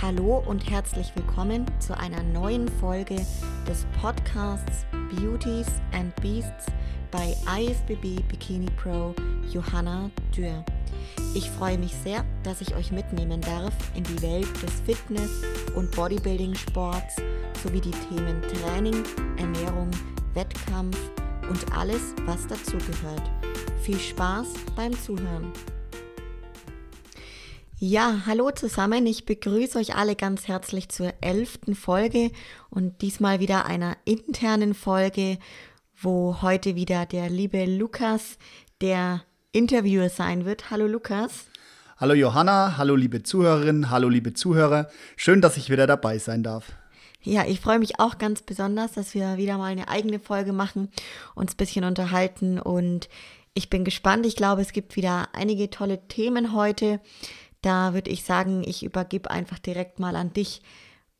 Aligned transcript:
Hallo 0.00 0.44
und 0.46 0.70
herzlich 0.70 1.10
willkommen 1.16 1.66
zu 1.80 1.98
einer 1.98 2.22
neuen 2.22 2.68
Folge 2.68 3.16
des 3.66 3.84
Podcasts 4.00 4.86
Beauties 5.10 5.66
and 5.92 6.14
Beasts 6.22 6.66
bei 7.10 7.34
IFBB 7.58 8.22
Bikini 8.28 8.70
Pro 8.80 9.12
Johanna 9.52 10.08
Dürr. 10.36 10.64
Ich 11.34 11.50
freue 11.50 11.78
mich 11.78 11.92
sehr, 12.04 12.24
dass 12.44 12.60
ich 12.60 12.76
euch 12.76 12.92
mitnehmen 12.92 13.40
darf 13.40 13.72
in 13.96 14.04
die 14.04 14.22
Welt 14.22 14.62
des 14.62 14.80
Fitness- 14.86 15.42
und 15.74 15.90
Bodybuilding-Sports 15.96 17.16
sowie 17.64 17.80
die 17.80 17.90
Themen 17.90 18.40
Training, 18.42 19.02
Ernährung, 19.36 19.90
Wettkampf 20.34 20.96
und 21.50 21.76
alles, 21.76 22.14
was 22.24 22.46
dazugehört. 22.46 23.28
Viel 23.82 23.98
Spaß 23.98 24.46
beim 24.76 24.92
Zuhören. 24.92 25.52
Ja, 27.80 28.22
hallo 28.26 28.50
zusammen. 28.50 29.06
Ich 29.06 29.24
begrüße 29.24 29.78
euch 29.78 29.94
alle 29.94 30.16
ganz 30.16 30.48
herzlich 30.48 30.88
zur 30.88 31.14
elften 31.20 31.76
Folge 31.76 32.32
und 32.70 33.02
diesmal 33.02 33.38
wieder 33.38 33.66
einer 33.66 33.96
internen 34.04 34.74
Folge, 34.74 35.38
wo 35.96 36.42
heute 36.42 36.74
wieder 36.74 37.06
der 37.06 37.30
liebe 37.30 37.66
Lukas 37.66 38.36
der 38.80 39.22
Interviewer 39.52 40.08
sein 40.08 40.44
wird. 40.44 40.72
Hallo 40.72 40.88
Lukas. 40.88 41.46
Hallo 41.98 42.14
Johanna, 42.14 42.78
hallo 42.78 42.96
liebe 42.96 43.22
Zuhörerinnen, 43.22 43.90
hallo 43.90 44.08
liebe 44.08 44.34
Zuhörer. 44.34 44.88
Schön, 45.14 45.40
dass 45.40 45.56
ich 45.56 45.70
wieder 45.70 45.86
dabei 45.86 46.18
sein 46.18 46.42
darf. 46.42 46.72
Ja, 47.22 47.44
ich 47.46 47.60
freue 47.60 47.78
mich 47.78 48.00
auch 48.00 48.18
ganz 48.18 48.42
besonders, 48.42 48.90
dass 48.90 49.14
wir 49.14 49.36
wieder 49.36 49.56
mal 49.56 49.70
eine 49.70 49.86
eigene 49.86 50.18
Folge 50.18 50.52
machen, 50.52 50.88
uns 51.36 51.52
ein 51.52 51.58
bisschen 51.58 51.84
unterhalten 51.84 52.58
und 52.58 53.08
ich 53.54 53.70
bin 53.70 53.84
gespannt. 53.84 54.24
Ich 54.26 54.36
glaube, 54.36 54.62
es 54.62 54.72
gibt 54.72 54.94
wieder 54.94 55.28
einige 55.32 55.68
tolle 55.70 56.06
Themen 56.06 56.52
heute. 56.54 57.00
Da 57.62 57.94
würde 57.94 58.10
ich 58.10 58.24
sagen, 58.24 58.62
ich 58.64 58.84
übergebe 58.84 59.30
einfach 59.30 59.58
direkt 59.58 59.98
mal 59.98 60.16
an 60.16 60.32
dich 60.32 60.62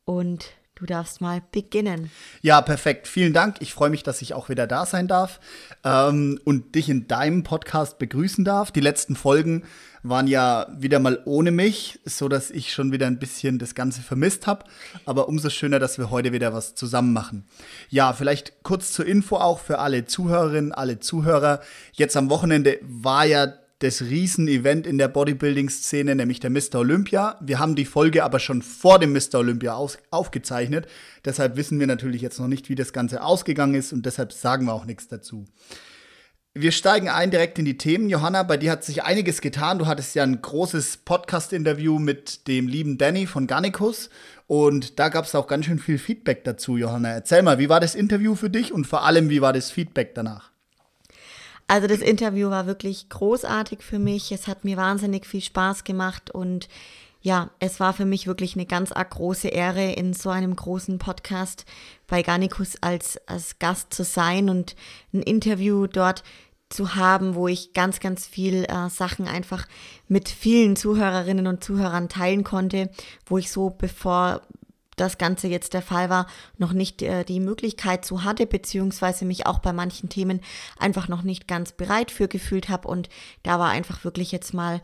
und 0.05 0.53
du 0.79 0.85
darfst 0.85 1.19
mal 1.21 1.41
beginnen. 1.51 2.09
Ja, 2.41 2.61
perfekt. 2.61 3.07
Vielen 3.07 3.33
Dank. 3.33 3.57
Ich 3.59 3.73
freue 3.73 3.89
mich, 3.89 4.03
dass 4.03 4.21
ich 4.21 4.33
auch 4.33 4.49
wieder 4.49 4.65
da 4.65 4.85
sein 4.85 5.07
darf 5.07 5.39
ähm, 5.83 6.39
und 6.45 6.75
dich 6.75 6.89
in 6.89 7.07
deinem 7.07 7.43
Podcast 7.43 7.99
begrüßen 7.99 8.45
darf. 8.45 8.71
Die 8.71 8.79
letzten 8.79 9.15
Folgen 9.15 9.63
waren 10.01 10.27
ja 10.27 10.67
wieder 10.77 10.99
mal 10.99 11.21
ohne 11.25 11.51
mich, 11.51 11.99
so 12.05 12.29
dass 12.29 12.49
ich 12.49 12.71
schon 12.71 12.93
wieder 12.93 13.07
ein 13.07 13.19
bisschen 13.19 13.59
das 13.59 13.75
Ganze 13.75 14.01
vermisst 14.01 14.47
habe. 14.47 14.63
Aber 15.05 15.27
umso 15.27 15.49
schöner, 15.49 15.79
dass 15.79 15.97
wir 15.97 16.09
heute 16.09 16.31
wieder 16.31 16.53
was 16.53 16.75
zusammen 16.75 17.11
machen. 17.11 17.45
Ja, 17.89 18.13
vielleicht 18.13 18.63
kurz 18.63 18.93
zur 18.93 19.05
Info 19.05 19.35
auch 19.35 19.59
für 19.59 19.79
alle 19.79 20.05
Zuhörerinnen, 20.05 20.71
alle 20.71 20.99
Zuhörer. 20.99 21.59
Jetzt 21.91 22.15
am 22.15 22.29
Wochenende 22.29 22.79
war 22.81 23.25
ja 23.25 23.53
das 23.79 24.01
Riesen-Event 24.01 24.85
in 24.85 24.97
der 24.97 25.07
Bodybuilding-Szene, 25.07 26.13
nämlich 26.13 26.41
der 26.41 26.49
Mr. 26.49 26.75
Olympia. 26.75 27.37
Wir 27.41 27.59
haben 27.59 27.75
die 27.75 27.85
Folge 27.85 28.25
aber 28.25 28.39
schon 28.39 28.61
vor 28.61 28.99
dem 28.99 29.13
Mr. 29.13 29.35
Olympia 29.35 29.79
aufgezeichnet. 30.11 30.87
Deshalb 31.23 31.55
wissen 31.55 31.79
wir 31.79 31.87
natürlich 31.87 32.21
jetzt 32.21 32.39
noch 32.39 32.47
nicht, 32.47 32.67
wie 32.67 32.75
das 32.75 32.91
Ganze 32.91 33.23
ausgegangen 33.23 33.75
ist 33.75 33.93
und 33.93 34.05
deshalb 34.05 34.33
sagen 34.33 34.65
wir 34.65 34.73
auch 34.73 34.85
nichts 34.85 35.07
dazu. 35.07 35.45
Wir 36.53 36.73
steigen 36.73 37.07
ein 37.07 37.31
direkt 37.31 37.57
in 37.57 37.63
die 37.63 37.77
Themen. 37.77 38.09
Johanna, 38.09 38.43
bei 38.43 38.57
dir 38.57 38.71
hat 38.71 38.83
sich 38.83 39.03
einiges 39.03 39.39
getan. 39.39 39.79
Du 39.79 39.87
hattest 39.87 40.13
ja 40.15 40.23
ein 40.23 40.41
großes 40.41 40.97
Podcast-Interview 40.97 41.99
mit 41.99 42.47
dem 42.49 42.67
lieben 42.67 42.97
Danny 42.97 43.27
von 43.27 43.47
Garnicus 43.47 44.09
und 44.45 44.99
da 44.99 45.07
gab 45.07 45.23
es 45.23 45.35
auch 45.35 45.47
ganz 45.47 45.67
schön 45.67 45.79
viel 45.79 45.99
Feedback 45.99 46.43
dazu, 46.43 46.75
Johanna. 46.75 47.11
Erzähl 47.11 47.43
mal, 47.43 47.59
wie 47.59 47.69
war 47.69 47.79
das 47.79 47.95
Interview 47.95 48.35
für 48.35 48.49
dich 48.49 48.73
und 48.73 48.87
vor 48.87 49.05
allem, 49.05 49.29
wie 49.29 49.41
war 49.41 49.53
das 49.53 49.71
Feedback 49.71 50.15
danach? 50.15 50.48
Also 51.69 51.85
das 51.85 51.99
Interview 51.99 52.49
war 52.49 52.65
wirklich 52.65 53.09
großartig 53.09 53.83
für 53.83 53.99
mich. 53.99 54.31
Es 54.31 54.47
hat 54.47 54.65
mir 54.65 54.75
wahnsinnig 54.75 55.27
viel 55.27 55.41
Spaß 55.41 55.83
gemacht 55.83 56.31
und 56.31 56.67
ja, 57.21 57.51
es 57.59 57.79
war 57.79 57.93
für 57.93 58.05
mich 58.05 58.25
wirklich 58.25 58.55
eine 58.55 58.65
ganz 58.65 58.89
große 58.89 59.49
Ehre, 59.49 59.91
in 59.91 60.13
so 60.13 60.31
einem 60.31 60.55
großen 60.55 60.97
Podcast 60.97 61.65
bei 62.07 62.23
Garnicus 62.23 62.77
als, 62.81 63.19
als 63.27 63.59
Gast 63.59 63.93
zu 63.93 64.03
sein 64.03 64.49
und 64.49 64.75
ein 65.13 65.21
Interview 65.21 65.85
dort 65.85 66.23
zu 66.69 66.95
haben, 66.95 67.35
wo 67.35 67.47
ich 67.47 67.73
ganz, 67.73 67.99
ganz 67.99 68.25
viel 68.25 68.65
äh, 68.65 68.89
Sachen 68.89 69.27
einfach 69.27 69.67
mit 70.07 70.27
vielen 70.27 70.75
Zuhörerinnen 70.75 71.45
und 71.45 71.63
Zuhörern 71.63 72.09
teilen 72.09 72.43
konnte, 72.43 72.89
wo 73.27 73.37
ich 73.37 73.51
so 73.51 73.69
bevor 73.69 74.41
das 74.99 75.17
Ganze 75.17 75.47
jetzt 75.47 75.73
der 75.73 75.81
Fall 75.81 76.09
war, 76.09 76.27
noch 76.57 76.73
nicht 76.73 77.01
äh, 77.01 77.23
die 77.23 77.39
Möglichkeit 77.39 78.05
zu 78.05 78.23
hatte, 78.23 78.45
beziehungsweise 78.45 79.25
mich 79.25 79.45
auch 79.45 79.59
bei 79.59 79.73
manchen 79.73 80.09
Themen 80.09 80.41
einfach 80.77 81.07
noch 81.07 81.23
nicht 81.23 81.47
ganz 81.47 81.71
bereit 81.71 82.11
für 82.11 82.27
gefühlt 82.27 82.69
habe. 82.69 82.87
Und 82.87 83.09
da 83.43 83.59
war 83.59 83.69
einfach 83.69 84.03
wirklich 84.03 84.31
jetzt 84.31 84.53
mal 84.53 84.81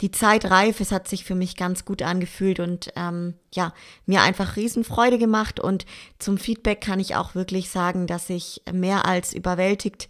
die 0.00 0.10
Zeit 0.10 0.50
reif. 0.50 0.80
Es 0.80 0.92
hat 0.92 1.08
sich 1.08 1.24
für 1.24 1.34
mich 1.34 1.56
ganz 1.56 1.84
gut 1.84 2.02
angefühlt 2.02 2.60
und 2.60 2.92
ähm, 2.96 3.34
ja, 3.54 3.72
mir 4.06 4.22
einfach 4.22 4.56
Riesenfreude 4.56 5.18
gemacht. 5.18 5.60
Und 5.60 5.86
zum 6.18 6.38
Feedback 6.38 6.80
kann 6.80 7.00
ich 7.00 7.16
auch 7.16 7.34
wirklich 7.34 7.70
sagen, 7.70 8.06
dass 8.06 8.30
ich 8.30 8.62
mehr 8.72 9.06
als 9.06 9.32
überwältigt 9.32 10.08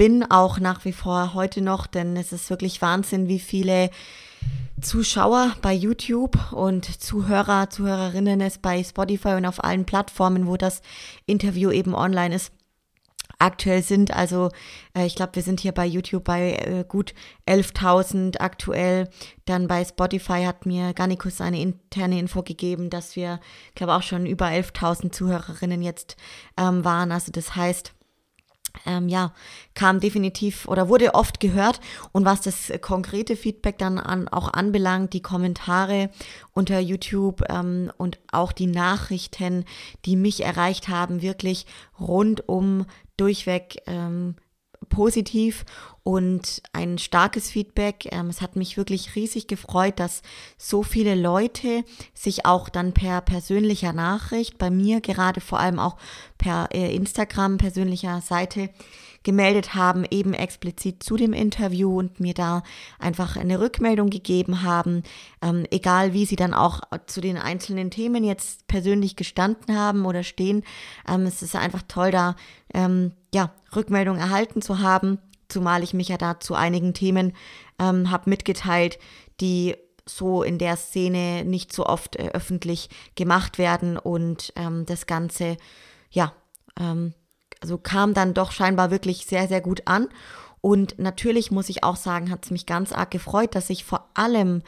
bin, 0.00 0.24
auch 0.30 0.58
nach 0.58 0.86
wie 0.86 0.94
vor 0.94 1.34
heute 1.34 1.60
noch, 1.60 1.86
denn 1.86 2.16
es 2.16 2.32
ist 2.32 2.48
wirklich 2.48 2.80
Wahnsinn, 2.80 3.28
wie 3.28 3.38
viele 3.38 3.90
Zuschauer 4.80 5.54
bei 5.60 5.74
YouTube 5.74 6.38
und 6.54 7.02
Zuhörer, 7.02 7.68
Zuhörerinnen 7.68 8.40
es 8.40 8.56
bei 8.56 8.82
Spotify 8.82 9.34
und 9.34 9.44
auf 9.44 9.62
allen 9.62 9.84
Plattformen, 9.84 10.46
wo 10.46 10.56
das 10.56 10.80
Interview 11.26 11.70
eben 11.70 11.94
online 11.94 12.34
ist, 12.34 12.50
aktuell 13.38 13.82
sind. 13.82 14.16
Also 14.16 14.48
äh, 14.96 15.04
ich 15.04 15.16
glaube, 15.16 15.34
wir 15.34 15.42
sind 15.42 15.60
hier 15.60 15.72
bei 15.72 15.84
YouTube 15.84 16.24
bei 16.24 16.52
äh, 16.52 16.84
gut 16.88 17.12
11.000 17.46 18.40
aktuell. 18.40 19.06
Dann 19.44 19.68
bei 19.68 19.84
Spotify 19.84 20.44
hat 20.44 20.64
mir 20.64 20.94
Garnicus 20.94 21.42
eine 21.42 21.60
interne 21.60 22.18
Info 22.18 22.42
gegeben, 22.42 22.88
dass 22.88 23.16
wir, 23.16 23.38
glaube 23.74 23.92
auch 23.92 24.02
schon 24.02 24.24
über 24.24 24.46
11.000 24.46 25.12
Zuhörerinnen 25.12 25.82
jetzt 25.82 26.16
ähm, 26.56 26.86
waren. 26.86 27.12
Also 27.12 27.32
das 27.32 27.54
heißt, 27.54 27.92
ähm, 28.86 29.08
ja, 29.08 29.32
kam 29.74 30.00
definitiv 30.00 30.66
oder 30.66 30.88
wurde 30.88 31.14
oft 31.14 31.40
gehört. 31.40 31.80
Und 32.12 32.24
was 32.24 32.40
das 32.40 32.72
konkrete 32.80 33.36
Feedback 33.36 33.78
dann 33.78 33.98
an, 33.98 34.28
auch 34.28 34.52
anbelangt, 34.52 35.12
die 35.12 35.22
Kommentare 35.22 36.10
unter 36.52 36.80
YouTube 36.80 37.42
ähm, 37.48 37.92
und 37.96 38.18
auch 38.32 38.52
die 38.52 38.66
Nachrichten, 38.66 39.64
die 40.04 40.16
mich 40.16 40.44
erreicht 40.44 40.88
haben, 40.88 41.22
wirklich 41.22 41.66
rundum 41.98 42.86
durchweg 43.16 43.82
ähm, 43.86 44.36
positiv 44.90 45.64
und 46.02 46.60
ein 46.74 46.98
starkes 46.98 47.50
Feedback. 47.50 48.08
Ähm, 48.12 48.28
es 48.28 48.42
hat 48.42 48.56
mich 48.56 48.76
wirklich 48.76 49.16
riesig 49.16 49.48
gefreut, 49.48 49.98
dass 49.98 50.20
so 50.58 50.82
viele 50.82 51.14
Leute 51.14 51.84
sich 52.12 52.44
auch 52.44 52.68
dann 52.68 52.92
per 52.92 53.22
persönlicher 53.22 53.94
Nachricht, 53.94 54.58
bei 54.58 54.70
mir 54.70 55.00
gerade 55.00 55.40
vor 55.40 55.58
allem 55.58 55.78
auch 55.78 55.96
per 56.36 56.68
äh, 56.74 56.94
Instagram 56.94 57.56
persönlicher 57.56 58.20
Seite, 58.20 58.68
gemeldet 59.22 59.74
haben, 59.74 60.04
eben 60.10 60.32
explizit 60.32 61.02
zu 61.02 61.16
dem 61.16 61.32
Interview 61.32 61.98
und 61.98 62.20
mir 62.20 62.34
da 62.34 62.62
einfach 62.98 63.36
eine 63.36 63.60
Rückmeldung 63.60 64.08
gegeben 64.08 64.62
haben, 64.62 65.02
ähm, 65.42 65.66
egal 65.70 66.14
wie 66.14 66.24
sie 66.24 66.36
dann 66.36 66.54
auch 66.54 66.80
zu 67.06 67.20
den 67.20 67.36
einzelnen 67.36 67.90
Themen 67.90 68.24
jetzt 68.24 68.66
persönlich 68.66 69.16
gestanden 69.16 69.76
haben 69.76 70.06
oder 70.06 70.22
stehen. 70.22 70.64
Ähm, 71.06 71.22
es 71.26 71.42
ist 71.42 71.54
einfach 71.54 71.82
toll, 71.86 72.10
da 72.10 72.36
ähm, 72.72 73.12
ja, 73.34 73.52
Rückmeldung 73.74 74.16
erhalten 74.16 74.62
zu 74.62 74.78
haben, 74.78 75.18
zumal 75.48 75.82
ich 75.82 75.92
mich 75.92 76.08
ja 76.08 76.16
da 76.16 76.40
zu 76.40 76.54
einigen 76.54 76.94
Themen 76.94 77.34
ähm, 77.78 78.10
habe 78.10 78.30
mitgeteilt, 78.30 78.98
die 79.40 79.76
so 80.06 80.42
in 80.42 80.58
der 80.58 80.76
Szene 80.76 81.44
nicht 81.44 81.72
so 81.72 81.86
oft 81.86 82.16
äh, 82.16 82.30
öffentlich 82.32 82.88
gemacht 83.16 83.58
werden 83.58 83.98
und 83.98 84.52
ähm, 84.56 84.86
das 84.86 85.06
Ganze, 85.06 85.56
ja, 86.10 86.32
ähm, 86.78 87.14
also 87.60 87.78
kam 87.78 88.14
dann 88.14 88.34
doch 88.34 88.52
scheinbar 88.52 88.90
wirklich 88.90 89.26
sehr, 89.26 89.48
sehr 89.48 89.60
gut 89.60 89.82
an. 89.86 90.08
Und 90.60 90.98
natürlich 90.98 91.50
muss 91.50 91.68
ich 91.68 91.84
auch 91.84 91.96
sagen, 91.96 92.30
hat 92.30 92.44
es 92.44 92.50
mich 92.50 92.66
ganz 92.66 92.92
arg 92.92 93.10
gefreut, 93.10 93.54
dass 93.54 93.68
sich 93.68 93.84
vor 93.84 94.08
allem 94.14 94.62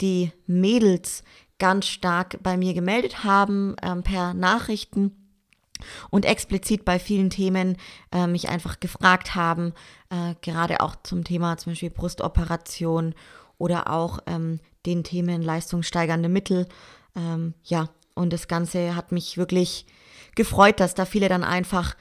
die 0.00 0.32
Mädels 0.46 1.22
ganz 1.58 1.86
stark 1.86 2.42
bei 2.42 2.56
mir 2.56 2.74
gemeldet 2.74 3.24
haben 3.24 3.76
ähm, 3.82 4.02
per 4.02 4.34
Nachrichten 4.34 5.12
und 6.10 6.24
explizit 6.24 6.84
bei 6.84 6.98
vielen 6.98 7.30
Themen 7.30 7.76
äh, 8.12 8.26
mich 8.26 8.48
einfach 8.48 8.80
gefragt 8.80 9.34
haben, 9.34 9.72
äh, 10.10 10.34
gerade 10.40 10.80
auch 10.80 10.96
zum 11.02 11.24
Thema 11.24 11.56
zum 11.58 11.72
Beispiel 11.72 11.90
Brustoperation 11.90 13.14
oder 13.58 13.90
auch 13.90 14.18
ähm, 14.26 14.60
den 14.84 15.04
Themen 15.04 15.42
leistungssteigernde 15.42 16.28
Mittel. 16.28 16.66
Ähm, 17.14 17.54
ja, 17.64 17.88
und 18.14 18.32
das 18.32 18.48
Ganze 18.48 18.96
hat 18.96 19.12
mich 19.12 19.36
wirklich 19.36 19.86
gefreut, 20.34 20.80
dass 20.80 20.94
da 20.94 21.04
viele 21.04 21.28
dann 21.28 21.44
einfach 21.44 21.96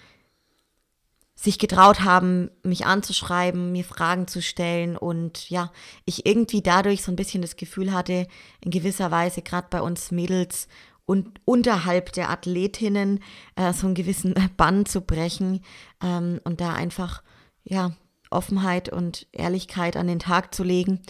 sich 1.36 1.60
getraut 1.60 2.02
haben, 2.02 2.50
mich 2.64 2.86
anzuschreiben, 2.86 3.74
mir 3.74 3.84
Fragen 3.84 4.28
zu 4.28 4.42
stellen 4.42 4.96
und 4.96 5.50
ja, 5.50 5.72
ich 6.06 6.26
irgendwie 6.26 6.62
dadurch 6.62 7.04
so 7.04 7.12
ein 7.12 7.18
bisschen 7.18 7.42
das 7.42 7.58
Gefühl 7.58 7.92
hatte, 7.92 8.28
in 8.62 8.72
gewisser 8.72 9.12
Weise 9.12 9.42
gerade 9.42 9.68
bei 9.70 9.82
uns 9.82 10.12
Mädels 10.12 10.68
und 11.06 11.40
unterhalb 11.44 12.14
der 12.14 12.30
Athletinnen 12.30 13.22
äh, 13.56 13.74
so 13.74 13.86
einen 13.86 13.96
gewissen 13.96 14.34
Bann 14.58 14.86
zu 14.86 15.02
brechen 15.02 15.62
ähm, 16.02 16.40
und 16.46 16.62
da 16.62 16.74
einfach 16.74 17.22
ja 17.64 17.92
Offenheit 18.30 18.90
und 18.90 19.28
Ehrlichkeit 19.32 19.98
an 19.98 20.08
den 20.08 20.20
Tag 20.20 20.56
zu 20.56 20.64
legen 20.64 21.02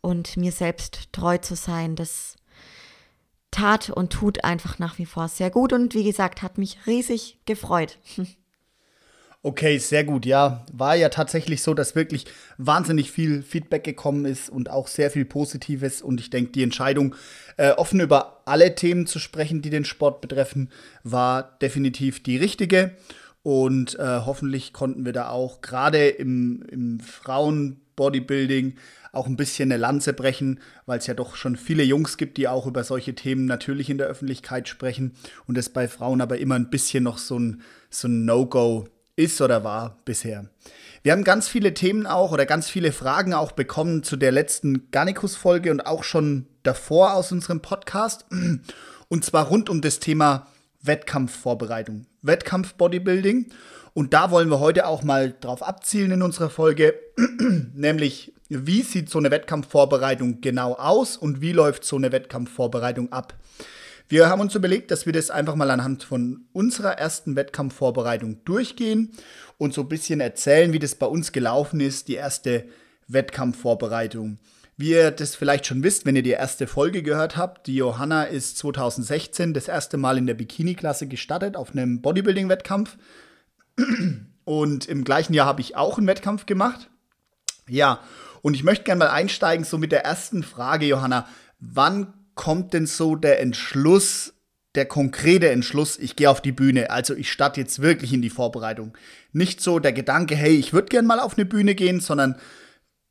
und 0.00 0.36
mir 0.36 0.52
selbst 0.52 1.08
treu 1.12 1.38
zu 1.38 1.56
sein. 1.56 1.96
Das 1.96 2.36
tat 3.50 3.90
und 3.90 4.12
tut 4.12 4.44
einfach 4.44 4.78
nach 4.78 4.98
wie 4.98 5.06
vor 5.06 5.28
sehr 5.28 5.50
gut 5.50 5.72
und 5.72 5.94
wie 5.94 6.04
gesagt, 6.04 6.42
hat 6.42 6.58
mich 6.58 6.86
riesig 6.86 7.38
gefreut. 7.46 7.98
Okay, 9.46 9.76
sehr 9.76 10.04
gut. 10.04 10.24
Ja, 10.24 10.64
war 10.72 10.94
ja 10.96 11.10
tatsächlich 11.10 11.60
so, 11.60 11.74
dass 11.74 11.94
wirklich 11.94 12.24
wahnsinnig 12.56 13.10
viel 13.10 13.42
Feedback 13.42 13.84
gekommen 13.84 14.24
ist 14.24 14.48
und 14.48 14.70
auch 14.70 14.88
sehr 14.88 15.10
viel 15.10 15.26
Positives. 15.26 16.00
Und 16.00 16.18
ich 16.18 16.30
denke, 16.30 16.52
die 16.52 16.62
Entscheidung, 16.62 17.14
äh, 17.58 17.72
offen 17.72 18.00
über 18.00 18.40
alle 18.46 18.74
Themen 18.74 19.06
zu 19.06 19.18
sprechen, 19.18 19.60
die 19.60 19.68
den 19.68 19.84
Sport 19.84 20.22
betreffen, 20.22 20.70
war 21.02 21.58
definitiv 21.60 22.22
die 22.22 22.38
richtige. 22.38 22.92
Und 23.42 23.98
äh, 23.98 24.20
hoffentlich 24.24 24.72
konnten 24.72 25.04
wir 25.04 25.12
da 25.12 25.28
auch 25.28 25.60
gerade 25.60 26.08
im, 26.08 26.64
im 26.70 27.00
Frauen-Bodybuilding 27.00 28.76
auch 29.12 29.26
ein 29.26 29.36
bisschen 29.36 29.70
eine 29.70 29.78
Lanze 29.78 30.14
brechen, 30.14 30.58
weil 30.86 31.00
es 31.00 31.06
ja 31.06 31.12
doch 31.12 31.36
schon 31.36 31.56
viele 31.56 31.82
Jungs 31.82 32.16
gibt, 32.16 32.38
die 32.38 32.48
auch 32.48 32.66
über 32.66 32.82
solche 32.82 33.14
Themen 33.14 33.44
natürlich 33.44 33.90
in 33.90 33.98
der 33.98 34.06
Öffentlichkeit 34.06 34.68
sprechen 34.68 35.12
und 35.46 35.58
es 35.58 35.68
bei 35.68 35.86
Frauen 35.86 36.22
aber 36.22 36.38
immer 36.38 36.54
ein 36.54 36.70
bisschen 36.70 37.04
noch 37.04 37.18
so 37.18 37.38
ein, 37.38 37.60
so 37.90 38.08
ein 38.08 38.24
No-Go 38.24 38.88
ist 39.16 39.40
oder 39.40 39.64
war 39.64 39.98
bisher. 40.04 40.46
Wir 41.02 41.12
haben 41.12 41.24
ganz 41.24 41.48
viele 41.48 41.74
Themen 41.74 42.06
auch 42.06 42.32
oder 42.32 42.46
ganz 42.46 42.68
viele 42.68 42.90
Fragen 42.90 43.34
auch 43.34 43.52
bekommen 43.52 44.02
zu 44.02 44.16
der 44.16 44.32
letzten 44.32 44.90
Garnicus-Folge 44.90 45.70
und 45.70 45.86
auch 45.86 46.02
schon 46.02 46.46
davor 46.62 47.14
aus 47.14 47.30
unserem 47.30 47.60
Podcast. 47.60 48.24
Und 49.08 49.24
zwar 49.24 49.48
rund 49.48 49.68
um 49.68 49.82
das 49.82 50.00
Thema 50.00 50.46
Wettkampfvorbereitung, 50.80 52.06
Wettkampf-Bodybuilding. 52.22 53.50
Und 53.92 54.12
da 54.14 54.30
wollen 54.30 54.48
wir 54.48 54.60
heute 54.60 54.86
auch 54.86 55.02
mal 55.02 55.34
drauf 55.40 55.62
abzielen 55.62 56.10
in 56.10 56.22
unserer 56.22 56.50
Folge, 56.50 56.94
nämlich 57.74 58.32
wie 58.48 58.82
sieht 58.82 59.10
so 59.10 59.18
eine 59.18 59.30
Wettkampfvorbereitung 59.30 60.40
genau 60.40 60.74
aus 60.74 61.16
und 61.16 61.40
wie 61.40 61.52
läuft 61.52 61.84
so 61.84 61.96
eine 61.96 62.12
Wettkampfvorbereitung 62.12 63.12
ab. 63.12 63.34
Wir 64.08 64.28
haben 64.28 64.40
uns 64.40 64.54
überlegt, 64.54 64.90
dass 64.90 65.06
wir 65.06 65.12
das 65.12 65.30
einfach 65.30 65.54
mal 65.54 65.70
anhand 65.70 66.04
von 66.04 66.46
unserer 66.52 66.98
ersten 66.98 67.36
Wettkampfvorbereitung 67.36 68.44
durchgehen 68.44 69.12
und 69.56 69.72
so 69.72 69.82
ein 69.82 69.88
bisschen 69.88 70.20
erzählen, 70.20 70.72
wie 70.72 70.78
das 70.78 70.94
bei 70.94 71.06
uns 71.06 71.32
gelaufen 71.32 71.80
ist, 71.80 72.08
die 72.08 72.14
erste 72.14 72.66
Wettkampfvorbereitung. 73.08 74.38
Wie 74.76 74.90
ihr 74.90 75.10
das 75.10 75.36
vielleicht 75.36 75.66
schon 75.66 75.84
wisst, 75.84 76.04
wenn 76.04 76.16
ihr 76.16 76.22
die 76.22 76.30
erste 76.30 76.66
Folge 76.66 77.02
gehört 77.02 77.36
habt, 77.36 77.66
die 77.66 77.76
Johanna 77.76 78.24
ist 78.24 78.58
2016 78.58 79.54
das 79.54 79.68
erste 79.68 79.96
Mal 79.96 80.18
in 80.18 80.26
der 80.26 80.34
Bikini-Klasse 80.34 81.06
gestartet 81.06 81.56
auf 81.56 81.72
einem 81.72 82.02
Bodybuilding-Wettkampf. 82.02 82.96
Und 84.44 84.86
im 84.86 85.04
gleichen 85.04 85.32
Jahr 85.32 85.46
habe 85.46 85.60
ich 85.60 85.76
auch 85.76 85.96
einen 85.96 86.08
Wettkampf 86.08 86.44
gemacht. 86.46 86.90
Ja, 87.68 88.00
und 88.42 88.54
ich 88.54 88.64
möchte 88.64 88.84
gerne 88.84 88.98
mal 88.98 89.10
einsteigen, 89.10 89.64
so 89.64 89.78
mit 89.78 89.92
der 89.92 90.04
ersten 90.04 90.42
Frage, 90.42 90.86
Johanna. 90.86 91.26
Wann 91.60 92.12
kommt 92.34 92.74
denn 92.74 92.86
so 92.86 93.16
der 93.16 93.40
Entschluss, 93.40 94.34
der 94.74 94.86
konkrete 94.86 95.50
Entschluss, 95.50 95.98
ich 95.98 96.16
gehe 96.16 96.28
auf 96.28 96.40
die 96.40 96.52
Bühne, 96.52 96.90
also 96.90 97.14
ich 97.14 97.30
starte 97.30 97.60
jetzt 97.60 97.80
wirklich 97.80 98.12
in 98.12 98.22
die 98.22 98.30
Vorbereitung. 98.30 98.96
Nicht 99.32 99.60
so 99.60 99.78
der 99.78 99.92
Gedanke, 99.92 100.34
hey, 100.34 100.54
ich 100.54 100.72
würde 100.72 100.88
gern 100.88 101.06
mal 101.06 101.20
auf 101.20 101.36
eine 101.36 101.44
Bühne 101.44 101.74
gehen, 101.74 102.00
sondern 102.00 102.36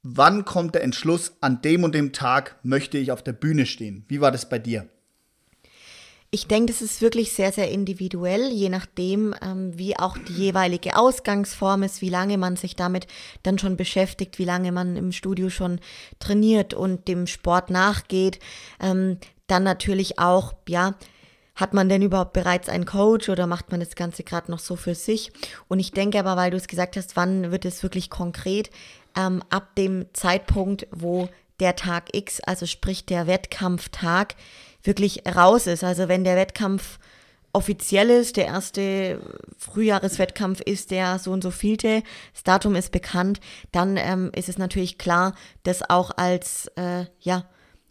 wann 0.01 0.45
kommt 0.45 0.75
der 0.75 0.83
Entschluss, 0.83 1.33
an 1.39 1.61
dem 1.61 1.83
und 1.83 1.95
dem 1.95 2.11
Tag 2.11 2.57
möchte 2.63 2.97
ich 2.97 3.11
auf 3.11 3.23
der 3.23 3.33
Bühne 3.33 3.65
stehen? 3.65 4.05
Wie 4.07 4.21
war 4.21 4.31
das 4.31 4.49
bei 4.49 4.59
dir? 4.59 4.87
Ich 6.33 6.47
denke, 6.47 6.73
das 6.73 6.81
ist 6.81 7.03
wirklich 7.03 7.31
sehr, 7.31 7.51
sehr 7.51 7.69
individuell, 7.69 8.51
je 8.51 8.69
nachdem, 8.69 9.35
ähm, 9.43 9.77
wie 9.77 9.99
auch 9.99 10.17
die 10.17 10.33
jeweilige 10.33 10.97
Ausgangsform 10.97 11.83
ist, 11.83 12.01
wie 12.01 12.09
lange 12.09 12.39
man 12.39 12.55
sich 12.55 12.75
damit 12.75 13.05
dann 13.43 13.59
schon 13.59 13.77
beschäftigt, 13.77 14.39
wie 14.39 14.43
lange 14.43 14.71
man 14.71 14.95
im 14.95 15.11
Studio 15.11 15.51
schon 15.51 15.79
trainiert 16.17 16.73
und 16.73 17.07
dem 17.07 17.27
Sport 17.27 17.69
nachgeht. 17.69 18.39
Ähm, 18.81 19.19
dann 19.45 19.61
natürlich 19.61 20.17
auch, 20.17 20.55
ja, 20.67 20.95
hat 21.53 21.75
man 21.75 21.87
denn 21.87 22.01
überhaupt 22.01 22.33
bereits 22.33 22.67
einen 22.67 22.85
Coach 22.85 23.29
oder 23.29 23.45
macht 23.45 23.69
man 23.69 23.79
das 23.79 23.93
Ganze 23.93 24.23
gerade 24.23 24.49
noch 24.49 24.57
so 24.57 24.75
für 24.75 24.95
sich? 24.95 25.31
Und 25.67 25.79
ich 25.79 25.91
denke 25.91 26.17
aber, 26.17 26.35
weil 26.35 26.49
du 26.49 26.57
es 26.57 26.67
gesagt 26.67 26.97
hast, 26.97 27.15
wann 27.15 27.51
wird 27.51 27.63
es 27.63 27.83
wirklich 27.83 28.09
konkret? 28.09 28.71
Ähm, 29.15 29.43
ab 29.51 29.75
dem 29.75 30.07
Zeitpunkt, 30.13 30.87
wo 30.89 31.29
der 31.59 31.75
Tag 31.75 32.15
X, 32.15 32.39
also 32.39 32.65
sprich 32.65 33.05
der 33.05 33.27
Wettkampftag, 33.27 34.33
wirklich 34.83 35.23
raus 35.35 35.67
ist. 35.67 35.83
Also 35.83 36.07
wenn 36.07 36.23
der 36.23 36.35
Wettkampf 36.35 36.99
offiziell 37.53 38.09
ist, 38.09 38.35
der 38.35 38.47
erste 38.47 39.21
Frühjahreswettkampf 39.57 40.59
ist 40.61 40.91
der 40.91 41.19
so 41.19 41.31
und 41.31 41.43
so 41.43 41.51
vielte, 41.51 42.01
das 42.33 42.43
Datum 42.43 42.75
ist 42.75 42.91
bekannt, 42.91 43.39
dann 43.71 43.95
ähm, 43.97 44.31
ist 44.35 44.49
es 44.49 44.57
natürlich 44.57 44.97
klar, 44.97 45.35
das 45.61 45.87
auch 45.87 46.11
als, 46.17 46.67
äh, 46.75 47.05
ja, 47.19 47.45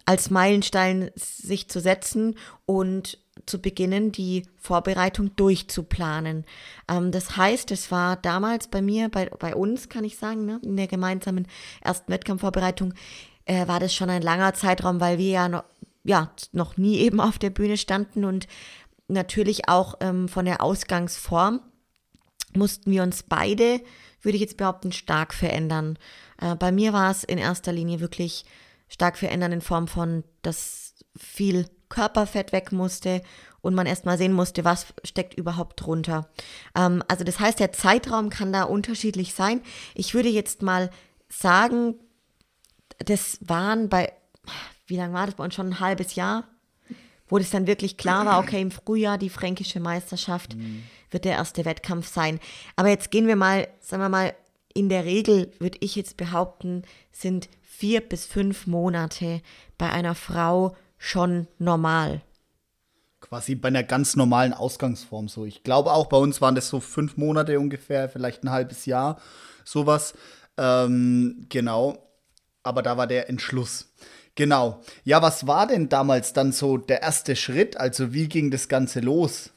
als 0.04 0.30
Meilenstein 0.30 1.10
sich 1.14 1.68
zu 1.68 1.80
setzen 1.80 2.36
und 2.66 3.18
zu 3.46 3.60
beginnen, 3.60 4.12
die 4.12 4.46
Vorbereitung 4.58 5.34
durchzuplanen. 5.36 6.44
Ähm, 6.88 7.12
das 7.12 7.36
heißt, 7.36 7.70
es 7.70 7.90
war 7.90 8.16
damals 8.16 8.66
bei 8.66 8.82
mir, 8.82 9.08
bei, 9.08 9.30
bei 9.38 9.54
uns, 9.54 9.88
kann 9.88 10.04
ich 10.04 10.18
sagen, 10.18 10.44
ne, 10.44 10.60
in 10.64 10.76
der 10.76 10.88
gemeinsamen 10.88 11.46
ersten 11.80 12.12
Wettkampfvorbereitung, 12.12 12.94
äh, 13.44 13.66
war 13.66 13.80
das 13.80 13.94
schon 13.94 14.10
ein 14.10 14.22
langer 14.22 14.54
Zeitraum, 14.54 15.00
weil 15.00 15.18
wir 15.18 15.30
ja 15.30 15.48
noch 15.48 15.64
ja, 16.04 16.32
noch 16.52 16.76
nie 16.76 16.98
eben 16.98 17.20
auf 17.20 17.38
der 17.38 17.50
Bühne 17.50 17.76
standen 17.76 18.24
und 18.24 18.48
natürlich 19.08 19.68
auch 19.68 19.94
ähm, 20.00 20.28
von 20.28 20.44
der 20.44 20.62
Ausgangsform 20.62 21.60
mussten 22.54 22.90
wir 22.90 23.02
uns 23.02 23.22
beide, 23.22 23.80
würde 24.20 24.36
ich 24.36 24.42
jetzt 24.42 24.56
behaupten, 24.56 24.92
stark 24.92 25.34
verändern. 25.34 25.98
Äh, 26.40 26.54
bei 26.56 26.72
mir 26.72 26.92
war 26.92 27.10
es 27.10 27.24
in 27.24 27.38
erster 27.38 27.72
Linie 27.72 28.00
wirklich 28.00 28.44
stark 28.88 29.16
verändern 29.16 29.52
in 29.52 29.60
Form 29.60 29.88
von, 29.88 30.24
dass 30.42 30.94
viel 31.16 31.66
Körperfett 31.88 32.52
weg 32.52 32.72
musste 32.72 33.22
und 33.60 33.74
man 33.74 33.86
erstmal 33.86 34.18
sehen 34.18 34.32
musste, 34.32 34.64
was 34.64 34.86
steckt 35.04 35.34
überhaupt 35.34 35.80
drunter. 35.80 36.28
Ähm, 36.76 37.02
also 37.08 37.24
das 37.24 37.38
heißt, 37.38 37.60
der 37.60 37.72
Zeitraum 37.72 38.30
kann 38.30 38.52
da 38.52 38.64
unterschiedlich 38.64 39.34
sein. 39.34 39.62
Ich 39.94 40.14
würde 40.14 40.28
jetzt 40.28 40.62
mal 40.62 40.90
sagen, 41.28 41.94
das 42.98 43.38
waren 43.40 43.88
bei 43.88 44.12
wie 44.86 44.96
lange 44.96 45.14
war 45.14 45.26
das 45.26 45.34
bei 45.36 45.44
uns 45.44 45.54
schon 45.54 45.68
ein 45.68 45.80
halbes 45.80 46.14
Jahr, 46.14 46.44
wo 47.28 47.38
das 47.38 47.50
dann 47.50 47.66
wirklich 47.66 47.96
klar 47.96 48.26
war, 48.26 48.38
okay, 48.38 48.60
im 48.60 48.70
Frühjahr 48.70 49.18
die 49.18 49.30
fränkische 49.30 49.80
Meisterschaft 49.80 50.56
mhm. 50.56 50.82
wird 51.10 51.24
der 51.24 51.32
erste 51.32 51.64
Wettkampf 51.64 52.12
sein. 52.12 52.40
Aber 52.76 52.88
jetzt 52.88 53.10
gehen 53.10 53.26
wir 53.26 53.36
mal, 53.36 53.68
sagen 53.80 54.02
wir 54.02 54.08
mal, 54.08 54.34
in 54.74 54.88
der 54.88 55.04
Regel 55.04 55.50
würde 55.58 55.78
ich 55.80 55.96
jetzt 55.96 56.16
behaupten, 56.16 56.82
sind 57.10 57.48
vier 57.62 58.00
bis 58.00 58.26
fünf 58.26 58.66
Monate 58.66 59.42
bei 59.78 59.90
einer 59.90 60.14
Frau 60.14 60.76
schon 60.98 61.48
normal. 61.58 62.22
Quasi 63.20 63.54
bei 63.54 63.68
einer 63.68 63.82
ganz 63.82 64.16
normalen 64.16 64.52
Ausgangsform 64.52 65.28
so. 65.28 65.44
Ich 65.44 65.62
glaube 65.62 65.92
auch 65.92 66.06
bei 66.06 66.16
uns 66.16 66.40
waren 66.40 66.54
das 66.54 66.68
so 66.68 66.80
fünf 66.80 67.16
Monate 67.16 67.58
ungefähr, 67.58 68.08
vielleicht 68.08 68.44
ein 68.44 68.50
halbes 68.50 68.86
Jahr, 68.86 69.20
sowas. 69.64 70.14
Ähm, 70.56 71.46
genau. 71.48 71.98
Aber 72.62 72.82
da 72.82 72.96
war 72.96 73.06
der 73.06 73.28
Entschluss. 73.28 73.92
Genau. 74.34 74.80
Ja, 75.04 75.20
was 75.20 75.46
war 75.46 75.66
denn 75.66 75.88
damals 75.88 76.32
dann 76.32 76.52
so 76.52 76.78
der 76.78 77.02
erste 77.02 77.36
Schritt? 77.36 77.76
Also 77.76 78.12
wie 78.12 78.28
ging 78.28 78.50
das 78.50 78.68
Ganze 78.68 79.00
los? 79.00 79.50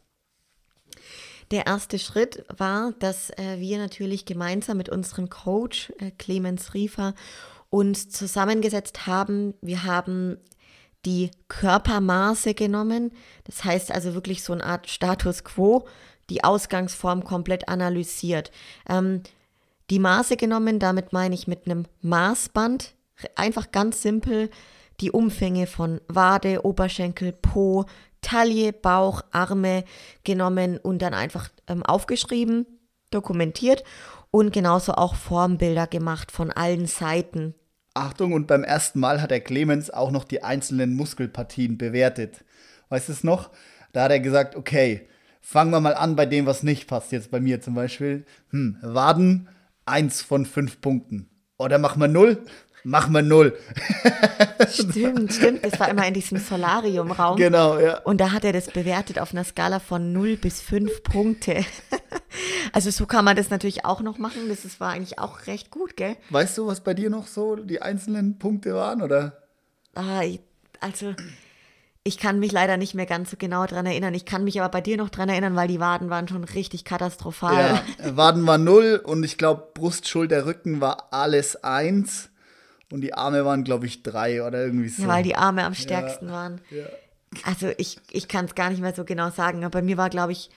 Der 1.52 1.68
erste 1.68 2.00
Schritt 2.00 2.44
war, 2.58 2.94
dass 3.00 3.30
äh, 3.32 3.60
wir 3.60 3.78
natürlich 3.78 4.26
gemeinsam 4.26 4.78
mit 4.78 4.90
unserem 4.90 5.30
Coach 5.30 5.94
äh, 6.00 6.12
Clemens 6.12 6.74
Riefer 6.74 7.14
uns 7.70 8.10
zusammengesetzt 8.10 9.06
haben. 9.06 9.54
Wir 9.62 9.84
haben 9.84 10.38
die 11.06 11.30
Körpermaße 11.48 12.54
genommen. 12.56 13.12
Das 13.44 13.64
heißt 13.64 13.92
also 13.92 14.14
wirklich 14.16 14.44
so 14.44 14.54
eine 14.54 14.64
Art 14.64 14.90
Status 14.90 15.44
quo, 15.44 15.88
die 16.30 16.44
Ausgangsform 16.44 17.24
komplett 17.24 17.70
analysiert. 17.70 18.52
Ähm, 18.90 19.22
die 19.92 20.00
Maße 20.00 20.36
genommen, 20.36 20.80
damit 20.80 21.14
meine 21.14 21.36
ich 21.36 21.48
mit 21.48 21.68
einem 21.68 21.86
Maßband 22.02 22.96
einfach 23.36 23.72
ganz 23.72 24.02
simpel 24.02 24.50
die 25.02 25.12
Umfänge 25.12 25.68
von 25.68 26.00
Wade, 26.08 26.66
Oberschenkel, 26.66 27.34
Po, 27.34 27.86
Taille, 28.22 28.74
Bauch, 28.74 29.22
Arme 29.32 29.84
genommen 30.24 30.78
und 30.78 31.02
dann 31.02 31.14
einfach 31.14 31.50
ähm, 31.68 31.84
aufgeschrieben, 31.84 32.66
dokumentiert 33.12 33.84
und 34.32 34.52
genauso 34.52 34.94
auch 34.94 35.16
Formbilder 35.16 35.88
gemacht 35.88 36.32
von 36.32 36.52
allen 36.52 36.88
Seiten. 36.88 37.54
Achtung, 37.94 38.34
und 38.34 38.48
beim 38.48 38.64
ersten 38.64 39.00
Mal 39.00 39.22
hat 39.22 39.32
der 39.32 39.40
Clemens 39.40 39.90
auch 39.90 40.12
noch 40.12 40.26
die 40.26 40.44
einzelnen 40.44 40.96
Muskelpartien 40.96 41.78
bewertet. 41.78 42.44
Weißt 42.90 43.08
du 43.08 43.14
es 43.14 43.24
noch? 43.24 43.52
Da 43.94 44.04
hat 44.04 44.12
er 44.12 44.20
gesagt, 44.20 44.58
okay, 44.58 45.08
fangen 45.40 45.72
wir 45.72 45.80
mal 45.80 45.94
an 45.94 46.18
bei 46.18 46.26
dem, 46.26 46.46
was 46.46 46.64
nicht 46.64 46.88
passt. 46.88 47.14
Jetzt 47.14 47.32
bei 47.32 47.40
mir 47.40 47.62
zum 47.62 47.76
Beispiel. 47.76 48.26
Hm, 48.50 48.78
Waden, 48.82 49.48
eins 49.86 50.22
von 50.22 50.46
fünf 50.46 50.82
Punkten. 50.82 51.30
Oder 51.58 51.78
machen 51.78 52.02
wir 52.02 52.10
null? 52.10 52.44
mach 52.86 53.10
mal 53.10 53.24
null. 53.24 53.58
stimmt, 54.70 55.34
stimmt. 55.34 55.66
Das 55.66 55.80
war 55.80 55.90
immer 55.90 56.08
in 56.08 56.14
diesem 56.14 56.38
Solarium-Raum. 56.38 57.38
Genau, 57.38 57.80
ja. 57.80 58.00
Und 58.00 58.22
da 58.22 58.32
hat 58.32 58.46
er 58.46 58.54
das 58.54 58.68
bewertet 58.68 59.20
auf 59.20 59.34
einer 59.34 59.44
Skala 59.44 59.80
von 59.80 60.14
0 60.14 60.38
bis 60.38 60.62
5 60.62 61.04
Punkte. 61.04 61.66
also 62.72 62.92
so 62.92 63.06
kann 63.06 63.26
man 63.26 63.36
das 63.36 63.50
natürlich 63.50 63.84
auch 63.84 64.02
noch 64.02 64.18
machen. 64.18 64.48
Das 64.48 64.80
war 64.80 64.92
eigentlich 64.92 65.20
auch 65.20 65.48
recht 65.48 65.72
gut, 65.72 65.98
gell? 65.98 66.16
Weißt 66.30 66.58
du, 66.58 66.68
was 66.68 66.82
bei 66.82 66.94
dir 66.94 67.10
noch 67.10 67.28
so 67.28 67.56
die 67.56 67.82
einzelnen 67.82 68.38
Punkte 68.38 68.74
waren, 68.76 69.02
oder? 69.02 69.42
Ah, 69.96 70.22
also 70.80 71.16
ich 72.04 72.20
kann 72.20 72.38
mich 72.38 72.52
leider 72.52 72.78
nicht 72.78 72.94
mehr 72.94 73.08
ganz 73.08 73.32
so 73.32 73.38
genau 73.38 73.66
dran 73.66 73.88
erinnern. 73.88 74.14
Ich 74.14 74.26
kann 74.26 74.44
mich 74.44 74.62
aber 74.62 74.70
bei 74.70 74.82
dir 74.82 74.96
noch 74.96 75.10
dran 75.10 75.28
erinnern, 75.28 75.56
weil 75.56 75.68
die 75.68 75.80
Waden 75.80 76.12
waren 76.12 76.28
schon 76.28 76.44
richtig 76.44 76.86
katastrophal. 76.86 77.82
Ja, 77.98 78.16
Waden 78.16 78.46
war 78.46 78.60
null 78.60 79.02
und 79.04 79.24
ich 79.24 79.40
glaube 79.40 79.70
Brust, 79.74 80.08
Schulter, 80.08 80.46
Rücken 80.46 80.82
war 80.82 81.08
alles 81.12 81.64
eins. 81.64 82.30
Und 82.92 83.02
die 83.02 83.14
Arme 83.14 83.46
waren, 83.46 83.64
glaube 83.64 83.86
ich, 83.86 84.04
drei 84.04 84.44
oder 84.44 84.64
irgendwie 84.64 84.90
so. 84.90 85.04
Ja, 85.04 85.08
weil 85.08 85.24
die 85.24 85.36
Arme 85.36 85.64
am 85.64 85.74
stärksten 85.74 86.28
ja, 86.28 86.34
waren. 86.34 86.62
Ja. 86.70 86.86
Also 87.44 87.72
ich, 87.78 87.98
ich 88.12 88.28
kann 88.28 88.46
es 88.46 88.56
gar 88.56 88.70
nicht 88.70 88.82
mehr 88.82 88.94
so 88.94 89.04
genau 89.04 89.30
sagen. 89.32 89.64
Aber 89.64 89.80
bei 89.80 89.82
mir 89.82 89.98
war, 89.98 90.10
glaube 90.10 90.32
ich, 90.32 90.50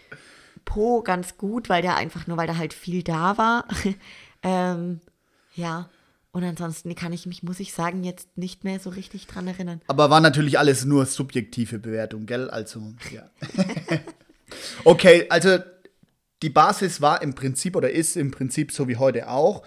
Po 0.64 1.02
ganz 1.02 1.38
gut, 1.38 1.68
weil 1.68 1.82
der 1.82 1.96
einfach 1.96 2.26
nur, 2.26 2.36
weil 2.36 2.46
da 2.46 2.56
halt 2.56 2.74
viel 2.74 3.02
da 3.02 3.38
war. 3.38 3.64
ähm, 4.42 5.00
ja. 5.54 5.88
Und 6.30 6.44
ansonsten 6.44 6.94
kann 6.94 7.12
ich 7.12 7.24
mich, 7.24 7.42
muss 7.42 7.58
ich 7.58 7.72
sagen, 7.72 8.04
jetzt 8.04 8.36
nicht 8.36 8.62
mehr 8.62 8.78
so 8.78 8.90
richtig 8.90 9.26
dran 9.26 9.48
erinnern. 9.48 9.80
Aber 9.86 10.10
war 10.10 10.20
natürlich 10.20 10.58
alles 10.58 10.84
nur 10.84 11.06
subjektive 11.06 11.78
Bewertung, 11.78 12.26
gell? 12.26 12.50
Also, 12.50 12.92
ja. 13.10 13.30
okay, 14.84 15.26
also 15.30 15.58
die 16.42 16.50
Basis 16.50 17.00
war 17.00 17.22
im 17.22 17.34
Prinzip 17.34 17.74
oder 17.74 17.90
ist 17.90 18.16
im 18.16 18.30
Prinzip 18.30 18.72
so 18.72 18.88
wie 18.88 18.96
heute 18.96 19.28
auch. 19.28 19.62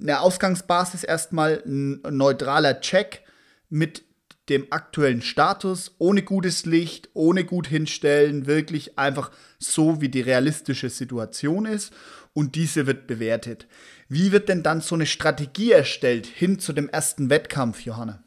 Eine 0.00 0.20
Ausgangsbasis 0.20 1.04
erstmal 1.04 1.62
ein 1.66 2.00
neutraler 2.10 2.80
Check 2.80 3.22
mit 3.68 4.04
dem 4.48 4.66
aktuellen 4.70 5.22
Status, 5.22 5.94
ohne 5.98 6.22
gutes 6.22 6.66
Licht, 6.66 7.08
ohne 7.14 7.44
gut 7.44 7.66
hinstellen, 7.66 8.46
wirklich 8.46 8.98
einfach 8.98 9.30
so, 9.58 10.00
wie 10.00 10.10
die 10.10 10.20
realistische 10.20 10.90
Situation 10.90 11.64
ist 11.64 11.92
und 12.34 12.54
diese 12.54 12.86
wird 12.86 13.06
bewertet. 13.06 13.66
Wie 14.08 14.32
wird 14.32 14.48
denn 14.48 14.62
dann 14.62 14.82
so 14.82 14.94
eine 14.94 15.06
Strategie 15.06 15.72
erstellt 15.72 16.26
hin 16.26 16.58
zu 16.58 16.72
dem 16.74 16.88
ersten 16.90 17.30
Wettkampf, 17.30 17.80
Johanna? 17.80 18.22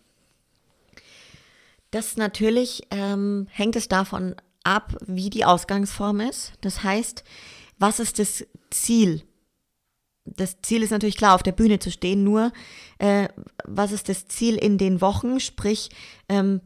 Das 1.92 2.18
natürlich 2.18 2.84
ähm, 2.90 3.48
hängt 3.52 3.76
es 3.76 3.88
davon 3.88 4.36
ab, 4.64 4.98
wie 5.06 5.30
die 5.30 5.46
Ausgangsform 5.46 6.22
ist. 6.22 6.54
Das 6.62 6.84
heißt, 6.84 7.24
was 7.78 8.00
ist 8.00 8.20
das 8.20 8.46
Ziel? 8.72 9.24
Das 10.36 10.62
Ziel 10.62 10.84
ist 10.84 10.92
natürlich 10.92 11.18
klar, 11.18 11.36
auf 11.36 11.44
der 11.44 11.52
Bühne 11.52 11.80
zu 11.80 11.92
stehen, 11.92 12.24
nur 12.24 12.52
äh, 13.00 13.28
was 13.66 13.92
ist 13.92 14.10
das 14.10 14.28
Ziel 14.28 14.56
in 14.56 14.78
den 14.78 15.02
Wochen, 15.02 15.40
sprich 15.40 15.90
ähm, 16.30 16.62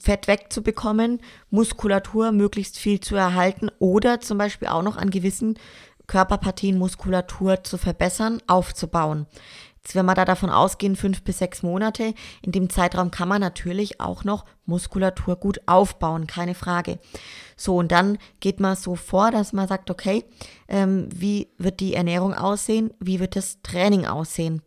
Fett 0.00 0.28
wegzubekommen, 0.28 1.20
Muskulatur 1.50 2.32
möglichst 2.32 2.78
viel 2.78 3.00
zu 3.00 3.16
erhalten 3.16 3.70
oder 3.78 4.20
zum 4.20 4.38
Beispiel 4.38 4.68
auch 4.68 4.82
noch 4.82 4.96
an 4.96 5.10
gewissen 5.10 5.58
Körperpartien, 6.06 6.78
Muskulatur 6.78 7.62
zu 7.62 7.78
verbessern, 7.78 8.40
aufzubauen. 8.46 9.26
Jetzt, 9.82 9.94
wenn 9.94 10.04
wir 10.04 10.14
da 10.14 10.26
davon 10.26 10.50
ausgehen, 10.50 10.94
fünf 10.94 11.22
bis 11.22 11.38
sechs 11.38 11.62
Monate, 11.62 12.14
in 12.42 12.52
dem 12.52 12.68
Zeitraum 12.68 13.10
kann 13.10 13.28
man 13.28 13.40
natürlich 13.40 13.98
auch 14.00 14.24
noch 14.24 14.44
Muskulatur 14.66 15.36
gut 15.36 15.62
aufbauen, 15.66 16.26
keine 16.26 16.54
Frage. 16.54 16.98
So, 17.56 17.76
und 17.76 17.90
dann 17.90 18.18
geht 18.40 18.60
man 18.60 18.76
so 18.76 18.94
vor, 18.94 19.30
dass 19.30 19.54
man 19.54 19.68
sagt, 19.68 19.90
okay, 19.90 20.24
ähm, 20.68 21.08
wie 21.14 21.48
wird 21.56 21.80
die 21.80 21.94
Ernährung 21.94 22.34
aussehen? 22.34 22.92
Wie 23.00 23.20
wird 23.20 23.36
das 23.36 23.62
Training 23.62 24.06
aussehen? 24.06 24.62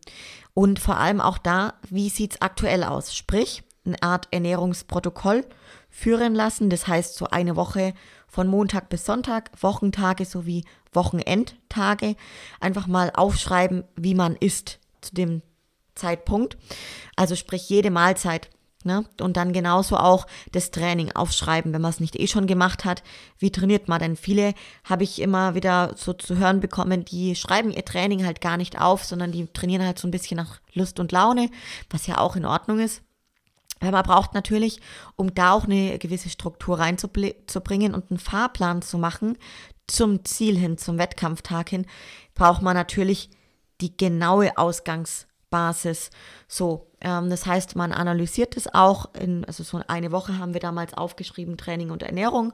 Und 0.52 0.80
vor 0.80 0.96
allem 0.96 1.20
auch 1.20 1.38
da, 1.38 1.74
wie 1.88 2.08
sieht's 2.08 2.42
aktuell 2.42 2.82
aus? 2.82 3.14
Sprich, 3.14 3.62
eine 3.86 4.02
Art 4.02 4.28
Ernährungsprotokoll 4.32 5.44
führen 5.90 6.34
lassen. 6.34 6.70
Das 6.70 6.88
heißt, 6.88 7.14
so 7.16 7.26
eine 7.26 7.54
Woche 7.54 7.94
von 8.26 8.48
Montag 8.48 8.88
bis 8.88 9.04
Sonntag, 9.04 9.50
Wochentage 9.60 10.24
sowie 10.24 10.64
Wochenendtage, 10.92 12.16
einfach 12.60 12.88
mal 12.88 13.12
aufschreiben, 13.14 13.84
wie 13.94 14.14
man 14.14 14.34
isst 14.36 14.80
zu 15.04 15.14
dem 15.14 15.42
Zeitpunkt. 15.94 16.56
Also 17.16 17.36
sprich 17.36 17.68
jede 17.68 17.90
Mahlzeit. 17.90 18.50
Ne? 18.86 19.06
Und 19.18 19.38
dann 19.38 19.54
genauso 19.54 19.96
auch 19.96 20.26
das 20.52 20.70
Training 20.70 21.10
aufschreiben, 21.12 21.72
wenn 21.72 21.80
man 21.80 21.90
es 21.90 22.00
nicht 22.00 22.20
eh 22.20 22.26
schon 22.26 22.46
gemacht 22.46 22.84
hat. 22.84 23.02
Wie 23.38 23.50
trainiert 23.50 23.88
man 23.88 23.98
denn? 23.98 24.14
Viele 24.14 24.52
habe 24.84 25.04
ich 25.04 25.22
immer 25.22 25.54
wieder 25.54 25.94
so 25.96 26.12
zu 26.12 26.36
hören 26.36 26.60
bekommen, 26.60 27.02
die 27.02 27.34
schreiben 27.34 27.70
ihr 27.70 27.84
Training 27.86 28.26
halt 28.26 28.42
gar 28.42 28.58
nicht 28.58 28.78
auf, 28.78 29.02
sondern 29.02 29.32
die 29.32 29.46
trainieren 29.46 29.86
halt 29.86 29.98
so 29.98 30.06
ein 30.06 30.10
bisschen 30.10 30.36
nach 30.36 30.60
Lust 30.74 31.00
und 31.00 31.12
Laune, 31.12 31.48
was 31.88 32.06
ja 32.06 32.18
auch 32.18 32.36
in 32.36 32.44
Ordnung 32.44 32.78
ist. 32.78 33.00
Weil 33.80 33.90
man 33.90 34.02
braucht 34.02 34.34
natürlich, 34.34 34.80
um 35.16 35.34
da 35.34 35.52
auch 35.52 35.64
eine 35.64 35.98
gewisse 35.98 36.28
Struktur 36.28 36.78
reinzubringen 36.78 37.94
und 37.94 38.10
einen 38.10 38.20
Fahrplan 38.20 38.82
zu 38.82 38.98
machen, 38.98 39.38
zum 39.86 40.26
Ziel 40.26 40.58
hin, 40.58 40.76
zum 40.76 40.98
Wettkampftag 40.98 41.70
hin, 41.70 41.86
braucht 42.34 42.60
man 42.60 42.74
natürlich 42.76 43.30
die 43.80 43.96
genaue 43.96 44.56
Ausgangsbasis. 44.56 46.10
So, 46.48 46.90
ähm, 47.00 47.30
das 47.30 47.46
heißt, 47.46 47.76
man 47.76 47.92
analysiert 47.92 48.56
es 48.56 48.72
auch. 48.72 49.14
In, 49.14 49.44
also 49.44 49.62
so 49.62 49.80
eine 49.86 50.12
Woche 50.12 50.38
haben 50.38 50.54
wir 50.54 50.60
damals 50.60 50.94
aufgeschrieben, 50.94 51.56
Training 51.56 51.90
und 51.90 52.02
Ernährung. 52.02 52.52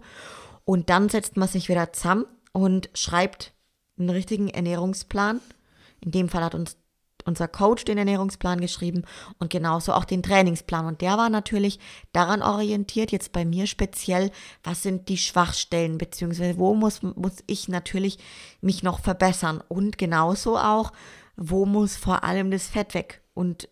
Und 0.65 0.91
dann 0.91 1.09
setzt 1.09 1.37
man 1.37 1.49
sich 1.49 1.69
wieder 1.69 1.93
zusammen 1.93 2.27
und 2.53 2.91
schreibt 2.95 3.53
einen 3.99 4.11
richtigen 4.11 4.49
Ernährungsplan. 4.49 5.41
In 6.01 6.11
dem 6.11 6.29
Fall 6.29 6.45
hat 6.45 6.55
uns 6.55 6.77
unser 7.25 7.49
Coach 7.49 7.85
den 7.85 7.99
Ernährungsplan 7.99 8.61
geschrieben 8.61 9.03
und 9.39 9.51
genauso 9.51 9.93
auch 9.93 10.05
den 10.05 10.23
Trainingsplan. 10.23 10.87
Und 10.87 11.01
der 11.01 11.17
war 11.19 11.31
natürlich 11.31 11.79
daran 12.13 12.43
orientiert, 12.43 13.13
jetzt 13.13 13.33
bei 13.33 13.45
mir 13.45 13.67
speziell, 13.67 14.31
was 14.63 14.83
sind 14.83 15.09
die 15.09 15.19
Schwachstellen, 15.19 15.99
beziehungsweise 15.99 16.59
wo 16.59 16.75
muss, 16.75 17.03
muss 17.03 17.43
ich 17.47 17.69
natürlich 17.69 18.19
mich 18.61 18.83
noch 18.83 19.01
verbessern. 19.01 19.63
Und 19.69 19.99
genauso 19.99 20.59
auch, 20.59 20.93
wo 21.37 21.67
muss 21.67 21.97
vor 21.97 22.25
allem 22.25 22.51
das 22.51 22.67
Fett 22.67 22.95
weg. 22.95 23.23
Und 23.35 23.69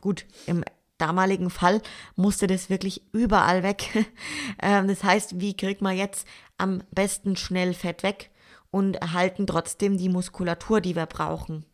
gut, 0.00 0.26
im 0.46 0.64
damaligen 0.98 1.50
Fall 1.50 1.82
musste 2.14 2.46
das 2.46 2.70
wirklich 2.70 3.02
überall 3.12 3.62
weg. 3.62 3.90
Ähm, 4.64 4.86
das 4.86 5.02
heißt, 5.02 5.40
wie 5.40 5.56
kriegt 5.56 5.82
man 5.82 5.96
jetzt 5.96 6.26
am 6.56 6.82
besten 6.92 7.36
schnell 7.36 7.74
Fett 7.74 8.04
weg 8.04 8.30
und 8.70 8.96
erhalten 8.96 9.46
trotzdem 9.46 9.96
die 9.98 10.08
Muskulatur, 10.08 10.80
die 10.80 10.94
wir 10.94 11.06
brauchen? 11.06 11.64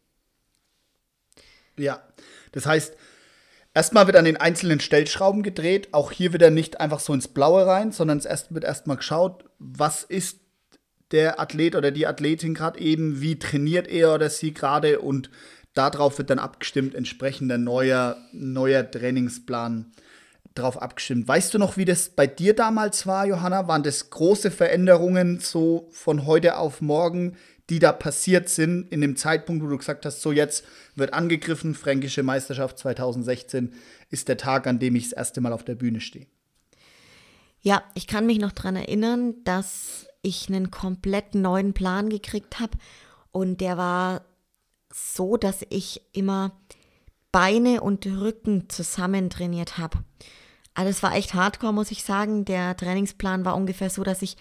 Ja, 1.79 2.03
das 2.53 2.67
heißt, 2.67 2.97
erstmal 3.75 4.07
wird 4.07 4.17
an 4.17 4.25
den 4.25 4.37
einzelnen 4.37 4.81
Stellschrauben 4.81 5.43
gedreht. 5.43 5.89
Auch 5.93 6.13
hier 6.13 6.33
wird 6.33 6.43
er 6.43 6.51
nicht 6.51 6.81
einfach 6.81 7.01
so 7.01 7.15
ins 7.15 7.29
Blaue 7.29 7.67
rein, 7.67 7.93
sondern 7.93 8.19
es 8.19 8.47
wird 8.51 8.65
erstmal 8.65 8.97
geschaut, 8.97 9.45
was 9.59 10.03
ist 10.03 10.41
der 11.11 11.41
Athlet 11.41 11.75
oder 11.75 11.91
die 11.91 12.07
Athletin 12.07 12.55
gerade 12.55 12.81
eben, 12.81 13.21
wie 13.21 13.39
trainiert 13.39 13.89
er 13.89 14.15
oder 14.15 14.29
sie 14.29 14.53
gerade 14.53 15.01
und 15.01 15.31
darauf 15.75 16.19
wird 16.19 16.31
dann 16.31 16.39
abgestimmt, 16.39 16.95
entsprechender 16.95 17.57
neuer, 17.57 18.17
neuer 18.33 18.91
Trainingsplan 18.91 19.93
darauf 20.55 20.81
abgestimmt. 20.83 21.29
Weißt 21.29 21.55
du 21.55 21.59
noch, 21.59 21.77
wie 21.77 21.85
das 21.85 22.11
bei 22.11 22.27
dir 22.27 22.55
damals 22.55 23.07
war, 23.07 23.27
Johanna? 23.27 23.69
Waren 23.69 23.85
das 23.85 24.11
große 24.11 24.51
Veränderungen 24.51 25.39
so 25.41 25.89
von 25.93 26.27
heute 26.27 26.57
auf 26.57 26.81
morgen, 26.81 27.37
die 27.71 27.79
da 27.79 27.93
passiert 27.93 28.49
sind 28.49 28.91
in 28.91 29.01
dem 29.01 29.17
Zeitpunkt, 29.17 29.63
wo 29.63 29.69
du 29.69 29.77
gesagt 29.77 30.07
hast, 30.07 30.23
so 30.23 30.33
jetzt 30.33 30.65
wird 30.95 31.13
angegriffen, 31.13 31.75
Fränkische 31.75 32.23
Meisterschaft 32.23 32.79
2016 32.79 33.75
ist 34.11 34.29
der 34.29 34.39
Tag, 34.39 34.67
an 34.67 34.79
dem 34.79 34.97
ich 34.97 35.11
das 35.11 35.13
erste 35.13 35.41
Mal 35.41 35.53
auf 35.53 35.65
der 35.65 35.75
Bühne 35.75 36.01
stehe. 36.01 36.27
Ja, 37.61 37.83
ich 37.95 38.07
kann 38.07 38.27
mich 38.27 38.39
noch 38.39 38.53
daran 38.53 38.77
erinnern, 38.77 39.35
dass 39.45 40.07
ich 40.23 40.49
einen 40.49 40.71
komplett 40.71 41.35
neuen 41.35 41.75
Plan 41.75 42.09
gekriegt 42.09 42.61
habe 42.61 42.79
und 43.33 43.61
der 43.61 43.77
war 43.77 44.25
so, 44.93 45.37
dass 45.37 45.65
ich 45.69 46.01
immer 46.13 46.59
Beine 47.31 47.83
und 47.83 48.07
Rücken 48.07 48.69
zusammen 48.71 49.29
trainiert 49.29 49.77
habe. 49.77 49.99
Also 50.75 50.91
es 50.91 51.03
war 51.03 51.15
echt 51.15 51.35
hardcore, 51.35 51.75
muss 51.75 51.91
ich 51.91 52.05
sagen. 52.05 52.45
Der 52.45 52.77
Trainingsplan 52.77 53.45
war 53.45 53.57
ungefähr 53.57 53.91
so, 53.91 54.03
dass 54.03 54.23
ich 54.23 54.37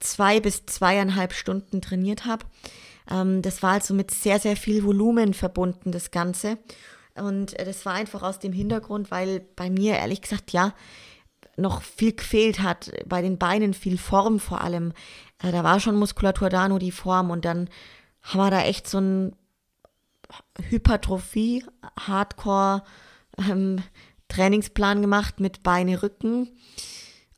zwei 0.00 0.40
bis 0.40 0.66
zweieinhalb 0.66 1.32
Stunden 1.32 1.80
trainiert 1.80 2.24
habe. 2.26 2.44
Ähm, 3.10 3.42
das 3.42 3.62
war 3.62 3.72
also 3.72 3.94
mit 3.94 4.10
sehr, 4.10 4.38
sehr 4.38 4.56
viel 4.56 4.84
Volumen 4.84 5.34
verbunden, 5.34 5.92
das 5.92 6.10
Ganze. 6.10 6.58
Und 7.14 7.58
äh, 7.58 7.64
das 7.64 7.84
war 7.86 7.94
einfach 7.94 8.22
aus 8.22 8.38
dem 8.38 8.52
Hintergrund, 8.52 9.10
weil 9.10 9.40
bei 9.56 9.70
mir 9.70 9.96
ehrlich 9.96 10.22
gesagt, 10.22 10.52
ja, 10.52 10.74
noch 11.56 11.82
viel 11.82 12.14
gefehlt 12.14 12.60
hat, 12.60 12.90
bei 13.06 13.22
den 13.22 13.38
Beinen 13.38 13.74
viel 13.74 13.98
Form 13.98 14.40
vor 14.40 14.60
allem. 14.62 14.92
Äh, 15.42 15.52
da 15.52 15.62
war 15.64 15.80
schon 15.80 15.96
Muskulatur 15.96 16.48
da, 16.48 16.68
nur 16.68 16.78
die 16.78 16.92
Form. 16.92 17.30
Und 17.30 17.44
dann 17.44 17.68
haben 18.22 18.38
wir 18.38 18.50
da 18.50 18.62
echt 18.62 18.88
so 18.88 18.98
ein 18.98 19.36
Hypertrophie, 20.68 21.64
Hardcore 21.98 22.82
ähm, 23.38 23.82
Trainingsplan 24.28 25.02
gemacht 25.02 25.40
mit 25.40 25.62
Beine, 25.62 26.02
Rücken 26.02 26.48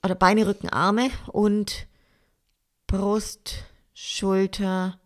oder 0.04 0.14
Beine, 0.14 0.46
Rücken, 0.46 0.68
Arme 0.68 1.10
und 1.28 1.86
Brust, 2.92 3.54
Schulter, 3.94 5.00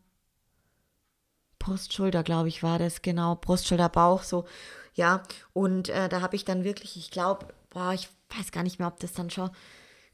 Brust, 1.61 1.93
Schulter, 1.93 2.25
glaube 2.25 2.49
ich, 2.49 2.65
war 2.65 2.81
das, 2.81 3.01
genau. 3.01 3.37
Brust, 3.37 3.69
Schulter, 3.69 3.89
Bauch, 3.89 4.25
so, 4.25 4.45
ja. 4.95 5.23
Und 5.53 5.89
äh, 5.91 6.09
da 6.09 6.21
habe 6.21 6.35
ich 6.35 6.45
dann 6.45 6.65
wirklich, 6.65 6.97
ich 6.97 7.13
glaube, 7.13 7.47
ich 7.95 8.09
weiß 8.37 8.51
gar 8.51 8.65
nicht 8.65 8.81
mehr, 8.81 8.89
ob 8.89 8.99
das 8.99 9.13
dann 9.13 9.31
schon 9.31 9.51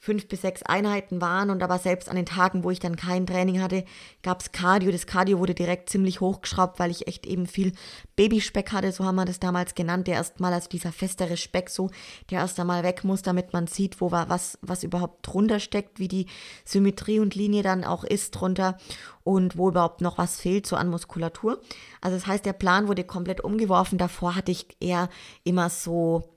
fünf 0.05 0.27
bis 0.27 0.41
sechs 0.41 0.65
Einheiten 0.65 1.21
waren 1.21 1.49
und 1.49 1.63
aber 1.63 1.79
selbst 1.79 2.09
an 2.09 2.17
den 2.17 2.27
Tagen, 2.27 2.65
wo 2.65 2.73
ich 2.73 2.81
dann 2.81 2.97
kein 2.97 3.25
Training 3.25 3.63
hatte, 3.63 3.85
gab 4.25 4.41
es 4.41 4.51
Cardio. 4.51 4.91
Das 4.91 5.07
Cardio 5.07 5.39
wurde 5.39 5.55
direkt 5.55 5.89
ziemlich 5.91 6.21
hochgeschraubt, 6.21 6.81
weil 6.81 6.91
ich 6.91 7.07
echt 7.07 7.25
eben 7.25 7.47
viel 7.47 7.73
Babyspeck 8.17 8.73
hatte, 8.73 8.91
so 8.91 9.05
haben 9.05 9.15
wir 9.15 9.27
das 9.27 9.39
damals 9.39 9.77
genannt, 9.77 10.09
der 10.09 10.17
erstmal, 10.17 10.53
also 10.53 10.69
dieser 10.69 10.91
festere 10.91 11.37
Speck 11.37 11.71
so, 11.71 11.89
der 12.31 12.41
erst 12.41 12.59
einmal 12.59 12.83
weg 12.83 13.05
muss, 13.05 13.23
damit 13.23 13.53
man 13.53 13.69
sieht, 13.69 14.01
wo 14.01 14.11
war, 14.11 14.29
was, 14.29 14.59
was 14.61 14.83
überhaupt 14.83 15.25
drunter 15.25 15.61
steckt, 15.61 16.01
wie 16.01 16.09
die 16.09 16.27
Symmetrie 16.65 17.21
und 17.21 17.37
Linie 17.37 17.63
dann 17.63 17.85
auch 17.85 18.03
ist 18.03 18.33
drunter 18.33 18.79
und 19.23 19.57
wo 19.57 19.69
überhaupt 19.69 20.01
noch 20.01 20.19
was 20.19 20.41
fehlt 20.41 20.67
so 20.67 20.75
an 20.75 20.89
Muskulatur. 20.89 21.61
Also 22.01 22.17
das 22.17 22.27
heißt, 22.27 22.45
der 22.45 22.55
Plan 22.55 22.89
wurde 22.89 23.05
komplett 23.05 23.41
umgeworfen. 23.41 23.99
Davor 23.99 24.35
hatte 24.35 24.51
ich 24.51 24.67
eher 24.81 25.09
immer 25.45 25.71
so 25.71 26.32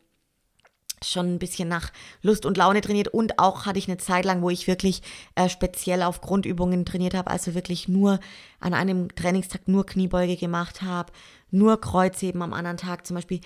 schon 1.09 1.35
ein 1.35 1.39
bisschen 1.39 1.67
nach 1.67 1.91
Lust 2.21 2.45
und 2.45 2.57
Laune 2.57 2.81
trainiert 2.81 3.07
und 3.07 3.39
auch 3.39 3.65
hatte 3.65 3.79
ich 3.79 3.87
eine 3.87 3.97
Zeit 3.97 4.25
lang, 4.25 4.41
wo 4.41 4.49
ich 4.49 4.67
wirklich 4.67 5.01
äh, 5.35 5.49
speziell 5.49 6.03
auf 6.03 6.21
Grundübungen 6.21 6.85
trainiert 6.85 7.13
habe, 7.13 7.31
also 7.31 7.55
wirklich 7.55 7.87
nur 7.87 8.19
an 8.59 8.73
einem 8.73 9.13
Trainingstag 9.15 9.67
nur 9.67 9.85
Kniebeuge 9.85 10.37
gemacht 10.37 10.81
habe, 10.81 11.11
nur 11.51 11.79
Kreuzheben 11.79 12.41
am 12.41 12.53
anderen 12.53 12.77
Tag, 12.77 13.05
zum 13.05 13.15
Beispiel 13.15 13.41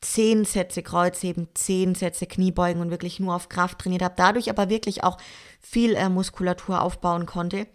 zehn 0.00 0.44
Sätze 0.44 0.82
Kreuzheben, 0.82 1.48
zehn 1.54 1.94
Sätze 1.94 2.26
Kniebeugen 2.26 2.80
und 2.80 2.90
wirklich 2.90 3.20
nur 3.20 3.34
auf 3.34 3.48
Kraft 3.48 3.78
trainiert 3.78 4.02
habe, 4.02 4.14
dadurch 4.16 4.50
aber 4.50 4.68
wirklich 4.68 5.04
auch 5.04 5.18
viel 5.60 5.94
äh, 5.94 6.08
Muskulatur 6.08 6.82
aufbauen 6.82 7.26
konnte. 7.26 7.66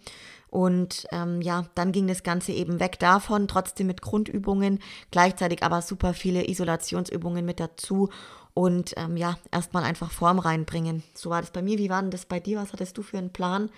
Und 0.48 1.06
ähm, 1.12 1.40
ja, 1.40 1.64
dann 1.74 1.92
ging 1.92 2.06
das 2.06 2.22
Ganze 2.22 2.52
eben 2.52 2.78
weg 2.78 2.98
davon, 2.98 3.48
trotzdem 3.48 3.86
mit 3.86 4.02
Grundübungen, 4.02 4.80
gleichzeitig 5.10 5.62
aber 5.62 5.80
super 5.80 6.12
viele 6.12 6.46
Isolationsübungen 6.46 7.42
mit 7.42 7.58
dazu 7.58 8.10
und 8.54 8.94
ähm, 8.96 9.16
ja, 9.16 9.38
erstmal 9.50 9.84
einfach 9.84 10.10
Form 10.10 10.38
reinbringen. 10.38 11.02
So 11.14 11.30
war 11.30 11.40
das 11.40 11.50
bei 11.50 11.62
mir. 11.62 11.78
Wie 11.78 11.90
war 11.90 12.02
denn 12.02 12.10
das 12.10 12.26
bei 12.26 12.40
dir? 12.40 12.58
Was 12.58 12.72
hattest 12.72 12.98
du 12.98 13.02
für 13.02 13.18
einen 13.18 13.32
Plan? 13.32 13.70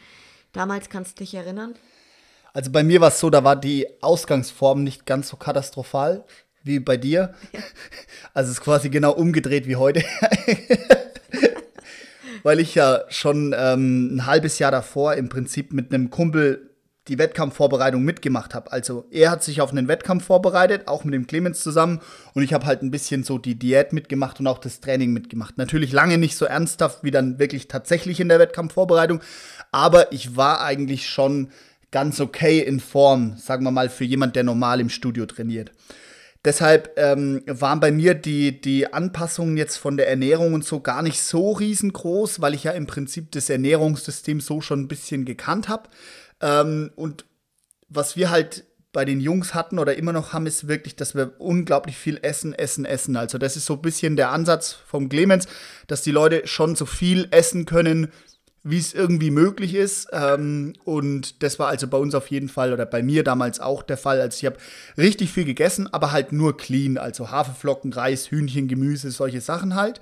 Damals 0.52 0.88
kannst 0.88 1.19
du 1.19 1.25
dich 1.25 1.35
erinnern? 1.35 1.75
Also 2.52 2.71
bei 2.71 2.83
mir 2.85 3.00
war 3.00 3.09
es 3.09 3.19
so, 3.19 3.31
da 3.31 3.45
war 3.45 3.57
die 3.57 3.87
Ausgangsform 4.00 4.85
nicht 4.85 5.07
ganz 5.07 5.28
so 5.28 5.37
katastrophal 5.37 6.25
wie 6.62 6.78
bei 6.81 6.97
dir. 6.97 7.35
Ja. 7.52 7.61
Also 8.33 8.50
es 8.50 8.59
ist 8.59 8.64
quasi 8.64 8.90
genau 8.90 9.12
umgedreht 9.12 9.69
wie 9.69 9.76
heute. 9.76 10.02
Weil 12.43 12.59
ich 12.59 12.75
ja 12.75 13.04
schon 13.09 13.54
ähm, 13.57 14.16
ein 14.16 14.26
halbes 14.26 14.59
Jahr 14.59 14.73
davor 14.73 15.14
im 15.14 15.28
Prinzip 15.28 15.73
mit 15.73 15.95
einem 15.95 16.11
Kumpel 16.11 16.74
die 17.09 17.19
Wettkampfvorbereitung 17.19 18.03
mitgemacht 18.03 18.55
habe. 18.55 18.73
Also 18.73 19.07
er 19.11 19.31
hat 19.31 19.45
sich 19.45 19.61
auf 19.61 19.71
einen 19.71 19.89
Wettkampf 19.89 20.25
vorbereitet, 20.25 20.89
auch 20.89 21.05
mit 21.05 21.13
dem 21.13 21.27
Clemens 21.27 21.61
zusammen. 21.61 22.01
Und 22.33 22.43
ich 22.43 22.55
habe 22.55 22.65
halt 22.65 22.83
ein 22.83 22.91
bisschen 22.91 23.25
so 23.25 23.37
die 23.37 23.59
Diät 23.59 23.93
mitgemacht 23.93 24.41
und 24.41 24.47
auch 24.47 24.59
das 24.59 24.81
Training 24.81 25.13
mitgemacht. 25.13 25.59
Natürlich 25.59 25.93
lange 25.93 26.17
nicht 26.17 26.37
so 26.37 26.47
ernsthaft 26.47 27.05
wie 27.05 27.11
dann 27.11 27.39
wirklich 27.39 27.69
tatsächlich 27.69 28.21
in 28.21 28.29
der 28.29 28.39
Wettkampfvorbereitung. 28.39 29.21
Aber 29.71 30.13
ich 30.13 30.37
war 30.37 30.63
eigentlich 30.63 31.09
schon 31.09 31.51
ganz 31.91 32.21
okay 32.21 32.61
in 32.61 32.81
Form, 32.81 33.37
sagen 33.37 33.65
wir 33.65 33.71
mal, 33.71 33.89
für 33.89 34.05
jemand, 34.05 34.35
der 34.35 34.43
normal 34.43 34.81
im 34.81 34.89
Studio 34.89 35.27
trainiert. 35.27 35.73
Deshalb 36.45 36.93
ähm, 36.99 37.43
waren 37.47 37.81
bei 37.81 37.91
mir 37.91 38.13
die, 38.13 38.61
die 38.61 38.93
Anpassungen 38.93 39.57
jetzt 39.57 39.77
von 39.77 39.97
der 39.97 40.09
Ernährung 40.09 40.53
und 40.53 40.65
so 40.65 40.81
gar 40.81 41.01
nicht 41.01 41.23
so 41.23 41.53
riesengroß, 41.53 42.43
weil 42.43 42.53
ich 42.53 42.65
ja 42.65 42.73
im 42.73 42.87
Prinzip 42.87 43.31
das 43.33 43.49
Ernährungssystem 43.49 44.41
so 44.41 44.61
schon 44.61 44.81
ein 44.81 44.89
bisschen 44.89 45.25
gekannt 45.25 45.69
habe. 45.69 45.89
Ähm, 46.45 46.91
und 46.95 47.25
was 47.89 48.17
wir 48.17 48.31
halt 48.31 48.65
bei 48.93 49.05
den 49.05 49.21
Jungs 49.21 49.55
hatten 49.55 49.79
oder 49.79 49.97
immer 49.97 50.13
noch 50.13 50.33
haben, 50.33 50.47
ist 50.47 50.69
wirklich, 50.69 50.95
dass 50.95 51.17
wir 51.17 51.33
unglaublich 51.39 51.97
viel 51.97 52.19
essen, 52.23 52.55
essen, 52.55 52.85
essen. 52.85 53.17
Also 53.17 53.39
das 53.39 53.57
ist 53.57 53.67
so 53.67 53.75
ein 53.75 53.83
bisschen 53.83 54.15
der 54.15 54.31
Ansatz 54.31 54.73
vom 54.73 55.09
Clemens, 55.09 55.49
dass 55.89 56.03
die 56.03 56.13
Leute 56.13 56.47
schon 56.47 56.77
so 56.77 56.87
viel 56.87 57.27
essen 57.33 57.65
können, 57.65 58.13
wie 58.63 58.79
es 58.79 58.95
irgendwie 58.95 59.31
möglich 59.31 59.75
ist. 59.75 60.09
Ähm, 60.13 60.75
und 60.85 61.43
das 61.43 61.59
war 61.59 61.69
also 61.69 61.89
bei 61.89 61.99
uns 61.99 62.15
auf 62.15 62.29
jeden 62.29 62.49
Fall 62.49 62.73
oder 62.73 62.87
bei 62.87 63.03
mir 63.03 63.25
damals 63.25 63.59
auch 63.59 63.83
der 63.83 63.97
Fall. 63.97 64.21
Also 64.21 64.37
ich 64.39 64.47
habe 64.47 64.59
richtig 64.97 65.33
viel 65.33 65.45
gegessen, 65.45 65.93
aber 65.93 66.13
halt 66.13 66.31
nur 66.33 66.57
clean. 66.57 66.99
Also 66.99 67.31
Haferflocken, 67.31 67.93
Reis, 67.93 68.31
Hühnchen, 68.31 68.69
Gemüse, 68.69 69.11
solche 69.11 69.41
Sachen 69.41 69.75
halt. 69.75 70.01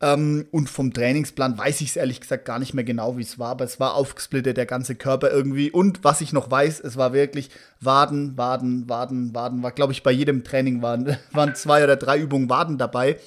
Ähm, 0.00 0.46
und 0.52 0.70
vom 0.70 0.92
Trainingsplan 0.92 1.58
weiß 1.58 1.80
ich 1.80 1.88
es 1.88 1.96
ehrlich 1.96 2.20
gesagt 2.20 2.44
gar 2.44 2.60
nicht 2.60 2.72
mehr 2.72 2.84
genau, 2.84 3.16
wie 3.16 3.22
es 3.22 3.38
war, 3.38 3.50
aber 3.50 3.64
es 3.64 3.80
war 3.80 3.94
aufgesplittet, 3.94 4.56
der 4.56 4.66
ganze 4.66 4.94
Körper 4.94 5.30
irgendwie. 5.30 5.70
Und 5.70 6.04
was 6.04 6.20
ich 6.20 6.32
noch 6.32 6.50
weiß, 6.50 6.80
es 6.80 6.96
war 6.96 7.12
wirklich 7.12 7.50
Waden, 7.80 8.36
Waden, 8.38 8.88
Waden, 8.88 9.34
Waden. 9.34 9.62
War, 9.62 9.72
glaube 9.72 9.92
ich, 9.92 10.02
bei 10.02 10.12
jedem 10.12 10.44
Training 10.44 10.82
waren, 10.82 11.16
waren 11.32 11.54
zwei 11.54 11.82
oder 11.82 11.96
drei 11.96 12.18
Übungen 12.18 12.48
Waden 12.48 12.78
dabei. 12.78 13.18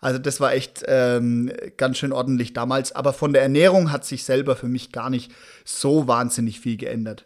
Also 0.00 0.18
das 0.18 0.38
war 0.40 0.52
echt 0.52 0.84
ähm, 0.86 1.50
ganz 1.76 1.98
schön 1.98 2.12
ordentlich 2.12 2.52
damals. 2.52 2.92
Aber 2.92 3.12
von 3.12 3.32
der 3.32 3.42
Ernährung 3.42 3.90
hat 3.90 4.04
sich 4.04 4.24
selber 4.24 4.56
für 4.56 4.68
mich 4.68 4.92
gar 4.92 5.10
nicht 5.10 5.32
so 5.64 6.06
wahnsinnig 6.06 6.60
viel 6.60 6.76
geändert. 6.76 7.24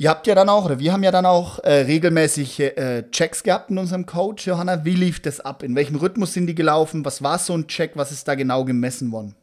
Ihr 0.00 0.08
habt 0.08 0.26
ja 0.26 0.34
dann 0.34 0.48
auch, 0.48 0.64
oder 0.64 0.78
wir 0.78 0.94
haben 0.94 1.02
ja 1.02 1.10
dann 1.10 1.26
auch 1.26 1.58
äh, 1.58 1.82
regelmäßig 1.82 2.58
äh, 2.58 3.04
Checks 3.10 3.42
gehabt 3.42 3.68
in 3.68 3.76
unserem 3.76 4.06
Coach, 4.06 4.46
Johanna. 4.46 4.86
Wie 4.86 4.94
lief 4.94 5.20
das 5.20 5.40
ab? 5.40 5.62
In 5.62 5.76
welchem 5.76 5.96
Rhythmus 5.96 6.32
sind 6.32 6.46
die 6.46 6.54
gelaufen? 6.54 7.04
Was 7.04 7.22
war 7.22 7.38
so 7.38 7.52
ein 7.52 7.66
Check? 7.66 7.90
Was 7.96 8.10
ist 8.10 8.26
da 8.26 8.34
genau 8.34 8.64
gemessen 8.64 9.12
worden? 9.12 9.34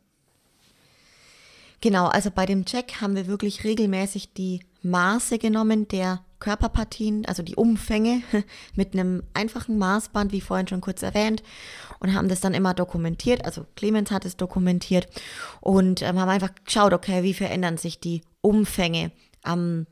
Genau, 1.81 2.07
also 2.07 2.31
bei 2.31 2.47
dem 2.47 2.65
Check 2.65 3.01
haben 3.01 3.15
wir 3.15 3.27
wirklich 3.27 3.65
regelmäßig 3.65 4.33
die 4.33 4.61
Maße 4.81 5.37
genommen 5.37 5.87
der 5.89 6.21
Körperpartien, 6.39 7.27
also 7.27 7.43
die 7.43 7.55
Umfänge 7.55 8.23
mit 8.75 8.93
einem 8.93 9.21
einfachen 9.35 9.77
Maßband, 9.77 10.31
wie 10.31 10.41
vorhin 10.41 10.67
schon 10.67 10.81
kurz 10.81 11.03
erwähnt, 11.03 11.43
und 11.99 12.15
haben 12.15 12.29
das 12.29 12.41
dann 12.41 12.55
immer 12.55 12.73
dokumentiert. 12.73 13.45
Also 13.45 13.67
Clemens 13.75 14.09
hat 14.09 14.25
es 14.25 14.37
dokumentiert 14.37 15.05
und 15.61 16.01
ähm, 16.01 16.19
haben 16.19 16.29
einfach 16.29 16.55
geschaut, 16.65 16.93
okay, 16.93 17.21
wie 17.21 17.35
verändern 17.35 17.77
sich 17.77 17.99
die 17.99 18.23
Umfänge 18.41 19.11
am 19.43 19.85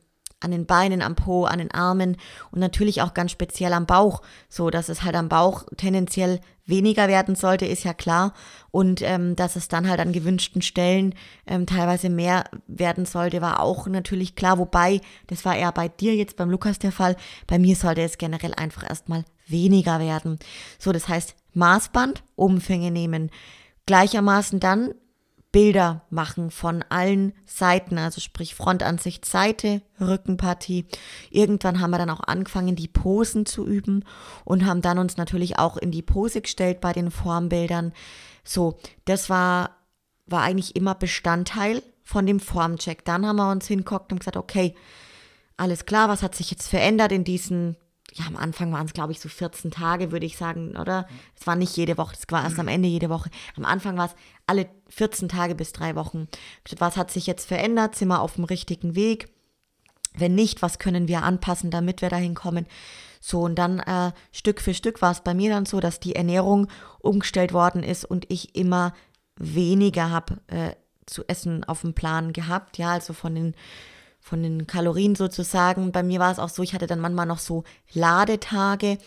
an 0.46 0.52
den 0.52 0.66
Beinen, 0.66 1.02
am 1.02 1.16
Po, 1.16 1.44
an 1.44 1.60
den 1.60 1.72
Armen 1.72 2.16
und 2.52 2.60
natürlich 2.60 3.02
auch 3.02 3.14
ganz 3.14 3.32
speziell 3.32 3.74
am 3.74 3.86
Bauch, 3.86 4.22
so 4.48 4.70
dass 4.70 4.88
es 4.88 5.04
halt 5.04 5.16
am 5.16 5.28
Bauch 5.28 5.66
tendenziell 5.76 6.40
weniger 6.66 7.08
werden 7.08 7.36
sollte, 7.36 7.66
ist 7.66 7.84
ja 7.84 7.94
klar. 7.94 8.34
Und 8.72 9.02
ähm, 9.02 9.36
dass 9.36 9.56
es 9.56 9.68
dann 9.68 9.88
halt 9.88 10.00
an 10.00 10.12
gewünschten 10.12 10.62
Stellen 10.62 11.14
ähm, 11.48 11.66
teilweise 11.66 12.10
mehr 12.10 12.46
werden 12.68 13.06
sollte, 13.06 13.42
war 13.42 13.60
auch 13.60 13.88
natürlich 13.88 14.36
klar. 14.36 14.58
Wobei, 14.58 15.02
das 15.28 15.46
war 15.46 15.56
eher 15.56 15.72
bei 15.72 15.88
dir 15.88 16.16
jetzt 16.16 16.38
beim 16.38 16.50
Lukas 16.50 16.80
der 16.80 16.92
Fall. 16.92 17.16
Bei 17.48 17.60
mir 17.60 17.76
sollte 17.76 18.02
es 18.02 18.18
generell 18.18 18.54
einfach 18.56 18.88
erstmal 18.88 19.26
weniger 19.48 20.00
werden. 20.00 20.40
So, 20.80 20.92
das 20.92 21.08
heißt, 21.08 21.36
Maßband, 21.54 22.24
Umfänge 22.36 22.92
nehmen. 22.92 23.30
Gleichermaßen 23.86 24.60
dann 24.60 24.96
Bilder 25.56 26.02
machen 26.10 26.52
von 26.52 26.84
allen 26.90 27.32
Seiten, 27.46 27.98
also 27.98 28.20
sprich 28.20 28.56
Frontansicht, 28.56 29.24
Seite, 29.24 29.82
Rückenpartie. 30.02 30.86
Irgendwann 31.30 31.80
haben 31.80 31.92
wir 31.92 31.98
dann 31.98 32.10
auch 32.10 32.20
angefangen, 32.20 32.76
die 32.76 32.90
Posen 32.90 33.46
zu 33.46 33.66
üben 33.66 34.04
und 34.44 34.66
haben 34.66 34.82
dann 34.82 35.00
uns 35.00 35.16
natürlich 35.16 35.58
auch 35.58 35.78
in 35.78 35.92
die 35.92 36.02
Pose 36.02 36.42
gestellt 36.42 36.82
bei 36.82 36.92
den 36.92 37.10
Formbildern. 37.10 37.94
So, 38.44 38.78
das 39.06 39.30
war, 39.30 39.78
war 40.26 40.42
eigentlich 40.42 40.76
immer 40.76 40.94
Bestandteil 40.94 41.82
von 42.04 42.26
dem 42.26 42.42
Formcheck. 42.42 43.06
Dann 43.06 43.26
haben 43.26 43.38
wir 43.38 43.50
uns 43.50 43.66
hinguckt 43.66 44.12
und 44.12 44.20
gesagt, 44.20 44.36
okay, 44.36 44.76
alles 45.56 45.86
klar, 45.86 46.10
was 46.10 46.22
hat 46.22 46.36
sich 46.36 46.52
jetzt 46.52 46.68
verändert 46.68 47.14
in 47.14 47.24
diesen 47.24 47.78
ja, 48.16 48.26
am 48.28 48.38
Anfang 48.38 48.72
waren 48.72 48.86
es, 48.86 48.94
glaube 48.94 49.12
ich, 49.12 49.20
so 49.20 49.28
14 49.28 49.72
Tage, 49.72 50.12
würde 50.12 50.26
ich 50.26 50.38
sagen, 50.38 50.78
oder? 50.78 51.06
Es 51.38 51.46
war 51.48 51.56
nicht 51.56 51.76
jede 51.76 51.98
Woche, 51.98 52.16
es 52.18 52.26
war 52.30 52.44
erst 52.44 52.60
am 52.60 52.70
Ende 52.70 52.88
jede 52.88 53.10
Woche. 53.10 53.30
Am 53.58 53.66
Anfang 53.66 53.98
war 53.98 54.06
es 54.06 54.16
alle 54.48 54.68
14 54.90 55.30
Tage 55.30 55.56
bis 55.56 55.74
drei 55.74 55.96
Wochen. 55.96 56.28
Was 56.78 56.98
hat 56.98 57.12
sich 57.12 57.28
jetzt 57.28 57.48
verändert? 57.48 57.96
Sind 57.96 58.10
wir 58.10 58.22
auf 58.22 58.36
dem 58.36 58.44
richtigen 58.44 58.96
Weg? 58.96 59.30
Wenn 60.14 60.36
nicht, 60.36 60.62
was 60.62 60.80
können 60.80 61.08
wir 61.08 61.24
anpassen, 61.24 61.72
damit 61.72 62.02
wir 62.02 62.10
dahin 62.10 62.36
kommen? 62.36 62.66
So, 63.20 63.42
und 63.42 63.56
dann 63.56 63.80
äh, 63.80 64.12
Stück 64.32 64.62
für 64.62 64.74
Stück 64.74 65.02
war 65.02 65.12
es 65.12 65.22
bei 65.22 65.34
mir 65.34 65.50
dann 65.50 65.66
so, 65.66 65.80
dass 65.80 66.00
die 66.00 66.16
Ernährung 66.16 66.68
umgestellt 67.00 67.54
worden 67.54 67.84
ist 67.84 68.06
und 68.06 68.32
ich 68.32 68.56
immer 68.56 68.94
weniger 69.36 70.12
habe 70.12 70.38
äh, 70.48 70.76
zu 71.06 71.24
essen 71.28 71.64
auf 71.64 71.82
dem 71.82 71.94
Plan 71.94 72.34
gehabt. 72.34 72.78
Ja, 72.78 72.92
also 72.92 73.14
von 73.14 73.36
den 73.36 73.56
von 74.26 74.42
den 74.42 74.66
Kalorien 74.66 75.14
sozusagen. 75.14 75.92
Bei 75.92 76.02
mir 76.02 76.20
war 76.20 76.32
es 76.32 76.40
auch 76.40 76.50
so, 76.50 76.64
ich 76.64 76.74
hatte 76.74 76.88
dann 76.88 77.00
manchmal 77.00 77.28
noch 77.28 77.38
so 77.38 77.64
Ladetage, 77.94 78.98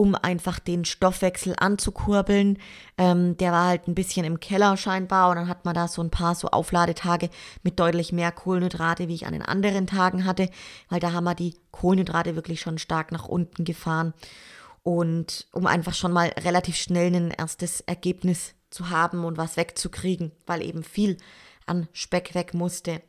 um 0.00 0.14
einfach 0.14 0.58
den 0.58 0.86
Stoffwechsel 0.86 1.54
anzukurbeln. 1.58 2.56
Ähm, 2.96 3.36
der 3.36 3.52
war 3.52 3.66
halt 3.66 3.86
ein 3.86 3.94
bisschen 3.94 4.24
im 4.24 4.40
Keller 4.40 4.78
scheinbar 4.78 5.28
und 5.28 5.36
dann 5.36 5.46
hat 5.46 5.66
man 5.66 5.74
da 5.74 5.88
so 5.88 6.02
ein 6.02 6.08
paar 6.08 6.34
so 6.34 6.48
Aufladetage 6.48 7.28
mit 7.62 7.78
deutlich 7.78 8.10
mehr 8.10 8.32
Kohlenhydrate, 8.32 9.08
wie 9.08 9.14
ich 9.14 9.26
an 9.26 9.34
den 9.34 9.42
anderen 9.42 9.86
Tagen 9.86 10.24
hatte, 10.24 10.48
weil 10.88 11.00
da 11.00 11.12
haben 11.12 11.24
wir 11.24 11.34
die 11.34 11.54
Kohlenhydrate 11.70 12.34
wirklich 12.34 12.62
schon 12.62 12.78
stark 12.78 13.12
nach 13.12 13.28
unten 13.28 13.66
gefahren. 13.66 14.14
Und 14.82 15.46
um 15.52 15.66
einfach 15.66 15.92
schon 15.92 16.12
mal 16.12 16.28
relativ 16.28 16.76
schnell 16.76 17.14
ein 17.14 17.30
erstes 17.30 17.82
Ergebnis 17.82 18.54
zu 18.70 18.88
haben 18.88 19.26
und 19.26 19.36
was 19.36 19.58
wegzukriegen, 19.58 20.32
weil 20.46 20.62
eben 20.62 20.82
viel 20.82 21.18
an 21.66 21.88
Speck 21.92 22.34
weg 22.34 22.54
musste. 22.54 23.02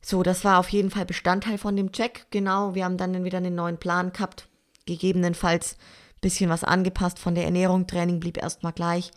So, 0.00 0.24
das 0.24 0.44
war 0.44 0.58
auf 0.58 0.70
jeden 0.70 0.90
Fall 0.90 1.06
Bestandteil 1.06 1.56
von 1.56 1.76
dem 1.76 1.92
Check. 1.92 2.26
Genau, 2.32 2.74
wir 2.74 2.84
haben 2.84 2.96
dann 2.96 3.22
wieder 3.22 3.38
einen 3.38 3.54
neuen 3.54 3.78
Plan 3.78 4.12
gehabt. 4.12 4.48
Gegebenenfalls 4.88 5.74
ein 5.74 6.20
bisschen 6.22 6.48
was 6.50 6.64
angepasst 6.64 7.18
von 7.18 7.34
der 7.34 7.44
Ernährung. 7.44 7.86
Training 7.86 8.20
blieb 8.20 8.38
erstmal 8.38 8.72
gleich. 8.72 9.10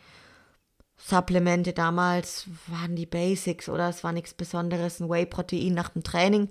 Supplemente 0.97 1.73
damals 1.73 2.47
waren 2.67 2.95
die 2.95 3.05
Basics 3.07 3.69
oder 3.69 3.89
es 3.89 4.03
war 4.03 4.12
nichts 4.12 4.34
Besonderes. 4.34 4.99
Ein 4.99 5.10
Whey-Protein 5.10 5.73
nach 5.73 5.89
dem 5.89 6.03
Training. 6.03 6.49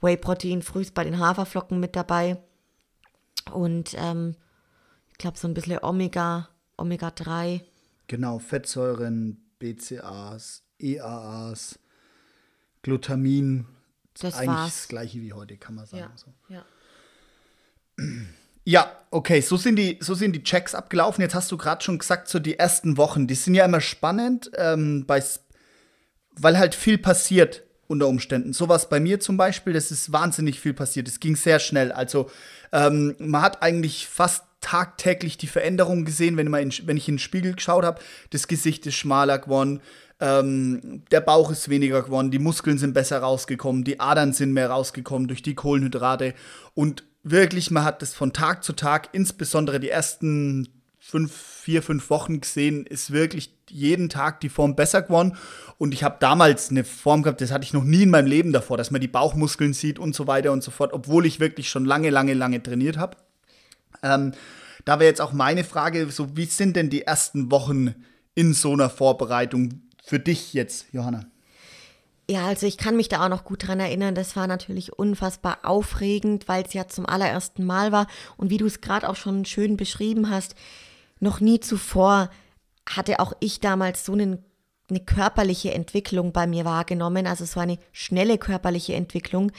Whey-Protein 0.00 0.60
frühst 0.60 0.92
bei 0.92 1.04
den 1.04 1.18
Haferflocken 1.18 1.80
mit 1.80 1.94
dabei. 1.96 2.36
Und 3.52 3.94
ähm, 3.96 4.34
ich 5.12 5.18
glaube 5.18 5.38
so 5.38 5.46
ein 5.48 5.54
bisschen 5.54 5.78
Omega, 5.82 6.48
Omega-3. 6.76 7.62
Genau, 8.08 8.38
Fettsäuren, 8.40 9.40
BCAAs, 9.58 10.64
EAAs, 10.78 11.78
Glutamin. 12.82 13.66
Das 14.20 14.34
Eigentlich 14.34 14.48
war's. 14.48 14.76
das 14.76 14.88
gleiche 14.88 15.20
wie 15.22 15.32
heute, 15.32 15.56
kann 15.56 15.76
man 15.76 15.86
sagen. 15.86 16.02
Ja, 16.02 16.12
So. 16.16 16.32
ja. 16.48 16.64
Ja, 18.64 18.90
okay, 19.10 19.40
so 19.40 19.56
sind 19.56 19.76
die, 19.76 19.98
so 20.00 20.14
sind 20.14 20.32
die 20.32 20.42
Checks 20.42 20.74
abgelaufen. 20.74 21.22
Jetzt 21.22 21.34
hast 21.34 21.52
du 21.52 21.56
gerade 21.56 21.84
schon 21.84 21.98
gesagt, 21.98 22.28
so 22.28 22.38
die 22.38 22.58
ersten 22.58 22.96
Wochen, 22.96 23.26
die 23.26 23.36
sind 23.36 23.54
ja 23.54 23.64
immer 23.64 23.80
spannend, 23.80 24.50
ähm, 24.56 25.04
bei, 25.06 25.22
weil 26.32 26.58
halt 26.58 26.74
viel 26.74 26.98
passiert 26.98 27.62
unter 27.86 28.08
Umständen. 28.08 28.52
Sowas 28.52 28.88
bei 28.88 28.98
mir 28.98 29.20
zum 29.20 29.36
Beispiel, 29.36 29.72
das 29.72 29.90
ist 29.90 30.12
wahnsinnig 30.12 30.58
viel 30.58 30.74
passiert. 30.74 31.06
Es 31.06 31.20
ging 31.20 31.36
sehr 31.36 31.60
schnell. 31.60 31.92
Also 31.92 32.28
ähm, 32.72 33.14
man 33.18 33.42
hat 33.42 33.62
eigentlich 33.62 34.08
fast 34.08 34.42
tagtäglich 34.60 35.38
die 35.38 35.46
Veränderungen 35.46 36.04
gesehen, 36.04 36.36
wenn, 36.36 36.50
man 36.50 36.62
in, 36.62 36.72
wenn 36.86 36.96
ich 36.96 37.08
in 37.08 37.14
den 37.14 37.20
Spiegel 37.20 37.54
geschaut 37.54 37.84
habe. 37.84 38.00
Das 38.30 38.48
Gesicht 38.48 38.84
ist 38.86 38.96
schmaler 38.96 39.38
geworden, 39.38 39.80
ähm, 40.18 41.02
der 41.10 41.20
Bauch 41.20 41.50
ist 41.50 41.68
weniger 41.68 42.02
geworden, 42.02 42.30
die 42.30 42.38
Muskeln 42.38 42.78
sind 42.78 42.94
besser 42.94 43.18
rausgekommen, 43.18 43.84
die 43.84 44.00
Adern 44.00 44.32
sind 44.32 44.52
mehr 44.52 44.70
rausgekommen 44.70 45.28
durch 45.28 45.42
die 45.42 45.54
Kohlenhydrate. 45.54 46.34
Und 46.74 47.04
wirklich, 47.30 47.70
man 47.70 47.84
hat 47.84 48.02
das 48.02 48.14
von 48.14 48.32
Tag 48.32 48.64
zu 48.64 48.72
Tag, 48.72 49.08
insbesondere 49.12 49.80
die 49.80 49.90
ersten 49.90 50.68
fünf, 50.98 51.32
vier, 51.32 51.82
fünf 51.82 52.10
Wochen 52.10 52.40
gesehen, 52.40 52.86
ist 52.86 53.12
wirklich 53.12 53.54
jeden 53.68 54.08
Tag 54.08 54.40
die 54.40 54.48
Form 54.48 54.74
besser 54.74 55.02
geworden. 55.02 55.36
Und 55.78 55.94
ich 55.94 56.02
habe 56.02 56.16
damals 56.20 56.70
eine 56.70 56.84
Form 56.84 57.22
gehabt, 57.22 57.40
das 57.40 57.52
hatte 57.52 57.64
ich 57.64 57.72
noch 57.72 57.84
nie 57.84 58.04
in 58.04 58.10
meinem 58.10 58.26
Leben 58.26 58.52
davor, 58.52 58.76
dass 58.76 58.90
man 58.90 59.00
die 59.00 59.08
Bauchmuskeln 59.08 59.72
sieht 59.72 59.98
und 59.98 60.14
so 60.14 60.26
weiter 60.26 60.52
und 60.52 60.62
so 60.62 60.70
fort, 60.70 60.92
obwohl 60.92 61.26
ich 61.26 61.38
wirklich 61.40 61.68
schon 61.68 61.84
lange, 61.84 62.10
lange, 62.10 62.34
lange 62.34 62.62
trainiert 62.62 62.96
habe. 62.96 63.16
Ähm, 64.02 64.32
da 64.84 64.98
wäre 64.98 65.08
jetzt 65.08 65.20
auch 65.20 65.32
meine 65.32 65.64
Frage, 65.64 66.10
so 66.10 66.36
wie 66.36 66.46
sind 66.46 66.76
denn 66.76 66.90
die 66.90 67.02
ersten 67.02 67.50
Wochen 67.50 67.94
in 68.34 68.52
so 68.52 68.72
einer 68.72 68.90
Vorbereitung 68.90 69.82
für 70.04 70.18
dich 70.18 70.54
jetzt, 70.54 70.86
Johanna? 70.92 71.26
Ja, 72.28 72.46
also 72.46 72.66
ich 72.66 72.76
kann 72.76 72.96
mich 72.96 73.08
da 73.08 73.24
auch 73.24 73.28
noch 73.28 73.44
gut 73.44 73.66
dran 73.66 73.78
erinnern. 73.78 74.16
Das 74.16 74.34
war 74.34 74.48
natürlich 74.48 74.98
unfassbar 74.98 75.58
aufregend, 75.62 76.48
weil 76.48 76.64
es 76.64 76.72
ja 76.72 76.88
zum 76.88 77.06
allerersten 77.06 77.64
Mal 77.64 77.92
war. 77.92 78.08
Und 78.36 78.50
wie 78.50 78.58
du 78.58 78.66
es 78.66 78.80
gerade 78.80 79.08
auch 79.08 79.14
schon 79.14 79.44
schön 79.44 79.76
beschrieben 79.76 80.28
hast, 80.28 80.56
noch 81.20 81.40
nie 81.40 81.60
zuvor 81.60 82.30
hatte 82.88 83.20
auch 83.20 83.32
ich 83.40 83.60
damals 83.60 84.04
so 84.04 84.12
einen, 84.12 84.44
eine 84.88 85.00
körperliche 85.00 85.74
Entwicklung 85.74 86.32
bei 86.32 86.46
mir 86.46 86.64
wahrgenommen. 86.64 87.26
Also 87.26 87.44
war 87.56 87.64
eine 87.64 87.78
schnelle 87.92 88.38
körperliche 88.38 88.94
Entwicklung, 88.94 89.52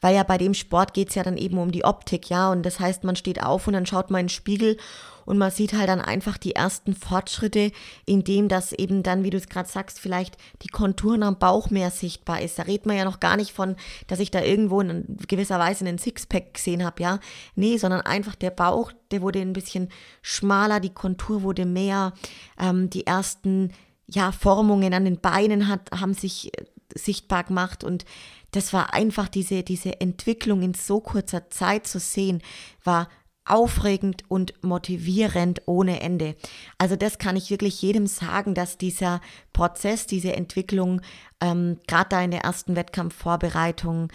weil 0.00 0.14
ja 0.14 0.22
bei 0.22 0.38
dem 0.38 0.54
Sport 0.54 0.92
geht 0.94 1.08
es 1.08 1.14
ja 1.14 1.22
dann 1.22 1.36
eben 1.36 1.58
um 1.58 1.72
die 1.72 1.84
Optik, 1.84 2.28
ja. 2.28 2.50
Und 2.50 2.64
das 2.64 2.80
heißt, 2.80 3.04
man 3.04 3.16
steht 3.16 3.42
auf 3.42 3.66
und 3.66 3.72
dann 3.72 3.86
schaut 3.86 4.10
man 4.10 4.20
in 4.20 4.26
den 4.26 4.30
Spiegel 4.30 4.76
und 5.24 5.38
man 5.38 5.50
sieht 5.50 5.72
halt 5.72 5.88
dann 5.88 6.00
einfach 6.00 6.36
die 6.36 6.54
ersten 6.54 6.94
Fortschritte, 6.94 7.72
indem 8.04 8.48
das 8.48 8.72
eben 8.72 9.02
dann, 9.02 9.24
wie 9.24 9.30
du 9.30 9.38
es 9.38 9.48
gerade 9.48 9.68
sagst, 9.68 9.98
vielleicht 9.98 10.36
die 10.62 10.68
Konturen 10.68 11.22
am 11.22 11.38
Bauch 11.38 11.70
mehr 11.70 11.90
sichtbar 11.90 12.42
ist. 12.42 12.58
Da 12.58 12.64
redet 12.64 12.86
man 12.86 12.96
ja 12.96 13.04
noch 13.04 13.20
gar 13.20 13.36
nicht 13.36 13.52
von, 13.52 13.76
dass 14.06 14.20
ich 14.20 14.30
da 14.30 14.42
irgendwo 14.42 14.80
in 14.80 15.16
gewisser 15.28 15.58
Weise 15.58 15.86
einen 15.86 15.98
Sixpack 15.98 16.54
gesehen 16.54 16.84
habe, 16.84 17.02
ja. 17.02 17.20
Nee, 17.54 17.78
sondern 17.78 18.02
einfach 18.02 18.34
der 18.34 18.50
Bauch, 18.50 18.92
der 19.10 19.22
wurde 19.22 19.40
ein 19.40 19.52
bisschen 19.52 19.88
schmaler, 20.22 20.80
die 20.80 20.92
Kontur 20.92 21.42
wurde 21.42 21.64
mehr, 21.64 22.12
ähm, 22.58 22.90
die 22.90 23.06
ersten 23.06 23.72
ja, 24.06 24.32
Formungen 24.32 24.94
an 24.94 25.04
den 25.04 25.20
Beinen 25.20 25.68
hat, 25.68 25.90
haben 25.92 26.14
sich 26.14 26.56
äh, 26.58 26.64
sichtbar 26.94 27.44
gemacht 27.44 27.84
und 27.84 28.04
das 28.52 28.72
war 28.72 28.94
einfach 28.94 29.28
diese, 29.28 29.62
diese 29.62 30.00
Entwicklung 30.00 30.62
in 30.62 30.74
so 30.74 31.00
kurzer 31.00 31.50
Zeit 31.50 31.86
zu 31.86 31.98
sehen, 31.98 32.40
war 32.84 33.08
aufregend 33.44 34.22
und 34.28 34.54
motivierend 34.62 35.62
ohne 35.66 36.00
Ende. 36.00 36.34
Also 36.78 36.96
das 36.96 37.18
kann 37.18 37.36
ich 37.36 37.50
wirklich 37.50 37.82
jedem 37.82 38.06
sagen, 38.06 38.54
dass 38.54 38.78
dieser 38.78 39.20
Prozess, 39.52 40.06
diese 40.06 40.34
Entwicklung, 40.34 41.02
ähm, 41.40 41.78
gerade 41.86 42.08
da 42.10 42.22
in 42.22 42.30
der 42.30 42.40
ersten 42.42 42.76
Wettkampfvorbereitung, 42.76 44.10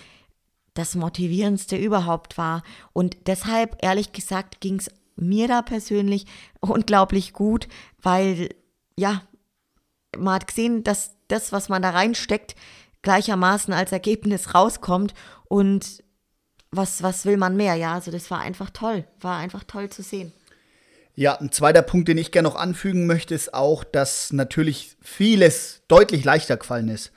das 0.73 0.95
motivierendste 0.95 1.75
überhaupt 1.75 2.37
war. 2.37 2.63
Und 2.93 3.17
deshalb, 3.27 3.77
ehrlich 3.83 4.13
gesagt, 4.13 4.61
ging 4.61 4.79
es 4.79 4.89
mir 5.15 5.47
da 5.47 5.61
persönlich 5.61 6.25
unglaublich 6.61 7.33
gut, 7.33 7.67
weil, 8.01 8.49
ja, 8.97 9.21
man 10.17 10.35
hat 10.35 10.47
gesehen, 10.47 10.83
dass 10.83 11.11
das, 11.27 11.51
was 11.51 11.69
man 11.69 11.81
da 11.81 11.91
reinsteckt, 11.91 12.55
gleichermaßen 13.01 13.73
als 13.73 13.91
Ergebnis 13.91 14.53
rauskommt 14.53 15.13
und 15.47 16.03
was, 16.71 17.01
was 17.01 17.25
will 17.25 17.37
man 17.37 17.55
mehr? 17.55 17.75
Ja, 17.75 17.93
also 17.93 18.11
das 18.11 18.29
war 18.29 18.39
einfach 18.39 18.69
toll, 18.69 19.05
war 19.21 19.37
einfach 19.37 19.63
toll 19.63 19.89
zu 19.89 20.03
sehen. 20.03 20.33
Ja, 21.15 21.35
ein 21.35 21.51
zweiter 21.51 21.81
Punkt, 21.81 22.07
den 22.07 22.17
ich 22.17 22.31
gerne 22.31 22.47
noch 22.47 22.55
anfügen 22.55 23.05
möchte, 23.05 23.35
ist 23.35 23.53
auch, 23.53 23.83
dass 23.83 24.31
natürlich 24.31 24.95
vieles 25.01 25.81
deutlich 25.87 26.23
leichter 26.23 26.57
gefallen 26.57 26.87
ist 26.89 27.11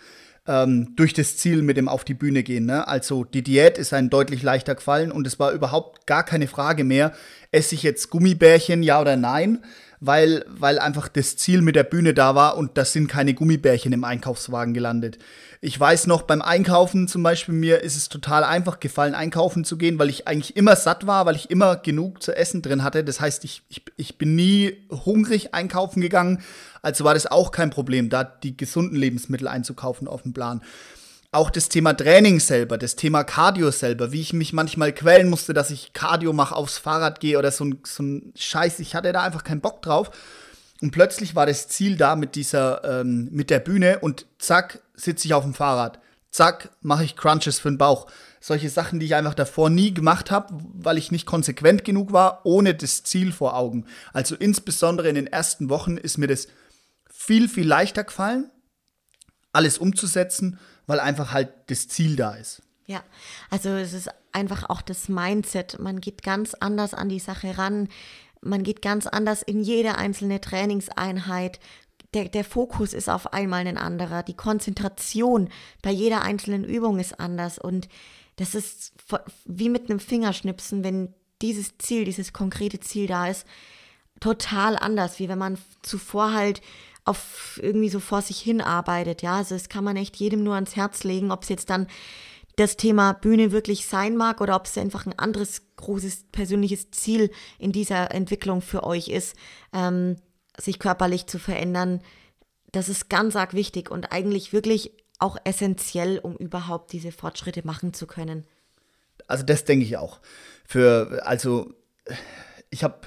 ähm, 0.47 0.95
durch 0.97 1.13
das 1.13 1.37
Ziel 1.37 1.63
mit 1.63 1.77
dem 1.77 1.89
auf 1.89 2.05
die 2.05 2.15
Bühne 2.15 2.43
gehen. 2.43 2.67
Ne? 2.67 2.87
Also 2.89 3.25
die 3.25 3.43
Diät 3.43 3.79
ist 3.79 3.93
ein 3.93 4.11
deutlich 4.11 4.43
leichter 4.43 4.75
gefallen 4.75 5.13
und 5.13 5.27
es 5.27 5.39
war 5.39 5.53
überhaupt 5.53 6.07
gar 6.07 6.25
keine 6.25 6.49
Frage 6.49 6.85
mehr, 6.85 7.13
esse 7.51 7.75
ich 7.75 7.83
jetzt 7.83 8.11
Gummibärchen, 8.11 8.83
ja 8.83 9.01
oder 9.01 9.17
nein, 9.17 9.65
weil, 10.05 10.45
weil 10.49 10.81
einfach 10.81 11.07
das 11.07 11.37
Ziel 11.37 11.63
mit 11.63 11.77
der 11.77 11.85
Bühne 11.85 12.13
da 12.13 12.35
war 12.35 12.57
und 12.57 12.77
das 12.77 12.93
sind 12.93 13.07
keine 13.07 13.35
Gummibärchen 13.35 13.93
im 13.93 14.03
Einkaufswagen 14.03 14.75
gelandet. 14.75 15.19
Ich 15.61 15.79
weiß 15.79 16.09
noch, 16.09 16.23
beim 16.23 16.43
Einkaufen 16.43 17.07
zum 17.07 17.23
Beispiel, 17.23 17.55
mir 17.55 17.83
ist 17.83 17.97
es 17.97 18.09
total 18.09 18.43
einfach 18.43 18.81
gefallen, 18.81 19.15
einkaufen 19.15 19.65
zu 19.65 19.79
gehen, 19.79 20.01
weil 20.01 20.09
ich 20.09 20.27
eigentlich 20.27 20.57
immer 20.57 20.75
satt 20.75 21.07
war, 21.07 21.25
weil 21.25 21.37
ich 21.37 21.51
immer 21.51 21.77
genug 21.77 22.21
zu 22.21 22.37
essen 22.37 22.63
drin 22.63 22.83
hatte. 22.83 23.05
Das 23.05 23.21
heißt, 23.21 23.45
ich, 23.45 23.63
ich, 23.69 23.85
ich 23.97 24.19
bin 24.19 24.35
nie 24.35 24.77
hungrig 24.91 25.55
einkaufen 25.55 26.01
gegangen. 26.01 26.43
Also 26.83 27.05
war 27.05 27.15
das 27.15 27.29
auch 27.29 27.53
kein 27.53 27.71
Problem, 27.71 28.11
da 28.11 28.25
die 28.25 28.57
gesunden 28.57 28.97
Lebensmittel 28.97 29.47
einzukaufen 29.47 30.09
auf 30.09 30.23
dem 30.23 30.33
Plan. 30.33 30.63
Auch 31.35 31.49
das 31.49 31.71
Thema 31.71 31.95
Training 31.95 32.41
selber, 32.41 32.77
das 32.77 32.95
Thema 32.95 33.25
Cardio 33.25 33.71
selber, 33.71 34.13
wie 34.13 34.21
ich 34.21 34.35
mich 34.35 34.53
manchmal 34.53 34.93
quälen 34.93 35.31
musste, 35.31 35.55
dass 35.55 35.71
ich 35.71 35.95
Cardio 35.95 36.35
mache, 36.35 36.55
aufs 36.55 36.77
Fahrrad 36.77 37.21
gehe 37.21 37.39
oder 37.39 37.51
so 37.51 37.65
ein, 37.65 37.79
so 37.85 38.03
ein 38.03 38.35
Scheiß. 38.37 38.81
Ich 38.81 38.95
hatte 38.95 39.13
da 39.13 39.23
einfach 39.23 39.43
keinen 39.43 39.63
Bock 39.63 39.81
drauf. 39.81 40.11
Und 40.83 40.91
plötzlich 40.91 41.35
war 41.35 41.47
das 41.47 41.69
Ziel 41.69 41.97
da 41.97 42.17
mit 42.17 42.35
dieser, 42.35 43.01
ähm, 43.01 43.29
mit 43.33 43.49
der 43.49 43.61
Bühne 43.61 44.01
und 44.01 44.27
zack, 44.39 44.83
sitze 44.95 45.27
ich 45.27 45.33
auf 45.33 45.45
dem 45.45 45.55
Fahrrad. 45.55 46.01
Zack, 46.31 46.71
mache 46.83 47.05
ich 47.05 47.17
Crunches 47.17 47.59
für 47.59 47.71
den 47.71 47.79
Bauch. 47.79 48.09
Solche 48.41 48.69
Sachen, 48.69 49.01
die 49.01 49.07
ich 49.07 49.15
einfach 49.15 49.35
davor 49.35 49.71
nie 49.71 49.95
gemacht 49.95 50.31
habe, 50.31 50.53
weil 50.75 50.99
ich 50.99 51.13
nicht 51.13 51.25
konsequent 51.25 51.85
genug 51.85 52.13
war, 52.13 52.45
ohne 52.45 52.75
das 52.75 53.05
Ziel 53.05 53.33
vor 53.33 53.57
Augen. 53.57 53.87
Also 54.13 54.35
insbesondere 54.35 55.09
in 55.09 55.15
den 55.15 55.29
ersten 55.29 55.71
Wochen 55.71 55.97
ist 55.97 56.19
mir 56.19 56.27
das 56.27 56.49
viel, 57.11 57.49
viel 57.49 57.67
leichter 57.67 58.05
gefallen, 58.05 58.51
alles 59.53 59.79
umzusetzen, 59.79 60.59
weil 60.87 61.01
einfach 61.01 61.33
halt 61.33 61.53
das 61.67 61.89
Ziel 61.89 62.17
da 62.17 62.35
ist. 62.35 62.63
Ja, 62.87 63.03
also 63.51 63.71
es 63.71 63.93
ist 63.93 64.11
einfach 64.33 64.69
auch 64.69 64.83
das 64.83 65.09
Mindset. 65.09 65.79
Man 65.79 66.01
geht 66.01 66.23
ganz 66.23 66.55
anders 66.55 66.95
an 66.95 67.09
die 67.09 67.21
Sache 67.21 67.57
ran. 67.57 67.89
Man 68.41 68.65
geht 68.65 68.83
ganz 68.83 69.07
anders 69.07 69.43
in 69.43 69.63
jede 69.63 69.97
einzelne 69.97 70.41
Trainingseinheit. 70.41 71.61
Der, 72.13 72.29
der 72.29 72.45
Fokus 72.45 72.93
ist 72.93 73.09
auf 73.09 73.33
einmal 73.33 73.67
ein 73.67 73.79
anderer. 73.79 74.23
Die 74.23 74.37
Konzentration 74.37 75.49
bei 75.81 75.91
jeder 75.91 76.23
einzelnen 76.23 76.65
Übung 76.65 76.99
ist 76.99 77.21
anders. 77.21 77.59
Und 77.59 77.89
das 78.37 78.55
ist 78.55 78.93
wie 79.47 79.69
mit 79.69 79.89
einem 79.89 80.01
Fingerschnipsen, 80.01 80.83
wenn 80.85 81.15
dieses 81.41 81.79
Ziel, 81.79 82.05
dieses 82.05 82.33
konkrete 82.33 82.81
Ziel 82.81 83.07
da 83.07 83.29
ist, 83.29 83.47
total 84.21 84.77
anders, 84.77 85.19
wie 85.19 85.29
wenn 85.29 85.39
man 85.39 85.59
zuvor 85.83 86.33
halt 86.33 86.63
auf 87.05 87.59
irgendwie 87.63 87.89
so 87.89 88.01
vor 88.01 88.23
sich 88.23 88.39
hin 88.39 88.61
arbeitet. 88.61 89.23
Ja, 89.23 89.37
also 89.37 89.55
das 89.55 89.69
kann 89.69 89.85
man 89.85 89.97
echt 89.97 90.17
jedem 90.17 90.45
nur 90.45 90.55
ans 90.55 90.77
Herz 90.77 91.05
legen, 91.05 91.31
ob 91.33 91.43
es 91.43 91.49
jetzt 91.49 91.71
dann 91.71 91.87
das 92.57 92.77
Thema 92.77 93.15
Bühne 93.15 93.51
wirklich 93.51 93.87
sein 93.87 94.17
mag 94.17 94.41
oder 94.41 94.57
ob 94.57 94.67
es 94.67 94.77
einfach 94.77 95.07
ein 95.07 95.19
anderes 95.19 95.63
großes 95.77 96.27
persönliches 96.33 96.91
Ziel 96.91 97.31
in 97.59 97.73
dieser 97.73 98.13
Entwicklung 98.13 98.61
für 98.61 98.85
euch 98.85 99.09
ist, 99.09 99.37
ähm, 99.73 100.17
sich 100.59 100.79
körperlich 100.79 101.27
zu 101.27 101.39
verändern. 101.39 102.03
Das 102.71 102.89
ist 102.89 103.09
ganz 103.09 103.37
arg 103.37 103.55
wichtig 103.55 103.91
und 103.91 104.13
eigentlich 104.13 104.53
wirklich 104.53 104.93
auch 105.19 105.39
essentiell, 105.45 106.19
um 106.19 106.37
überhaupt 106.37 106.93
diese 106.93 107.13
Fortschritte 107.13 107.67
machen 107.67 107.95
zu 107.95 108.07
können. 108.07 108.45
Also 109.29 109.45
das 109.45 109.65
denke 109.65 109.85
ich 109.85 109.97
auch. 109.97 110.21
Für 110.67 111.23
also 111.25 111.73
ich 112.71 112.85
habe 112.85 113.01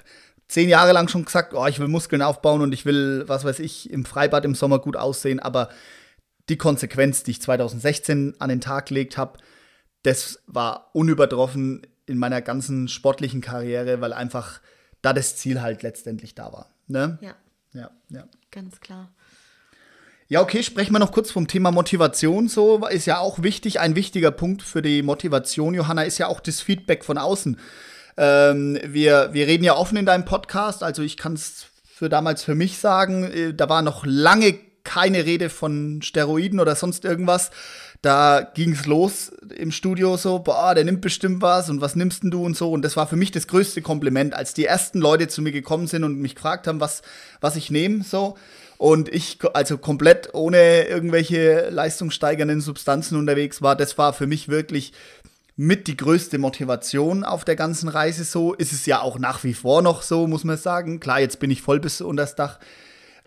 zehn 0.48 0.70
Jahre 0.70 0.94
lang 0.94 1.08
schon 1.08 1.26
gesagt, 1.26 1.54
oh, 1.54 1.66
ich 1.66 1.80
will 1.80 1.88
Muskeln 1.88 2.22
aufbauen 2.22 2.62
und 2.62 2.74
ich 2.74 2.86
will, 2.86 3.24
was 3.28 3.44
weiß 3.44 3.60
ich, 3.60 3.90
im 3.92 4.06
Freibad 4.06 4.46
im 4.46 4.56
Sommer 4.56 4.80
gut 4.80 4.96
aussehen, 4.96 5.40
aber 5.40 5.70
die 6.50 6.58
Konsequenz, 6.58 7.24
die 7.24 7.32
ich 7.32 7.42
2016 7.42 8.36
an 8.40 8.50
den 8.50 8.62
Tag 8.62 8.88
gelegt 8.88 9.18
habe, 9.18 9.40
das 10.04 10.44
war 10.46 10.92
unübertroffen 10.94 11.82
in 12.06 12.20
meiner 12.20 12.42
ganzen 12.42 12.88
sportlichen 12.88 13.42
Karriere, 13.42 14.02
weil 14.02 14.14
einfach 14.14 14.62
da 15.02 15.14
das 15.14 15.36
Ziel 15.36 15.62
halt 15.62 15.82
letztendlich 15.82 16.36
da 16.36 16.54
war. 16.54 16.70
Ne? 16.88 17.18
Ja. 17.22 17.36
ja, 17.74 17.92
ja. 18.10 18.28
Ganz 18.52 18.80
klar. 18.80 19.12
Ja, 20.28 20.42
okay, 20.42 20.64
sprechen 20.64 20.94
wir 20.94 21.00
noch 21.00 21.12
kurz 21.12 21.30
vom 21.30 21.48
Thema 21.48 21.72
Motivation. 21.72 22.48
So 22.48 22.86
ist 22.88 23.06
ja 23.06 23.20
auch 23.20 23.44
wichtig. 23.44 23.80
Ein 23.80 23.96
wichtiger 23.96 24.32
Punkt 24.32 24.64
für 24.64 24.82
die 24.82 25.04
Motivation, 25.04 25.76
Johanna, 25.76 26.04
ist 26.04 26.18
ja 26.18 26.28
auch 26.28 26.40
das 26.40 26.62
Feedback 26.62 27.04
von 27.04 27.20
außen. 27.20 27.60
Ähm, 28.18 28.80
wir, 28.86 29.30
wir 29.34 29.48
reden 29.48 29.64
ja 29.64 29.76
offen 29.76 29.98
in 29.98 30.06
deinem 30.06 30.26
Podcast. 30.26 30.84
Also 30.84 31.02
ich 31.02 31.18
kann 31.18 31.34
es 31.34 31.66
für 31.84 32.10
damals 32.10 32.44
für 32.44 32.56
mich 32.56 32.78
sagen, 32.78 33.24
äh, 33.26 33.54
da 33.54 33.70
war 33.70 33.82
noch 33.82 34.06
lange 34.06 34.56
keine 34.84 35.26
Rede 35.26 35.50
von 35.50 36.02
Steroiden 36.02 36.60
oder 36.60 36.76
sonst 36.76 37.04
irgendwas. 37.04 37.52
Da 38.02 38.42
ging 38.54 38.74
es 38.74 38.86
los 38.86 39.32
im 39.58 39.72
Studio 39.72 40.16
so, 40.16 40.40
boah, 40.40 40.76
der 40.76 40.86
nimmt 40.86 41.02
bestimmt 41.02 41.42
was 41.42 41.70
und 41.70 41.82
was 41.82 41.96
nimmst 41.96 42.22
denn 42.24 42.32
du 42.32 42.46
und 42.46 42.56
so. 42.56 42.72
Und 42.72 42.84
das 42.84 42.96
war 42.96 43.08
für 43.08 43.16
mich 43.16 43.32
das 43.32 43.48
größte 43.48 43.82
Kompliment, 43.82 44.36
als 44.36 44.54
die 44.54 44.66
ersten 44.66 45.00
Leute 45.00 45.28
zu 45.28 45.42
mir 45.42 45.52
gekommen 45.52 45.88
sind 45.88 46.04
und 46.04 46.20
mich 46.20 46.36
gefragt 46.36 46.68
haben, 46.68 46.80
was, 46.80 47.02
was 47.42 47.56
ich 47.56 47.72
nehme. 47.72 48.04
So. 48.04 48.38
Und 48.78 49.10
ich, 49.10 49.40
also 49.54 49.78
komplett 49.78 50.34
ohne 50.34 50.84
irgendwelche 50.84 51.70
leistungssteigernden 51.72 52.62
Substanzen 52.62 53.18
unterwegs 53.18 53.62
war, 53.62 53.76
das 53.76 53.98
war 53.98 54.14
für 54.14 54.28
mich 54.28 54.50
wirklich 54.50 54.94
mit 55.56 55.88
die 55.88 55.96
größte 55.98 56.38
Motivation 56.38 57.24
auf 57.24 57.46
der 57.46 57.56
ganzen 57.56 57.90
Reise 57.90 58.24
so. 58.24 58.54
Ist 58.54 58.74
es 58.74 58.86
ja 58.86 59.02
auch 59.02 59.20
nach 59.20 59.44
wie 59.44 59.54
vor 59.54 59.82
noch 59.82 60.02
so, 60.02 60.28
muss 60.28 60.44
man 60.44 60.58
sagen. 60.58 61.00
Klar, 61.00 61.20
jetzt 61.20 61.40
bin 61.40 61.52
ich 61.52 61.62
voll 61.62 61.80
bis 61.80 62.02
unter 62.02 62.24
das 62.24 62.36
Dach. 62.36 62.60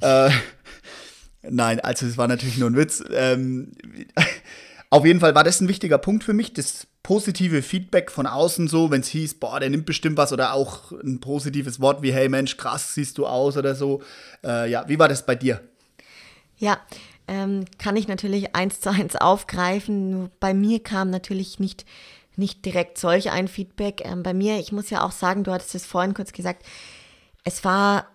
Äh, 0.00 0.30
nein, 1.42 1.80
also 1.80 2.06
es 2.06 2.16
war 2.16 2.28
natürlich 2.28 2.56
nur 2.56 2.70
ein 2.70 2.76
Witz. 2.76 3.02
Ähm, 3.10 3.72
auf 4.90 5.04
jeden 5.04 5.18
Fall 5.18 5.34
war 5.34 5.42
das 5.42 5.60
ein 5.60 5.66
wichtiger 5.66 5.98
Punkt 5.98 6.22
für 6.22 6.34
mich, 6.34 6.52
das 6.52 6.86
positive 7.02 7.62
Feedback 7.62 8.12
von 8.12 8.28
außen 8.28 8.68
so, 8.68 8.92
wenn 8.92 9.00
es 9.00 9.08
hieß, 9.08 9.40
boah, 9.40 9.58
der 9.58 9.70
nimmt 9.70 9.86
bestimmt 9.86 10.16
was 10.16 10.32
oder 10.32 10.52
auch 10.52 10.92
ein 10.92 11.18
positives 11.18 11.80
Wort 11.80 12.00
wie, 12.00 12.12
hey 12.12 12.28
Mensch, 12.28 12.56
krass 12.56 12.94
siehst 12.94 13.18
du 13.18 13.26
aus 13.26 13.56
oder 13.56 13.74
so. 13.74 14.02
Äh, 14.44 14.70
ja, 14.70 14.88
wie 14.88 15.00
war 15.00 15.08
das 15.08 15.26
bei 15.26 15.34
dir? 15.34 15.60
Ja, 16.58 16.78
ähm, 17.26 17.64
kann 17.78 17.96
ich 17.96 18.08
natürlich 18.08 18.54
eins 18.54 18.80
zu 18.80 18.90
eins 18.90 19.16
aufgreifen. 19.16 20.30
Bei 20.38 20.54
mir 20.54 20.82
kam 20.82 21.10
natürlich 21.10 21.58
nicht, 21.58 21.84
nicht 22.38 22.64
direkt 22.64 22.98
solch 22.98 23.30
ein 23.30 23.48
Feedback. 23.48 24.02
Ähm, 24.04 24.22
bei 24.22 24.34
mir, 24.34 24.58
ich 24.58 24.72
muss 24.72 24.90
ja 24.90 25.04
auch 25.04 25.12
sagen, 25.12 25.44
du 25.44 25.52
hattest 25.52 25.74
es 25.74 25.86
vorhin 25.86 26.14
kurz 26.14 26.32
gesagt, 26.32 26.64
es 27.44 27.64
war 27.64 28.06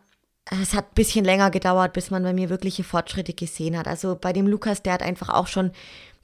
es 0.45 0.73
hat 0.73 0.85
ein 0.91 0.95
bisschen 0.95 1.23
länger 1.23 1.51
gedauert, 1.51 1.93
bis 1.93 2.11
man 2.11 2.23
bei 2.23 2.33
mir 2.33 2.49
wirkliche 2.49 2.83
Fortschritte 2.83 3.33
gesehen 3.33 3.77
hat. 3.77 3.87
Also 3.87 4.17
bei 4.19 4.33
dem 4.33 4.47
Lukas, 4.47 4.83
der 4.83 4.93
hat 4.93 5.01
einfach 5.01 5.29
auch 5.29 5.47
schon 5.47 5.71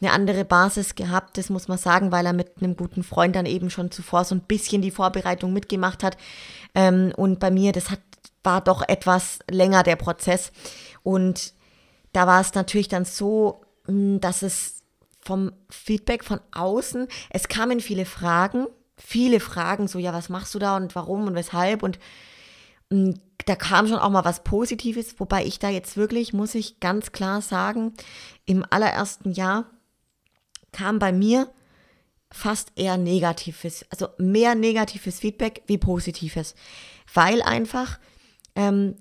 eine 0.02 0.12
andere 0.12 0.46
Basis 0.46 0.96
gehabt, 0.96 1.38
das 1.38 1.50
muss 1.50 1.68
man 1.68 1.78
sagen, 1.78 2.12
weil 2.12 2.26
er 2.26 2.34
mit 2.34 2.62
einem 2.62 2.76
guten 2.76 3.04
Freund 3.04 3.36
dann 3.36 3.46
eben 3.46 3.70
schon 3.70 3.92
zuvor 3.92 4.24
so 4.24 4.36
ein 4.36 4.42
bisschen 4.42 4.82
die 4.82 4.92
Vorbereitung 4.92 5.52
mitgemacht 5.54 6.04
hat. 6.04 6.18
Ähm, 6.74 7.12
und 7.16 7.40
bei 7.40 7.52
mir, 7.52 7.72
das 7.72 7.90
hat, 7.90 8.00
war 8.44 8.62
doch 8.62 8.82
etwas 8.88 9.40
länger 9.50 9.84
der 9.84 9.98
Prozess. 9.98 10.52
Und 11.04 11.54
da 12.14 12.28
war 12.28 12.40
es 12.42 12.54
natürlich 12.54 12.88
dann 12.88 13.06
so, 13.06 13.62
hm, 13.86 14.22
dass 14.22 14.42
es 14.42 14.79
vom 15.30 15.52
Feedback 15.70 16.24
von 16.24 16.40
außen, 16.54 17.08
es 17.30 17.48
kamen 17.48 17.82
viele 17.82 18.06
Fragen, 18.06 18.66
viele 18.98 19.40
Fragen, 19.40 19.88
so, 19.88 20.00
ja, 20.00 20.12
was 20.12 20.30
machst 20.30 20.56
du 20.56 20.60
da 20.60 20.76
und 20.76 20.96
warum 20.96 21.28
und 21.28 21.36
weshalb? 21.36 21.84
Und 21.84 22.00
hm, 22.90 23.14
da 23.46 23.56
kam 23.56 23.88
schon 23.88 24.00
auch 24.00 24.10
mal 24.10 24.26
was 24.26 24.44
Positives, 24.44 25.20
wobei 25.20 25.46
ich 25.46 25.60
da 25.60 25.70
jetzt 25.70 25.98
wirklich, 25.98 26.34
muss 26.34 26.56
ich 26.56 26.80
ganz 26.80 27.12
klar 27.12 27.44
sagen, 27.44 27.94
im 28.48 28.66
allerersten 28.68 29.32
Jahr 29.32 29.70
kam 30.72 30.98
bei 30.98 31.12
mir 31.12 31.54
fast 32.32 32.72
eher 32.76 32.98
negatives, 32.98 33.86
also 33.92 34.08
mehr 34.18 34.56
negatives 34.56 35.20
Feedback 35.20 35.62
wie 35.68 35.78
positives, 35.78 36.56
weil 37.14 37.44
einfach, 37.44 38.00
ähm, 38.56 38.96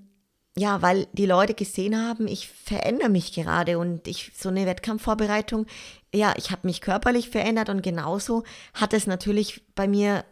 ja, 0.58 0.82
weil 0.82 1.06
die 1.12 1.26
Leute 1.26 1.54
gesehen 1.54 1.96
haben, 1.96 2.26
ich 2.26 2.48
verändere 2.48 3.08
mich 3.08 3.32
gerade 3.32 3.78
und 3.78 4.08
ich 4.08 4.32
so 4.36 4.48
eine 4.48 4.66
Wettkampfvorbereitung, 4.66 5.66
ja, 6.12 6.34
ich 6.36 6.50
habe 6.50 6.66
mich 6.66 6.80
körperlich 6.80 7.30
verändert 7.30 7.68
und 7.68 7.82
genauso 7.82 8.42
hat 8.74 8.92
es 8.92 9.06
natürlich 9.06 9.62
bei 9.74 9.86
mir 9.86 10.24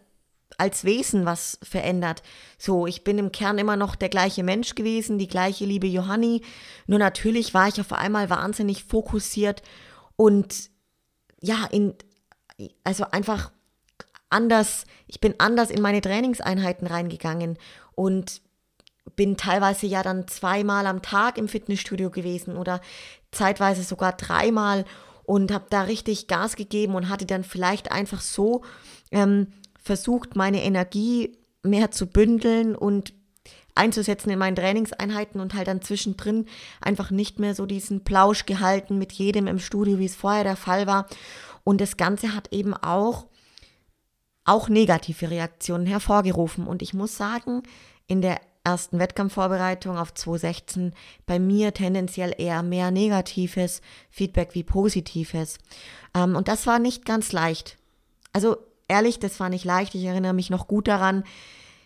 als 0.58 0.84
Wesen 0.84 1.26
was 1.26 1.58
verändert. 1.62 2.22
So, 2.58 2.86
ich 2.86 3.04
bin 3.04 3.18
im 3.18 3.30
Kern 3.30 3.58
immer 3.58 3.76
noch 3.76 3.94
der 3.94 4.08
gleiche 4.08 4.42
Mensch 4.42 4.74
gewesen, 4.74 5.18
die 5.18 5.28
gleiche 5.28 5.64
liebe 5.64 5.86
Johanni, 5.86 6.42
nur 6.86 6.98
natürlich 6.98 7.54
war 7.54 7.68
ich 7.68 7.80
auf 7.80 7.92
einmal 7.92 8.28
wahnsinnig 8.28 8.84
fokussiert 8.84 9.62
und 10.16 10.70
ja, 11.40 11.66
in, 11.70 11.94
also 12.82 13.04
einfach 13.12 13.52
anders, 14.28 14.86
ich 15.06 15.20
bin 15.20 15.34
anders 15.38 15.70
in 15.70 15.82
meine 15.82 16.00
Trainingseinheiten 16.00 16.88
reingegangen 16.88 17.58
und 17.94 18.40
bin 19.14 19.36
teilweise 19.36 19.86
ja 19.86 20.02
dann 20.02 20.26
zweimal 20.26 20.86
am 20.86 21.02
Tag 21.02 21.38
im 21.38 21.48
Fitnessstudio 21.48 22.10
gewesen 22.10 22.56
oder 22.56 22.80
zeitweise 23.30 23.82
sogar 23.82 24.12
dreimal 24.12 24.84
und 25.24 25.52
habe 25.52 25.66
da 25.70 25.82
richtig 25.82 26.26
Gas 26.26 26.56
gegeben 26.56 26.94
und 26.94 27.08
hatte 27.08 27.26
dann 27.26 27.44
vielleicht 27.44 27.92
einfach 27.92 28.20
so 28.20 28.62
ähm, 29.10 29.48
versucht, 29.80 30.36
meine 30.36 30.62
Energie 30.62 31.36
mehr 31.62 31.90
zu 31.90 32.06
bündeln 32.06 32.74
und 32.74 33.12
einzusetzen 33.74 34.30
in 34.30 34.38
meinen 34.38 34.56
Trainingseinheiten 34.56 35.40
und 35.40 35.54
halt 35.54 35.68
dann 35.68 35.82
zwischendrin 35.82 36.46
einfach 36.80 37.10
nicht 37.10 37.38
mehr 37.38 37.54
so 37.54 37.66
diesen 37.66 38.04
Plausch 38.04 38.46
gehalten 38.46 38.98
mit 38.98 39.12
jedem 39.12 39.46
im 39.46 39.58
Studio, 39.58 39.98
wie 39.98 40.06
es 40.06 40.16
vorher 40.16 40.44
der 40.44 40.56
Fall 40.56 40.86
war. 40.86 41.06
Und 41.62 41.80
das 41.80 41.96
Ganze 41.96 42.34
hat 42.34 42.52
eben 42.52 42.74
auch, 42.74 43.26
auch 44.44 44.68
negative 44.68 45.30
Reaktionen 45.30 45.86
hervorgerufen. 45.86 46.66
Und 46.66 46.80
ich 46.80 46.94
muss 46.94 47.16
sagen, 47.16 47.62
in 48.06 48.22
der 48.22 48.40
ersten 48.66 48.98
Wettkampfvorbereitung 48.98 49.96
auf 49.96 50.12
2016 50.12 50.92
bei 51.24 51.38
mir 51.38 51.72
tendenziell 51.72 52.34
eher 52.36 52.64
mehr 52.64 52.90
negatives 52.90 53.80
Feedback 54.10 54.54
wie 54.54 54.64
positives. 54.64 55.58
Ähm, 56.14 56.34
und 56.34 56.48
das 56.48 56.66
war 56.66 56.80
nicht 56.80 57.04
ganz 57.04 57.30
leicht. 57.32 57.78
Also 58.32 58.56
ehrlich, 58.88 59.20
das 59.20 59.38
war 59.38 59.48
nicht 59.48 59.64
leicht. 59.64 59.94
Ich 59.94 60.04
erinnere 60.04 60.34
mich 60.34 60.50
noch 60.50 60.66
gut 60.66 60.88
daran, 60.88 61.22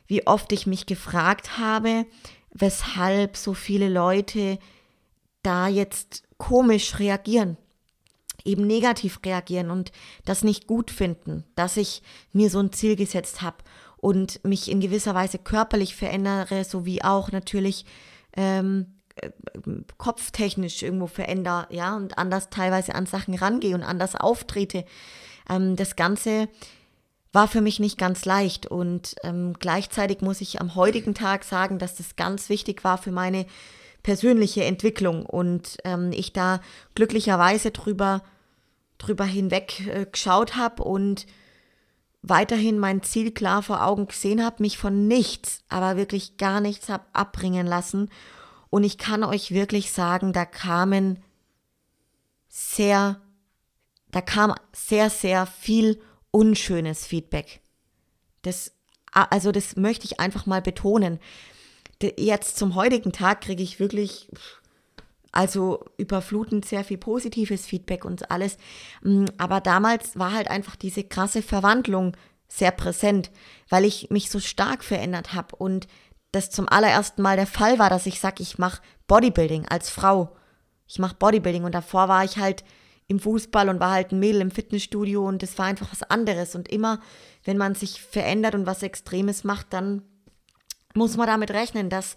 wie 0.07 0.27
oft 0.27 0.53
ich 0.53 0.67
mich 0.67 0.87
gefragt 0.87 1.59
habe, 1.59 2.07
weshalb 2.51 3.37
so 3.37 3.53
viele 3.53 3.91
Leute 3.91 4.59
da 5.43 5.69
jetzt 5.69 6.25
komisch 6.39 6.99
reagieren, 6.99 7.59
eben 8.43 8.67
negativ 8.67 9.21
reagieren 9.25 9.71
und 9.71 9.93
das 10.25 10.45
nicht 10.45 10.67
gut 10.67 10.91
finden, 10.91 11.45
dass 11.57 11.77
ich 11.77 12.03
mir 12.33 12.49
so 12.49 12.59
ein 12.59 12.73
Ziel 12.73 12.97
gesetzt 12.97 13.43
habe 13.43 13.59
und 14.01 14.43
mich 14.45 14.71
in 14.71 14.81
gewisser 14.81 15.15
Weise 15.15 15.39
körperlich 15.39 15.95
verändere, 15.95 16.65
sowie 16.65 17.03
auch 17.03 17.33
natürlich 17.33 17.85
ähm, 18.37 19.01
äh, 19.17 19.31
kopftechnisch 19.99 20.83
irgendwo 20.83 21.07
verändere, 21.07 21.67
ja, 21.71 21.97
und 21.97 22.19
anders 22.19 22.51
teilweise 22.51 22.95
an 22.95 23.07
Sachen 23.07 23.35
rangehe 23.35 23.75
und 23.75 23.83
anders 23.83 24.17
auftrete. 24.17 24.85
Ähm, 25.49 25.77
das 25.77 25.97
Ganze 25.97 26.49
war 27.33 27.47
für 27.47 27.61
mich 27.61 27.79
nicht 27.79 27.99
ganz 27.99 28.25
leicht. 28.25 28.67
Und 28.67 29.17
ähm, 29.23 29.55
gleichzeitig 29.59 30.21
muss 30.21 30.41
ich 30.41 30.61
am 30.61 30.75
heutigen 30.75 31.15
Tag 31.15 31.45
sagen, 31.45 31.79
dass 31.79 31.97
das 31.97 32.17
ganz 32.17 32.49
wichtig 32.49 32.83
war 32.85 32.99
für 32.99 33.13
meine 33.13 33.47
persönliche 34.03 34.65
Entwicklung 34.65 35.27
und 35.27 35.77
ähm, 35.85 36.11
ich 36.13 36.33
da 36.33 36.61
glücklicherweise 36.95 37.71
drüber, 37.71 38.23
drüber 38.99 39.25
hinweg 39.25 39.87
äh, 39.87 40.07
geschaut 40.07 40.57
habe 40.57 40.83
und 40.83 41.27
weiterhin 42.23 42.79
mein 42.79 43.03
Ziel 43.03 43.33
klar 43.33 43.63
vor 43.63 43.85
Augen 43.85 44.07
gesehen 44.07 44.45
habe, 44.45 44.63
mich 44.63 44.79
von 44.79 45.09
nichts, 45.09 45.63
aber 45.69 45.97
wirklich 45.97 46.37
gar 46.37 46.61
nichts 46.61 46.89
habe 46.89 47.05
abbringen 47.13 47.67
lassen. 47.67 48.11
Und 48.69 48.85
ich 48.85 48.99
kann 48.99 49.25
euch 49.25 49.53
wirklich 49.53 49.91
sagen, 49.91 50.33
da 50.33 50.45
kamen 50.45 51.23
sehr, 52.49 53.21
da 54.11 54.21
kam 54.21 54.55
sehr, 54.73 55.11
sehr 55.11 55.47
viel 55.47 56.01
unschönes 56.31 57.07
Feedback. 57.07 57.61
Das, 58.43 58.73
also 59.13 59.51
das 59.53 59.77
möchte 59.77 60.05
ich 60.05 60.21
einfach 60.21 60.47
mal 60.47 60.63
betonen. 60.63 61.19
Jetzt 62.17 62.57
zum 62.57 62.75
heutigen 62.75 63.13
Tag 63.13 63.43
kriege 63.43 63.63
ich 63.63 63.81
wirklich, 63.81 64.29
also 65.33 65.85
überflutend 65.97 66.65
sehr 66.65 66.85
viel 66.85 66.99
positives 66.99 67.67
Feedback 67.67 68.05
und 68.05 68.31
alles. 68.31 68.57
Mm, 69.03 69.27
aber 69.39 69.61
damals 69.61 70.19
war 70.19 70.33
halt 70.33 70.49
einfach 70.49 70.77
diese 70.77 71.05
krasse 71.05 71.43
Verwandlung 71.43 72.17
sehr 72.49 72.73
präsent, 72.73 73.31
weil 73.69 73.85
ich 73.85 74.11
mich 74.11 74.31
so 74.31 74.41
stark 74.41 74.83
verändert 74.83 75.35
habe 75.35 75.55
und 75.57 75.87
das 76.33 76.51
zum 76.51 76.69
allerersten 76.69 77.23
Mal 77.23 77.37
der 77.37 77.47
Fall 77.47 77.79
war, 77.79 77.91
dass 77.91 78.07
ich 78.07 78.21
sage, 78.21 78.43
ich 78.43 78.59
mache 78.59 78.83
Bodybuilding 79.07 79.67
als 79.69 79.91
Frau. 79.91 80.37
Ich 80.87 80.99
mache 80.99 81.17
Bodybuilding 81.17 81.65
und 81.65 81.75
davor 81.75 82.09
war 82.09 82.25
ich 82.25 82.37
halt 82.37 82.65
im 83.07 83.19
Fußball 83.19 83.69
und 83.69 83.81
war 83.81 83.91
halt 83.91 84.13
ein 84.13 84.21
Mädel 84.21 84.41
im 84.41 84.53
Fitnessstudio 84.53 85.27
und 85.27 85.43
das 85.43 85.59
war 85.59 85.67
einfach 85.67 85.91
was 85.91 86.05
anderes. 86.05 86.55
Und 86.55 86.69
immer, 86.69 87.01
wenn 87.45 87.57
man 87.57 87.75
sich 87.75 88.01
verändert 88.01 88.55
und 88.55 88.67
was 88.67 88.85
Extremes 88.85 89.43
macht, 89.43 89.73
dann 89.73 90.03
muss 90.95 91.17
man 91.17 91.27
damit 91.27 91.51
rechnen, 91.51 91.91
dass 91.91 92.17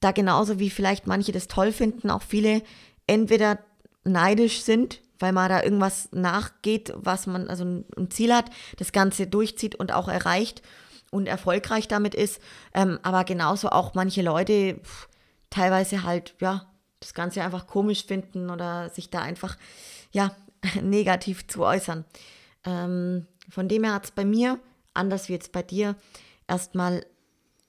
da 0.00 0.12
genauso 0.12 0.58
wie 0.58 0.70
vielleicht 0.70 1.06
manche 1.06 1.32
das 1.32 1.46
toll 1.46 1.72
finden, 1.72 2.10
auch 2.10 2.22
viele 2.22 2.62
entweder 3.06 3.58
neidisch 4.04 4.62
sind, 4.62 5.00
weil 5.18 5.32
man 5.32 5.50
da 5.50 5.62
irgendwas 5.62 6.08
nachgeht, 6.12 6.92
was 6.96 7.26
man, 7.26 7.48
also 7.48 7.64
ein 7.64 8.10
Ziel 8.10 8.34
hat, 8.34 8.50
das 8.78 8.92
Ganze 8.92 9.26
durchzieht 9.26 9.74
und 9.74 9.92
auch 9.92 10.08
erreicht 10.08 10.62
und 11.10 11.28
erfolgreich 11.28 11.88
damit 11.88 12.14
ist. 12.14 12.40
Ähm, 12.72 12.98
aber 13.02 13.24
genauso 13.24 13.68
auch 13.68 13.94
manche 13.94 14.22
Leute, 14.22 14.80
teilweise 15.50 16.04
halt, 16.04 16.34
ja, 16.40 16.66
das 17.00 17.14
Ganze 17.14 17.42
einfach 17.42 17.66
komisch 17.66 18.06
finden 18.06 18.50
oder 18.50 18.88
sich 18.90 19.10
da 19.10 19.20
einfach, 19.20 19.56
ja, 20.12 20.34
negativ 20.82 21.46
zu 21.46 21.64
äußern. 21.64 22.04
Ähm, 22.64 23.26
von 23.48 23.68
dem 23.68 23.84
her 23.84 23.94
hat 23.94 24.04
es 24.04 24.10
bei 24.10 24.24
mir, 24.24 24.58
anders 24.94 25.28
wie 25.28 25.32
jetzt 25.34 25.52
bei 25.52 25.62
dir, 25.62 25.96
erstmal 26.46 27.04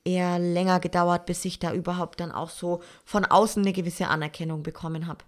eher 0.05 0.39
länger 0.39 0.79
gedauert, 0.79 1.25
bis 1.25 1.45
ich 1.45 1.59
da 1.59 1.73
überhaupt 1.73 2.19
dann 2.19 2.31
auch 2.31 2.49
so 2.49 2.81
von 3.05 3.25
außen 3.25 3.61
eine 3.61 3.73
gewisse 3.73 4.07
Anerkennung 4.07 4.63
bekommen 4.63 5.07
habe. 5.07 5.23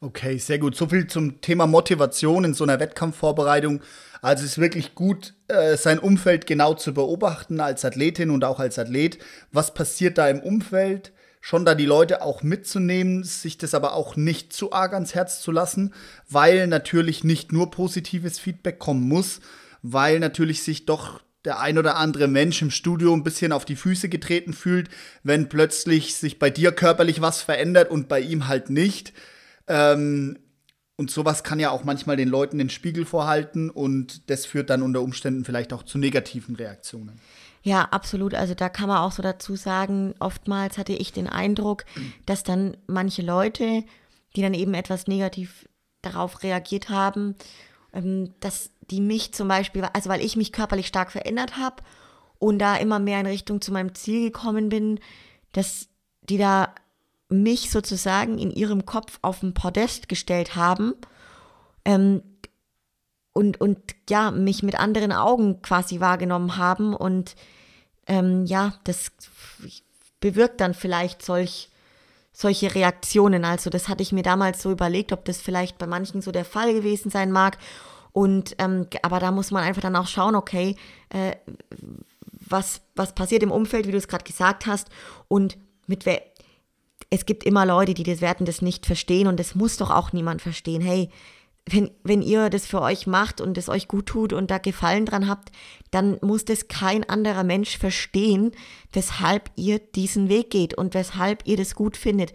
Okay, 0.00 0.38
sehr 0.38 0.60
gut. 0.60 0.76
So 0.76 0.86
viel 0.86 1.08
zum 1.08 1.40
Thema 1.40 1.66
Motivation 1.66 2.44
in 2.44 2.54
so 2.54 2.62
einer 2.62 2.78
Wettkampfvorbereitung. 2.78 3.82
Also 4.22 4.44
es 4.44 4.52
ist 4.52 4.58
wirklich 4.58 4.94
gut, 4.94 5.34
äh, 5.48 5.76
sein 5.76 5.98
Umfeld 5.98 6.46
genau 6.46 6.74
zu 6.74 6.94
beobachten 6.94 7.60
als 7.60 7.84
Athletin 7.84 8.30
und 8.30 8.44
auch 8.44 8.60
als 8.60 8.78
Athlet. 8.78 9.18
Was 9.50 9.74
passiert 9.74 10.16
da 10.16 10.28
im 10.28 10.40
Umfeld? 10.40 11.12
Schon 11.40 11.64
da 11.64 11.74
die 11.74 11.86
Leute 11.86 12.22
auch 12.22 12.42
mitzunehmen, 12.44 13.24
sich 13.24 13.58
das 13.58 13.74
aber 13.74 13.94
auch 13.94 14.14
nicht 14.14 14.52
zu 14.52 14.72
arg 14.72 14.92
ans 14.94 15.14
Herz 15.14 15.40
zu 15.40 15.50
lassen, 15.50 15.92
weil 16.28 16.68
natürlich 16.68 17.24
nicht 17.24 17.52
nur 17.52 17.70
positives 17.70 18.38
Feedback 18.38 18.78
kommen 18.78 19.06
muss, 19.08 19.40
weil 19.82 20.20
natürlich 20.20 20.62
sich 20.62 20.86
doch 20.86 21.20
der 21.44 21.60
ein 21.60 21.78
oder 21.78 21.96
andere 21.96 22.28
Mensch 22.28 22.60
im 22.62 22.70
Studio 22.70 23.12
ein 23.12 23.24
bisschen 23.24 23.52
auf 23.52 23.64
die 23.64 23.76
Füße 23.76 24.08
getreten 24.08 24.52
fühlt, 24.52 24.88
wenn 25.22 25.48
plötzlich 25.48 26.16
sich 26.16 26.38
bei 26.38 26.50
dir 26.50 26.72
körperlich 26.72 27.20
was 27.20 27.42
verändert 27.42 27.90
und 27.90 28.08
bei 28.08 28.20
ihm 28.20 28.48
halt 28.48 28.70
nicht. 28.70 29.12
Ähm, 29.66 30.38
und 30.96 31.12
sowas 31.12 31.44
kann 31.44 31.60
ja 31.60 31.70
auch 31.70 31.84
manchmal 31.84 32.16
den 32.16 32.28
Leuten 32.28 32.58
den 32.58 32.70
Spiegel 32.70 33.06
vorhalten 33.06 33.70
und 33.70 34.28
das 34.30 34.46
führt 34.46 34.68
dann 34.68 34.82
unter 34.82 35.00
Umständen 35.00 35.44
vielleicht 35.44 35.72
auch 35.72 35.84
zu 35.84 35.96
negativen 35.96 36.56
Reaktionen. 36.56 37.20
Ja, 37.62 37.82
absolut. 37.82 38.34
Also 38.34 38.54
da 38.54 38.68
kann 38.68 38.88
man 38.88 38.98
auch 38.98 39.12
so 39.12 39.22
dazu 39.22 39.54
sagen, 39.54 40.14
oftmals 40.18 40.76
hatte 40.76 40.92
ich 40.92 41.12
den 41.12 41.28
Eindruck, 41.28 41.84
dass 42.26 42.42
dann 42.42 42.76
manche 42.86 43.22
Leute, 43.22 43.84
die 44.34 44.42
dann 44.42 44.54
eben 44.54 44.74
etwas 44.74 45.06
negativ 45.06 45.68
darauf 46.02 46.42
reagiert 46.42 46.88
haben, 46.88 47.36
ähm, 47.92 48.34
dass 48.40 48.70
die 48.90 49.00
mich 49.00 49.32
zum 49.32 49.48
Beispiel, 49.48 49.84
also 49.92 50.08
weil 50.08 50.24
ich 50.24 50.36
mich 50.36 50.52
körperlich 50.52 50.86
stark 50.86 51.12
verändert 51.12 51.56
habe 51.56 51.82
und 52.38 52.58
da 52.58 52.76
immer 52.76 52.98
mehr 52.98 53.20
in 53.20 53.26
Richtung 53.26 53.60
zu 53.60 53.72
meinem 53.72 53.94
Ziel 53.94 54.30
gekommen 54.30 54.68
bin, 54.68 55.00
dass 55.52 55.88
die 56.22 56.38
da 56.38 56.74
mich 57.28 57.70
sozusagen 57.70 58.38
in 58.38 58.50
ihrem 58.50 58.86
Kopf 58.86 59.18
auf 59.22 59.42
ein 59.42 59.54
Podest 59.54 60.08
gestellt 60.08 60.56
haben 60.56 60.94
ähm, 61.84 62.22
und, 63.32 63.60
und 63.60 63.78
ja, 64.08 64.30
mich 64.30 64.62
mit 64.62 64.78
anderen 64.78 65.12
Augen 65.12 65.60
quasi 65.60 66.00
wahrgenommen 66.00 66.56
haben 66.56 66.94
und 66.94 67.36
ähm, 68.06 68.46
ja, 68.46 68.74
das 68.84 69.12
bewirkt 70.20 70.60
dann 70.60 70.74
vielleicht 70.74 71.22
solch, 71.22 71.68
solche 72.32 72.74
Reaktionen. 72.74 73.44
Also 73.44 73.68
das 73.68 73.88
hatte 73.88 74.02
ich 74.02 74.12
mir 74.12 74.22
damals 74.22 74.62
so 74.62 74.72
überlegt, 74.72 75.12
ob 75.12 75.24
das 75.26 75.40
vielleicht 75.40 75.76
bei 75.78 75.86
manchen 75.86 76.22
so 76.22 76.32
der 76.32 76.46
Fall 76.46 76.72
gewesen 76.72 77.10
sein 77.10 77.30
mag 77.30 77.58
und 78.18 78.56
ähm, 78.58 78.88
aber 79.02 79.20
da 79.20 79.30
muss 79.30 79.52
man 79.52 79.62
einfach 79.62 79.80
dann 79.80 79.94
auch 79.94 80.08
schauen, 80.08 80.34
okay, 80.34 80.74
äh, 81.10 81.36
was, 82.32 82.80
was 82.96 83.14
passiert 83.14 83.44
im 83.44 83.52
Umfeld, 83.52 83.86
wie 83.86 83.92
du 83.92 83.96
es 83.96 84.08
gerade 84.08 84.24
gesagt 84.24 84.66
hast, 84.66 84.88
und 85.28 85.56
mit 85.86 86.04
wer. 86.04 86.20
Es 87.10 87.26
gibt 87.26 87.44
immer 87.44 87.64
Leute, 87.64 87.94
die 87.94 88.02
das 88.02 88.20
werden 88.20 88.44
das 88.44 88.60
nicht 88.60 88.86
verstehen 88.86 89.28
und 89.28 89.38
das 89.38 89.54
muss 89.54 89.76
doch 89.76 89.92
auch 89.92 90.12
niemand 90.12 90.42
verstehen. 90.42 90.82
Hey, 90.82 91.10
wenn, 91.70 91.90
wenn 92.02 92.22
ihr 92.22 92.50
das 92.50 92.66
für 92.66 92.80
euch 92.80 93.06
macht 93.06 93.40
und 93.40 93.58
es 93.58 93.68
euch 93.68 93.88
gut 93.88 94.06
tut 94.06 94.32
und 94.32 94.50
da 94.50 94.58
Gefallen 94.58 95.06
dran 95.06 95.28
habt, 95.28 95.50
dann 95.90 96.18
muss 96.22 96.44
das 96.44 96.68
kein 96.68 97.08
anderer 97.08 97.44
Mensch 97.44 97.78
verstehen, 97.78 98.52
weshalb 98.92 99.50
ihr 99.56 99.78
diesen 99.78 100.28
Weg 100.28 100.50
geht 100.50 100.74
und 100.74 100.94
weshalb 100.94 101.46
ihr 101.46 101.56
das 101.56 101.74
gut 101.74 101.96
findet. 101.96 102.32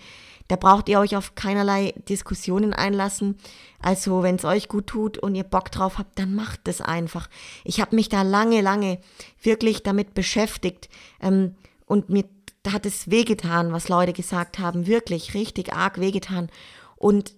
Da 0.48 0.56
braucht 0.56 0.89
ihr 0.89 1.00
euch 1.00 1.15
auf 1.15 1.36
keinerlei 1.36 1.93
Diskussionen 2.10 2.74
einlassen. 2.74 3.38
Also 3.80 4.24
wenn 4.24 4.36
es 4.36 4.46
euch 4.46 4.67
gut 4.67 4.88
tut 4.88 5.17
und 5.17 5.36
ihr 5.36 5.43
Bock 5.43 5.72
drauf 5.72 5.98
habt, 5.98 6.19
dann 6.19 6.36
macht 6.36 6.67
es 6.67 6.82
einfach. 6.82 7.30
Ich 7.63 7.80
habe 7.80 7.96
mich 7.96 8.10
da 8.10 8.24
lange, 8.24 8.62
lange 8.62 9.00
wirklich 9.41 9.84
damit 9.84 10.13
beschäftigt 10.13 10.89
ähm, 11.22 11.56
und 11.86 12.10
mir 12.10 12.26
hat 12.67 12.86
es 12.86 13.10
wehgetan, 13.10 13.74
was 13.74 13.89
Leute 13.89 14.13
gesagt 14.13 14.60
haben, 14.60 14.88
wirklich 14.88 15.34
richtig 15.34 15.74
arg 15.74 16.00
wehgetan. 16.00 16.50
Und 16.96 17.34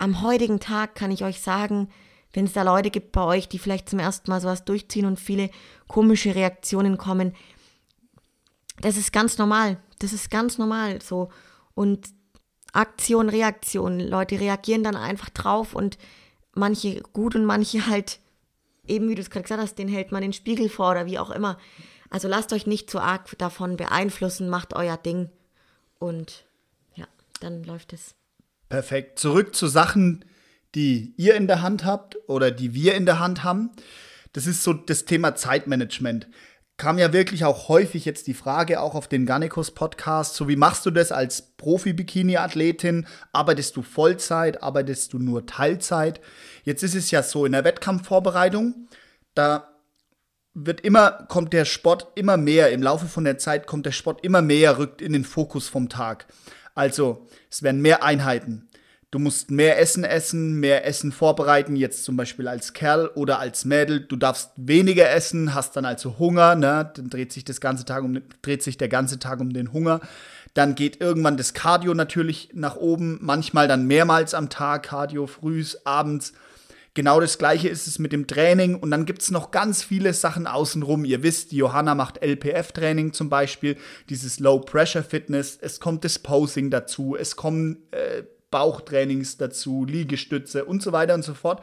am 0.00 0.22
heutigen 0.22 0.60
Tag 0.60 0.94
kann 0.94 1.10
ich 1.10 1.24
euch 1.24 1.40
sagen, 1.42 1.88
wenn 2.32 2.46
es 2.46 2.54
da 2.54 2.62
Leute 2.62 2.90
gibt 2.90 3.12
bei 3.12 3.22
euch, 3.22 3.48
die 3.48 3.58
vielleicht 3.58 3.90
zum 3.90 3.98
ersten 3.98 4.30
Mal 4.30 4.40
sowas 4.40 4.64
durchziehen 4.64 5.04
und 5.04 5.20
viele 5.20 5.50
komische 5.88 6.34
Reaktionen 6.34 6.96
kommen, 6.96 7.34
das 8.80 8.96
ist 8.96 9.12
ganz 9.12 9.36
normal. 9.36 9.76
Das 9.98 10.14
ist 10.14 10.30
ganz 10.30 10.56
normal 10.56 11.02
so. 11.02 11.28
Und 11.74 12.08
Aktion, 12.72 13.28
Reaktion. 13.28 14.00
Leute 14.00 14.40
reagieren 14.40 14.82
dann 14.82 14.96
einfach 14.96 15.28
drauf 15.28 15.74
und 15.74 15.98
manche 16.54 17.02
gut 17.12 17.34
und 17.34 17.44
manche 17.44 17.86
halt, 17.90 18.20
eben 18.86 19.08
wie 19.10 19.14
du 19.14 19.20
es 19.20 19.28
gerade 19.28 19.42
gesagt 19.42 19.60
hast, 19.60 19.74
den 19.74 19.88
hält 19.88 20.12
man 20.12 20.22
den 20.22 20.32
Spiegel 20.32 20.70
vor 20.70 20.92
oder 20.92 21.04
wie 21.04 21.18
auch 21.18 21.30
immer. 21.30 21.58
Also 22.08 22.26
lasst 22.26 22.54
euch 22.54 22.66
nicht 22.66 22.88
zu 22.88 23.00
arg 23.00 23.36
davon 23.36 23.76
beeinflussen, 23.76 24.48
macht 24.48 24.74
euer 24.74 24.96
Ding 24.96 25.28
und 25.98 26.46
ja, 26.94 27.06
dann 27.40 27.62
läuft 27.64 27.92
es. 27.92 28.14
Perfekt. 28.70 29.18
Zurück 29.18 29.54
zu 29.54 29.66
Sachen, 29.66 30.24
die 30.74 31.12
ihr 31.18 31.34
in 31.34 31.46
der 31.46 31.60
Hand 31.60 31.84
habt 31.84 32.16
oder 32.26 32.50
die 32.50 32.72
wir 32.72 32.94
in 32.94 33.04
der 33.04 33.18
Hand 33.18 33.44
haben. 33.44 33.70
Das 34.32 34.46
ist 34.46 34.62
so 34.62 34.72
das 34.72 35.04
Thema 35.04 35.34
Zeitmanagement 35.34 36.28
kam 36.80 36.96
ja 36.96 37.12
wirklich 37.12 37.44
auch 37.44 37.68
häufig 37.68 38.06
jetzt 38.06 38.26
die 38.26 38.32
Frage, 38.32 38.80
auch 38.80 38.94
auf 38.94 39.06
den 39.06 39.26
Garnicus 39.26 39.70
Podcast, 39.70 40.34
so 40.34 40.48
wie 40.48 40.56
machst 40.56 40.86
du 40.86 40.90
das 40.90 41.12
als 41.12 41.54
Profi-Bikini-Athletin? 41.58 43.06
Arbeitest 43.34 43.76
du 43.76 43.82
Vollzeit? 43.82 44.62
Arbeitest 44.62 45.12
du 45.12 45.18
nur 45.18 45.44
Teilzeit? 45.44 46.22
Jetzt 46.64 46.82
ist 46.82 46.94
es 46.94 47.10
ja 47.10 47.22
so, 47.22 47.44
in 47.44 47.52
der 47.52 47.64
Wettkampfvorbereitung, 47.64 48.88
da 49.34 49.68
wird 50.54 50.80
immer, 50.80 51.26
kommt 51.28 51.52
der 51.52 51.66
Sport 51.66 52.12
immer 52.14 52.38
mehr, 52.38 52.72
im 52.72 52.82
Laufe 52.82 53.08
von 53.08 53.24
der 53.24 53.36
Zeit 53.36 53.66
kommt 53.66 53.84
der 53.84 53.92
Sport 53.92 54.24
immer 54.24 54.40
mehr, 54.40 54.78
rückt 54.78 55.02
in 55.02 55.12
den 55.12 55.24
Fokus 55.24 55.68
vom 55.68 55.90
Tag. 55.90 56.28
Also, 56.80 57.26
es 57.50 57.62
werden 57.62 57.82
mehr 57.82 58.02
Einheiten, 58.02 58.66
du 59.10 59.18
musst 59.18 59.50
mehr 59.50 59.78
Essen 59.78 60.02
essen, 60.02 60.60
mehr 60.60 60.86
Essen 60.86 61.12
vorbereiten, 61.12 61.76
jetzt 61.76 62.04
zum 62.04 62.16
Beispiel 62.16 62.48
als 62.48 62.72
Kerl 62.72 63.08
oder 63.08 63.38
als 63.38 63.66
Mädel. 63.66 64.00
Du 64.00 64.16
darfst 64.16 64.52
weniger 64.56 65.10
essen, 65.10 65.54
hast 65.54 65.76
dann 65.76 65.84
also 65.84 66.18
Hunger, 66.18 66.54
ne? 66.54 66.90
Dann 66.96 67.10
dreht 67.10 67.34
sich 67.34 67.44
das 67.44 67.60
ganze 67.60 67.84
Tag 67.84 68.02
um, 68.02 68.22
dreht 68.40 68.62
sich 68.62 68.78
der 68.78 68.88
ganze 68.88 69.18
Tag 69.18 69.40
um 69.40 69.52
den 69.52 69.74
Hunger. 69.74 70.00
Dann 70.54 70.74
geht 70.74 71.02
irgendwann 71.02 71.36
das 71.36 71.52
Cardio 71.52 71.92
natürlich 71.92 72.48
nach 72.54 72.76
oben, 72.76 73.18
manchmal 73.20 73.68
dann 73.68 73.86
mehrmals 73.86 74.32
am 74.32 74.48
Tag, 74.48 74.84
Cardio 74.84 75.26
frühs, 75.26 75.84
abends. 75.84 76.32
Genau 76.94 77.20
das 77.20 77.38
gleiche 77.38 77.68
ist 77.68 77.86
es 77.86 78.00
mit 78.00 78.12
dem 78.12 78.26
Training 78.26 78.74
und 78.74 78.90
dann 78.90 79.06
gibt 79.06 79.22
es 79.22 79.30
noch 79.30 79.52
ganz 79.52 79.82
viele 79.82 80.12
Sachen 80.12 80.48
außenrum. 80.48 81.04
Ihr 81.04 81.22
wisst, 81.22 81.52
Johanna 81.52 81.94
macht 81.94 82.22
LPF-Training 82.22 83.12
zum 83.12 83.30
Beispiel, 83.30 83.76
dieses 84.08 84.40
Low-Pressure-Fitness. 84.40 85.58
Es 85.60 85.78
kommt 85.78 86.04
das 86.04 86.18
Posing 86.18 86.70
dazu, 86.70 87.16
es 87.16 87.36
kommen 87.36 87.78
äh, 87.92 88.24
Bauchtrainings 88.50 89.36
dazu, 89.36 89.84
Liegestütze 89.84 90.64
und 90.64 90.82
so 90.82 90.90
weiter 90.90 91.14
und 91.14 91.22
so 91.22 91.34
fort. 91.34 91.62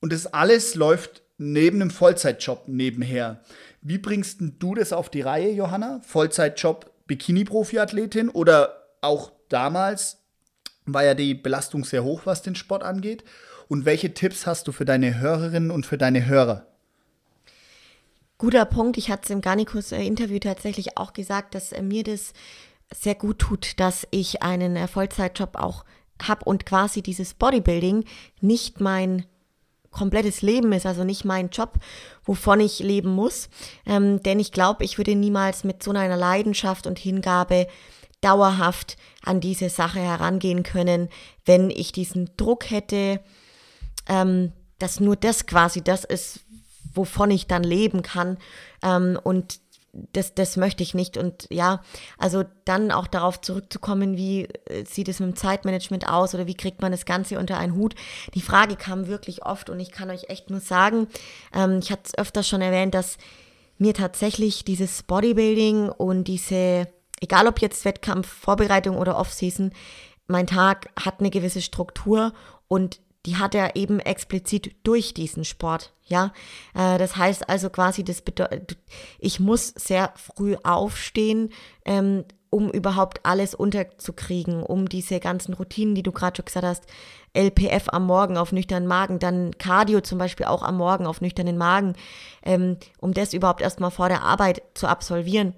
Und 0.00 0.12
das 0.12 0.26
alles 0.26 0.74
läuft 0.74 1.22
neben 1.36 1.82
einem 1.82 1.90
Vollzeitjob 1.90 2.66
nebenher. 2.66 3.42
Wie 3.82 3.98
bringst 3.98 4.38
du 4.40 4.74
das 4.74 4.92
auf 4.92 5.10
die 5.10 5.20
Reihe, 5.20 5.50
Johanna? 5.50 6.00
Vollzeitjob 6.06 6.90
Bikini-Profi-Athletin 7.06 8.30
oder 8.30 8.86
auch 9.02 9.32
damals 9.48 10.18
war 10.86 11.04
ja 11.04 11.14
die 11.14 11.34
Belastung 11.34 11.84
sehr 11.84 12.04
hoch, 12.04 12.22
was 12.24 12.42
den 12.42 12.54
Sport 12.54 12.82
angeht. 12.82 13.24
Und 13.70 13.84
welche 13.84 14.12
Tipps 14.12 14.48
hast 14.48 14.66
du 14.66 14.72
für 14.72 14.84
deine 14.84 15.20
Hörerinnen 15.20 15.70
und 15.70 15.86
für 15.86 15.96
deine 15.96 16.26
Hörer? 16.26 16.66
Guter 18.36 18.64
Punkt. 18.64 18.98
Ich 18.98 19.12
hatte 19.12 19.22
es 19.26 19.30
im 19.30 19.42
Garnikus-Interview 19.42 20.40
tatsächlich 20.40 20.98
auch 20.98 21.12
gesagt, 21.12 21.54
dass 21.54 21.70
mir 21.80 22.02
das 22.02 22.32
sehr 22.92 23.14
gut 23.14 23.38
tut, 23.38 23.78
dass 23.78 24.08
ich 24.10 24.42
einen 24.42 24.74
äh, 24.74 24.88
Vollzeitjob 24.88 25.54
auch 25.54 25.84
habe 26.20 26.46
und 26.46 26.66
quasi 26.66 27.00
dieses 27.00 27.34
Bodybuilding 27.34 28.06
nicht 28.40 28.80
mein 28.80 29.24
komplettes 29.92 30.42
Leben 30.42 30.72
ist, 30.72 30.84
also 30.84 31.04
nicht 31.04 31.24
mein 31.24 31.50
Job, 31.50 31.74
wovon 32.24 32.58
ich 32.58 32.80
leben 32.80 33.10
muss. 33.10 33.48
Ähm, 33.86 34.20
denn 34.20 34.40
ich 34.40 34.50
glaube, 34.50 34.82
ich 34.82 34.98
würde 34.98 35.14
niemals 35.14 35.62
mit 35.62 35.80
so 35.80 35.92
einer 35.92 36.16
Leidenschaft 36.16 36.88
und 36.88 36.98
Hingabe 36.98 37.68
dauerhaft 38.20 38.96
an 39.22 39.40
diese 39.40 39.68
Sache 39.68 40.00
herangehen 40.00 40.64
können, 40.64 41.08
wenn 41.44 41.70
ich 41.70 41.92
diesen 41.92 42.30
Druck 42.36 42.68
hätte, 42.68 43.20
ähm, 44.10 44.52
dass 44.78 45.00
nur 45.00 45.16
das 45.16 45.46
quasi 45.46 45.82
das 45.82 46.04
ist, 46.04 46.40
wovon 46.92 47.30
ich 47.30 47.46
dann 47.46 47.62
leben 47.62 48.02
kann. 48.02 48.36
Ähm, 48.82 49.18
und 49.22 49.60
das, 50.12 50.34
das 50.34 50.56
möchte 50.56 50.82
ich 50.82 50.94
nicht. 50.94 51.16
Und 51.16 51.46
ja, 51.50 51.82
also 52.18 52.44
dann 52.64 52.90
auch 52.92 53.06
darauf 53.06 53.40
zurückzukommen, 53.40 54.16
wie 54.16 54.44
äh, 54.66 54.84
sieht 54.84 55.08
es 55.08 55.20
mit 55.20 55.30
dem 55.30 55.36
Zeitmanagement 55.36 56.08
aus 56.08 56.34
oder 56.34 56.46
wie 56.46 56.54
kriegt 56.54 56.82
man 56.82 56.92
das 56.92 57.04
Ganze 57.04 57.38
unter 57.38 57.56
einen 57.56 57.74
Hut. 57.74 57.94
Die 58.34 58.42
Frage 58.42 58.76
kam 58.76 59.06
wirklich 59.06 59.46
oft 59.46 59.70
und 59.70 59.80
ich 59.80 59.92
kann 59.92 60.10
euch 60.10 60.28
echt 60.28 60.50
nur 60.50 60.60
sagen, 60.60 61.06
ähm, 61.54 61.78
ich 61.82 61.90
hatte 61.90 62.02
es 62.06 62.18
öfter 62.18 62.42
schon 62.42 62.60
erwähnt, 62.60 62.94
dass 62.94 63.16
mir 63.78 63.94
tatsächlich 63.94 64.64
dieses 64.64 65.02
Bodybuilding 65.02 65.88
und 65.88 66.24
diese 66.24 66.86
egal 67.20 67.46
ob 67.46 67.60
jetzt 67.60 67.84
Wettkampf, 67.84 68.26
Vorbereitung 68.26 68.96
oder 68.96 69.16
Offseason, 69.16 69.72
mein 70.26 70.46
Tag 70.46 70.90
hat 70.98 71.20
eine 71.20 71.30
gewisse 71.30 71.62
Struktur 71.62 72.32
und 72.66 73.00
die 73.26 73.36
hat 73.36 73.54
er 73.54 73.76
eben 73.76 74.00
explizit 74.00 74.74
durch 74.82 75.14
diesen 75.14 75.44
Sport. 75.44 75.92
Ja, 76.04 76.32
äh, 76.74 76.98
das 76.98 77.16
heißt 77.16 77.48
also 77.48 77.70
quasi, 77.70 78.02
das 78.02 78.22
bedeutet, 78.22 78.76
ich 79.18 79.40
muss 79.40 79.68
sehr 79.68 80.12
früh 80.16 80.56
aufstehen, 80.64 81.50
ähm, 81.84 82.24
um 82.50 82.68
überhaupt 82.70 83.24
alles 83.24 83.54
unterzukriegen, 83.54 84.62
um 84.62 84.88
diese 84.88 85.20
ganzen 85.20 85.54
Routinen, 85.54 85.94
die 85.94 86.02
du 86.02 86.10
gerade 86.10 86.36
schon 86.36 86.46
gesagt 86.46 86.66
hast, 86.66 86.84
LPF 87.32 87.88
am 87.92 88.06
Morgen 88.06 88.36
auf 88.36 88.50
nüchternen 88.50 88.88
Magen, 88.88 89.20
dann 89.20 89.56
Cardio 89.56 90.00
zum 90.00 90.18
Beispiel 90.18 90.46
auch 90.46 90.64
am 90.64 90.76
Morgen 90.76 91.06
auf 91.06 91.20
nüchternen 91.20 91.56
Magen, 91.56 91.94
ähm, 92.42 92.76
um 92.98 93.14
das 93.14 93.34
überhaupt 93.34 93.60
erstmal 93.60 93.92
vor 93.92 94.08
der 94.08 94.22
Arbeit 94.22 94.62
zu 94.74 94.88
absolvieren. 94.88 95.54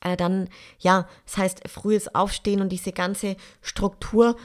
Äh, 0.00 0.16
dann, 0.16 0.48
ja, 0.80 1.06
das 1.26 1.36
heißt, 1.36 1.68
frühes 1.68 2.12
Aufstehen 2.12 2.60
und 2.60 2.70
diese 2.70 2.90
ganze 2.90 3.36
Struktur 3.60 4.36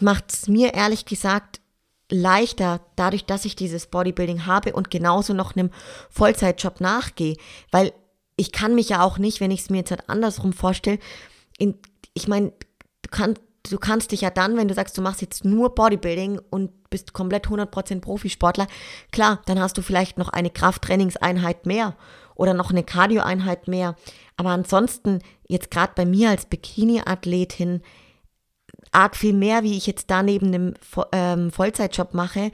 macht 0.00 0.32
es 0.32 0.48
mir 0.48 0.74
ehrlich 0.74 1.04
gesagt 1.04 1.60
leichter, 2.10 2.80
dadurch, 2.96 3.24
dass 3.24 3.44
ich 3.44 3.56
dieses 3.56 3.86
Bodybuilding 3.86 4.46
habe 4.46 4.74
und 4.74 4.90
genauso 4.90 5.32
noch 5.32 5.56
einem 5.56 5.70
Vollzeitjob 6.10 6.80
nachgehe, 6.80 7.36
weil 7.70 7.92
ich 8.36 8.52
kann 8.52 8.74
mich 8.74 8.90
ja 8.90 9.02
auch 9.02 9.18
nicht, 9.18 9.40
wenn 9.40 9.50
ich 9.50 9.60
es 9.60 9.70
mir 9.70 9.78
jetzt 9.78 9.90
halt 9.90 10.08
andersrum 10.08 10.52
vorstelle, 10.52 10.98
in, 11.58 11.78
ich 12.14 12.28
meine, 12.28 12.52
du, 13.02 13.10
kann, 13.10 13.38
du 13.68 13.78
kannst 13.78 14.12
dich 14.12 14.22
ja 14.22 14.30
dann, 14.30 14.56
wenn 14.56 14.68
du 14.68 14.74
sagst, 14.74 14.96
du 14.96 15.02
machst 15.02 15.22
jetzt 15.22 15.44
nur 15.44 15.74
Bodybuilding 15.74 16.40
und 16.50 16.90
bist 16.90 17.12
komplett 17.12 17.46
100% 17.46 18.00
Profisportler, 18.00 18.66
klar, 19.10 19.40
dann 19.46 19.60
hast 19.60 19.78
du 19.78 19.82
vielleicht 19.82 20.18
noch 20.18 20.28
eine 20.28 20.50
Krafttrainingseinheit 20.50 21.66
mehr 21.66 21.96
oder 22.34 22.54
noch 22.54 22.70
eine 22.70 22.84
Cardioeinheit 22.84 23.68
mehr. 23.68 23.96
Aber 24.36 24.50
ansonsten, 24.50 25.20
jetzt 25.46 25.70
gerade 25.70 25.92
bei 25.94 26.04
mir 26.04 26.30
als 26.30 26.46
Bikini-Athletin, 26.46 27.82
arg 28.92 29.16
viel 29.16 29.32
mehr, 29.32 29.62
wie 29.62 29.76
ich 29.76 29.86
jetzt 29.86 30.10
da 30.10 30.22
neben 30.22 30.46
einem 30.48 30.74
ähm, 31.12 31.50
Vollzeitjob 31.50 32.14
mache, 32.14 32.52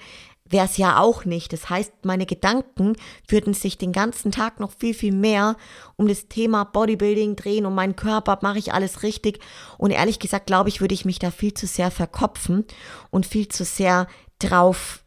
wäre 0.50 0.64
es 0.64 0.76
ja 0.76 0.98
auch 0.98 1.24
nicht. 1.24 1.52
Das 1.52 1.68
heißt, 1.68 2.04
meine 2.04 2.26
Gedanken 2.26 2.96
würden 3.26 3.54
sich 3.54 3.76
den 3.76 3.92
ganzen 3.92 4.32
Tag 4.32 4.60
noch 4.60 4.72
viel, 4.72 4.94
viel 4.94 5.12
mehr 5.12 5.56
um 5.96 6.08
das 6.08 6.28
Thema 6.28 6.64
Bodybuilding 6.64 7.36
drehen, 7.36 7.66
um 7.66 7.74
meinen 7.74 7.96
Körper, 7.96 8.38
mache 8.42 8.58
ich 8.58 8.72
alles 8.72 9.02
richtig. 9.02 9.40
Und 9.76 9.90
ehrlich 9.90 10.18
gesagt, 10.18 10.46
glaube 10.46 10.68
ich, 10.68 10.80
würde 10.80 10.94
ich 10.94 11.04
mich 11.04 11.18
da 11.18 11.30
viel 11.30 11.54
zu 11.54 11.66
sehr 11.66 11.90
verkopfen 11.90 12.64
und 13.10 13.26
viel 13.26 13.48
zu 13.48 13.64
sehr 13.64 14.06
drauf, 14.38 15.04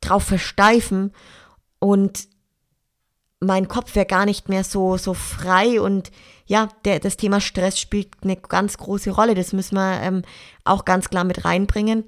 drauf 0.00 0.24
versteifen 0.24 1.12
und 1.78 2.28
mein 3.40 3.68
Kopf 3.68 3.94
wäre 3.94 4.06
gar 4.06 4.24
nicht 4.24 4.48
mehr 4.48 4.64
so, 4.64 4.96
so 4.96 5.14
frei 5.14 5.80
und 5.80 6.10
ja, 6.46 6.68
der, 6.84 7.00
das 7.00 7.16
Thema 7.16 7.40
Stress 7.40 7.78
spielt 7.78 8.08
eine 8.22 8.36
ganz 8.36 8.76
große 8.78 9.10
Rolle. 9.10 9.34
Das 9.34 9.52
müssen 9.52 9.76
wir 9.76 10.00
ähm, 10.02 10.22
auch 10.64 10.84
ganz 10.84 11.08
klar 11.08 11.24
mit 11.24 11.44
reinbringen. 11.44 12.04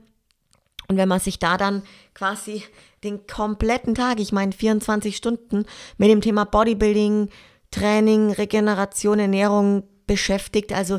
Und 0.89 0.97
wenn 0.97 1.09
man 1.09 1.20
sich 1.20 1.39
da 1.39 1.57
dann 1.57 1.82
quasi 2.14 2.62
den 3.03 3.26
kompletten 3.26 3.95
Tag, 3.95 4.20
ich 4.20 4.32
meine 4.32 4.53
24 4.53 5.16
Stunden 5.16 5.64
mit 5.99 6.11
dem 6.11 6.20
Thema 6.20 6.45
Bodybuilding, 6.45 7.30
Training, 7.70 8.30
Regeneration, 8.30 9.18
Ernährung 9.18 9.84
beschäftigt, 10.07 10.72
also 10.72 10.99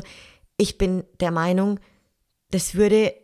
ich 0.56 0.76
bin 0.76 1.04
der 1.20 1.30
Meinung, 1.30 1.80
das 2.50 2.74
würde 2.74 3.14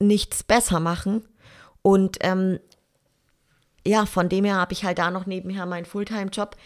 nichts 0.00 0.42
besser 0.42 0.80
machen. 0.80 1.26
Und 1.82 2.18
ähm, 2.20 2.58
ja, 3.86 4.06
von 4.06 4.28
dem 4.28 4.44
her 4.44 4.56
habe 4.56 4.72
ich 4.72 4.84
halt 4.84 4.98
da 4.98 5.10
noch 5.10 5.26
nebenher 5.26 5.66
meinen 5.66 5.84
Fulltime-Job. 5.84 6.56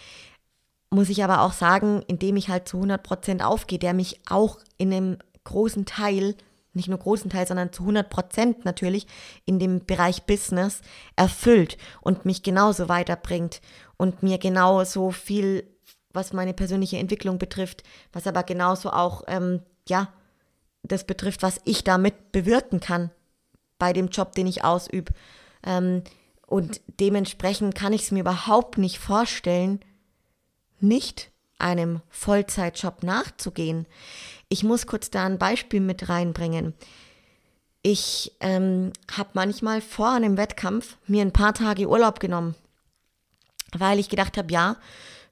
Muss 0.90 1.10
ich 1.10 1.22
aber 1.22 1.42
auch 1.42 1.52
sagen, 1.52 2.02
indem 2.06 2.36
ich 2.36 2.48
halt 2.48 2.68
zu 2.68 2.78
100 2.78 3.02
Prozent 3.02 3.44
aufgehe, 3.44 3.78
der 3.78 3.92
mich 3.92 4.20
auch 4.28 4.58
in 4.78 4.92
einem 4.92 5.18
großen 5.44 5.84
Teil 5.84 6.34
nicht 6.78 6.88
nur 6.88 6.98
großen 6.98 7.30
Teil, 7.30 7.46
sondern 7.46 7.72
zu 7.72 7.82
100 7.82 8.08
Prozent 8.08 8.64
natürlich 8.64 9.06
in 9.44 9.58
dem 9.58 9.84
Bereich 9.84 10.24
Business 10.24 10.80
erfüllt 11.16 11.76
und 12.00 12.24
mich 12.24 12.42
genauso 12.42 12.88
weiterbringt 12.88 13.60
und 13.96 14.22
mir 14.22 14.38
genauso 14.38 15.10
viel, 15.10 15.68
was 16.12 16.32
meine 16.32 16.54
persönliche 16.54 16.98
Entwicklung 16.98 17.38
betrifft, 17.38 17.82
was 18.12 18.26
aber 18.26 18.42
genauso 18.44 18.90
auch, 18.90 19.24
ähm, 19.26 19.60
ja, 19.88 20.12
das 20.82 21.04
betrifft, 21.04 21.42
was 21.42 21.60
ich 21.64 21.84
damit 21.84 22.32
bewirken 22.32 22.80
kann 22.80 23.10
bei 23.78 23.92
dem 23.92 24.08
Job, 24.08 24.34
den 24.34 24.46
ich 24.46 24.64
ausübe. 24.64 25.12
Ähm, 25.64 26.02
und 26.46 26.80
dementsprechend 27.00 27.74
kann 27.74 27.92
ich 27.92 28.02
es 28.02 28.10
mir 28.10 28.20
überhaupt 28.20 28.78
nicht 28.78 28.98
vorstellen, 28.98 29.80
nicht 30.80 31.30
einem 31.58 32.00
Vollzeitjob 32.08 33.02
nachzugehen. 33.02 33.86
Ich 34.48 34.64
muss 34.64 34.86
kurz 34.86 35.10
da 35.10 35.24
ein 35.24 35.38
Beispiel 35.38 35.80
mit 35.80 36.08
reinbringen. 36.08 36.74
Ich 37.82 38.32
ähm, 38.40 38.92
habe 39.10 39.30
manchmal 39.34 39.80
vor 39.80 40.10
einem 40.10 40.36
Wettkampf 40.36 40.96
mir 41.06 41.22
ein 41.22 41.32
paar 41.32 41.54
Tage 41.54 41.88
Urlaub 41.88 42.20
genommen, 42.20 42.54
weil 43.76 43.98
ich 43.98 44.08
gedacht 44.08 44.36
habe, 44.36 44.52
ja, 44.52 44.76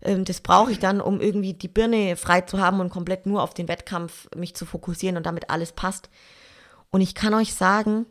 ähm, 0.02 0.24
das 0.24 0.40
brauche 0.40 0.72
ich 0.72 0.78
dann, 0.78 1.00
um 1.00 1.20
irgendwie 1.20 1.54
die 1.54 1.68
Birne 1.68 2.16
frei 2.16 2.42
zu 2.42 2.60
haben 2.60 2.80
und 2.80 2.90
komplett 2.90 3.26
nur 3.26 3.42
auf 3.42 3.54
den 3.54 3.68
Wettkampf 3.68 4.28
mich 4.34 4.54
zu 4.54 4.66
fokussieren 4.66 5.16
und 5.16 5.26
damit 5.26 5.50
alles 5.50 5.72
passt. 5.72 6.08
Und 6.90 7.00
ich 7.00 7.14
kann 7.14 7.34
euch 7.34 7.54
sagen, 7.54 8.06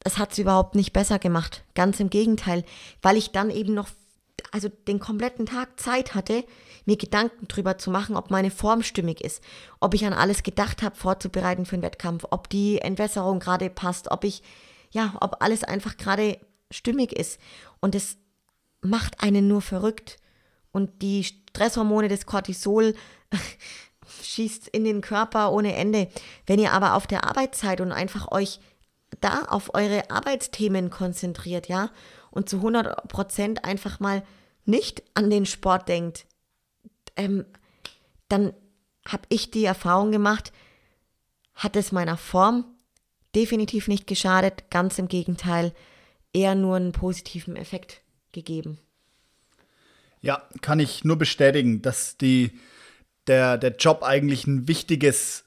das 0.00 0.18
hat 0.18 0.32
es 0.32 0.38
überhaupt 0.38 0.74
nicht 0.74 0.92
besser 0.92 1.18
gemacht. 1.18 1.64
Ganz 1.74 1.98
im 1.98 2.10
Gegenteil, 2.10 2.64
weil 3.02 3.16
ich 3.16 3.32
dann 3.32 3.50
eben 3.50 3.74
noch 3.74 3.88
also 4.54 4.68
den 4.68 5.00
kompletten 5.00 5.46
Tag 5.46 5.80
Zeit 5.80 6.14
hatte, 6.14 6.44
mir 6.84 6.96
Gedanken 6.96 7.48
drüber 7.48 7.76
zu 7.76 7.90
machen, 7.90 8.14
ob 8.14 8.30
meine 8.30 8.52
Form 8.52 8.84
stimmig 8.84 9.20
ist, 9.20 9.42
ob 9.80 9.94
ich 9.94 10.06
an 10.06 10.12
alles 10.12 10.44
gedacht 10.44 10.80
habe, 10.84 10.94
vorzubereiten 10.94 11.66
für 11.66 11.76
den 11.76 11.82
Wettkampf, 11.82 12.24
ob 12.30 12.48
die 12.48 12.78
Entwässerung 12.78 13.40
gerade 13.40 13.68
passt, 13.68 14.12
ob 14.12 14.22
ich, 14.22 14.44
ja, 14.92 15.14
ob 15.20 15.42
alles 15.42 15.64
einfach 15.64 15.96
gerade 15.96 16.38
stimmig 16.70 17.12
ist. 17.12 17.40
Und 17.80 17.96
es 17.96 18.16
macht 18.80 19.24
einen 19.24 19.48
nur 19.48 19.60
verrückt. 19.60 20.18
Und 20.70 21.02
die 21.02 21.24
Stresshormone 21.24 22.06
des 22.06 22.24
Cortisol 22.24 22.94
schießt 24.22 24.68
in 24.68 24.84
den 24.84 25.00
Körper 25.00 25.50
ohne 25.50 25.74
Ende. 25.74 26.06
Wenn 26.46 26.60
ihr 26.60 26.70
aber 26.70 26.94
auf 26.94 27.08
der 27.08 27.24
Arbeit 27.24 27.56
seid 27.56 27.80
und 27.80 27.90
einfach 27.90 28.30
euch 28.30 28.60
da 29.20 29.46
auf 29.48 29.74
eure 29.74 30.10
Arbeitsthemen 30.10 30.90
konzentriert, 30.90 31.66
ja, 31.66 31.90
und 32.30 32.48
zu 32.48 32.58
100 32.58 33.08
Prozent 33.08 33.64
einfach 33.64 33.98
mal 33.98 34.22
nicht 34.64 35.02
an 35.14 35.30
den 35.30 35.46
Sport 35.46 35.88
denkt, 35.88 36.26
ähm, 37.16 37.44
dann 38.28 38.52
habe 39.06 39.24
ich 39.28 39.50
die 39.50 39.64
Erfahrung 39.64 40.12
gemacht, 40.12 40.52
hat 41.54 41.76
es 41.76 41.92
meiner 41.92 42.16
Form 42.16 42.64
definitiv 43.34 43.88
nicht 43.88 44.06
geschadet, 44.06 44.70
ganz 44.70 44.98
im 44.98 45.08
Gegenteil, 45.08 45.72
eher 46.32 46.54
nur 46.54 46.76
einen 46.76 46.92
positiven 46.92 47.56
Effekt 47.56 48.02
gegeben. 48.32 48.78
Ja, 50.20 50.42
kann 50.62 50.80
ich 50.80 51.04
nur 51.04 51.16
bestätigen, 51.16 51.82
dass 51.82 52.16
die, 52.16 52.58
der, 53.26 53.58
der 53.58 53.76
Job 53.76 54.02
eigentlich 54.02 54.46
ein 54.46 54.66
wichtiges 54.68 55.44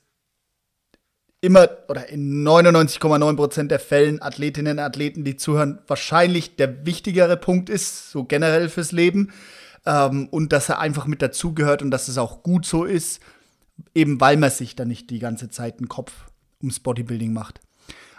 immer 1.42 1.70
oder 1.88 2.10
in 2.10 2.44
99,9% 2.46 3.68
der 3.68 3.80
Fällen 3.80 4.22
Athletinnen 4.22 4.80
und 4.80 4.84
Athleten, 4.84 5.24
die 5.24 5.36
zuhören, 5.36 5.80
wahrscheinlich 5.88 6.56
der 6.56 6.86
wichtigere 6.86 7.38
Punkt 7.38 7.70
ist, 7.70 8.12
so 8.12 8.24
generell 8.24 8.70
fürs 8.70 8.92
Leben. 8.92 9.32
Ähm, 9.86 10.28
und 10.30 10.52
dass 10.52 10.70
er 10.70 10.80
einfach 10.80 11.06
mit 11.06 11.22
dazugehört 11.22 11.82
und 11.82 11.92
dass 11.92 12.08
es 12.08 12.18
auch 12.18 12.44
gut 12.44 12.66
so 12.66 12.84
ist, 12.84 13.22
eben 13.94 14.20
weil 14.20 14.38
man 14.38 14.50
sich 14.50 14.76
dann 14.76 14.88
nicht 14.88 15.10
die 15.10 15.20
ganze 15.20 15.50
Zeit 15.50 15.78
einen 15.78 15.88
Kopf 15.88 16.12
ums 16.62 16.80
Bodybuilding 16.80 17.32
macht. 17.32 17.60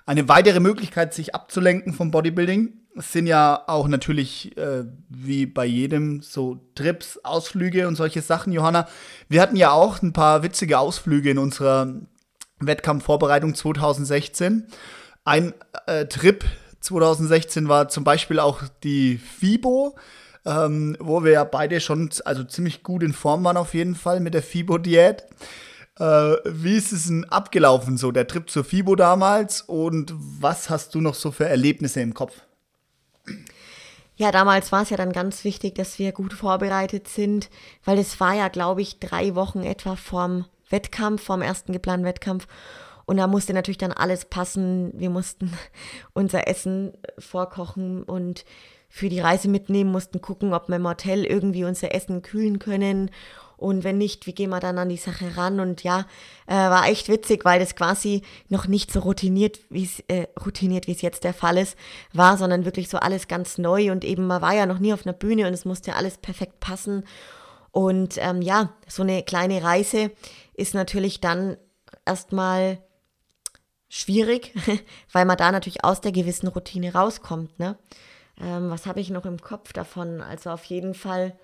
Eine 0.07 0.29
weitere 0.29 0.61
Möglichkeit, 0.61 1.13
sich 1.13 1.35
abzulenken 1.35 1.93
vom 1.93 2.11
Bodybuilding, 2.11 2.73
sind 2.95 3.27
ja 3.27 3.63
auch 3.67 3.89
natürlich 3.89 4.57
äh, 4.57 4.85
wie 5.09 5.47
bei 5.47 5.67
jedem 5.67 6.23
so 6.23 6.61
Trips, 6.75 7.21
Ausflüge 7.23 7.87
und 7.87 7.97
solche 7.97 8.23
Sachen, 8.23 8.53
Johanna. 8.53 8.89
Wir 9.29 9.43
hatten 9.43 9.57
ja 9.57 9.71
auch 9.71 10.03
ein 10.03 10.13
paar 10.13 10.43
witzige 10.43 10.79
Ausflüge 10.79 11.31
in 11.31 11.39
unserer 11.39 11.95
Wettkampfvorbereitung 12.61 13.55
2016. 13.55 14.67
Ein 15.25 15.55
äh, 15.87 16.07
Trip 16.07 16.45
2016 16.81 17.69
war 17.69 17.89
zum 17.89 18.05
Beispiel 18.05 18.41
auch 18.41 18.63
die 18.83 19.19
FIBO, 19.19 19.97
ähm, 20.47 20.97
wo 21.01 21.25
wir 21.25 21.33
ja 21.33 21.45
beide 21.45 21.81
schon 21.81 22.11
also 22.25 22.45
ziemlich 22.45 22.83
gut 22.83 23.03
in 23.03 23.13
Form 23.13 23.45
waren 23.45 23.57
auf 23.57 23.75
jeden 23.75 23.95
Fall 23.95 24.21
mit 24.21 24.35
der 24.35 24.43
FIBO-Diät. 24.43 25.25
Äh, 25.99 26.05
wie 26.45 26.77
ist 26.77 26.93
es 26.93 27.07
denn 27.07 27.25
abgelaufen, 27.25 27.99
so 27.99 28.13
der 28.13 28.27
Trip 28.27 28.49
zur 28.49 28.65
FIBO 28.65 28.95
damals 28.95 29.63
und 29.63 30.15
was 30.17 30.71
hast 30.71 30.95
du 30.95 31.01
noch 31.01 31.15
so 31.15 31.33
für 31.33 31.49
Erlebnisse 31.49 32.01
im 32.01 32.15
Kopf? 32.15 32.41
Ja, 34.17 34.33
damals 34.33 34.73
war 34.73 34.83
es 34.83 34.91
ja 34.91 34.97
dann 34.97 35.13
ganz 35.13 35.45
wichtig, 35.45 35.77
dass 35.77 35.99
wir 35.99 36.13
gut 36.13 36.33
vorbereitet 36.33 37.07
sind, 37.09 37.51
weil 37.85 37.99
es 37.99 38.19
war 38.19 38.35
ja, 38.35 38.49
glaube 38.49 38.83
ich, 38.83 38.99
drei 38.99 39.35
Wochen 39.35 39.63
etwa 39.63 39.95
vorm 39.95 40.47
Wettkampf, 40.71 41.23
vom 41.23 41.43
ersten 41.43 41.73
geplanten 41.73 42.07
Wettkampf. 42.07 42.47
Und 43.07 43.17
da 43.17 43.27
musste 43.27 43.55
natürlich 43.55 43.79
dann 43.79 43.93
alles 43.93 44.27
passen. 44.27 44.93
Wir 44.95 45.11
mussten 45.11 45.53
unser 46.13 46.47
Essen 46.47 46.93
vorkochen 47.19 48.03
und 48.03 48.45
für 48.91 49.09
die 49.09 49.21
Reise 49.21 49.49
mitnehmen, 49.49 49.93
mussten 49.93 50.21
gucken, 50.21 50.55
ob 50.55 50.69
wir 50.69 50.77
im 50.77 50.89
Hotel 50.89 51.25
irgendwie 51.25 51.65
unser 51.65 51.95
Essen 51.95 52.23
kühlen 52.23 52.59
können. 52.59 53.11
Und 53.59 53.83
wenn 53.83 53.99
nicht, 53.99 54.27
wie 54.27 54.35
gehen 54.35 54.51
wir 54.51 54.61
dann 54.61 54.79
an 54.79 54.89
die 54.89 54.97
Sache 54.97 55.37
ran? 55.37 55.59
Und 55.59 55.83
ja, 55.83 56.07
äh, 56.47 56.55
war 56.55 56.87
echt 56.89 57.09
witzig, 57.09 57.45
weil 57.45 57.59
das 57.59 57.75
quasi 57.75 58.23
noch 58.49 58.69
nicht 58.69 58.93
so 58.93 59.01
routiniert, 59.01 59.59
wie 59.69 59.85
es 59.85 60.01
äh, 60.07 60.29
routiniert, 60.45 60.87
wie 60.87 60.93
es 60.93 61.03
jetzt 61.03 61.25
der 61.25 61.35
Fall 61.35 61.59
ist, 61.59 61.77
war, 62.13 62.37
sondern 62.39 62.65
wirklich 62.65 62.89
so 62.89 62.99
alles 62.99 63.27
ganz 63.27 63.59
neu 63.59 63.91
und 63.91 64.05
eben 64.05 64.27
man 64.27 64.43
war 64.43 64.55
ja 64.55 64.65
noch 64.65 64.79
nie 64.79 64.93
auf 64.93 65.05
einer 65.05 65.13
Bühne 65.13 65.49
und 65.49 65.55
es 65.55 65.65
musste 65.65 65.97
alles 65.97 66.19
perfekt 66.19 66.61
passen. 66.61 67.05
Und 67.73 68.17
ähm, 68.19 68.43
ja, 68.43 68.73
so 68.87 69.03
eine 69.03 69.23
kleine 69.25 69.63
Reise 69.63 70.13
ist 70.59 70.75
natürlich 70.75 71.21
dann 71.21 71.57
erstmal 72.05 72.79
schwierig, 73.89 74.55
weil 75.13 75.25
man 75.25 75.37
da 75.37 75.53
natürlich 75.53 75.85
aus 75.85 76.01
der 76.01 76.13
gewissen 76.13 76.49
Routine 76.49 76.93
rauskommt. 76.93 77.59
Ne? 77.59 77.79
Ähm, 78.41 78.71
was 78.71 78.87
habe 78.87 79.01
ich 79.01 79.11
noch 79.11 79.25
im 79.25 79.41
Kopf 79.41 79.73
davon? 79.73 80.21
Also 80.21 80.51
auf 80.51 80.65
jeden 80.65 80.95
Fall 80.95 81.39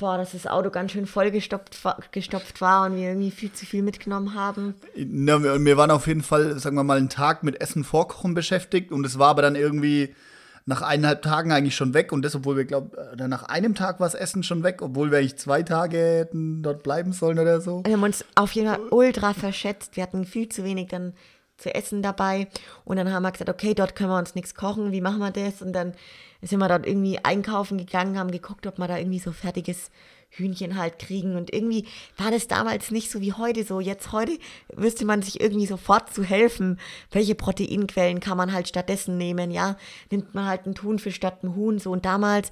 boah, 0.00 0.16
dass 0.16 0.32
das 0.32 0.46
Auto 0.46 0.70
ganz 0.70 0.92
schön 0.92 1.06
vollgestopft 1.06 1.76
gestopft 2.10 2.60
war 2.60 2.86
und 2.86 2.96
wir 2.96 3.08
irgendwie 3.08 3.30
viel 3.30 3.52
zu 3.52 3.66
viel 3.66 3.82
mitgenommen 3.82 4.34
haben. 4.34 4.74
Ja, 4.96 5.42
wir, 5.42 5.62
wir 5.62 5.76
waren 5.76 5.90
auf 5.90 6.06
jeden 6.06 6.22
Fall, 6.22 6.58
sagen 6.58 6.76
wir 6.76 6.84
mal, 6.84 6.96
einen 6.96 7.10
Tag 7.10 7.42
mit 7.42 7.60
Essen 7.60 7.84
vorkochen 7.84 8.34
beschäftigt 8.34 8.92
und 8.92 9.04
es 9.04 9.18
war 9.18 9.28
aber 9.28 9.42
dann 9.42 9.56
irgendwie 9.56 10.14
nach 10.66 10.82
eineinhalb 10.82 11.22
Tagen 11.22 11.52
eigentlich 11.52 11.74
schon 11.74 11.94
weg 11.94 12.12
und 12.12 12.22
das, 12.22 12.34
obwohl 12.34 12.56
wir 12.56 12.64
glauben, 12.64 12.90
nach 13.28 13.44
einem 13.44 13.74
Tag 13.74 14.00
war 14.00 14.06
das 14.06 14.14
Essen 14.14 14.42
schon 14.42 14.62
weg, 14.62 14.82
obwohl 14.82 15.10
wir 15.10 15.18
eigentlich 15.18 15.36
zwei 15.36 15.62
Tage 15.62 15.96
hätten 15.98 16.62
dort 16.62 16.82
bleiben 16.82 17.12
sollen 17.12 17.38
oder 17.38 17.60
so. 17.60 17.82
Wir 17.84 17.94
haben 17.94 18.02
uns 18.02 18.24
auf 18.34 18.52
jeden 18.52 18.68
Fall 18.68 18.80
ultra 18.90 19.34
verschätzt. 19.34 19.96
Wir 19.96 20.02
hatten 20.02 20.24
viel 20.24 20.48
zu 20.48 20.64
wenig 20.64 20.88
dann 20.88 21.14
zu 21.56 21.74
essen 21.74 22.02
dabei 22.02 22.48
und 22.84 22.96
dann 22.96 23.12
haben 23.12 23.22
wir 23.22 23.32
gesagt, 23.32 23.50
okay, 23.50 23.74
dort 23.74 23.94
können 23.94 24.10
wir 24.10 24.18
uns 24.18 24.34
nichts 24.34 24.54
kochen, 24.54 24.92
wie 24.92 25.00
machen 25.00 25.18
wir 25.18 25.30
das? 25.30 25.60
Und 25.60 25.72
dann 25.72 25.92
sind 26.40 26.58
wir 26.58 26.68
dort 26.68 26.86
irgendwie 26.86 27.18
einkaufen 27.22 27.76
gegangen, 27.76 28.18
haben 28.18 28.30
geguckt, 28.30 28.66
ob 28.66 28.78
wir 28.78 28.88
da 28.88 28.96
irgendwie 28.96 29.18
so 29.18 29.32
fertiges 29.32 29.90
Hühnchen 30.30 30.76
halt 30.76 30.98
kriegen. 30.98 31.36
Und 31.36 31.52
irgendwie 31.52 31.86
war 32.16 32.30
das 32.30 32.48
damals 32.48 32.90
nicht 32.90 33.10
so 33.10 33.20
wie 33.20 33.32
heute 33.32 33.64
so. 33.64 33.80
Jetzt 33.80 34.12
heute 34.12 34.38
wüsste 34.74 35.04
man 35.04 35.22
sich 35.22 35.40
irgendwie 35.40 35.66
sofort 35.66 36.12
zu 36.14 36.22
helfen. 36.22 36.78
Welche 37.10 37.34
Proteinquellen 37.34 38.20
kann 38.20 38.36
man 38.36 38.52
halt 38.52 38.68
stattdessen 38.68 39.18
nehmen? 39.18 39.50
Ja, 39.50 39.76
nimmt 40.10 40.34
man 40.34 40.46
halt 40.46 40.64
einen 40.64 40.74
Thunfisch 40.74 41.16
statt 41.16 41.40
einen 41.42 41.56
Huhn 41.56 41.78
so. 41.78 41.90
Und 41.90 42.04
damals 42.04 42.50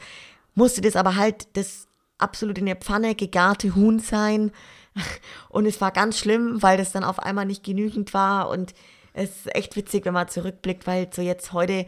musste 0.54 0.80
das 0.80 0.96
aber 0.96 1.16
halt 1.16 1.56
das 1.56 1.86
absolut 2.18 2.58
in 2.58 2.66
der 2.66 2.76
Pfanne 2.76 3.14
gegarte 3.14 3.74
Huhn 3.74 4.00
sein. 4.00 4.50
Und 5.48 5.66
es 5.66 5.80
war 5.80 5.92
ganz 5.92 6.18
schlimm, 6.18 6.62
weil 6.62 6.76
das 6.76 6.92
dann 6.92 7.04
auf 7.04 7.20
einmal 7.20 7.46
nicht 7.46 7.64
genügend 7.64 8.12
war. 8.12 8.48
Und 8.50 8.74
es 9.12 9.30
ist 9.30 9.54
echt 9.54 9.76
witzig, 9.76 10.04
wenn 10.04 10.14
man 10.14 10.28
zurückblickt, 10.28 10.86
weil 10.86 11.08
so 11.12 11.22
jetzt 11.22 11.52
heute 11.52 11.86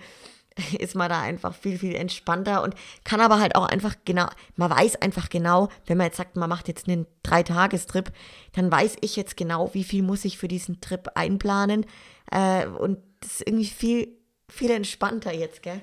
ist 0.79 0.95
man 0.95 1.09
da 1.09 1.21
einfach 1.21 1.55
viel, 1.55 1.79
viel 1.79 1.95
entspannter 1.95 2.63
und 2.63 2.75
kann 3.05 3.21
aber 3.21 3.41
halt 3.41 3.55
auch 3.55 3.67
einfach 3.67 3.97
genau, 4.05 4.27
man 4.57 4.71
weiß 4.71 4.97
einfach 4.97 5.29
genau, 5.29 5.69
wenn 5.87 5.99
man 5.99 6.07
jetzt 6.07 6.17
sagt, 6.17 6.37
man 6.37 6.49
macht 6.49 6.69
jetzt 6.69 6.89
einen 6.89 7.07
Dreitagestrip, 7.23 8.13
dann 8.53 8.71
weiß 8.71 8.97
ich 9.01 9.17
jetzt 9.17 9.37
genau, 9.37 9.71
wie 9.75 9.85
viel 9.85 10.03
muss 10.03 10.25
ich 10.25 10.39
für 10.39 10.49
diesen 10.49 10.81
Trip 10.81 11.09
einplanen 11.15 11.87
äh, 12.31 12.67
und 12.67 12.99
das 13.21 13.33
ist 13.33 13.47
irgendwie 13.47 13.67
viel, 13.67 14.09
viel 14.49 14.71
entspannter 14.71 15.33
jetzt, 15.33 15.63
gell? 15.63 15.83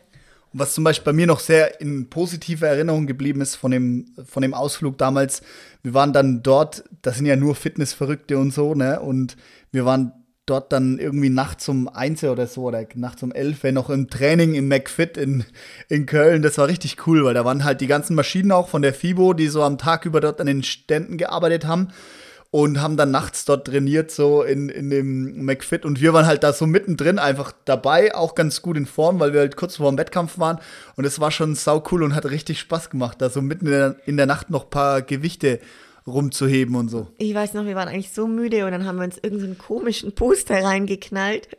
Was 0.53 0.73
zum 0.73 0.83
Beispiel 0.83 1.05
bei 1.05 1.13
mir 1.13 1.27
noch 1.27 1.39
sehr 1.39 1.81
in 1.81 2.09
positiver 2.09 2.67
Erinnerung 2.67 3.05
geblieben 3.05 3.41
ist 3.41 3.55
von 3.55 3.69
dem, 3.69 4.05
von 4.25 4.41
dem 4.41 4.53
Ausflug 4.53 4.97
damals, 4.97 5.41
wir 5.83 5.93
waren 5.93 6.13
dann 6.13 6.41
dort, 6.41 6.83
das 7.01 7.17
sind 7.17 7.25
ja 7.25 7.35
nur 7.35 7.53
Fitnessverrückte 7.53 8.37
und 8.37 8.51
so, 8.51 8.73
ne? 8.73 8.99
Und 8.99 9.35
wir 9.71 9.85
waren 9.85 10.13
dort 10.47 10.71
dann 10.71 10.97
irgendwie 10.97 11.29
nachts 11.29 11.69
um 11.69 11.87
eins 11.87 12.23
oder 12.23 12.47
so 12.47 12.63
oder 12.63 12.85
nachts 12.95 13.21
um 13.21 13.31
elf 13.31 13.63
noch 13.63 13.89
im 13.89 14.09
Training 14.09 14.55
im 14.55 14.67
McFit 14.67 15.17
in, 15.17 15.45
in 15.89 16.05
Köln. 16.07 16.41
Das 16.41 16.57
war 16.57 16.67
richtig 16.67 17.05
cool, 17.05 17.23
weil 17.23 17.35
da 17.35 17.45
waren 17.45 17.63
halt 17.63 17.81
die 17.81 17.87
ganzen 17.87 18.15
Maschinen 18.15 18.51
auch 18.51 18.69
von 18.69 18.81
der 18.81 18.93
FIBO, 18.93 19.33
die 19.33 19.47
so 19.47 19.61
am 19.61 19.77
Tag 19.77 20.05
über 20.05 20.21
dort 20.21 20.41
an 20.41 20.47
den 20.47 20.63
Ständen 20.63 21.17
gearbeitet 21.17 21.67
haben 21.67 21.89
und 22.49 22.81
haben 22.81 22.95
dann 22.95 23.11
nachts 23.11 23.43
dort 23.45 23.67
trainiert, 23.67 24.09
so 24.09 24.41
in, 24.41 24.69
in 24.69 24.89
dem 24.89 25.43
McFit. 25.43 25.85
Und 25.85 26.01
wir 26.01 26.13
waren 26.13 26.25
halt 26.25 26.43
da 26.43 26.53
so 26.53 26.65
mittendrin 26.65 27.19
einfach 27.19 27.51
dabei, 27.65 28.15
auch 28.15 28.35
ganz 28.35 28.61
gut 28.61 28.77
in 28.77 28.85
Form, 28.85 29.19
weil 29.19 29.33
wir 29.33 29.41
halt 29.41 29.57
kurz 29.57 29.75
vor 29.75 29.91
dem 29.91 29.97
Wettkampf 29.97 30.39
waren. 30.39 30.59
Und 30.95 31.05
es 31.05 31.19
war 31.19 31.31
schon 31.31 31.55
sau 31.55 31.83
cool 31.91 32.03
und 32.03 32.15
hat 32.15 32.25
richtig 32.25 32.59
Spaß 32.59 32.89
gemacht, 32.89 33.21
da 33.21 33.29
so 33.29 33.41
mitten 33.41 33.65
in 33.65 33.71
der, 33.71 33.95
in 34.05 34.17
der 34.17 34.25
Nacht 34.25 34.49
noch 34.49 34.63
ein 34.63 34.69
paar 34.69 35.01
Gewichte 35.01 35.59
rumzuheben 36.07 36.75
und 36.75 36.89
so. 36.89 37.07
Ich 37.17 37.33
weiß 37.33 37.53
noch, 37.53 37.65
wir 37.65 37.75
waren 37.75 37.89
eigentlich 37.89 38.11
so 38.11 38.27
müde 38.27 38.65
und 38.65 38.71
dann 38.71 38.85
haben 38.85 38.97
wir 38.97 39.03
uns 39.03 39.17
irgendeinen 39.17 39.55
so 39.55 39.63
komischen 39.63 40.13
Poster 40.13 40.63
reingeknallt 40.63 41.49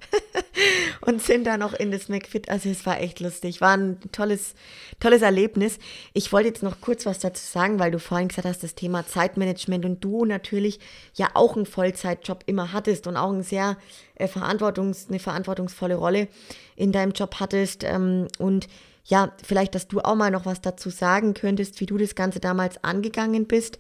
und 1.03 1.23
sind 1.23 1.47
dann 1.47 1.61
noch 1.61 1.75
in 1.75 1.91
das 1.91 2.09
McFit. 2.09 2.49
Also 2.49 2.71
es 2.71 2.87
war 2.87 3.01
echt 3.01 3.21
lustig, 3.21 3.61
war 3.61 3.77
ein 3.77 3.99
tolles, 4.11 4.55
tolles 5.01 5.23
Erlebnis. 5.23 5.79
Ich 6.15 6.33
wollte 6.33 6.49
jetzt 6.49 6.63
noch 6.63 6.81
kurz 6.81 7.05
was 7.05 7.19
dazu 7.19 7.45
sagen, 7.45 7.79
weil 7.79 7.91
du 7.91 7.99
vorhin 7.99 8.29
gesagt 8.29 8.49
hast, 8.49 8.63
das 8.63 8.75
Thema 8.75 9.07
Zeitmanagement 9.07 9.85
und 9.85 10.03
du 10.03 10.25
natürlich 10.25 10.81
ja 11.15 11.29
auch 11.35 11.55
einen 11.55 11.67
Vollzeitjob 11.67 12.45
immer 12.47 12.73
hattest 12.73 13.07
und 13.07 13.17
auch 13.17 13.31
ein 13.31 13.43
sehr 13.43 13.77
äh, 14.15 14.29
verantwortungs, 14.29 15.09
eine 15.09 15.19
verantwortungsvolle 15.19 15.95
Rolle 15.95 16.29
in 16.75 16.93
deinem 16.93 17.13
Job 17.13 17.37
hattest 17.39 17.85
ähm, 17.85 18.29
und 18.39 18.67
ja, 19.09 19.33
vielleicht, 19.43 19.75
dass 19.75 19.89
du 19.89 20.01
auch 20.01 20.15
mal 20.15 20.31
noch 20.31 20.45
was 20.45 20.61
dazu 20.61 20.91
sagen 20.91 21.33
könntest, 21.33 21.81
wie 21.81 21.87
du 21.87 21.97
das 21.97 22.15
Ganze 22.15 22.41
damals 22.41 22.85
angegangen 22.85 23.47
bist. 23.47 23.79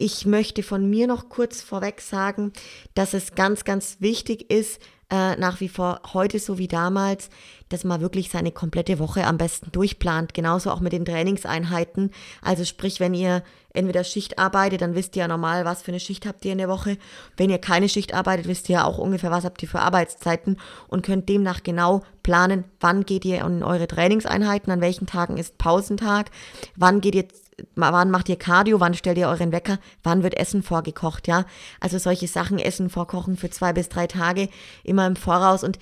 Ich 0.00 0.26
möchte 0.26 0.62
von 0.62 0.88
mir 0.88 1.08
noch 1.08 1.28
kurz 1.28 1.60
vorweg 1.60 2.00
sagen, 2.00 2.52
dass 2.94 3.14
es 3.14 3.34
ganz, 3.34 3.64
ganz 3.64 3.96
wichtig 3.98 4.48
ist, 4.48 4.80
äh, 5.10 5.34
nach 5.34 5.58
wie 5.58 5.68
vor 5.68 6.02
heute 6.12 6.38
so 6.38 6.56
wie 6.56 6.68
damals, 6.68 7.30
dass 7.68 7.82
man 7.82 8.00
wirklich 8.00 8.30
seine 8.30 8.52
komplette 8.52 9.00
Woche 9.00 9.26
am 9.26 9.38
besten 9.38 9.72
durchplant. 9.72 10.34
Genauso 10.34 10.70
auch 10.70 10.78
mit 10.78 10.92
den 10.92 11.04
Trainingseinheiten. 11.04 12.12
Also 12.42 12.64
sprich, 12.64 13.00
wenn 13.00 13.12
ihr 13.12 13.42
entweder 13.72 14.04
Schicht 14.04 14.38
arbeitet, 14.38 14.82
dann 14.82 14.94
wisst 14.94 15.16
ihr 15.16 15.22
ja 15.22 15.28
normal, 15.28 15.64
was 15.64 15.82
für 15.82 15.90
eine 15.90 15.98
Schicht 15.98 16.26
habt 16.26 16.44
ihr 16.44 16.52
in 16.52 16.58
der 16.58 16.68
Woche. 16.68 16.96
Wenn 17.36 17.50
ihr 17.50 17.58
keine 17.58 17.88
Schicht 17.88 18.14
arbeitet, 18.14 18.46
wisst 18.46 18.68
ihr 18.68 18.74
ja 18.74 18.84
auch 18.84 18.98
ungefähr, 18.98 19.32
was 19.32 19.44
habt 19.44 19.60
ihr 19.64 19.68
für 19.68 19.80
Arbeitszeiten 19.80 20.58
und 20.86 21.04
könnt 21.04 21.28
demnach 21.28 21.64
genau 21.64 22.02
planen, 22.22 22.62
wann 22.78 23.04
geht 23.04 23.24
ihr 23.24 23.44
in 23.44 23.64
eure 23.64 23.88
Trainingseinheiten, 23.88 24.72
an 24.72 24.80
welchen 24.80 25.06
Tagen 25.06 25.38
ist 25.38 25.58
Pausentag, 25.58 26.30
wann 26.76 27.00
geht 27.00 27.16
ihr 27.16 27.26
wann 27.74 28.10
macht 28.10 28.28
ihr 28.28 28.36
Cardio, 28.36 28.80
wann 28.80 28.94
stellt 28.94 29.18
ihr 29.18 29.28
euren 29.28 29.52
Wecker, 29.52 29.78
wann 30.02 30.22
wird 30.22 30.36
Essen 30.36 30.62
vorgekocht, 30.62 31.28
ja? 31.28 31.44
Also 31.80 31.98
solche 31.98 32.28
Sachen, 32.28 32.58
Essen 32.58 32.90
vorkochen 32.90 33.36
für 33.36 33.50
zwei 33.50 33.72
bis 33.72 33.88
drei 33.88 34.06
Tage, 34.06 34.48
immer 34.84 35.06
im 35.06 35.16
Voraus 35.16 35.64
und 35.64 35.78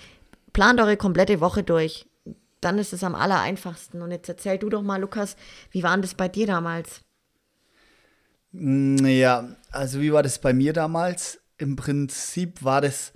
plant 0.52 0.80
eure 0.80 0.96
komplette 0.96 1.40
Woche 1.40 1.62
durch. 1.62 2.06
Dann 2.60 2.78
ist 2.78 2.92
es 2.92 3.04
am 3.04 3.14
aller 3.14 3.40
einfachsten. 3.40 4.00
Und 4.00 4.10
jetzt 4.10 4.28
erzähl 4.28 4.58
du 4.58 4.70
doch 4.70 4.82
mal, 4.82 5.00
Lukas, 5.00 5.36
wie 5.70 5.82
war 5.82 5.96
das 5.98 6.14
bei 6.14 6.28
dir 6.28 6.46
damals? 6.46 7.02
Mm, 8.52 9.04
ja, 9.04 9.48
also 9.70 10.00
wie 10.00 10.12
war 10.12 10.22
das 10.22 10.40
bei 10.40 10.52
mir 10.52 10.72
damals? 10.72 11.40
Im 11.58 11.76
Prinzip 11.76 12.64
war 12.64 12.80
das 12.80 13.12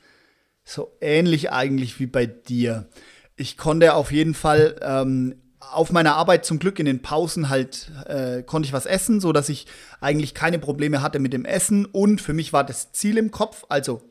so 0.65 0.93
ähnlich 1.01 1.51
eigentlich 1.51 1.99
wie 1.99 2.07
bei 2.07 2.27
dir. 2.27 2.89
Ich 3.37 3.57
konnte 3.57 3.95
auf 3.95 4.13
jeden 4.13 4.35
Fall 4.35 4.77
ähm, 4.83 5.35
auf 5.61 5.93
meiner 5.93 6.17
Arbeit 6.17 6.45
zum 6.45 6.59
Glück 6.59 6.79
in 6.79 6.87
den 6.87 7.03
Pausen 7.03 7.49
halt 7.49 7.93
äh, 8.07 8.43
konnte 8.43 8.67
ich 8.67 8.73
was 8.73 8.87
essen, 8.87 9.21
so 9.21 9.33
dass 9.33 9.49
ich 9.49 9.67
eigentlich 10.01 10.35
keine 10.35 10.59
Probleme 10.59 11.03
hatte 11.03 11.19
mit 11.19 11.33
dem 11.33 11.45
Essen 11.45 11.85
und 11.85 12.21
für 12.21 12.33
mich 12.33 12.53
war 12.53 12.65
das 12.65 12.93
Ziel 12.93 13.19
im 13.19 13.31
Kopf, 13.31 13.65
also 13.69 14.03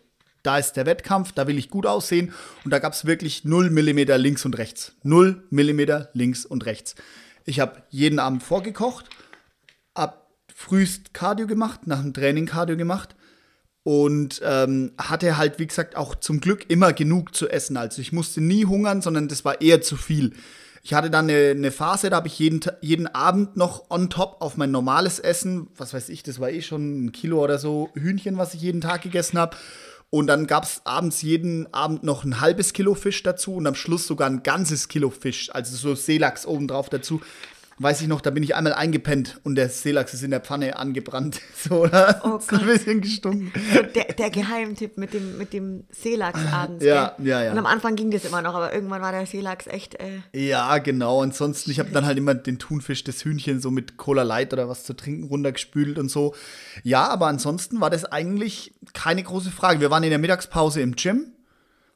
da 0.44 0.58
ist 0.58 0.74
der 0.74 0.86
Wettkampf, 0.86 1.34
da 1.34 1.48
will 1.48 1.58
ich 1.58 1.70
gut 1.70 1.86
aussehen 1.86 2.34
und 2.64 2.72
da 2.72 2.80
gab 2.80 2.94
es 2.94 3.06
wirklich 3.06 3.44
0 3.44 3.70
mm 3.70 4.12
links 4.18 4.46
und 4.46 4.58
rechts. 4.58 4.94
0 5.04 5.44
mm 5.50 5.82
links 6.14 6.46
und 6.46 6.66
rechts. 6.66 6.96
Ich 7.46 7.60
habe 7.60 7.84
jeden 7.90 8.20
Abend 8.20 8.44
vorgekocht, 8.44 9.10
ab 9.94 10.28
frühst 10.56 11.14
Cardio 11.14 11.48
gemacht, 11.48 11.88
nach 11.88 12.02
dem 12.02 12.14
Training 12.14 12.46
Cardio 12.46 12.78
gemacht 12.78 13.16
und 13.84 14.42
ähm, 14.44 14.92
hatte 14.98 15.38
halt, 15.38 15.58
wie 15.58 15.68
gesagt, 15.68 15.96
auch 15.96 16.16
zum 16.16 16.42
Glück 16.42 16.70
immer 16.70 16.94
genug 16.94 17.36
zu 17.36 17.50
essen. 17.50 17.78
Also 17.78 18.02
ich 18.02 18.12
musste 18.12 18.42
nie 18.42 18.66
hungern, 18.66 19.02
sondern 19.02 19.28
das 19.28 19.46
war 19.46 19.62
eher 19.62 19.82
zu 19.82 19.98
viel. 19.98 20.34
Ich 20.84 20.94
hatte 20.94 21.10
dann 21.10 21.30
eine, 21.30 21.50
eine 21.52 21.72
Phase, 21.72 22.10
da 22.10 22.18
habe 22.18 22.28
ich 22.28 22.40
jeden, 22.40 22.62
jeden 22.82 23.08
Abend 23.08 23.58
noch 23.58 23.90
on 23.90 24.10
top 24.10 24.38
auf 24.40 24.58
mein 24.58 24.72
normales 24.72 25.20
Essen, 25.20 25.68
was 25.76 25.94
weiß 25.94 26.10
ich, 26.10 26.24
das 26.24 26.40
war 26.40 26.50
eh 26.50 26.62
schon 26.62 27.06
ein 27.06 27.12
Kilo 27.12 27.44
oder 27.44 27.58
so 27.58 27.90
Hühnchen, 27.94 28.38
was 28.38 28.54
ich 28.54 28.62
jeden 28.62 28.82
Tag 28.82 29.02
gegessen 29.02 29.38
habe. 29.38 29.58
Und 30.12 30.26
dann 30.28 30.48
gab 30.48 30.64
es 30.64 30.82
abends 30.86 31.22
jeden 31.22 31.72
Abend 31.72 32.04
noch 32.04 32.24
ein 32.24 32.42
halbes 32.42 32.74
Kilo 32.74 32.96
Fisch 32.96 33.22
dazu 33.22 33.56
und 33.56 33.68
am 33.68 33.76
Schluss 33.76 34.08
sogar 34.08 34.28
ein 34.28 34.42
ganzes 34.42 34.88
Kilo 34.88 35.12
Fisch, 35.12 35.54
also 35.54 35.76
so 35.76 35.94
Seelachs 35.94 36.48
obendrauf 36.48 36.90
dazu 36.90 37.22
weiß 37.80 38.02
ich 38.02 38.08
noch, 38.08 38.22
da 38.22 38.30
bin 38.30 38.44
ich 38.44 38.56
einmal 38.56 38.74
eingepennt 38.74 39.40
und 39.44 39.56
der 39.56 39.70
Seelachs 39.70 40.14
ist 40.14 40.24
in 40.24 40.32
der 40.32 40.42
Pfanne 40.42 40.78
angebrannt. 40.78 41.42
So, 41.60 41.82
oder? 41.82 42.22
Oh 42.24 42.40
so 42.40 42.56
ein 42.56 42.66
bisschen 42.66 43.02
gestunken. 43.02 43.52
Der, 43.94 44.14
der 44.14 44.30
Geheimtipp 44.30 44.98
mit 44.98 45.14
dem, 45.14 45.38
mit 45.38 45.52
dem 45.52 45.84
Seelachs 45.90 46.40
abends. 46.54 46.86
Ja, 46.86 47.16
gell? 47.18 47.28
ja, 47.28 47.44
ja. 47.44 47.52
Und 47.52 47.58
am 47.58 47.66
Anfang 47.66 47.98
ging 47.98 48.12
das 48.12 48.24
immer 48.24 48.42
noch, 48.42 48.56
aber 48.56 48.74
irgendwann 48.74 49.02
war 49.02 49.12
der 49.12 49.26
Seelachs 49.26 49.68
echt. 49.68 49.96
Äh 49.96 50.22
ja, 50.32 50.78
genau. 50.78 51.22
Ansonsten, 51.22 51.72
ich 51.72 51.80
habe 51.80 51.90
dann 51.90 52.06
halt 52.06 52.18
immer 52.18 52.34
den 52.34 52.60
Thunfisch, 52.60 53.04
das 53.04 53.26
Hühnchen 53.26 53.60
so 53.60 53.72
mit 53.72 53.98
Cola 53.98 54.24
Light 54.24 54.54
oder 54.54 54.70
was 54.70 54.86
zu 54.86 54.94
trinken 54.94 55.26
runtergespült 55.26 56.00
und 56.00 56.10
so. 56.10 56.34
Ja, 56.84 57.08
aber 57.10 57.28
ansonsten 57.28 57.82
war 57.82 57.90
das 57.90 58.06
eigentlich 58.06 58.74
keine 58.94 59.22
große 59.22 59.52
Frage. 59.52 59.82
Wir 59.82 59.92
waren 59.92 60.04
in 60.04 60.12
der 60.12 60.20
Mittagspause 60.20 60.80
im 60.80 60.96
Gym 60.96 61.34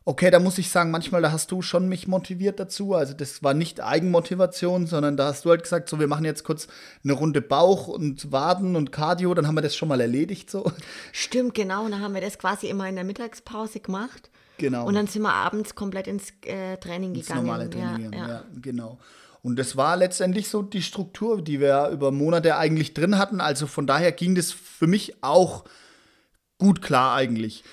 Okay, 0.06 0.30
da 0.32 0.40
muss 0.40 0.58
ich 0.58 0.70
sagen, 0.70 0.92
manchmal 0.92 1.22
da 1.22 1.32
hast 1.32 1.50
du 1.52 1.62
schon 1.62 1.88
mich 1.88 2.08
motiviert 2.08 2.60
dazu. 2.60 2.94
Also 2.94 3.14
das 3.14 3.42
war 3.42 3.54
nicht 3.54 3.82
Eigenmotivation, 3.82 4.86
sondern 4.86 5.16
da 5.16 5.28
hast 5.28 5.46
du 5.46 5.50
halt 5.50 5.64
gesagt, 5.64 5.88
so 5.88 6.00
wir 6.00 6.08
machen 6.08 6.26
jetzt 6.26 6.44
kurz 6.44 6.68
eine 7.04 7.14
Runde 7.14 7.42
Bauch 7.42 7.88
und 7.88 8.32
Waden 8.32 8.76
und 8.76 8.92
Cardio, 8.92 9.34
dann 9.34 9.48
haben 9.48 9.56
wir 9.56 9.62
das 9.62 9.76
schon 9.76 9.88
mal 9.88 10.02
erledigt 10.02 10.52
so. 10.52 10.70
Stimmt, 11.14 11.54
genau. 11.54 11.86
Und 11.86 11.92
dann 11.92 12.02
haben 12.02 12.14
wir 12.14 12.22
das 12.22 12.38
quasi 12.38 12.68
immer 12.68 12.88
in 12.90 12.96
der 12.96 13.06
Mittagspause 13.06 13.80
gemacht. 13.80 14.30
Genau. 14.58 14.86
Und 14.86 14.96
dann 14.96 15.08
sind 15.08 15.22
wir 15.22 15.34
abends 15.34 15.74
komplett 15.74 16.08
ins 16.08 16.34
äh, 16.46 16.78
Training 16.78 17.16
ins 17.16 17.28
gegangen. 17.28 17.46
normale 17.46 17.70
Training, 17.70 18.14
ja, 18.14 18.20
ja, 18.20 18.28
ja. 18.28 18.44
genau. 18.62 19.00
Und 19.42 19.58
das 19.58 19.76
war 19.76 19.98
letztendlich 19.98 20.50
so 20.50 20.62
die 20.62 20.82
Struktur, 20.82 21.42
die 21.42 21.60
wir 21.60 21.90
über 21.90 22.12
Monate 22.12 22.56
eigentlich 22.58 22.94
drin 22.94 23.18
hatten. 23.18 23.42
Also 23.42 23.68
von 23.68 23.88
daher 23.88 24.12
ging 24.12 24.36
das 24.36 24.52
für 24.52 24.88
mich 24.88 25.22
auch 25.22 25.66
gut 26.58 26.82
klar 26.82 27.16
eigentlich. 27.16 27.64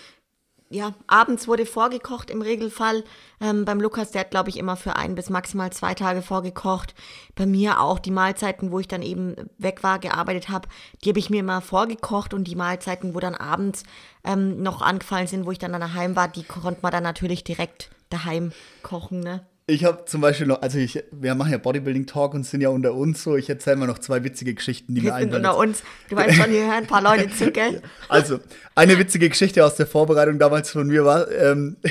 Ja, 0.72 0.94
abends 1.08 1.48
wurde 1.48 1.66
vorgekocht 1.66 2.30
im 2.30 2.42
Regelfall. 2.42 3.02
Ähm, 3.40 3.64
beim 3.64 3.80
Lukas, 3.80 4.12
der 4.12 4.20
hat, 4.20 4.30
glaube 4.30 4.50
ich, 4.50 4.56
immer 4.56 4.76
für 4.76 4.94
ein 4.94 5.16
bis 5.16 5.28
maximal 5.28 5.72
zwei 5.72 5.94
Tage 5.94 6.22
vorgekocht. 6.22 6.94
Bei 7.34 7.44
mir 7.44 7.80
auch 7.80 7.98
die 7.98 8.12
Mahlzeiten, 8.12 8.70
wo 8.70 8.78
ich 8.78 8.86
dann 8.86 9.02
eben 9.02 9.34
weg 9.58 9.82
war, 9.82 9.98
gearbeitet 9.98 10.48
habe, 10.48 10.68
die 11.02 11.08
habe 11.08 11.18
ich 11.18 11.28
mir 11.28 11.40
immer 11.40 11.60
vorgekocht 11.60 12.34
und 12.34 12.44
die 12.44 12.54
Mahlzeiten, 12.54 13.16
wo 13.16 13.20
dann 13.20 13.34
abends 13.34 13.82
ähm, 14.22 14.62
noch 14.62 14.80
angefallen 14.80 15.26
sind, 15.26 15.44
wo 15.44 15.50
ich 15.50 15.58
dann 15.58 15.72
daheim 15.72 16.14
war, 16.14 16.28
die 16.28 16.44
konnte 16.44 16.82
man 16.82 16.92
dann 16.92 17.02
natürlich 17.02 17.42
direkt 17.42 17.90
daheim 18.08 18.52
kochen, 18.84 19.20
ne? 19.20 19.44
Ich 19.70 19.84
habe 19.84 20.04
zum 20.04 20.20
Beispiel 20.20 20.46
noch, 20.48 20.62
also 20.62 20.78
ich, 20.78 21.02
wir 21.12 21.34
machen 21.36 21.52
ja 21.52 21.58
Bodybuilding 21.58 22.06
Talk 22.06 22.34
und 22.34 22.44
sind 22.44 22.60
ja 22.60 22.68
unter 22.70 22.92
uns 22.94 23.22
so. 23.22 23.36
Ich 23.36 23.48
erzähle 23.48 23.76
mal 23.76 23.86
noch 23.86 23.98
zwei 24.00 24.24
witzige 24.24 24.52
Geschichten, 24.54 24.94
die 24.94 25.00
mir 25.00 25.06
Wir 25.06 25.12
sind 25.18 25.34
einfallen. 25.34 25.46
unter 25.46 25.56
uns. 25.58 25.82
Du 26.08 26.16
weißt 26.16 26.34
schon, 26.36 26.50
hier 26.50 26.62
hören 26.66 26.72
ein 26.72 26.86
paar 26.86 27.02
Leute 27.02 27.30
zu, 27.30 27.50
gell? 27.52 27.80
Also, 28.08 28.40
eine 28.74 28.98
witzige 28.98 29.28
Geschichte 29.28 29.64
aus 29.64 29.76
der 29.76 29.86
Vorbereitung 29.86 30.38
damals 30.40 30.70
von 30.70 30.88
mir 30.88 31.04
war, 31.04 31.30
ähm, 31.30 31.76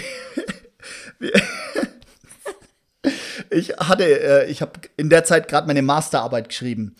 ich 3.49 3.69
hatte, 3.77 4.03
äh, 4.03 4.51
ich 4.51 4.61
habe 4.61 4.73
in 4.97 5.09
der 5.09 5.23
Zeit 5.23 5.47
gerade 5.47 5.67
meine 5.67 5.81
Masterarbeit 5.81 6.49
geschrieben. 6.49 6.95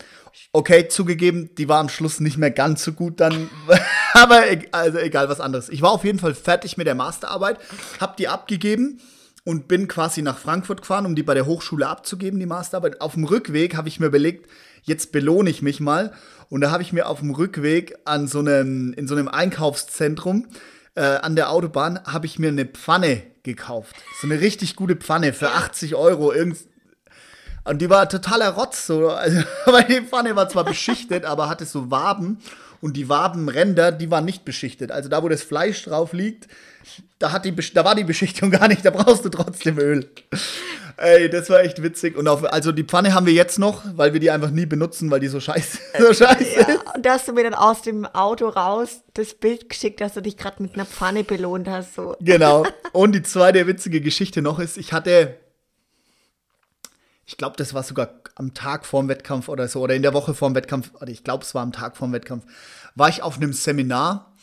Okay, 0.51 0.88
zugegeben, 0.88 1.51
die 1.57 1.69
war 1.69 1.80
am 1.80 1.89
Schluss 1.89 2.19
nicht 2.19 2.38
mehr 2.38 2.51
ganz 2.51 2.84
so 2.84 2.93
gut 2.93 3.19
dann, 3.19 3.49
aber 4.13 4.49
e- 4.51 4.67
also 4.71 4.97
egal 4.97 5.30
was 5.30 5.39
anderes. 5.41 5.69
Ich 5.69 5.82
war 5.82 5.91
auf 5.91 6.03
jeden 6.03 6.19
Fall 6.19 6.34
fertig 6.34 6.77
mit 6.77 6.88
der 6.88 6.95
Masterarbeit, 6.95 7.57
habe 7.99 8.15
die 8.17 8.27
abgegeben 8.27 8.99
und 9.50 9.68
bin 9.68 9.88
quasi 9.88 10.22
nach 10.22 10.38
Frankfurt 10.38 10.82
gefahren, 10.82 11.08
um 11.08 11.16
die 11.16 11.24
bei 11.24 11.34
der 11.34 11.47
Hochschule 11.47 11.88
abzugeben, 11.88 12.39
die 12.39 12.45
Masterarbeit. 12.45 13.02
Auf 13.02 13.16
dem 13.16 13.24
Rückweg 13.24 13.76
habe 13.76 13.88
ich 13.88 14.00
mir 14.00 14.06
überlegt, 14.06 14.47
jetzt 14.84 15.12
belohne 15.12 15.50
ich 15.50 15.64
mich 15.64 15.80
mal. 15.80 16.14
Und 16.50 16.62
da 16.62 16.70
habe 16.70 16.84
ich 16.84 16.93
mir 16.93 17.08
auf 17.08 17.22
dem 17.22 17.32
Rückweg 17.32 17.97
an 18.06 18.28
so 18.28 18.41
einem, 18.41 18.93
in 18.93 19.08
so 19.08 19.16
einem 19.16 19.28
Einkaufszentrum 19.28 20.45
äh, 20.93 21.02
an 21.02 21.36
der 21.36 21.50
Autobahn, 21.50 22.00
habe 22.06 22.28
ich 22.28 22.38
mir 22.38 22.50
eine 22.50 22.66
Pfanne 22.66 23.24
gekauft. 23.41 23.95
So 24.22 24.28
eine 24.28 24.39
richtig 24.39 24.76
gute 24.76 24.95
Pfanne 24.95 25.34
für 25.34 25.50
80 25.50 25.95
Euro. 25.95 26.32
Irgend, 26.32 26.60
und 27.64 27.82
die 27.82 27.89
war 27.89 28.08
totaler 28.08 28.50
Rotz, 28.50 28.86
so. 28.86 29.10
Also, 29.10 29.41
weil 29.66 29.86
die 29.86 30.02
Pfanne 30.02 30.36
war 30.36 30.47
zwar 30.47 30.64
beschichtet, 30.64 31.26
aber 31.26 31.50
hatte 31.50 31.66
so 31.66 31.89
Waben. 31.89 32.38
Und 32.82 32.95
die 32.95 33.09
Wabenränder, 33.09 33.91
die 33.91 34.09
waren 34.09 34.25
nicht 34.25 34.45
beschichtet. 34.45 34.91
Also 34.91 35.09
da, 35.09 35.21
wo 35.23 35.30
das 35.30 35.43
Fleisch 35.43 35.84
drauf 35.84 36.13
liegt, 36.13 36.47
da, 37.19 37.32
hat 37.32 37.45
die, 37.45 37.55
da 37.73 37.84
war 37.84 37.95
die 37.95 38.03
Beschichtung 38.03 38.51
gar 38.51 38.67
nicht. 38.67 38.86
Da 38.86 38.91
brauchst 38.91 39.25
du 39.25 39.30
trotzdem 39.30 39.77
Öl. 39.77 40.09
Ey, 40.97 41.30
das 41.30 41.49
war 41.49 41.61
echt 41.61 41.82
witzig. 41.82 42.17
Und 42.17 42.27
auf, 42.27 42.43
also 42.51 42.71
die 42.71 42.84
Pfanne 42.84 43.13
haben 43.13 43.25
wir 43.25 43.34
jetzt 43.34 43.57
noch, 43.57 43.84
weil 43.95 44.11
wir 44.13 44.19
die 44.19 44.32
einfach 44.32 44.51
nie 44.51 44.65
benutzen, 44.65 45.09
weil 45.09 45.21
die 45.21 45.30
so 45.30 45.39
scheiße, 45.39 45.77
so 45.99 46.13
scheiße 46.13 46.43
ist. 46.43 46.67
Ja, 46.67 46.93
und 46.93 47.05
da 47.05 47.13
hast 47.13 47.27
du 47.27 47.34
mir 47.34 47.43
dann 47.43 47.53
aus 47.53 47.82
dem 47.82 48.05
Auto 48.05 48.49
raus 48.49 49.01
das 49.13 49.34
Bild 49.34 49.69
geschickt, 49.69 50.01
dass 50.01 50.13
du 50.13 50.21
dich 50.21 50.38
gerade 50.38 50.61
mit 50.61 50.75
einer 50.75 50.86
Pfanne 50.86 51.23
belohnt 51.23 51.67
hast. 51.67 51.95
So. 51.95 52.15
Genau. 52.19 52.65
Und 52.91 53.13
die 53.13 53.23
zweite 53.23 53.67
witzige 53.67 54.01
Geschichte 54.01 54.41
noch 54.41 54.59
ist, 54.59 54.77
ich 54.77 54.91
hatte, 54.91 55.36
ich 57.30 57.38
glaube, 57.38 57.55
das 57.57 57.75
war 57.75 57.84
sogar 57.84 58.09
am 58.34 58.55
Tag 58.55 58.88
vorm 58.88 59.07
Wettkampf 59.07 59.49
oder 59.49 59.67
so, 59.67 59.82
oder 59.82 59.93
in 59.93 60.01
der 60.01 60.15
Woche 60.15 60.34
vorm 60.34 60.55
Wettkampf, 60.55 60.89
oder 60.99 61.09
ich 61.09 61.23
glaube, 61.23 61.43
es 61.43 61.53
war 61.53 61.61
am 61.61 61.71
Tag 61.71 61.95
vorm 61.95 62.11
Wettkampf, 62.11 62.43
war 62.95 63.07
ich 63.07 63.21
auf 63.21 63.38
einem 63.38 63.53
Seminar 63.53 64.34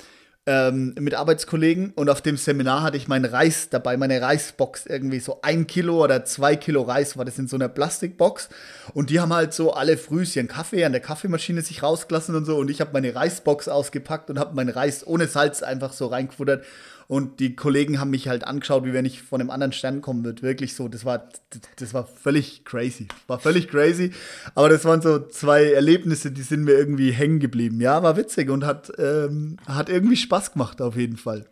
ähm, 0.46 0.94
mit 0.96 1.12
Arbeitskollegen 1.16 1.90
und 1.96 2.08
auf 2.08 2.22
dem 2.22 2.36
Seminar 2.36 2.84
hatte 2.84 2.96
ich 2.96 3.08
meinen 3.08 3.24
Reis 3.24 3.70
dabei, 3.70 3.96
meine 3.96 4.22
Reisbox 4.22 4.86
irgendwie 4.86 5.18
so 5.18 5.40
ein 5.42 5.66
Kilo 5.66 6.04
oder 6.04 6.24
zwei 6.24 6.54
Kilo 6.54 6.82
Reis 6.82 7.16
war 7.16 7.24
das 7.24 7.40
in 7.40 7.48
so 7.48 7.56
einer 7.56 7.68
Plastikbox 7.68 8.50
und 8.94 9.10
die 9.10 9.18
haben 9.18 9.34
halt 9.34 9.52
so 9.52 9.72
alle 9.72 9.96
frühs 9.96 10.36
ihren 10.36 10.46
Kaffee 10.46 10.84
an 10.84 10.92
der 10.92 11.00
Kaffeemaschine 11.00 11.62
sich 11.62 11.82
rausgelassen 11.82 12.36
und 12.36 12.44
so 12.44 12.56
und 12.56 12.70
ich 12.70 12.80
habe 12.80 12.92
meine 12.92 13.12
Reisbox 13.12 13.66
ausgepackt 13.66 14.30
und 14.30 14.38
habe 14.38 14.54
meinen 14.54 14.70
Reis 14.70 15.04
ohne 15.04 15.26
Salz 15.26 15.64
einfach 15.64 15.92
so 15.92 16.06
reingefuttert 16.06 16.64
und 17.08 17.38
die 17.38 17.54
Kollegen 17.54 18.00
haben 18.00 18.10
mich 18.10 18.28
halt 18.28 18.44
angeschaut, 18.44 18.84
wie 18.84 18.92
wenn 18.92 19.04
ich 19.04 19.22
von 19.22 19.40
einem 19.40 19.50
anderen 19.50 19.72
Stern 19.72 20.00
kommen 20.00 20.24
würde. 20.24 20.42
Wirklich 20.42 20.74
so, 20.74 20.88
das 20.88 21.04
war, 21.04 21.28
das 21.76 21.94
war 21.94 22.04
völlig 22.04 22.64
crazy. 22.64 23.06
War 23.28 23.38
völlig 23.38 23.68
crazy. 23.68 24.10
Aber 24.54 24.68
das 24.68 24.84
waren 24.84 25.00
so 25.02 25.20
zwei 25.20 25.70
Erlebnisse, 25.70 26.32
die 26.32 26.42
sind 26.42 26.64
mir 26.64 26.72
irgendwie 26.72 27.12
hängen 27.12 27.38
geblieben. 27.38 27.80
Ja, 27.80 28.02
war 28.02 28.16
witzig 28.16 28.50
und 28.50 28.64
hat, 28.64 28.90
ähm, 28.98 29.56
hat 29.68 29.88
irgendwie 29.88 30.16
Spaß 30.16 30.52
gemacht, 30.52 30.82
auf 30.82 30.96
jeden 30.96 31.16
Fall. 31.16 31.46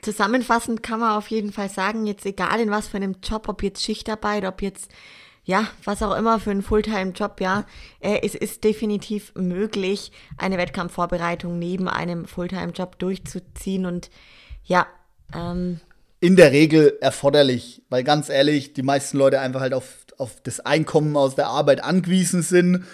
Zusammenfassend 0.00 0.82
kann 0.82 1.00
man 1.00 1.12
auf 1.12 1.28
jeden 1.28 1.52
Fall 1.52 1.68
sagen, 1.68 2.06
jetzt 2.06 2.24
egal 2.24 2.60
in 2.60 2.70
was 2.70 2.88
für 2.88 2.96
einem 2.96 3.16
Job, 3.22 3.48
ob 3.48 3.62
jetzt 3.62 3.82
Schichtarbeit, 3.82 4.44
ob 4.44 4.62
jetzt, 4.62 4.90
ja, 5.44 5.66
was 5.84 6.02
auch 6.02 6.16
immer 6.16 6.40
für 6.40 6.50
einen 6.50 6.62
Fulltime-Job, 6.62 7.40
ja, 7.40 7.64
äh, 8.00 8.20
es 8.22 8.34
ist 8.34 8.64
definitiv 8.64 9.32
möglich, 9.34 10.12
eine 10.38 10.56
Wettkampfvorbereitung 10.56 11.58
neben 11.58 11.88
einem 11.88 12.26
Fulltime-Job 12.26 12.98
durchzuziehen 12.98 13.86
und 13.86 14.10
ja, 14.64 14.86
ähm, 15.34 15.80
in 16.20 16.36
der 16.36 16.52
Regel 16.52 16.96
erforderlich, 17.00 17.82
weil 17.90 18.02
ganz 18.02 18.28
ehrlich, 18.28 18.72
die 18.72 18.82
meisten 18.82 19.18
Leute 19.18 19.40
einfach 19.40 19.60
halt 19.60 19.74
auf, 19.74 20.06
auf 20.16 20.42
das 20.42 20.60
Einkommen 20.60 21.16
aus 21.16 21.34
der 21.34 21.48
Arbeit 21.48 21.84
angewiesen 21.84 22.42
sind. 22.42 22.84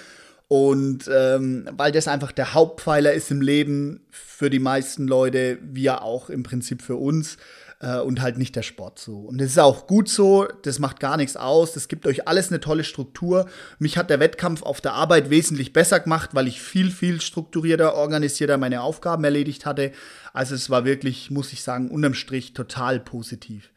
Und 0.49 1.09
ähm, 1.15 1.69
weil 1.77 1.93
das 1.93 2.09
einfach 2.09 2.33
der 2.33 2.55
Hauptpfeiler 2.55 3.13
ist 3.13 3.31
im 3.31 3.41
Leben 3.41 4.05
für 4.11 4.51
die 4.51 4.59
meisten 4.59 5.07
Leute, 5.07 5.59
wie 5.63 5.83
ja 5.83 6.03
auch 6.03 6.29
im 6.29 6.43
Prinzip 6.43 6.83
für 6.83 6.97
uns 6.97 7.37
äh, 7.81 7.99
und 7.99 8.21
halt 8.21 8.39
nicht 8.39 8.55
der 8.57 8.63
Sport 8.63 8.99
so. 8.99 9.19
Und 9.19 9.39
das 9.39 9.49
ist 9.49 9.59
auch 9.59 9.87
gut 9.87 10.09
so, 10.09 10.47
das 10.63 10.79
macht 10.79 11.01
gar 11.01 11.17
nichts 11.17 11.37
aus, 11.37 11.73
das 11.73 11.89
gibt 11.89 12.07
euch 12.07 12.29
alles 12.29 12.51
eine 12.51 12.61
tolle 12.61 12.85
Struktur. 12.85 13.47
Mich 13.79 13.99
hat 13.99 14.11
der 14.11 14.21
Wettkampf 14.21 14.63
auf 14.63 14.81
der 14.81 14.93
Arbeit 14.93 15.31
wesentlich 15.31 15.73
besser 15.73 16.01
gemacht, 16.01 16.31
weil 16.33 16.47
ich 16.47 16.61
viel, 16.61 16.91
viel 16.91 17.21
strukturierter, 17.21 17.95
organisierter 17.95 18.59
meine 18.59 18.83
Aufgaben 18.83 19.25
erledigt 19.25 19.67
hatte. 19.67 19.93
Also 20.33 20.55
es 20.55 20.71
war 20.71 20.85
wirklich, 20.85 21.31
muss 21.31 21.53
ich 21.53 21.63
sagen, 21.63 21.91
unterm 21.91 22.15
Strich 22.15 22.53
total 22.53 23.01
positiv. 23.01 23.71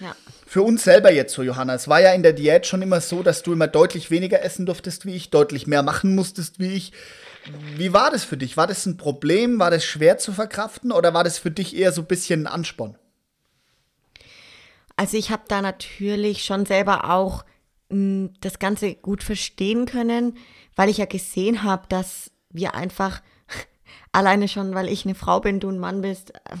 ja. 0.00 0.16
Für 0.46 0.62
uns 0.62 0.82
selber 0.82 1.12
jetzt 1.12 1.34
so, 1.34 1.44
Johanna, 1.44 1.74
es 1.74 1.86
war 1.86 2.00
ja 2.00 2.12
in 2.12 2.24
der 2.24 2.32
Diät 2.32 2.66
schon 2.66 2.82
immer 2.82 3.00
so, 3.00 3.22
dass 3.22 3.44
du 3.44 3.52
immer 3.52 3.68
deutlich 3.68 4.10
weniger 4.10 4.42
essen 4.42 4.66
durftest 4.66 5.06
wie 5.06 5.14
ich, 5.14 5.30
deutlich 5.30 5.68
mehr 5.68 5.84
machen 5.84 6.16
musstest 6.16 6.58
wie 6.58 6.72
ich. 6.72 6.92
Wie 7.76 7.92
war 7.92 8.10
das 8.10 8.24
für 8.24 8.36
dich? 8.36 8.56
War 8.56 8.66
das 8.66 8.84
ein 8.84 8.96
Problem? 8.96 9.60
War 9.60 9.70
das 9.70 9.84
schwer 9.84 10.18
zu 10.18 10.32
verkraften 10.32 10.90
oder 10.90 11.14
war 11.14 11.22
das 11.22 11.38
für 11.38 11.52
dich 11.52 11.76
eher 11.76 11.92
so 11.92 12.00
ein 12.00 12.08
bisschen 12.08 12.42
ein 12.42 12.52
Ansporn? 12.52 12.96
Also 15.00 15.16
ich 15.16 15.30
habe 15.30 15.44
da 15.48 15.62
natürlich 15.62 16.44
schon 16.44 16.66
selber 16.66 17.08
auch 17.08 17.46
mh, 17.88 18.32
das 18.42 18.58
Ganze 18.58 18.94
gut 18.94 19.22
verstehen 19.22 19.86
können, 19.86 20.36
weil 20.76 20.90
ich 20.90 20.98
ja 20.98 21.06
gesehen 21.06 21.62
habe, 21.62 21.86
dass 21.88 22.30
wir 22.50 22.74
einfach 22.74 23.22
alleine 24.12 24.46
schon, 24.46 24.74
weil 24.74 24.88
ich 24.90 25.06
eine 25.06 25.14
Frau 25.14 25.40
bin, 25.40 25.58
du 25.58 25.70
ein 25.70 25.78
Mann 25.78 26.02
bist, 26.02 26.34
äh, 26.34 26.56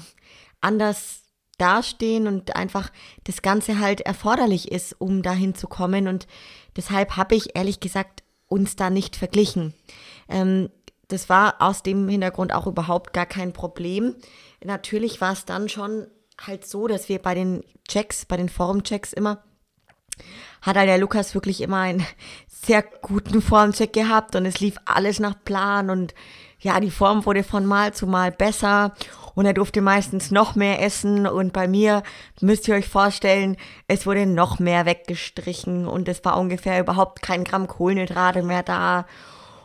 anders 0.62 1.24
dastehen 1.58 2.26
und 2.26 2.56
einfach 2.56 2.90
das 3.24 3.42
Ganze 3.42 3.78
halt 3.78 4.00
erforderlich 4.00 4.72
ist, 4.72 4.98
um 4.98 5.20
dahin 5.20 5.54
zu 5.54 5.68
kommen. 5.68 6.08
Und 6.08 6.26
deshalb 6.76 7.18
habe 7.18 7.34
ich 7.34 7.56
ehrlich 7.56 7.78
gesagt 7.78 8.22
uns 8.46 8.74
da 8.74 8.88
nicht 8.88 9.16
verglichen. 9.16 9.74
Ähm, 10.30 10.70
das 11.08 11.28
war 11.28 11.56
aus 11.60 11.82
dem 11.82 12.08
Hintergrund 12.08 12.54
auch 12.54 12.66
überhaupt 12.66 13.12
gar 13.12 13.26
kein 13.26 13.52
Problem. 13.52 14.14
Natürlich 14.64 15.20
war 15.20 15.34
es 15.34 15.44
dann 15.44 15.68
schon 15.68 16.06
halt 16.46 16.66
so, 16.66 16.86
dass 16.86 17.08
wir 17.08 17.18
bei 17.18 17.34
den 17.34 17.62
Checks, 17.88 18.24
bei 18.24 18.36
den 18.36 18.48
Formchecks 18.48 19.12
immer, 19.12 19.42
hat 20.62 20.76
halt 20.76 20.88
der 20.88 20.98
Lukas 20.98 21.34
wirklich 21.34 21.60
immer 21.60 21.78
einen 21.78 22.04
sehr 22.48 22.82
guten 22.82 23.40
Formcheck 23.40 23.92
gehabt 23.92 24.36
und 24.36 24.44
es 24.46 24.60
lief 24.60 24.76
alles 24.84 25.18
nach 25.18 25.34
Plan 25.44 25.90
und 25.90 26.14
ja, 26.58 26.78
die 26.78 26.90
Form 26.90 27.24
wurde 27.24 27.42
von 27.42 27.64
Mal 27.64 27.94
zu 27.94 28.06
Mal 28.06 28.30
besser 28.30 28.94
und 29.34 29.46
er 29.46 29.54
durfte 29.54 29.80
meistens 29.80 30.30
noch 30.30 30.56
mehr 30.56 30.82
essen 30.82 31.26
und 31.26 31.54
bei 31.54 31.66
mir 31.66 32.02
müsst 32.40 32.68
ihr 32.68 32.74
euch 32.74 32.88
vorstellen, 32.88 33.56
es 33.88 34.06
wurde 34.06 34.26
noch 34.26 34.58
mehr 34.58 34.84
weggestrichen 34.84 35.86
und 35.86 36.08
es 36.08 36.22
war 36.24 36.38
ungefähr 36.38 36.78
überhaupt 36.80 37.22
kein 37.22 37.44
Gramm 37.44 37.66
Kohlenhydrate 37.66 38.42
mehr 38.42 38.62
da 38.62 39.06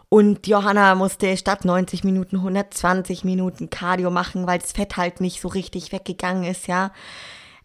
und 0.10 0.48
Johanna 0.48 0.96
musste 0.96 1.36
statt 1.38 1.66
90 1.66 2.04
Minuten 2.04 2.38
120 2.38 3.24
Minuten 3.24 3.70
Cardio 3.70 4.12
machen, 4.12 4.48
weil 4.48 4.60
das 4.60 4.72
Fett 4.72 4.98
halt 4.98 5.22
nicht 5.22 5.42
so 5.42 5.48
richtig 5.48 5.92
weggegangen 5.92 6.44
ist, 6.44 6.68
ja. 6.68 6.92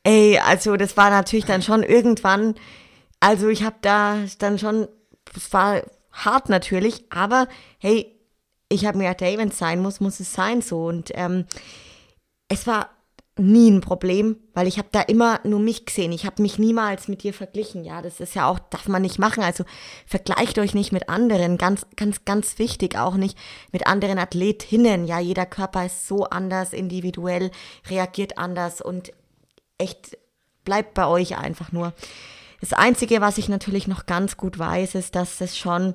Ey, 0.02 0.38
also 0.38 0.76
das 0.76 0.96
war 0.96 1.10
natürlich 1.10 1.44
dann 1.44 1.62
schon 1.62 1.82
irgendwann, 1.82 2.54
also 3.20 3.48
ich 3.48 3.62
habe 3.62 3.76
da 3.82 4.16
dann 4.38 4.58
schon, 4.58 4.88
es 5.36 5.52
war 5.52 5.82
hart 6.12 6.48
natürlich, 6.48 7.04
aber 7.10 7.46
hey, 7.78 8.16
ich 8.68 8.86
habe 8.86 8.96
mir 8.98 9.04
gedacht, 9.04 9.22
hey, 9.22 9.36
wenn 9.36 9.48
es 9.48 9.58
sein 9.58 9.80
muss, 9.80 10.00
muss 10.00 10.20
es 10.20 10.32
sein 10.32 10.62
so. 10.62 10.86
Und 10.86 11.10
ähm, 11.14 11.44
es 12.48 12.66
war 12.66 12.90
nie 13.40 13.70
ein 13.70 13.80
Problem, 13.80 14.36
weil 14.54 14.66
ich 14.66 14.78
habe 14.78 14.88
da 14.92 15.00
immer 15.00 15.40
nur 15.44 15.60
mich 15.60 15.86
gesehen. 15.86 16.12
Ich 16.12 16.26
habe 16.26 16.42
mich 16.42 16.58
niemals 16.58 17.08
mit 17.08 17.22
dir 17.22 17.34
verglichen. 17.34 17.84
Ja, 17.84 18.02
das 18.02 18.20
ist 18.20 18.34
ja 18.34 18.48
auch, 18.48 18.58
darf 18.58 18.88
man 18.88 19.02
nicht 19.02 19.18
machen. 19.18 19.42
Also 19.42 19.64
vergleicht 20.06 20.58
euch 20.58 20.74
nicht 20.74 20.92
mit 20.92 21.08
anderen. 21.08 21.58
Ganz, 21.58 21.86
ganz, 21.96 22.24
ganz 22.24 22.58
wichtig 22.58 22.96
auch 22.96 23.14
nicht 23.14 23.36
mit 23.72 23.86
anderen 23.86 24.18
Athletinnen. 24.18 25.06
Ja, 25.06 25.18
jeder 25.18 25.46
Körper 25.46 25.86
ist 25.86 26.06
so 26.06 26.24
anders, 26.24 26.72
individuell, 26.72 27.50
reagiert 27.88 28.38
anders 28.38 28.80
und 28.80 29.12
echt 29.78 30.16
bleibt 30.64 30.94
bei 30.94 31.06
euch 31.06 31.36
einfach 31.36 31.72
nur. 31.72 31.92
Das 32.60 32.72
Einzige, 32.72 33.20
was 33.20 33.38
ich 33.38 33.48
natürlich 33.48 33.88
noch 33.88 34.06
ganz 34.06 34.36
gut 34.36 34.58
weiß, 34.58 34.94
ist, 34.94 35.16
dass 35.16 35.40
es 35.40 35.56
schon 35.56 35.94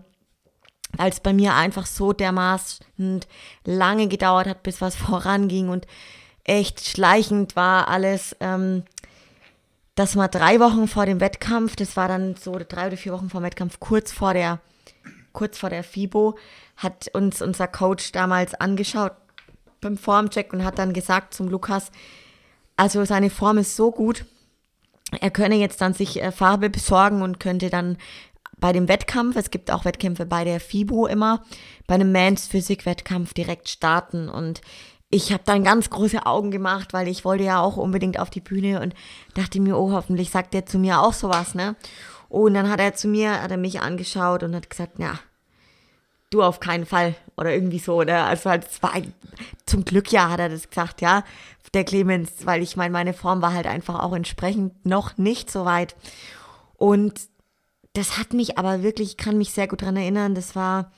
als 0.97 1.19
bei 1.19 1.33
mir 1.33 1.53
einfach 1.53 1.85
so 1.85 2.13
dermaßen 2.13 3.21
lange 3.65 4.07
gedauert 4.07 4.47
hat, 4.47 4.63
bis 4.63 4.81
was 4.81 4.95
voranging 4.95 5.69
und 5.69 5.85
echt 6.45 6.87
schleichend 6.87 7.55
war 7.55 7.89
alles. 7.89 8.35
Ähm, 8.39 8.83
das 9.95 10.15
war 10.15 10.27
drei 10.27 10.59
Wochen 10.59 10.87
vor 10.87 11.05
dem 11.05 11.21
Wettkampf, 11.21 11.75
das 11.75 11.95
war 11.95 12.07
dann 12.07 12.35
so 12.35 12.57
drei 12.57 12.87
oder 12.87 12.97
vier 12.97 13.13
Wochen 13.13 13.29
vor 13.29 13.39
dem 13.41 13.45
Wettkampf, 13.45 13.79
kurz 13.79 14.11
vor 14.11 14.33
der, 14.33 14.59
kurz 15.31 15.57
vor 15.57 15.69
der 15.69 15.83
FIBO, 15.83 16.37
hat 16.75 17.07
uns 17.13 17.41
unser 17.41 17.67
Coach 17.67 18.11
damals 18.11 18.53
angeschaut 18.55 19.13
beim 19.79 19.97
Formcheck 19.97 20.51
und 20.51 20.65
hat 20.65 20.79
dann 20.79 20.93
gesagt 20.93 21.33
zum 21.33 21.47
Lukas, 21.47 21.91
also 22.75 23.05
seine 23.05 23.29
Form 23.29 23.57
ist 23.57 23.77
so 23.77 23.91
gut, 23.91 24.25
er 25.21 25.31
könne 25.31 25.55
jetzt 25.55 25.79
dann 25.79 25.93
sich 25.93 26.21
äh, 26.21 26.31
Farbe 26.33 26.69
besorgen 26.69 27.21
und 27.21 27.39
könnte 27.39 27.69
dann 27.69 27.97
bei 28.57 28.73
dem 28.73 28.87
Wettkampf, 28.87 29.35
es 29.35 29.51
gibt 29.51 29.71
auch 29.71 29.85
Wettkämpfe 29.85 30.25
bei 30.25 30.43
der 30.43 30.59
FIBO 30.59 31.07
immer, 31.07 31.43
bei 31.87 31.95
einem 31.95 32.11
Mans 32.11 32.47
Physik 32.47 32.85
Wettkampf 32.85 33.33
direkt 33.33 33.69
starten 33.69 34.27
und 34.27 34.61
ich 35.09 35.31
habe 35.31 35.43
dann 35.45 35.63
ganz 35.63 35.89
große 35.89 36.25
Augen 36.25 36.51
gemacht, 36.51 36.93
weil 36.93 37.07
ich 37.07 37.25
wollte 37.25 37.43
ja 37.43 37.61
auch 37.61 37.77
unbedingt 37.77 38.19
auf 38.19 38.29
die 38.29 38.41
Bühne 38.41 38.81
und 38.81 38.93
dachte 39.33 39.59
mir, 39.61 39.77
oh, 39.77 39.91
hoffentlich 39.91 40.29
sagt 40.29 40.55
er 40.55 40.65
zu 40.65 40.77
mir 40.77 41.01
auch 41.01 41.13
sowas, 41.13 41.55
ne? 41.55 41.75
Und 42.27 42.53
dann 42.53 42.69
hat 42.69 42.79
er 42.79 42.95
zu 42.95 43.07
mir, 43.07 43.41
hat 43.41 43.51
er 43.51 43.57
mich 43.57 43.81
angeschaut 43.81 44.43
und 44.43 44.55
hat 44.55 44.69
gesagt, 44.69 44.99
ja, 44.99 45.19
du 46.31 46.41
auf 46.41 46.59
keinen 46.59 46.85
Fall 46.85 47.15
oder 47.37 47.53
irgendwie 47.53 47.79
so, 47.79 47.95
oder? 47.95 48.25
Also 48.25 48.49
halt, 48.49 48.65
es 48.69 48.81
war 48.81 48.93
zum 49.65 49.85
Glück 49.85 50.11
ja, 50.11 50.29
hat 50.29 50.39
er 50.39 50.49
das 50.49 50.69
gesagt, 50.69 51.01
ja, 51.01 51.23
der 51.75 51.83
Clemens, 51.83 52.31
weil 52.45 52.63
ich 52.63 52.75
meine, 52.75 52.91
meine 52.91 53.13
Form 53.13 53.41
war 53.41 53.53
halt 53.53 53.67
einfach 53.67 53.99
auch 53.99 54.13
entsprechend 54.13 54.85
noch 54.85 55.17
nicht 55.17 55.51
so 55.51 55.65
weit. 55.65 55.95
Und 56.77 57.21
das 57.93 58.17
hat 58.17 58.33
mich 58.33 58.57
aber 58.57 58.81
wirklich, 58.81 59.11
ich 59.11 59.17
kann 59.17 59.37
mich 59.37 59.51
sehr 59.51 59.67
gut 59.67 59.81
dran 59.81 59.97
erinnern, 59.97 60.35
das 60.35 60.55
war 60.55 60.91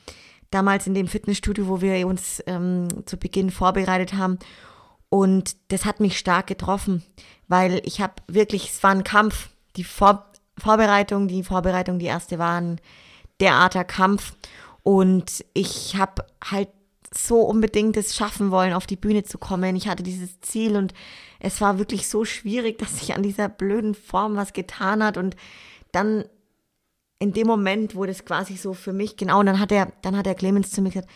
damals 0.51 0.87
in 0.87 0.93
dem 0.93 1.07
Fitnessstudio, 1.07 1.67
wo 1.67 1.81
wir 1.81 2.07
uns 2.07 2.43
ähm, 2.47 2.87
zu 3.05 3.17
Beginn 3.17 3.51
vorbereitet 3.51 4.13
haben. 4.13 4.39
Und 5.09 5.55
das 5.69 5.85
hat 5.85 5.99
mich 5.99 6.17
stark 6.17 6.47
getroffen, 6.47 7.03
weil 7.47 7.81
ich 7.85 8.01
habe 8.01 8.13
wirklich, 8.27 8.69
es 8.71 8.83
war 8.83 8.91
ein 8.91 9.03
Kampf. 9.03 9.49
Die 9.75 9.83
Vor 9.83 10.25
Vorbereitung, 10.57 11.27
die 11.27 11.43
Vorbereitung, 11.43 11.99
die 11.99 12.07
erste 12.07 12.39
war 12.39 12.59
ein 12.59 12.81
derarter 13.39 13.83
Kampf. 13.83 14.33
Und 14.83 15.45
ich 15.53 15.95
habe 15.97 16.25
halt 16.43 16.69
so 17.13 17.41
unbedingt 17.41 17.95
es 17.97 18.15
schaffen 18.15 18.51
wollen, 18.51 18.73
auf 18.73 18.87
die 18.87 18.95
Bühne 18.95 19.23
zu 19.23 19.37
kommen. 19.37 19.75
Ich 19.75 19.87
hatte 19.87 20.03
dieses 20.03 20.41
Ziel 20.41 20.75
und 20.75 20.93
es 21.39 21.61
war 21.61 21.77
wirklich 21.77 22.07
so 22.07 22.25
schwierig, 22.25 22.77
dass 22.79 22.99
sich 22.99 23.13
an 23.13 23.23
dieser 23.23 23.49
blöden 23.49 23.95
Form 23.95 24.35
was 24.35 24.53
getan 24.53 25.03
hat. 25.03 25.17
Und 25.17 25.35
dann 25.91 26.25
in 27.19 27.33
dem 27.33 27.47
Moment 27.47 27.95
wurde 27.95 28.11
es 28.11 28.25
quasi 28.25 28.57
so 28.57 28.73
für 28.73 28.93
mich, 28.93 29.17
genau, 29.17 29.39
und 29.39 29.47
dann 29.47 29.59
hat 29.59 29.71
er, 29.71 29.91
dann 30.01 30.15
hat 30.15 30.25
der 30.25 30.35
Clemens 30.35 30.71
zu 30.71 30.81
mir 30.81 30.89
gesagt, 30.89 31.09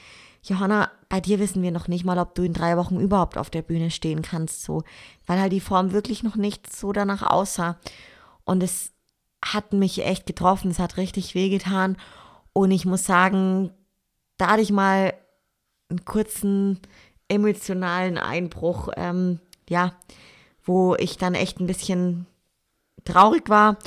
Johanna, 0.44 0.90
bei 1.08 1.20
dir 1.22 1.40
wissen 1.40 1.62
wir 1.62 1.72
noch 1.72 1.88
nicht 1.88 2.04
mal, 2.04 2.18
ob 2.18 2.34
du 2.34 2.42
in 2.44 2.54
drei 2.54 2.76
Wochen 2.76 3.00
überhaupt 3.00 3.38
auf 3.38 3.52
der 3.52 3.62
Bühne 3.62 3.92
stehen 3.92 4.24
kannst, 4.24 4.64
so, 4.64 4.84
weil 5.28 5.40
halt 5.40 5.52
die 5.52 5.60
Form 5.60 5.92
wirklich 5.92 6.24
noch 6.24 6.36
nicht 6.36 6.74
so 6.74 6.92
danach 6.92 7.22
aussah. 7.22 7.78
Und 8.44 8.64
es 8.64 8.92
hat 9.44 9.74
mich 9.74 10.04
echt 10.04 10.26
getroffen, 10.26 10.72
es 10.72 10.80
hat 10.80 10.98
richtig 10.98 11.36
wehgetan. 11.36 11.96
Und 12.54 12.72
ich 12.72 12.86
muss 12.86 13.06
sagen, 13.06 13.72
da 14.38 14.48
hatte 14.48 14.62
ich 14.62 14.72
mal 14.72 15.14
einen 15.90 16.06
kurzen 16.06 16.80
emotionalen 17.28 18.18
Einbruch, 18.18 18.90
ähm, 18.98 19.40
ja, 19.70 19.94
wo 20.64 20.96
ich 20.96 21.18
dann 21.18 21.36
echt 21.36 21.60
ein 21.60 21.68
bisschen 21.68 22.26
traurig 23.06 23.48
war. 23.50 23.78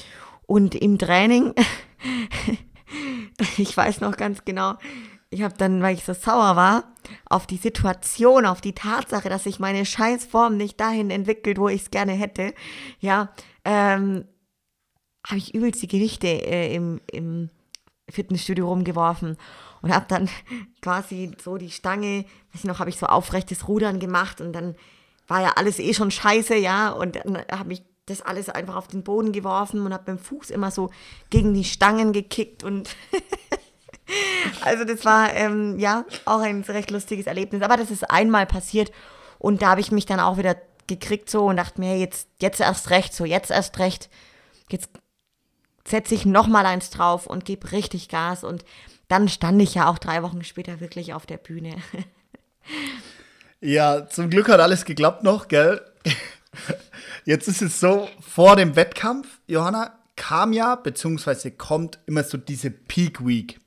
Und 0.46 0.74
im 0.74 0.98
Training 0.98 1.54
ich 3.58 3.76
weiß 3.76 4.00
noch 4.00 4.16
ganz 4.16 4.44
genau, 4.44 4.74
ich 5.34 5.42
habe 5.42 5.54
dann, 5.58 5.82
weil 5.82 5.96
ich 5.96 6.04
so 6.04 6.14
sauer 6.14 6.54
war, 6.56 6.84
auf 7.26 7.46
die 7.46 7.56
Situation, 7.56 8.46
auf 8.46 8.60
die 8.60 8.74
Tatsache, 8.74 9.28
dass 9.28 9.44
sich 9.44 9.58
meine 9.58 9.84
Scheißform 9.84 10.56
nicht 10.56 10.80
dahin 10.80 11.10
entwickelt, 11.10 11.58
wo 11.58 11.68
ich 11.68 11.82
es 11.82 11.90
gerne 11.90 12.12
hätte, 12.12 12.54
ja, 13.00 13.32
ähm, 13.64 14.26
habe 15.26 15.38
ich 15.38 15.54
übelst 15.54 15.82
die 15.82 15.88
Gewichte 15.88 16.28
äh, 16.28 16.74
im, 16.74 17.00
im 17.10 17.50
Fitnessstudio 18.08 18.68
rumgeworfen 18.68 19.36
und 19.82 19.92
habe 19.92 20.06
dann 20.08 20.28
quasi 20.82 21.32
so 21.42 21.56
die 21.56 21.70
Stange, 21.70 22.24
weiß 22.52 22.60
ich 22.60 22.64
noch, 22.64 22.78
habe 22.78 22.90
ich 22.90 22.98
so 22.98 23.06
aufrechtes 23.06 23.66
Rudern 23.66 23.98
gemacht 23.98 24.40
und 24.40 24.52
dann 24.52 24.76
war 25.26 25.40
ja 25.40 25.52
alles 25.56 25.78
eh 25.78 25.94
schon 25.94 26.10
scheiße, 26.10 26.56
ja, 26.56 26.90
und 26.90 27.16
dann 27.16 27.38
habe 27.50 27.72
ich 27.72 27.82
das 28.06 28.20
alles 28.20 28.48
einfach 28.48 28.76
auf 28.76 28.88
den 28.88 29.02
Boden 29.02 29.32
geworfen 29.32 29.84
und 29.84 29.92
habe 29.92 30.12
mit 30.12 30.20
dem 30.20 30.24
Fuß 30.24 30.50
immer 30.50 30.70
so 30.70 30.90
gegen 31.30 31.54
die 31.54 31.64
Stangen 31.64 32.12
gekickt 32.12 32.62
und 32.62 32.94
also 34.60 34.84
das 34.84 35.04
war 35.04 35.32
ähm, 35.34 35.78
ja 35.78 36.04
auch 36.24 36.40
ein 36.40 36.62
recht 36.62 36.90
lustiges 36.90 37.26
Erlebnis. 37.26 37.62
Aber 37.62 37.76
das 37.76 37.90
ist 37.90 38.10
einmal 38.10 38.46
passiert 38.46 38.92
und 39.38 39.62
da 39.62 39.70
habe 39.70 39.80
ich 39.80 39.90
mich 39.90 40.06
dann 40.06 40.20
auch 40.20 40.36
wieder 40.36 40.56
gekriegt 40.86 41.30
so 41.30 41.46
und 41.46 41.56
dachte 41.56 41.80
mir, 41.80 41.98
jetzt, 41.98 42.28
jetzt 42.40 42.60
erst 42.60 42.90
recht, 42.90 43.14
so 43.14 43.24
jetzt 43.24 43.50
erst 43.50 43.78
recht, 43.78 44.10
jetzt 44.68 44.90
setze 45.86 46.14
ich 46.14 46.26
noch 46.26 46.46
mal 46.46 46.66
eins 46.66 46.90
drauf 46.90 47.26
und 47.26 47.44
gebe 47.44 47.72
richtig 47.72 48.08
Gas 48.08 48.44
und 48.44 48.64
dann 49.08 49.28
stand 49.28 49.60
ich 49.60 49.74
ja 49.74 49.88
auch 49.88 49.98
drei 49.98 50.22
Wochen 50.22 50.44
später 50.44 50.80
wirklich 50.80 51.14
auf 51.14 51.26
der 51.26 51.36
Bühne. 51.36 51.76
ja, 53.60 54.06
zum 54.08 54.30
Glück 54.30 54.48
hat 54.48 54.60
alles 54.60 54.84
geklappt 54.84 55.22
noch, 55.22 55.48
gell? 55.48 55.80
Jetzt 57.24 57.48
ist 57.48 57.62
es 57.62 57.80
so, 57.80 58.08
vor 58.20 58.56
dem 58.56 58.76
Wettkampf, 58.76 59.28
Johanna, 59.46 59.98
kam 60.16 60.52
ja, 60.52 60.76
beziehungsweise 60.76 61.50
kommt 61.50 61.98
immer 62.06 62.22
so 62.22 62.38
diese 62.38 62.70
Peak 62.70 63.24
Week. 63.26 63.60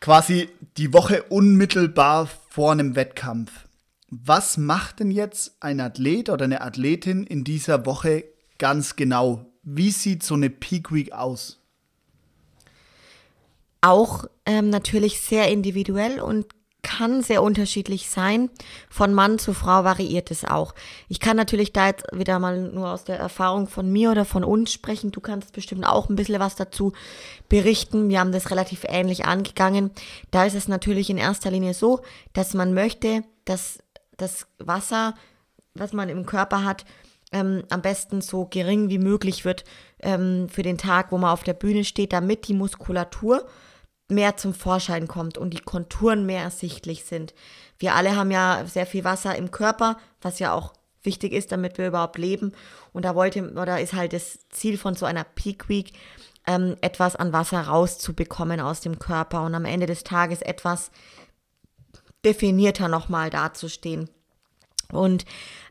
Quasi 0.00 0.48
die 0.76 0.92
Woche 0.92 1.24
unmittelbar 1.24 2.28
vor 2.48 2.72
einem 2.72 2.96
Wettkampf. 2.96 3.66
Was 4.08 4.58
macht 4.58 5.00
denn 5.00 5.10
jetzt 5.10 5.56
ein 5.60 5.80
Athlet 5.80 6.28
oder 6.28 6.44
eine 6.44 6.60
Athletin 6.60 7.24
in 7.24 7.44
dieser 7.44 7.86
Woche 7.86 8.24
ganz 8.58 8.96
genau? 8.96 9.46
Wie 9.62 9.90
sieht 9.90 10.22
so 10.22 10.34
eine 10.34 10.50
Peak 10.50 10.92
Week 10.92 11.12
aus? 11.12 11.60
Auch 13.80 14.26
ähm, 14.44 14.70
natürlich 14.70 15.20
sehr 15.20 15.48
individuell 15.48 16.20
und 16.20 16.46
kann 16.82 17.22
sehr 17.22 17.42
unterschiedlich 17.42 18.10
sein. 18.10 18.50
Von 18.90 19.14
Mann 19.14 19.38
zu 19.38 19.54
Frau 19.54 19.84
variiert 19.84 20.30
es 20.30 20.44
auch. 20.44 20.74
Ich 21.08 21.20
kann 21.20 21.36
natürlich 21.36 21.72
da 21.72 21.86
jetzt 21.86 22.04
wieder 22.12 22.38
mal 22.38 22.60
nur 22.60 22.90
aus 22.90 23.04
der 23.04 23.18
Erfahrung 23.18 23.68
von 23.68 23.90
mir 23.90 24.10
oder 24.10 24.24
von 24.24 24.44
uns 24.44 24.72
sprechen. 24.72 25.12
Du 25.12 25.20
kannst 25.20 25.52
bestimmt 25.52 25.86
auch 25.86 26.08
ein 26.08 26.16
bisschen 26.16 26.40
was 26.40 26.56
dazu 26.56 26.92
berichten. 27.48 28.08
Wir 28.08 28.20
haben 28.20 28.32
das 28.32 28.50
relativ 28.50 28.84
ähnlich 28.88 29.24
angegangen. 29.24 29.92
Da 30.30 30.44
ist 30.44 30.54
es 30.54 30.68
natürlich 30.68 31.08
in 31.08 31.18
erster 31.18 31.50
Linie 31.50 31.74
so, 31.74 32.00
dass 32.32 32.52
man 32.52 32.74
möchte, 32.74 33.22
dass 33.44 33.78
das 34.16 34.46
Wasser, 34.58 35.14
was 35.74 35.92
man 35.92 36.08
im 36.08 36.26
Körper 36.26 36.64
hat, 36.64 36.84
ähm, 37.32 37.64
am 37.70 37.80
besten 37.80 38.20
so 38.20 38.46
gering 38.46 38.90
wie 38.90 38.98
möglich 38.98 39.44
wird 39.44 39.64
ähm, 40.00 40.48
für 40.48 40.62
den 40.62 40.78
Tag, 40.78 41.12
wo 41.12 41.18
man 41.18 41.30
auf 41.30 41.44
der 41.44 41.54
Bühne 41.54 41.84
steht, 41.84 42.12
damit 42.12 42.48
die 42.48 42.54
Muskulatur 42.54 43.46
mehr 44.12 44.36
zum 44.36 44.54
Vorschein 44.54 45.08
kommt 45.08 45.38
und 45.38 45.50
die 45.50 45.60
Konturen 45.60 46.26
mehr 46.26 46.42
ersichtlich 46.42 47.04
sind. 47.04 47.34
Wir 47.78 47.94
alle 47.94 48.16
haben 48.16 48.30
ja 48.30 48.64
sehr 48.66 48.86
viel 48.86 49.04
Wasser 49.04 49.36
im 49.36 49.50
Körper, 49.50 49.96
was 50.20 50.38
ja 50.38 50.52
auch 50.52 50.72
wichtig 51.02 51.32
ist, 51.32 51.52
damit 51.52 51.78
wir 51.78 51.88
überhaupt 51.88 52.18
leben. 52.18 52.52
Und 52.92 53.04
da 53.04 53.14
wollte 53.14 53.52
oder 53.52 53.80
ist 53.80 53.92
halt 53.92 54.12
das 54.12 54.38
Ziel 54.50 54.78
von 54.78 54.94
so 54.94 55.06
einer 55.06 55.24
Peak 55.24 55.68
Week, 55.68 55.92
ähm, 56.46 56.76
etwas 56.80 57.16
an 57.16 57.32
Wasser 57.32 57.60
rauszubekommen 57.62 58.60
aus 58.60 58.80
dem 58.80 58.98
Körper 58.98 59.42
und 59.42 59.54
am 59.54 59.64
Ende 59.64 59.86
des 59.86 60.04
Tages 60.04 60.42
etwas 60.42 60.90
definierter 62.24 62.88
nochmal 62.88 63.30
dazustehen. 63.30 64.08
Und 64.90 65.24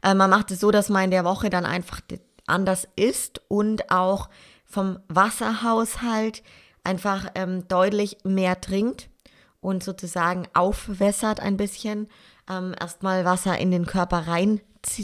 äh, 0.03 0.13
man 0.13 0.29
macht 0.29 0.51
es 0.51 0.59
so, 0.59 0.71
dass 0.71 0.89
man 0.89 1.05
in 1.05 1.11
der 1.11 1.25
Woche 1.25 1.49
dann 1.49 1.65
einfach 1.65 2.01
anders 2.47 2.87
isst 2.95 3.41
und 3.47 3.91
auch 3.91 4.29
vom 4.65 4.99
Wasserhaushalt 5.07 6.43
einfach 6.83 7.31
ähm, 7.35 7.67
deutlich 7.67 8.17
mehr 8.23 8.59
trinkt 8.59 9.09
und 9.59 9.83
sozusagen 9.83 10.47
aufwässert 10.53 11.39
ein 11.39 11.57
bisschen, 11.57 12.07
ähm, 12.49 12.73
erstmal 12.79 13.25
Wasser 13.25 13.57
in 13.57 13.71
den 13.71 13.85
Körper 13.85 14.27
rein 14.27 14.61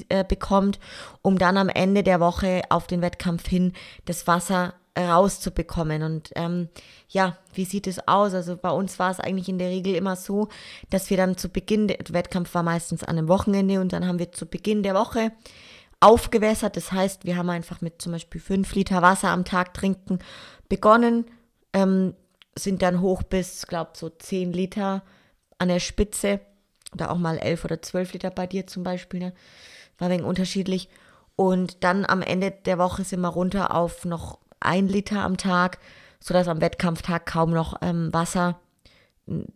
äh, 0.10 0.24
bekommt, 0.24 0.80
um 1.22 1.38
dann 1.38 1.58
am 1.58 1.70
Ende 1.70 2.04
der 2.04 2.20
Woche 2.20 2.64
auf 2.70 2.88
den 2.88 3.02
Wettkampf 3.02 3.48
hin 3.48 3.74
das 4.06 4.26
Wasser 4.26 4.74
rauszubekommen. 4.98 6.04
Und 6.04 6.32
ähm, 6.36 6.70
ja, 7.08 7.38
wie 7.54 7.66
sieht 7.66 7.88
es 7.88 8.08
aus? 8.08 8.34
Also 8.34 8.58
bei 8.58 8.72
uns 8.72 8.98
war 9.00 9.12
es 9.12 9.20
eigentlich 9.20 9.50
in 9.50 9.60
der 9.60 9.70
Regel 9.70 9.96
immer 9.96 10.16
so, 10.16 10.50
dass 10.90 11.10
wir 11.10 11.18
dann 11.18 11.38
zu 11.38 11.50
Beginn, 11.50 11.88
der 11.88 11.98
Wettkampf 12.10 12.54
war 12.54 12.64
meistens 12.64 13.04
an 13.04 13.18
einem 13.18 13.28
Wochenende 13.28 13.80
und 13.80 13.94
dann 13.94 14.08
haben 14.08 14.20
wir 14.20 14.32
zu 14.32 14.46
Beginn 14.46 14.84
der 14.84 14.96
Woche 14.96 15.32
aufgewässert. 16.00 16.76
Das 16.76 16.92
heißt, 16.92 17.26
wir 17.26 17.38
haben 17.38 17.50
einfach 17.50 17.82
mit 17.82 18.02
zum 18.02 18.12
Beispiel 18.12 18.42
fünf 18.42 18.74
Liter 18.76 19.02
Wasser 19.02 19.30
am 19.30 19.46
Tag 19.46 19.74
trinken 19.74 20.20
begonnen, 20.70 21.26
ähm, 21.78 22.16
sind 22.56 22.82
dann 22.82 23.02
hoch 23.02 23.22
bis, 23.24 23.68
glaube 23.68 23.92
so 23.94 24.10
zehn 24.10 24.52
Liter 24.52 25.04
an 25.60 25.68
der 25.68 25.80
Spitze 25.80 26.40
oder 26.94 27.12
auch 27.12 27.18
mal 27.18 27.38
elf 27.38 27.66
oder 27.66 27.82
zwölf 27.82 28.14
Liter 28.14 28.32
bei 28.32 28.48
dir 28.48 28.66
zum 28.66 28.84
Beispiel. 28.84 29.20
Ne? 29.20 29.34
War 30.00 30.10
wegen 30.10 30.24
unterschiedlich. 30.24 30.90
Und 31.36 31.84
dann 31.84 32.04
am 32.06 32.24
Ende 32.24 32.50
der 32.52 32.80
Woche 32.80 33.04
sind 33.04 33.22
wir 33.22 33.30
runter 33.30 33.76
auf 33.76 34.06
noch 34.06 34.40
ein 34.60 34.88
Liter 34.88 35.22
am 35.22 35.38
Tag, 35.38 35.78
sodass 36.20 36.48
am 36.48 36.62
Wettkampftag 36.62 37.28
kaum 37.28 37.52
noch 37.52 37.78
ähm, 37.82 38.12
Wasser 38.12 38.60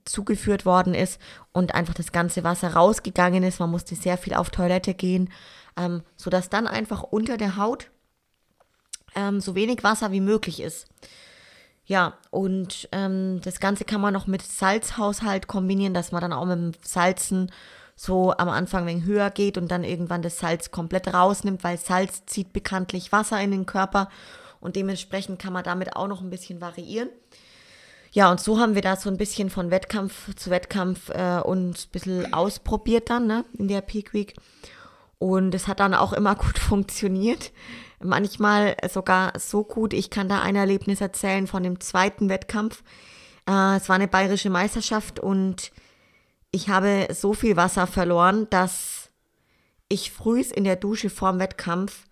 zugeführt 0.06 0.66
worden 0.66 0.94
ist 0.94 1.20
und 1.54 1.74
einfach 1.74 1.94
das 1.94 2.12
ganze 2.12 2.44
Wasser 2.44 2.74
rausgegangen 2.74 3.42
ist. 3.42 3.60
Man 3.60 3.72
musste 3.72 3.96
sehr 3.96 4.18
viel 4.18 4.36
auf 4.36 4.52
Toilette 4.52 4.94
gehen, 4.94 5.32
ähm, 5.76 6.04
sodass 6.18 6.50
dann 6.50 6.68
einfach 6.68 7.02
unter 7.02 7.38
der 7.38 7.56
Haut 7.56 7.90
ähm, 9.16 9.40
so 9.40 9.56
wenig 9.56 9.84
Wasser 9.84 10.12
wie 10.12 10.22
möglich 10.22 10.62
ist. 10.62 10.88
Ja, 11.92 12.14
und 12.30 12.88
ähm, 12.94 13.42
das 13.44 13.60
Ganze 13.60 13.84
kann 13.84 14.00
man 14.00 14.14
noch 14.14 14.26
mit 14.26 14.42
Salzhaushalt 14.42 15.48
kombinieren, 15.48 15.94
dass 15.94 16.14
man 16.14 16.22
dann 16.22 16.32
auch 16.32 16.46
mit 16.46 16.56
dem 16.56 16.72
Salzen 16.82 17.52
so 17.98 18.32
am 18.32 18.48
Anfang 18.48 18.86
wenig 18.86 19.04
höher 19.04 19.30
geht 19.30 19.58
und 19.58 19.70
dann 19.70 19.84
irgendwann 19.84 20.22
das 20.22 20.40
Salz 20.40 20.72
komplett 20.72 21.14
rausnimmt, 21.14 21.66
weil 21.66 21.78
Salz 21.78 22.26
zieht 22.28 22.54
bekanntlich 22.54 23.12
Wasser 23.12 23.42
in 23.42 23.52
den 23.52 23.66
Körper 23.66 24.08
und 24.62 24.78
dementsprechend 24.78 25.38
kann 25.38 25.52
man 25.52 25.66
damit 25.66 25.98
auch 25.98 26.08
noch 26.08 26.22
ein 26.22 26.30
bisschen 26.30 26.62
variieren. 26.62 27.10
Ja, 28.14 28.32
und 28.32 28.40
so 28.40 28.58
haben 28.58 28.74
wir 28.74 28.82
da 28.82 28.96
so 28.96 29.10
ein 29.10 29.18
bisschen 29.18 29.50
von 29.50 29.70
Wettkampf 29.70 30.34
zu 30.36 30.50
Wettkampf 30.50 31.10
äh, 31.10 31.42
uns 31.42 31.88
ein 31.88 31.92
bisschen 31.92 32.34
ausprobiert 32.34 33.10
dann, 33.10 33.28
ne, 33.28 33.44
in 33.58 33.68
der 33.68 33.82
Peak 33.82 34.14
Week. 34.14 34.36
Und 35.22 35.54
es 35.54 35.68
hat 35.68 35.80
dann 35.80 35.94
auch 35.94 36.14
immer 36.14 36.34
gut 36.46 36.58
funktioniert. 36.58 37.52
Manchmal 38.04 38.76
sogar 38.92 39.34
so 39.38 39.64
gut. 39.64 39.94
Ich 39.94 40.10
kann 40.10 40.28
da 40.28 40.42
ein 40.42 40.56
Erlebnis 40.56 41.00
erzählen 41.00 41.46
von 41.46 41.62
dem 41.62 41.80
zweiten 41.80 42.28
Wettkampf. 42.28 42.82
Äh, 43.48 43.78
es 43.78 43.88
war 43.88 43.98
eine 43.98 44.08
bayerische 44.08 44.50
Meisterschaft 44.50 45.20
und 45.20 45.72
ich 46.50 46.70
habe 46.70 47.08
so 47.14 47.36
viel 47.36 47.56
Wasser 47.56 47.86
verloren, 47.86 48.48
dass 48.50 49.12
ich 49.90 50.12
frühs 50.12 50.52
in 50.52 50.64
der 50.64 50.76
Dusche 50.76 51.12
vorm 51.12 51.38
Wettkampf 51.38 52.08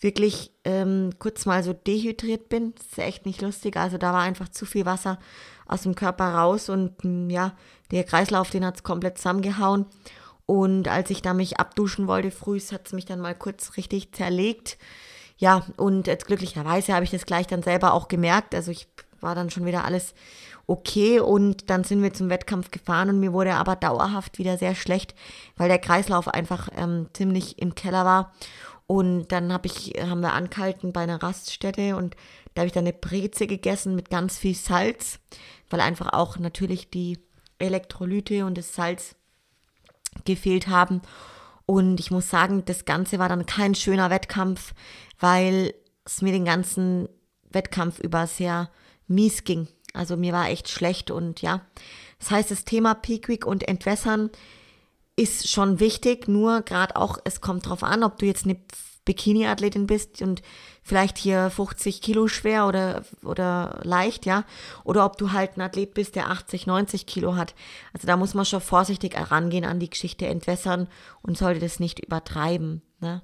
wirklich 0.00 0.50
ähm, 0.64 1.10
kurz 1.20 1.46
mal 1.46 1.62
so 1.62 1.72
dehydriert 1.72 2.48
bin. 2.48 2.74
Das 2.74 2.86
ist 2.86 2.98
echt 2.98 3.24
nicht 3.24 3.40
lustig. 3.40 3.76
Also 3.76 3.98
da 3.98 4.12
war 4.12 4.22
einfach 4.22 4.48
zu 4.48 4.66
viel 4.66 4.84
Wasser 4.84 5.20
aus 5.68 5.82
dem 5.82 5.94
Körper 5.94 6.34
raus 6.34 6.68
und 6.68 7.04
mm, 7.04 7.30
ja, 7.30 7.54
der 7.92 8.02
Kreislauf, 8.02 8.50
den 8.50 8.66
hat 8.66 8.74
es 8.76 8.82
komplett 8.82 9.18
zusammengehauen. 9.18 9.86
Und 10.52 10.86
als 10.86 11.08
ich 11.08 11.22
da 11.22 11.32
mich 11.32 11.58
abduschen 11.58 12.06
wollte 12.06 12.30
früh, 12.30 12.60
hat 12.60 12.86
es 12.86 12.92
mich 12.92 13.06
dann 13.06 13.20
mal 13.20 13.34
kurz 13.34 13.78
richtig 13.78 14.12
zerlegt. 14.12 14.76
Ja, 15.38 15.64
und 15.78 16.06
jetzt 16.06 16.26
glücklicherweise 16.26 16.92
habe 16.92 17.06
ich 17.06 17.10
das 17.10 17.24
gleich 17.24 17.46
dann 17.46 17.62
selber 17.62 17.94
auch 17.94 18.06
gemerkt. 18.06 18.54
Also 18.54 18.70
ich 18.70 18.86
war 19.22 19.34
dann 19.34 19.48
schon 19.48 19.64
wieder 19.64 19.86
alles 19.86 20.12
okay 20.66 21.20
und 21.20 21.70
dann 21.70 21.84
sind 21.84 22.02
wir 22.02 22.12
zum 22.12 22.28
Wettkampf 22.28 22.70
gefahren 22.70 23.08
und 23.08 23.18
mir 23.18 23.32
wurde 23.32 23.54
aber 23.54 23.76
dauerhaft 23.76 24.36
wieder 24.36 24.58
sehr 24.58 24.74
schlecht, 24.74 25.14
weil 25.56 25.70
der 25.70 25.78
Kreislauf 25.78 26.28
einfach 26.28 26.68
ähm, 26.76 27.08
ziemlich 27.14 27.58
im 27.58 27.74
Keller 27.74 28.04
war 28.04 28.34
und 28.86 29.28
dann 29.28 29.54
hab 29.54 29.64
ich, 29.64 29.94
haben 30.02 30.20
wir 30.20 30.34
angehalten 30.34 30.92
bei 30.92 31.00
einer 31.00 31.22
Raststätte 31.22 31.96
und 31.96 32.14
da 32.52 32.60
habe 32.60 32.66
ich 32.66 32.74
dann 32.74 32.84
eine 32.84 32.92
Breze 32.92 33.46
gegessen 33.46 33.94
mit 33.94 34.10
ganz 34.10 34.36
viel 34.36 34.54
Salz, 34.54 35.18
weil 35.70 35.80
einfach 35.80 36.12
auch 36.12 36.38
natürlich 36.38 36.90
die 36.90 37.20
Elektrolyte 37.58 38.44
und 38.44 38.58
das 38.58 38.74
Salz 38.74 39.16
gefehlt 40.24 40.68
haben. 40.68 41.02
Und 41.66 42.00
ich 42.00 42.10
muss 42.10 42.28
sagen, 42.28 42.64
das 42.64 42.84
Ganze 42.84 43.18
war 43.18 43.28
dann 43.28 43.46
kein 43.46 43.74
schöner 43.74 44.10
Wettkampf, 44.10 44.74
weil 45.18 45.74
es 46.04 46.22
mir 46.22 46.32
den 46.32 46.44
ganzen 46.44 47.08
Wettkampf 47.50 47.98
über 48.00 48.26
sehr 48.26 48.70
mies 49.06 49.44
ging. 49.44 49.68
Also 49.94 50.16
mir 50.16 50.32
war 50.32 50.48
echt 50.48 50.68
schlecht 50.68 51.10
und 51.10 51.42
ja. 51.42 51.62
Das 52.18 52.30
heißt, 52.30 52.50
das 52.50 52.64
Thema 52.64 52.94
Peak 52.94 53.28
Week 53.28 53.46
und 53.46 53.68
Entwässern 53.68 54.30
ist 55.16 55.48
schon 55.48 55.80
wichtig, 55.80 56.28
nur 56.28 56.62
gerade 56.62 56.96
auch, 56.96 57.18
es 57.24 57.40
kommt 57.40 57.68
drauf 57.68 57.82
an, 57.82 58.02
ob 58.02 58.18
du 58.18 58.26
jetzt 58.26 58.44
eine 58.44 58.56
Bikini-Athletin 59.04 59.86
bist 59.86 60.22
und 60.22 60.42
vielleicht 60.82 61.18
hier 61.18 61.50
50 61.50 62.00
Kilo 62.00 62.28
schwer 62.28 62.66
oder, 62.66 63.04
oder 63.24 63.80
leicht, 63.82 64.26
ja, 64.26 64.44
oder 64.84 65.04
ob 65.04 65.16
du 65.16 65.32
halt 65.32 65.56
ein 65.56 65.60
Athlet 65.60 65.94
bist, 65.94 66.14
der 66.14 66.30
80, 66.30 66.66
90 66.66 67.06
Kilo 67.06 67.36
hat. 67.36 67.54
Also 67.92 68.06
da 68.06 68.16
muss 68.16 68.34
man 68.34 68.44
schon 68.44 68.60
vorsichtig 68.60 69.16
herangehen 69.16 69.64
an 69.64 69.80
die 69.80 69.90
Geschichte 69.90 70.26
entwässern 70.26 70.88
und 71.22 71.36
sollte 71.36 71.60
das 71.60 71.80
nicht 71.80 71.98
übertreiben. 72.00 72.82
Ne? 73.00 73.22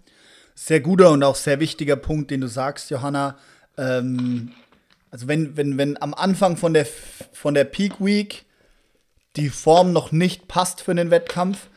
Sehr 0.55 0.81
guter 0.81 1.11
und 1.11 1.23
auch 1.23 1.37
sehr 1.37 1.61
wichtiger 1.61 1.97
Punkt, 1.97 2.31
den 2.31 2.41
du 2.41 2.49
sagst, 2.49 2.91
Johanna. 2.91 3.37
Ähm, 3.77 4.53
also 5.11 5.29
wenn, 5.29 5.57
wenn, 5.57 5.79
wenn 5.79 6.01
am 6.03 6.15
Anfang 6.15 6.57
von 6.57 6.75
der, 6.75 6.87
von 7.33 7.55
der 7.55 7.65
Peak 7.65 8.05
Week 8.05 8.45
die 9.37 9.49
Form 9.49 9.93
noch 9.93 10.11
nicht 10.11 10.49
passt 10.49 10.81
für 10.81 10.91
einen 10.91 11.11
Wettkampf, 11.11 11.69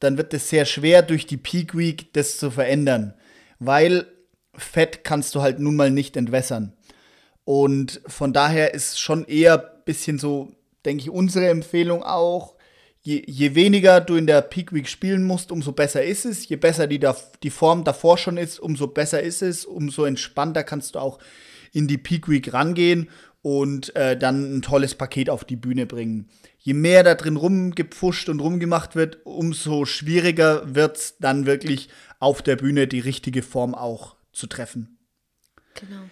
dann 0.00 0.18
wird 0.18 0.34
es 0.34 0.48
sehr 0.48 0.64
schwer, 0.64 1.02
durch 1.02 1.26
die 1.26 1.36
Peak 1.36 1.76
Week 1.76 2.12
das 2.12 2.36
zu 2.38 2.50
verändern. 2.50 3.14
Weil 3.58 4.06
Fett 4.56 5.04
kannst 5.04 5.34
du 5.34 5.42
halt 5.42 5.58
nun 5.58 5.76
mal 5.76 5.90
nicht 5.90 6.16
entwässern. 6.16 6.72
Und 7.44 8.00
von 8.06 8.32
daher 8.32 8.74
ist 8.74 8.98
schon 8.98 9.24
eher 9.24 9.60
ein 9.60 9.84
bisschen 9.84 10.18
so, 10.18 10.52
denke 10.84 11.02
ich, 11.02 11.10
unsere 11.10 11.48
Empfehlung 11.48 12.02
auch, 12.02 12.54
je, 13.02 13.22
je, 13.26 13.54
weniger 13.54 14.00
du 14.00 14.16
in 14.16 14.26
der 14.26 14.40
Peak 14.40 14.72
Week 14.72 14.88
spielen 14.88 15.24
musst, 15.24 15.52
umso 15.52 15.72
besser 15.72 16.02
ist 16.02 16.24
es. 16.24 16.48
Je 16.48 16.56
besser 16.56 16.86
die, 16.86 17.00
die 17.42 17.50
Form 17.50 17.84
davor 17.84 18.16
schon 18.16 18.38
ist, 18.38 18.58
umso 18.58 18.86
besser 18.86 19.22
ist 19.22 19.42
es. 19.42 19.66
Umso 19.66 20.04
entspannter 20.04 20.64
kannst 20.64 20.94
du 20.94 21.00
auch 21.00 21.18
in 21.72 21.86
die 21.86 21.98
Peak 21.98 22.28
Week 22.28 22.52
rangehen 22.52 23.10
und 23.42 23.94
äh, 23.94 24.16
dann 24.16 24.56
ein 24.56 24.62
tolles 24.62 24.94
Paket 24.94 25.28
auf 25.28 25.44
die 25.44 25.56
Bühne 25.56 25.84
bringen. 25.84 26.30
Je 26.58 26.72
mehr 26.72 27.02
da 27.02 27.14
drin 27.14 27.36
rumgepfuscht 27.36 28.30
und 28.30 28.40
rumgemacht 28.40 28.96
wird, 28.96 29.18
umso 29.24 29.84
schwieriger 29.84 30.74
wird 30.74 30.96
es 30.96 31.18
dann 31.18 31.44
wirklich 31.44 31.90
auf 32.18 32.42
der 32.42 32.56
Bühne 32.56 32.86
die 32.86 33.00
richtige 33.00 33.42
Form 33.42 33.74
auch 33.74 34.16
zu 34.32 34.46
treffen. 34.46 34.98
Genau. 35.74 36.02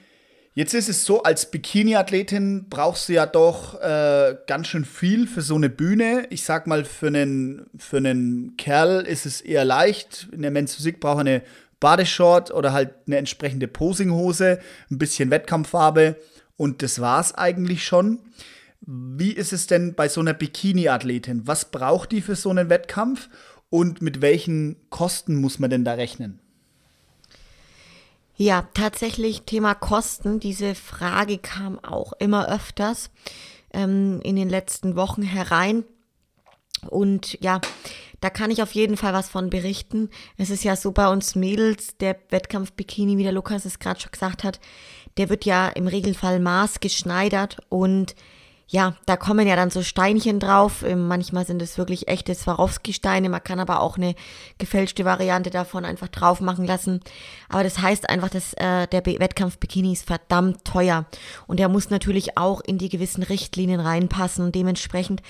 Jetzt 0.55 0.75
ist 0.75 0.91
es 0.91 1.07
so, 1.07 1.23
als 1.23 1.51
Bikini-Athletin 1.51 2.69
brauchst 2.69 3.09
du 3.09 3.15
ja 3.15 3.25
doch 3.25 3.81
äh, 3.81 4.37
ganz 4.47 4.67
schön 4.67 4.85
viel 4.85 5.27
für 5.27 5.41
so 5.41 5.55
eine 5.55 5.71
Bühne. 5.71 6.27
Ich 6.29 6.45
sag 6.45 6.67
mal, 6.67 6.85
für 6.85 7.07
einen, 7.07 7.71
für 7.79 7.97
einen 7.97 8.59
Kerl 8.59 9.07
ist 9.07 9.25
es 9.25 9.41
eher 9.41 9.65
leicht. 9.65 10.29
In 10.31 10.43
der 10.43 10.51
Men's 10.51 10.75
Physik 10.75 11.01
braucht 11.01 11.19
er 11.19 11.21
eine 11.21 11.43
Badeshort 11.81 12.53
oder 12.53 12.75
halt 12.75 12.91
eine 13.07 13.17
entsprechende 13.17 13.67
Posinghose, 13.67 14.61
ein 14.91 14.99
bisschen 14.99 15.31
Wettkampffarbe 15.31 16.17
und 16.57 16.83
das 16.83 17.01
war's 17.01 17.35
eigentlich 17.35 17.85
schon. 17.85 18.21
Wie 18.83 19.33
ist 19.33 19.53
es 19.53 19.67
denn 19.69 19.95
bei 19.95 20.09
so 20.09 20.21
einer 20.21 20.35
Bikini-Athletin? 20.35 21.47
Was 21.47 21.71
braucht 21.71 22.13
die 22.13 22.21
für 22.21 22.37
so 22.37 22.51
einen 22.51 22.69
Wettkampf 22.69 23.29
und 23.73 24.03
mit 24.03 24.21
welchen 24.21 24.77
Kosten 24.91 25.41
muss 25.41 25.59
man 25.59 25.71
denn 25.71 25.83
da 25.83 25.95
rechnen? 25.95 26.39
Ja, 28.37 28.69
tatsächlich 28.75 29.43
Thema 29.43 29.75
Kosten. 29.75 30.41
Diese 30.41 30.75
Frage 30.75 31.39
kam 31.39 31.83
auch 31.83 32.13
immer 32.19 32.53
öfters 32.53 33.11
ähm, 33.73 34.21
in 34.25 34.37
den 34.37 34.51
letzten 34.51 34.95
Wochen 34.95 35.23
herein. 35.23 35.85
Und 36.91 37.39
ja, 37.41 37.63
da 38.21 38.29
kann 38.29 38.51
ich 38.51 38.63
auf 38.63 38.73
jeden 38.73 38.99
Fall 38.99 39.15
was 39.15 39.31
von 39.31 39.49
berichten. 39.49 40.11
Es 40.37 40.51
ist 40.51 40.65
ja 40.65 40.77
so 40.77 40.93
bei 40.93 41.09
uns 41.09 41.35
Mädels, 41.35 41.97
der 41.97 42.19
Wettkampf 42.29 42.73
Bikini, 42.73 43.17
wie 43.17 43.23
der 43.23 43.33
Lukas 43.33 43.65
es 43.65 43.79
gerade 43.79 44.01
schon 44.01 44.13
gesagt 44.13 44.45
hat, 44.45 44.61
der 45.17 45.31
wird 45.31 45.47
ja 45.47 45.71
im 45.71 45.87
Regelfall 45.87 46.41
maßgeschneidert 46.41 47.57
und 47.71 48.17
ja, 48.73 48.97
da 49.05 49.19
kommen 49.19 49.47
ja 49.47 49.55
dann 49.55 49.69
so 49.69 49.83
Steinchen 49.83 50.41
drauf. 50.41 50.83
Ähm, 50.83 51.07
manchmal 51.07 51.45
sind 51.45 51.61
es 51.61 51.77
wirklich 51.77 52.09
echte 52.09 52.35
Swarovski-Steine. 52.35 53.29
Man 53.29 53.45
kann 53.45 53.61
aber 53.61 53.81
auch 53.81 53.99
eine 53.99 54.15
gefälschte 54.57 55.05
Variante 55.05 55.51
davon 55.51 55.85
einfach 55.85 56.09
drauf 56.09 56.41
machen 56.41 56.65
lassen. 56.65 57.01
Aber 57.51 57.65
das 57.65 57.83
heißt 57.83 58.09
einfach, 58.09 58.31
dass 58.31 58.55
äh, 58.55 58.87
der 58.87 59.05
Wettkampf-Bikini 59.05 59.93
ist 59.93 60.07
verdammt 60.07 60.65
teuer. 60.65 61.05
Und 61.47 61.61
der 61.61 61.69
muss 61.69 61.91
natürlich 61.91 62.39
auch 62.39 62.63
in 62.63 62.79
die 62.79 62.89
gewissen 62.89 63.23
Richtlinien 63.23 63.79
reinpassen. 63.79 64.43
Und 64.47 64.55
dementsprechend 64.55 65.21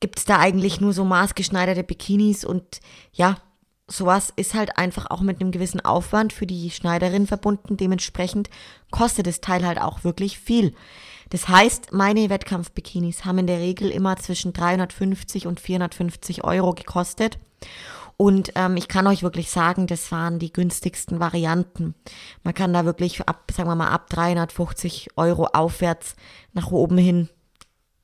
gibt 0.00 0.18
es 0.18 0.26
da 0.26 0.38
eigentlich 0.38 0.78
nur 0.82 0.92
so 0.92 1.06
maßgeschneiderte 1.06 1.84
Bikinis. 1.84 2.44
Und 2.44 2.80
ja, 3.14 3.38
sowas 3.86 4.30
ist 4.36 4.52
halt 4.52 4.76
einfach 4.76 5.10
auch 5.10 5.22
mit 5.22 5.40
einem 5.40 5.52
gewissen 5.52 5.80
Aufwand 5.80 6.34
für 6.34 6.46
die 6.46 6.70
Schneiderin 6.70 7.26
verbunden. 7.26 7.78
Dementsprechend 7.78 8.50
kostet 8.90 9.26
das 9.26 9.40
Teil 9.40 9.64
halt 9.64 9.80
auch 9.80 10.04
wirklich 10.04 10.38
viel. 10.38 10.74
Das 11.34 11.48
heißt, 11.48 11.92
meine 11.92 12.30
Wettkampfbikinis 12.30 13.24
haben 13.24 13.38
in 13.38 13.48
der 13.48 13.58
Regel 13.58 13.90
immer 13.90 14.14
zwischen 14.18 14.52
350 14.52 15.48
und 15.48 15.58
450 15.58 16.44
Euro 16.44 16.74
gekostet. 16.74 17.40
Und 18.16 18.52
ähm, 18.54 18.76
ich 18.76 18.86
kann 18.86 19.08
euch 19.08 19.24
wirklich 19.24 19.50
sagen, 19.50 19.88
das 19.88 20.12
waren 20.12 20.38
die 20.38 20.52
günstigsten 20.52 21.18
Varianten. 21.18 21.96
Man 22.44 22.54
kann 22.54 22.72
da 22.72 22.84
wirklich 22.84 23.20
ab, 23.26 23.50
sagen 23.52 23.68
wir 23.68 23.74
mal, 23.74 23.88
ab 23.88 24.08
350 24.10 25.08
Euro 25.16 25.46
aufwärts 25.46 26.14
nach 26.52 26.70
oben 26.70 26.98
hin 26.98 27.28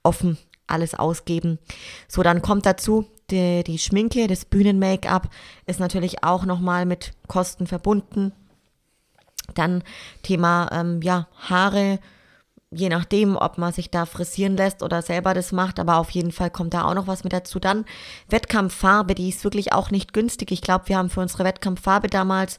offen 0.02 0.36
alles 0.66 0.96
ausgeben. 0.96 1.60
So, 2.08 2.24
dann 2.24 2.42
kommt 2.42 2.66
dazu, 2.66 3.06
die, 3.30 3.62
die 3.62 3.78
Schminke, 3.78 4.26
das 4.26 4.44
Bühnen-Make-up 4.44 5.28
ist 5.66 5.78
natürlich 5.78 6.24
auch 6.24 6.46
nochmal 6.46 6.84
mit 6.84 7.12
Kosten 7.28 7.68
verbunden. 7.68 8.32
Dann 9.54 9.84
Thema, 10.24 10.68
ähm, 10.72 11.00
ja, 11.00 11.28
Haare, 11.36 12.00
je 12.70 12.88
nachdem, 12.88 13.36
ob 13.36 13.58
man 13.58 13.72
sich 13.72 13.90
da 13.90 14.06
frisieren 14.06 14.56
lässt 14.56 14.82
oder 14.82 15.02
selber 15.02 15.34
das 15.34 15.52
macht, 15.52 15.80
aber 15.80 15.96
auf 15.96 16.10
jeden 16.10 16.30
Fall 16.30 16.50
kommt 16.50 16.74
da 16.74 16.84
auch 16.84 16.94
noch 16.94 17.06
was 17.06 17.24
mit 17.24 17.32
dazu. 17.32 17.58
Dann 17.58 17.84
Wettkampffarbe, 18.28 19.14
die 19.14 19.28
ist 19.28 19.42
wirklich 19.44 19.72
auch 19.72 19.90
nicht 19.90 20.12
günstig. 20.12 20.52
Ich 20.52 20.62
glaube, 20.62 20.88
wir 20.88 20.96
haben 20.96 21.10
für 21.10 21.20
unsere 21.20 21.44
Wettkampffarbe 21.44 22.08
damals 22.08 22.58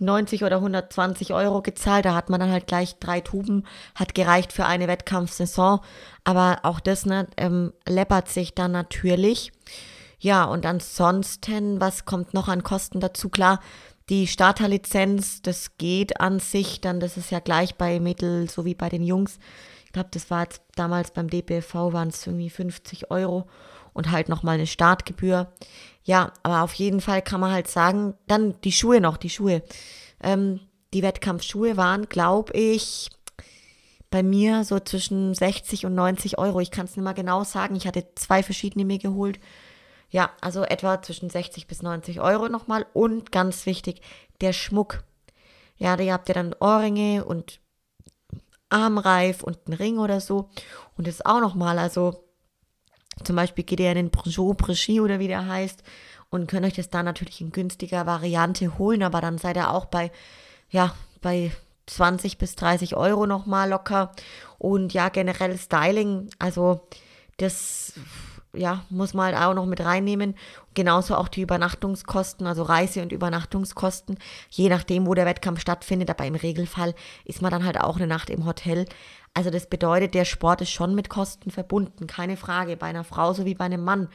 90 0.00 0.44
oder 0.44 0.56
120 0.56 1.32
Euro 1.32 1.62
gezahlt. 1.62 2.04
Da 2.04 2.14
hat 2.14 2.28
man 2.28 2.40
dann 2.40 2.52
halt 2.52 2.66
gleich 2.66 2.96
drei 2.98 3.20
Tuben, 3.20 3.64
hat 3.94 4.14
gereicht 4.14 4.52
für 4.52 4.66
eine 4.66 4.86
Wettkampfsaison. 4.86 5.80
Aber 6.24 6.58
auch 6.62 6.78
das 6.78 7.06
ne, 7.06 7.26
ähm, 7.36 7.72
läppert 7.86 8.28
sich 8.28 8.54
dann 8.54 8.72
natürlich. 8.72 9.52
Ja, 10.20 10.44
und 10.44 10.66
ansonsten, 10.66 11.80
was 11.80 12.04
kommt 12.04 12.34
noch 12.34 12.48
an 12.48 12.62
Kosten 12.62 13.00
dazu? 13.00 13.28
Klar, 13.28 13.60
die 14.08 14.26
Starterlizenz, 14.26 15.42
das 15.42 15.76
geht 15.76 16.20
an 16.20 16.40
sich, 16.40 16.80
dann 16.80 17.00
das 17.00 17.16
ist 17.16 17.30
ja 17.30 17.40
gleich 17.40 17.74
bei 17.74 18.00
Mädel 18.00 18.48
so 18.48 18.64
wie 18.64 18.74
bei 18.74 18.88
den 18.88 19.02
Jungs. 19.02 19.38
Ich 19.84 19.92
glaube, 19.92 20.08
das 20.12 20.30
war 20.30 20.42
jetzt 20.42 20.62
damals 20.74 21.10
beim 21.12 21.28
DBV 21.28 21.92
waren 21.92 22.08
es 22.08 22.26
irgendwie 22.26 22.50
50 22.50 23.10
Euro 23.10 23.48
und 23.92 24.10
halt 24.10 24.28
nochmal 24.28 24.54
eine 24.54 24.66
Startgebühr. 24.66 25.52
Ja, 26.04 26.32
aber 26.42 26.62
auf 26.62 26.74
jeden 26.74 27.00
Fall 27.00 27.22
kann 27.22 27.40
man 27.40 27.52
halt 27.52 27.68
sagen, 27.68 28.14
dann 28.26 28.54
die 28.62 28.72
Schuhe 28.72 29.00
noch, 29.00 29.16
die 29.16 29.30
Schuhe. 29.30 29.62
Ähm, 30.22 30.60
die 30.94 31.02
Wettkampfschuhe 31.02 31.76
waren, 31.76 32.08
glaube 32.08 32.52
ich, 32.54 33.10
bei 34.10 34.22
mir 34.22 34.64
so 34.64 34.80
zwischen 34.80 35.34
60 35.34 35.84
und 35.84 35.94
90 35.94 36.38
Euro. 36.38 36.60
Ich 36.60 36.70
kann 36.70 36.86
es 36.86 36.96
nicht 36.96 37.04
mal 37.04 37.12
genau 37.12 37.44
sagen. 37.44 37.76
Ich 37.76 37.86
hatte 37.86 38.06
zwei 38.14 38.42
verschiedene 38.42 38.84
mir 38.84 38.98
geholt. 38.98 39.38
Ja, 40.10 40.30
also 40.40 40.62
etwa 40.64 41.02
zwischen 41.02 41.28
60 41.30 41.66
bis 41.66 41.82
90 41.82 42.20
Euro 42.20 42.48
nochmal. 42.48 42.86
Und 42.92 43.32
ganz 43.32 43.66
wichtig, 43.66 44.00
der 44.40 44.52
Schmuck. 44.52 45.04
Ja, 45.76 45.96
da 45.96 46.04
habt 46.12 46.28
ihr 46.28 46.34
dann 46.34 46.54
Ohrringe 46.58 47.24
und 47.24 47.60
Armreif 48.70 49.42
und 49.42 49.58
einen 49.66 49.76
Ring 49.76 49.98
oder 49.98 50.20
so. 50.20 50.48
Und 50.96 51.06
das 51.06 51.24
auch 51.24 51.40
nochmal, 51.40 51.78
also 51.78 52.24
zum 53.24 53.36
Beispiel 53.36 53.64
geht 53.64 53.80
ihr 53.80 53.90
in 53.90 53.96
den 53.96 54.10
Peugeot 54.10 54.54
Prichy 54.54 55.00
oder 55.00 55.18
wie 55.18 55.28
der 55.28 55.46
heißt 55.46 55.82
und 56.30 56.48
könnt 56.48 56.66
euch 56.66 56.74
das 56.74 56.90
dann 56.90 57.04
natürlich 57.04 57.40
in 57.40 57.52
günstiger 57.52 58.06
Variante 58.06 58.78
holen, 58.78 59.02
aber 59.02 59.20
dann 59.20 59.38
seid 59.38 59.56
ihr 59.56 59.70
auch 59.70 59.86
bei, 59.86 60.10
ja, 60.70 60.94
bei 61.20 61.50
20 61.86 62.38
bis 62.38 62.54
30 62.54 62.96
Euro 62.96 63.26
nochmal 63.26 63.70
locker. 63.70 64.12
Und 64.58 64.92
ja, 64.92 65.08
generell 65.08 65.56
Styling, 65.56 66.28
also 66.38 66.86
das 67.38 67.94
ja, 68.54 68.84
muss 68.90 69.14
man 69.14 69.26
halt 69.26 69.36
auch 69.36 69.54
noch 69.54 69.66
mit 69.66 69.80
reinnehmen. 69.80 70.34
Genauso 70.74 71.16
auch 71.16 71.28
die 71.28 71.42
Übernachtungskosten, 71.42 72.46
also 72.46 72.62
Reise- 72.62 73.02
und 73.02 73.12
Übernachtungskosten, 73.12 74.18
je 74.50 74.68
nachdem, 74.68 75.06
wo 75.06 75.14
der 75.14 75.26
Wettkampf 75.26 75.60
stattfindet. 75.60 76.10
Aber 76.10 76.24
im 76.24 76.34
Regelfall 76.34 76.94
ist 77.24 77.42
man 77.42 77.50
dann 77.50 77.64
halt 77.64 77.80
auch 77.80 77.96
eine 77.96 78.06
Nacht 78.06 78.30
im 78.30 78.46
Hotel. 78.46 78.86
Also 79.34 79.50
das 79.50 79.66
bedeutet, 79.66 80.14
der 80.14 80.24
Sport 80.24 80.62
ist 80.62 80.70
schon 80.70 80.94
mit 80.94 81.08
Kosten 81.08 81.50
verbunden, 81.50 82.06
keine 82.06 82.36
Frage, 82.36 82.76
bei 82.76 82.86
einer 82.86 83.04
Frau 83.04 83.32
sowie 83.32 83.54
bei 83.54 83.66
einem 83.66 83.84
Mann. 83.84 84.08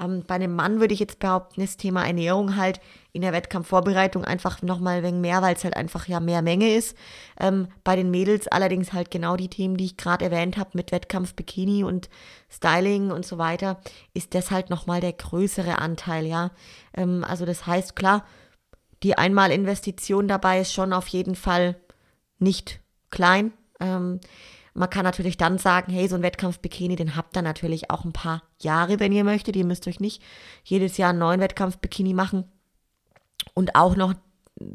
Ähm, 0.00 0.24
bei 0.26 0.34
einem 0.34 0.54
Mann 0.54 0.80
würde 0.80 0.94
ich 0.94 1.00
jetzt 1.00 1.18
behaupten, 1.18 1.60
das 1.60 1.76
Thema 1.76 2.04
Ernährung 2.04 2.56
halt 2.56 2.80
in 3.12 3.22
der 3.22 3.32
Wettkampfvorbereitung 3.32 4.24
einfach 4.24 4.62
nochmal 4.62 5.02
wegen 5.02 5.20
mehr, 5.20 5.40
weil 5.42 5.54
es 5.54 5.64
halt 5.64 5.76
einfach 5.76 6.08
ja 6.08 6.20
mehr 6.20 6.42
Menge 6.42 6.74
ist. 6.74 6.96
Ähm, 7.38 7.68
bei 7.84 7.96
den 7.96 8.10
Mädels 8.10 8.48
allerdings 8.48 8.92
halt 8.92 9.10
genau 9.10 9.36
die 9.36 9.48
Themen, 9.48 9.76
die 9.76 9.86
ich 9.86 9.96
gerade 9.96 10.24
erwähnt 10.24 10.56
habe 10.56 10.70
mit 10.74 10.92
Wettkampf, 10.92 11.34
Bikini 11.34 11.84
und 11.84 12.08
Styling 12.50 13.10
und 13.10 13.24
so 13.24 13.38
weiter, 13.38 13.80
ist 14.14 14.34
das 14.34 14.50
halt 14.50 14.70
nochmal 14.70 15.00
der 15.00 15.12
größere 15.12 15.78
Anteil, 15.78 16.26
ja. 16.26 16.50
Ähm, 16.96 17.24
also 17.28 17.46
das 17.46 17.66
heißt, 17.66 17.94
klar, 17.94 18.24
die 19.02 19.16
Einmalinvestition 19.16 20.28
dabei 20.28 20.60
ist 20.60 20.72
schon 20.72 20.92
auf 20.92 21.08
jeden 21.08 21.34
Fall 21.34 21.76
nicht 22.38 22.80
klein. 23.10 23.52
Ähm, 23.80 24.20
man 24.74 24.90
kann 24.90 25.04
natürlich 25.04 25.36
dann 25.36 25.58
sagen, 25.58 25.92
hey, 25.92 26.08
so 26.08 26.16
ein 26.16 26.22
Wettkampf-Bikini, 26.22 26.96
den 26.96 27.16
habt 27.16 27.36
ihr 27.36 27.42
natürlich 27.42 27.90
auch 27.90 28.04
ein 28.04 28.12
paar 28.12 28.42
Jahre, 28.60 28.98
wenn 28.98 29.12
ihr 29.12 29.24
möchtet. 29.24 29.54
Ihr 29.56 29.64
müsst 29.64 29.86
euch 29.86 30.00
nicht 30.00 30.20
jedes 30.64 30.96
Jahr 30.96 31.10
einen 31.10 31.20
neuen 31.20 31.40
Wettkampf-Bikini 31.40 32.12
machen. 32.12 32.44
Und 33.54 33.76
auch 33.76 33.94
noch 33.94 34.14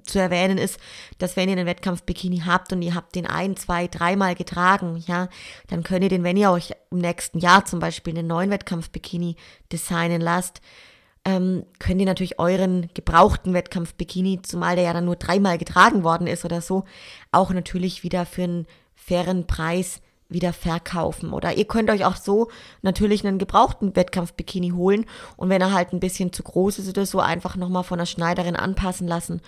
zu 0.04 0.20
erwähnen 0.20 0.58
ist, 0.58 0.80
dass 1.18 1.36
wenn 1.36 1.50
ihr 1.50 1.58
einen 1.58 1.66
Wettkampf-Bikini 1.66 2.44
habt 2.46 2.74
und 2.74 2.82
ihr 2.82 2.96
habt 2.96 3.16
den 3.16 3.26
ein, 3.26 3.58
zwei, 3.58 3.88
dreimal 3.88 4.36
getragen, 4.36 5.04
ja, 5.08 5.30
dann 5.68 5.84
könnt 5.84 6.04
ihr 6.04 6.10
den, 6.10 6.24
wenn 6.24 6.38
ihr 6.38 6.52
euch 6.52 6.74
im 6.92 7.00
nächsten 7.00 7.40
Jahr 7.40 7.66
zum 7.66 7.80
Beispiel 7.80 8.18
einen 8.18 8.28
neuen 8.28 8.52
Wettkampf-Bikini 8.52 9.36
designen 9.72 10.22
lasst, 10.22 10.62
ähm, 11.26 11.66
könnt 11.80 12.00
ihr 12.00 12.06
natürlich 12.06 12.40
euren 12.40 12.90
gebrauchten 12.94 13.54
Wettkampf-Bikini, 13.54 14.42
zumal 14.42 14.76
der 14.76 14.86
ja 14.86 14.94
dann 14.94 15.06
nur 15.06 15.18
dreimal 15.18 15.58
getragen 15.58 16.04
worden 16.04 16.28
ist 16.28 16.46
oder 16.46 16.62
so, 16.62 16.86
auch 17.32 17.52
natürlich 17.52 18.04
wieder 18.04 18.26
für 18.26 18.44
einen 18.44 18.68
fairen 19.10 19.48
Preis 19.48 20.02
wieder 20.30 20.54
verkaufen. 20.54 21.34
Oder 21.34 21.58
ihr 21.58 21.66
könnt 21.66 21.90
euch 21.90 22.06
auch 22.06 22.16
so 22.16 22.50
natürlich 22.84 23.26
einen 23.26 23.40
gebrauchten 23.40 23.96
Wettkampf-Bikini 23.96 24.70
holen 24.70 25.06
und 25.36 25.50
wenn 25.50 25.62
er 25.62 25.74
halt 25.74 25.92
ein 25.92 26.00
bisschen 26.00 26.32
zu 26.32 26.44
groß 26.44 26.78
ist 26.80 26.88
oder 26.88 27.06
so, 27.06 27.20
einfach 27.20 27.56
nochmal 27.56 27.84
von 27.84 27.98
der 27.98 28.06
Schneiderin 28.06 28.56
anpassen 28.56 29.08
lassen, 29.08 29.42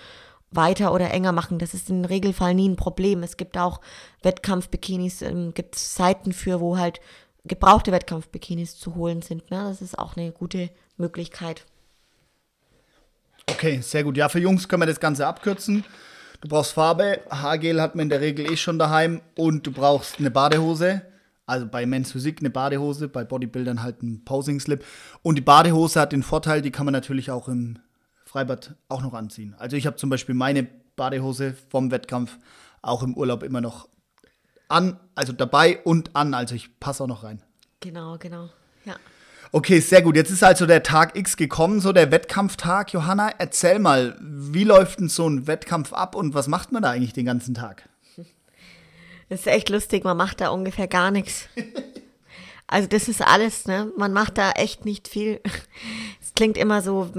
weiter 0.49 0.93
oder 0.93 1.11
enger 1.11 1.31
machen. 1.31 1.59
Das 1.59 1.75
ist 1.75 1.91
im 1.91 2.03
Regelfall 2.03 2.55
nie 2.55 2.67
ein 2.67 2.75
Problem. 2.75 3.21
Es 3.21 3.37
gibt 3.37 3.57
auch 3.57 3.79
Wettkampf-Bikinis, 4.23 5.21
ähm, 5.21 5.53
gibt 5.53 5.75
Seiten 5.75 6.33
für, 6.33 6.59
wo 6.59 6.77
halt 6.77 6.99
gebrauchte 7.45 7.91
Wettkampf-Bikinis 7.91 8.77
zu 8.77 8.95
holen 8.95 9.21
sind. 9.21 9.51
Ne? 9.51 9.63
Das 9.63 9.81
ist 9.81 9.97
auch 9.97 10.17
eine 10.17 10.31
gute 10.31 10.71
Möglichkeit. 10.97 11.65
Okay, 13.47 13.81
sehr 13.81 14.03
gut. 14.03 14.17
Ja, 14.17 14.29
für 14.29 14.39
Jungs 14.39 14.67
können 14.67 14.81
wir 14.81 14.87
das 14.87 14.99
Ganze 14.99 15.27
abkürzen. 15.27 15.85
Du 16.41 16.47
brauchst 16.47 16.73
Farbe, 16.73 17.21
Haargel 17.29 17.79
hat 17.79 17.93
man 17.93 18.03
in 18.03 18.09
der 18.09 18.19
Regel 18.19 18.51
eh 18.51 18.57
schon 18.57 18.79
daheim 18.79 19.21
und 19.37 19.67
du 19.67 19.71
brauchst 19.71 20.17
eine 20.19 20.31
Badehose. 20.31 21.03
Also 21.45 21.67
bei 21.67 21.85
Men's 21.85 22.11
Physik 22.11 22.39
eine 22.39 22.49
Badehose, 22.49 23.07
bei 23.07 23.23
Bodybuildern 23.23 23.83
halt 23.83 24.01
ein 24.01 24.25
Posing 24.25 24.59
Slip. 24.59 24.83
Und 25.21 25.35
die 25.35 25.41
Badehose 25.41 25.99
hat 25.99 26.13
den 26.13 26.23
Vorteil, 26.23 26.63
die 26.63 26.71
kann 26.71 26.85
man 26.85 26.93
natürlich 26.93 27.29
auch 27.29 27.47
im 27.47 27.77
Freibad 28.25 28.73
auch 28.89 29.03
noch 29.03 29.13
anziehen. 29.13 29.53
Also 29.59 29.77
ich 29.77 29.85
habe 29.85 29.97
zum 29.97 30.09
Beispiel 30.09 30.33
meine 30.33 30.67
Badehose 30.95 31.55
vom 31.69 31.91
Wettkampf 31.91 32.39
auch 32.81 33.03
im 33.03 33.15
Urlaub 33.15 33.43
immer 33.43 33.61
noch 33.61 33.87
an, 34.67 34.99
also 35.13 35.33
dabei 35.33 35.77
und 35.83 36.15
an. 36.15 36.33
Also 36.33 36.55
ich 36.55 36.79
passe 36.79 37.03
auch 37.03 37.07
noch 37.07 37.23
rein. 37.23 37.43
Genau, 37.81 38.17
genau. 38.17 38.49
Ja. 38.85 38.95
Okay, 39.53 39.81
sehr 39.81 40.01
gut. 40.01 40.15
Jetzt 40.15 40.31
ist 40.31 40.43
also 40.43 40.65
der 40.65 40.81
Tag 40.81 41.17
X 41.17 41.35
gekommen, 41.35 41.81
so 41.81 41.91
der 41.91 42.09
Wettkampftag. 42.09 42.93
Johanna, 42.93 43.31
erzähl 43.37 43.79
mal, 43.79 44.17
wie 44.21 44.63
läuft 44.63 45.01
denn 45.01 45.09
so 45.09 45.27
ein 45.27 45.45
Wettkampf 45.45 45.91
ab 45.91 46.15
und 46.15 46.33
was 46.33 46.47
macht 46.47 46.71
man 46.71 46.81
da 46.81 46.91
eigentlich 46.91 47.13
den 47.13 47.25
ganzen 47.25 47.53
Tag? 47.53 47.89
Das 49.29 49.41
ist 49.41 49.47
echt 49.47 49.69
lustig, 49.69 50.03
man 50.03 50.17
macht 50.17 50.41
da 50.41 50.49
ungefähr 50.49 50.87
gar 50.87 51.11
nichts. 51.11 51.47
Also 52.67 52.87
das 52.87 53.09
ist 53.09 53.21
alles, 53.21 53.65
ne? 53.65 53.91
Man 53.97 54.13
macht 54.13 54.37
da 54.37 54.51
echt 54.51 54.85
nicht 54.85 55.09
viel. 55.09 55.41
Es 56.21 56.33
klingt 56.33 56.57
immer 56.57 56.81
so 56.81 57.09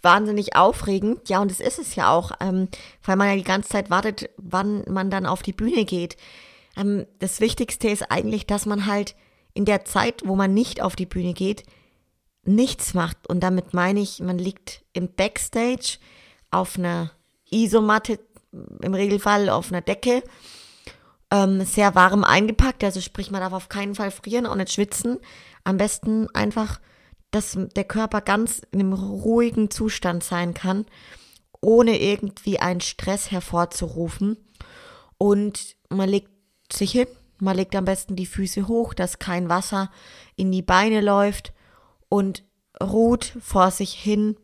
wahnsinnig 0.00 0.54
aufregend. 0.54 1.28
Ja, 1.28 1.42
und 1.42 1.50
es 1.50 1.58
ist 1.58 1.80
es 1.80 1.96
ja 1.96 2.12
auch, 2.12 2.30
ähm, 2.38 2.68
weil 3.02 3.16
man 3.16 3.28
ja 3.28 3.34
die 3.34 3.42
ganze 3.42 3.68
Zeit 3.68 3.90
wartet, 3.90 4.30
wann 4.36 4.84
man 4.88 5.10
dann 5.10 5.26
auf 5.26 5.42
die 5.42 5.52
Bühne 5.52 5.84
geht. 5.84 6.16
Ähm, 6.76 7.04
das 7.18 7.40
Wichtigste 7.40 7.88
ist 7.88 8.12
eigentlich, 8.12 8.46
dass 8.46 8.64
man 8.64 8.86
halt 8.86 9.16
in 9.54 9.64
der 9.64 9.84
Zeit, 9.84 10.22
wo 10.24 10.36
man 10.36 10.54
nicht 10.54 10.82
auf 10.82 10.96
die 10.96 11.06
Bühne 11.06 11.34
geht, 11.34 11.64
nichts 12.44 12.94
macht. 12.94 13.28
Und 13.28 13.40
damit 13.40 13.74
meine 13.74 14.00
ich, 14.00 14.20
man 14.20 14.38
liegt 14.38 14.84
im 14.92 15.12
Backstage 15.14 15.98
auf 16.50 16.78
einer 16.78 17.12
Isomatte, 17.50 18.18
im 18.82 18.94
Regelfall 18.94 19.48
auf 19.48 19.70
einer 19.70 19.80
Decke, 19.80 20.22
ähm, 21.30 21.64
sehr 21.64 21.94
warm 21.94 22.24
eingepackt. 22.24 22.84
Also 22.84 23.00
sprich, 23.00 23.30
man 23.30 23.40
darf 23.40 23.52
auf 23.52 23.68
keinen 23.68 23.94
Fall 23.94 24.10
frieren, 24.10 24.46
auch 24.46 24.54
nicht 24.54 24.72
schwitzen. 24.72 25.18
Am 25.64 25.76
besten 25.76 26.28
einfach, 26.34 26.80
dass 27.30 27.56
der 27.74 27.84
Körper 27.84 28.20
ganz 28.20 28.62
in 28.72 28.80
einem 28.80 28.92
ruhigen 28.92 29.70
Zustand 29.70 30.22
sein 30.22 30.52
kann, 30.52 30.84
ohne 31.60 32.00
irgendwie 32.00 32.58
einen 32.58 32.80
Stress 32.80 33.30
hervorzurufen. 33.30 34.36
Und 35.16 35.76
man 35.88 36.08
legt 36.08 36.30
sich 36.70 36.92
hin, 36.92 37.06
man 37.42 37.56
legt 37.56 37.74
am 37.74 37.84
besten 37.84 38.16
die 38.16 38.26
Füße 38.26 38.68
hoch, 38.68 38.94
dass 38.94 39.18
kein 39.18 39.48
Wasser 39.48 39.90
in 40.36 40.52
die 40.52 40.62
Beine 40.62 41.00
läuft 41.00 41.52
und 42.08 42.44
ruht 42.82 43.36
vor 43.40 43.70
sich 43.70 43.92
hin. 43.92 44.36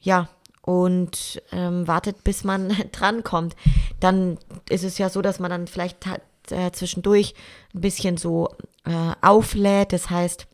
Ja, 0.00 0.28
und 0.62 1.42
ähm, 1.52 1.88
wartet, 1.88 2.22
bis 2.22 2.44
man 2.44 2.68
drankommt. 2.92 3.56
Dann 3.98 4.38
ist 4.68 4.84
es 4.84 4.98
ja 4.98 5.08
so, 5.08 5.22
dass 5.22 5.40
man 5.40 5.50
dann 5.50 5.66
vielleicht 5.66 6.06
äh, 6.50 6.70
zwischendurch 6.72 7.34
ein 7.74 7.80
bisschen 7.80 8.16
so 8.16 8.50
äh, 8.84 9.12
auflädt. 9.22 9.92
Das 9.92 10.10
heißt, 10.10 10.46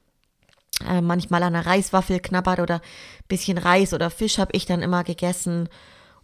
äh, 0.88 1.00
manchmal 1.00 1.42
an 1.42 1.54
einer 1.54 1.66
Reiswaffel 1.66 2.20
knabbert 2.20 2.60
oder 2.60 2.76
ein 2.76 3.28
bisschen 3.28 3.58
Reis 3.58 3.92
oder 3.92 4.10
Fisch 4.10 4.38
habe 4.38 4.52
ich 4.54 4.66
dann 4.66 4.82
immer 4.82 5.04
gegessen. 5.04 5.68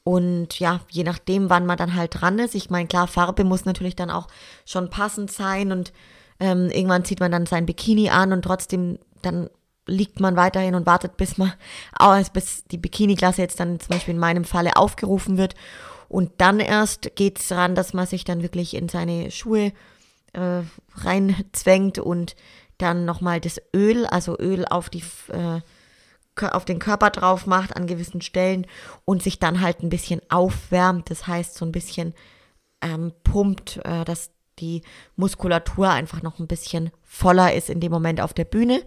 Und 0.05 0.59
ja, 0.59 0.81
je 0.91 1.05
nachdem, 1.05 1.49
wann 1.49 1.67
man 1.67 1.79
dann 1.79 1.95
halt 1.95 2.21
dran 2.21 2.39
ist. 2.39 2.55
Ich 2.55 2.71
meine, 2.71 2.89
klar, 2.89 3.07
Farbe 3.07 3.45
muss 3.45 3.65
natürlich 3.65 3.97
dann 3.97 4.11
auch 4.11 4.29
schon 4.65 4.91
passend 4.91 5.31
sein 5.31 5.71
und 5.71 5.93
ähm, 6.41 6.71
irgendwann 6.71 7.05
zieht 7.05 7.21
man 7.21 7.31
dann 7.31 7.47
sein 7.47 7.67
Bikini 7.67 8.11
an 8.11 8.33
und 8.33 8.43
trotzdem 8.43 8.99
dann 9.23 9.49
liegt 9.87 10.21
man 10.21 10.37
weiterhin 10.37 10.75
und 10.75 10.87
wartet, 10.87 11.17
bis 11.17 11.39
man, 11.39 11.53
bis 12.33 12.65
die 12.65 12.79
Bikini-Klasse 12.79 13.43
jetzt 13.43 13.61
dann 13.61 13.81
zum 13.81 13.91
Beispiel 13.91 14.15
in 14.15 14.21
meinem 14.21 14.45
Falle 14.45 14.77
aufgerufen 14.77 15.39
wird. 15.39 15.55
Und 16.09 16.33
dann 16.39 16.61
erst 16.61 17.15
geht 17.17 17.41
es 17.41 17.49
daran, 17.49 17.75
dass 17.75 17.95
man 17.95 18.07
sich 18.07 18.25
dann 18.25 18.43
wirklich 18.43 18.75
in 18.75 18.89
seine 18.89 19.31
Schuhe 19.31 19.73
äh, 20.35 20.63
reinzwängt 20.95 21.99
und 21.99 22.37
dann 22.79 23.05
nochmal 23.05 23.41
das 23.41 23.61
Öl, 23.75 24.07
also 24.07 24.39
Öl 24.39 24.67
auf 24.67 24.91
die 24.91 25.03
äh, 25.29 25.61
auf 26.41 26.65
den 26.65 26.79
Körper 26.79 27.11
drauf 27.11 27.47
macht 27.47 27.77
an 27.77 27.87
gewissen 27.87 28.21
Stellen 28.23 28.67
und 29.05 29.23
sich 29.23 29.39
dann 29.39 29.61
halt 29.61 29.83
ein 29.83 29.91
bisschen 29.91 30.21
aufwärmt. 30.31 31.11
Das 31.11 31.27
heißt, 31.27 31.55
so 31.55 31.65
ein 31.65 31.73
bisschen 31.73 32.15
ähm, 32.81 33.13
pumpt, 33.25 33.81
äh, 33.85 34.05
dass 34.05 34.31
die 34.59 34.83
Muskulatur 35.17 35.91
einfach 35.91 36.23
noch 36.23 36.39
ein 36.39 36.47
bisschen 36.47 36.91
voller 37.03 37.55
ist 37.55 37.71
in 37.71 37.81
dem 37.81 37.93
Moment 37.93 38.21
auf 38.21 38.35
der 38.35 38.45
Bühne. 38.45 38.83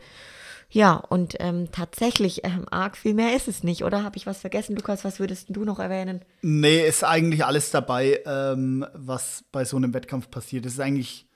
Ja, 0.69 0.95
und 0.95 1.35
ähm, 1.39 1.71
tatsächlich, 1.71 2.43
ähm, 2.43 2.65
arg 2.69 2.97
viel 2.97 3.13
mehr 3.13 3.35
ist 3.35 3.47
es 3.47 3.63
nicht, 3.63 3.83
oder? 3.83 4.03
Habe 4.03 4.17
ich 4.17 4.25
was 4.25 4.39
vergessen, 4.39 4.75
Lukas? 4.75 5.05
Was 5.05 5.19
würdest 5.19 5.47
du 5.49 5.63
noch 5.63 5.79
erwähnen? 5.79 6.21
Nee, 6.41 6.85
ist 6.85 7.03
eigentlich 7.03 7.45
alles 7.45 7.71
dabei, 7.71 8.21
ähm, 8.25 8.85
was 8.93 9.45
bei 9.51 9.63
so 9.63 9.77
einem 9.77 9.93
Wettkampf 9.93 10.29
passiert. 10.29 10.65
Es 10.65 10.73
ist 10.73 10.79
eigentlich, 10.79 11.27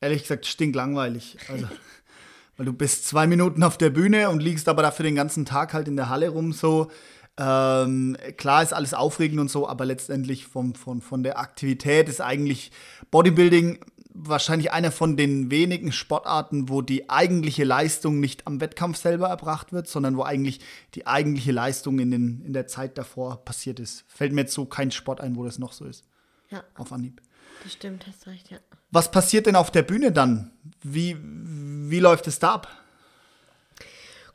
ehrlich 0.00 0.22
gesagt, 0.22 0.46
stinklangweilig. 0.46 1.36
Also, 1.48 1.66
weil 2.56 2.66
du 2.66 2.72
bist 2.72 3.06
zwei 3.06 3.26
Minuten 3.26 3.62
auf 3.62 3.78
der 3.78 3.90
Bühne 3.90 4.30
und 4.30 4.42
liegst 4.42 4.68
aber 4.68 4.82
dafür 4.82 5.04
den 5.04 5.14
ganzen 5.14 5.44
Tag 5.44 5.74
halt 5.74 5.88
in 5.88 5.96
der 5.96 6.08
Halle 6.08 6.28
rum 6.28 6.52
so. 6.52 6.90
Ähm, 7.36 8.16
klar 8.36 8.62
ist 8.62 8.72
alles 8.72 8.94
aufregend 8.94 9.40
und 9.40 9.50
so, 9.50 9.68
aber 9.68 9.84
letztendlich 9.84 10.46
vom, 10.46 10.74
von, 10.74 11.00
von 11.00 11.24
der 11.24 11.38
Aktivität 11.38 12.08
ist 12.08 12.20
eigentlich 12.20 12.70
Bodybuilding 13.10 13.80
wahrscheinlich 14.14 14.70
einer 14.70 14.92
von 14.92 15.16
den 15.16 15.50
wenigen 15.50 15.90
Sportarten, 15.90 16.68
wo 16.68 16.80
die 16.80 17.10
eigentliche 17.10 17.64
Leistung 17.64 18.20
nicht 18.20 18.46
am 18.46 18.60
Wettkampf 18.60 18.96
selber 18.96 19.28
erbracht 19.28 19.72
wird, 19.72 19.88
sondern 19.88 20.16
wo 20.16 20.22
eigentlich 20.22 20.60
die 20.94 21.08
eigentliche 21.08 21.50
Leistung 21.50 21.98
in, 21.98 22.12
den, 22.12 22.42
in 22.46 22.52
der 22.52 22.68
Zeit 22.68 22.96
davor 22.96 23.44
passiert 23.44 23.80
ist. 23.80 24.04
Fällt 24.06 24.32
mir 24.32 24.42
jetzt 24.42 24.54
so 24.54 24.66
kein 24.66 24.92
Sport 24.92 25.20
ein, 25.20 25.34
wo 25.34 25.44
das 25.44 25.58
noch 25.58 25.72
so 25.72 25.84
ist. 25.84 26.04
Ja. 26.50 26.62
Auf 26.76 26.92
Anhieb. 26.92 27.20
Das 27.64 27.72
stimmt, 27.72 28.06
hast 28.06 28.28
recht, 28.28 28.50
ja. 28.50 28.58
Was 28.94 29.10
passiert 29.10 29.46
denn 29.46 29.56
auf 29.56 29.72
der 29.72 29.82
Bühne 29.82 30.12
dann? 30.12 30.52
Wie, 30.80 31.16
wie 31.20 31.98
läuft 31.98 32.28
es 32.28 32.38
da 32.38 32.54
ab? 32.54 32.68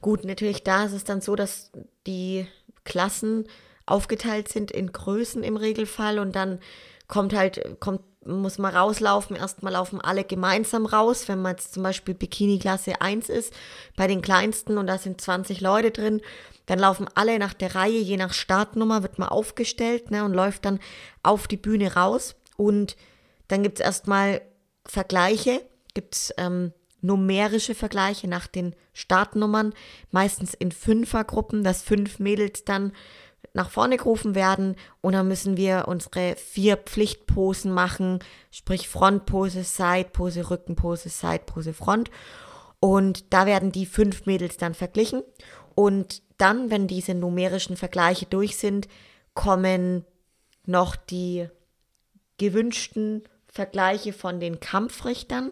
Gut, 0.01 0.25
natürlich 0.25 0.65
da 0.65 0.83
ist 0.83 0.91
es 0.91 1.05
dann 1.05 1.21
so, 1.21 1.37
dass 1.37 1.71
die 2.05 2.45
Klassen 2.83 3.45
aufgeteilt 3.85 4.49
sind 4.49 4.69
in 4.69 4.91
Größen 4.91 5.43
im 5.43 5.55
Regelfall 5.55 6.19
und 6.19 6.35
dann 6.35 6.59
kommt 7.07 7.33
halt, 7.33 7.79
kommt, 7.79 8.01
muss 8.25 8.57
man 8.57 8.75
rauslaufen. 8.75 9.37
Erstmal 9.37 9.71
laufen 9.71 10.01
alle 10.01 10.25
gemeinsam 10.25 10.85
raus, 10.85 11.29
wenn 11.29 11.41
man 11.41 11.53
jetzt 11.53 11.73
zum 11.73 11.83
Beispiel 11.83 12.13
Bikini-Klasse 12.13 12.99
1 12.99 13.29
ist, 13.29 13.53
bei 13.95 14.07
den 14.07 14.21
kleinsten 14.21 14.77
und 14.77 14.87
da 14.87 14.97
sind 14.97 15.21
20 15.21 15.61
Leute 15.61 15.91
drin. 15.91 16.19
Dann 16.65 16.79
laufen 16.79 17.07
alle 17.15 17.39
nach 17.39 17.53
der 17.53 17.75
Reihe, 17.75 17.99
je 17.99 18.17
nach 18.17 18.33
Startnummer 18.33 19.03
wird 19.03 19.19
man 19.19 19.29
aufgestellt 19.29 20.11
ne, 20.11 20.25
und 20.25 20.33
läuft 20.33 20.65
dann 20.65 20.81
auf 21.23 21.47
die 21.47 21.55
Bühne 21.55 21.93
raus. 21.93 22.35
Und 22.57 22.97
dann 23.47 23.63
gibt 23.63 23.79
es 23.79 23.85
erstmal 23.85 24.41
Vergleiche, 24.89 25.61
gibt 25.93 26.15
es 26.15 26.33
ähm, 26.37 26.73
numerische 27.01 27.75
Vergleiche 27.75 28.27
nach 28.27 28.47
den 28.47 28.75
Startnummern, 28.93 29.73
meistens 30.11 30.53
in 30.53 30.71
Fünfergruppen, 30.71 31.63
dass 31.63 31.81
fünf 31.81 32.19
Mädels 32.19 32.65
dann 32.65 32.91
nach 33.53 33.69
vorne 33.69 33.97
gerufen 33.97 34.35
werden 34.35 34.75
und 35.01 35.13
dann 35.13 35.27
müssen 35.27 35.57
wir 35.57 35.85
unsere 35.87 36.35
vier 36.35 36.77
Pflichtposen 36.77 37.71
machen, 37.71 38.19
sprich 38.51 38.87
Frontpose, 38.87 39.63
Sidepose, 39.63 40.49
Rückenpose, 40.49 41.09
Sidepose, 41.09 41.73
Front. 41.73 42.11
Und 42.79 43.33
da 43.33 43.45
werden 43.45 43.71
die 43.71 43.85
fünf 43.85 44.25
Mädels 44.25 44.57
dann 44.57 44.73
verglichen. 44.73 45.23
Und 45.75 46.21
dann, 46.37 46.69
wenn 46.69 46.87
diese 46.87 47.13
numerischen 47.13 47.75
Vergleiche 47.75 48.25
durch 48.25 48.57
sind, 48.57 48.87
kommen 49.33 50.05
noch 50.65 50.95
die 50.95 51.49
gewünschten 52.37 53.23
Vergleiche 53.51 54.13
von 54.13 54.39
den 54.39 54.59
Kampfrichtern. 54.59 55.51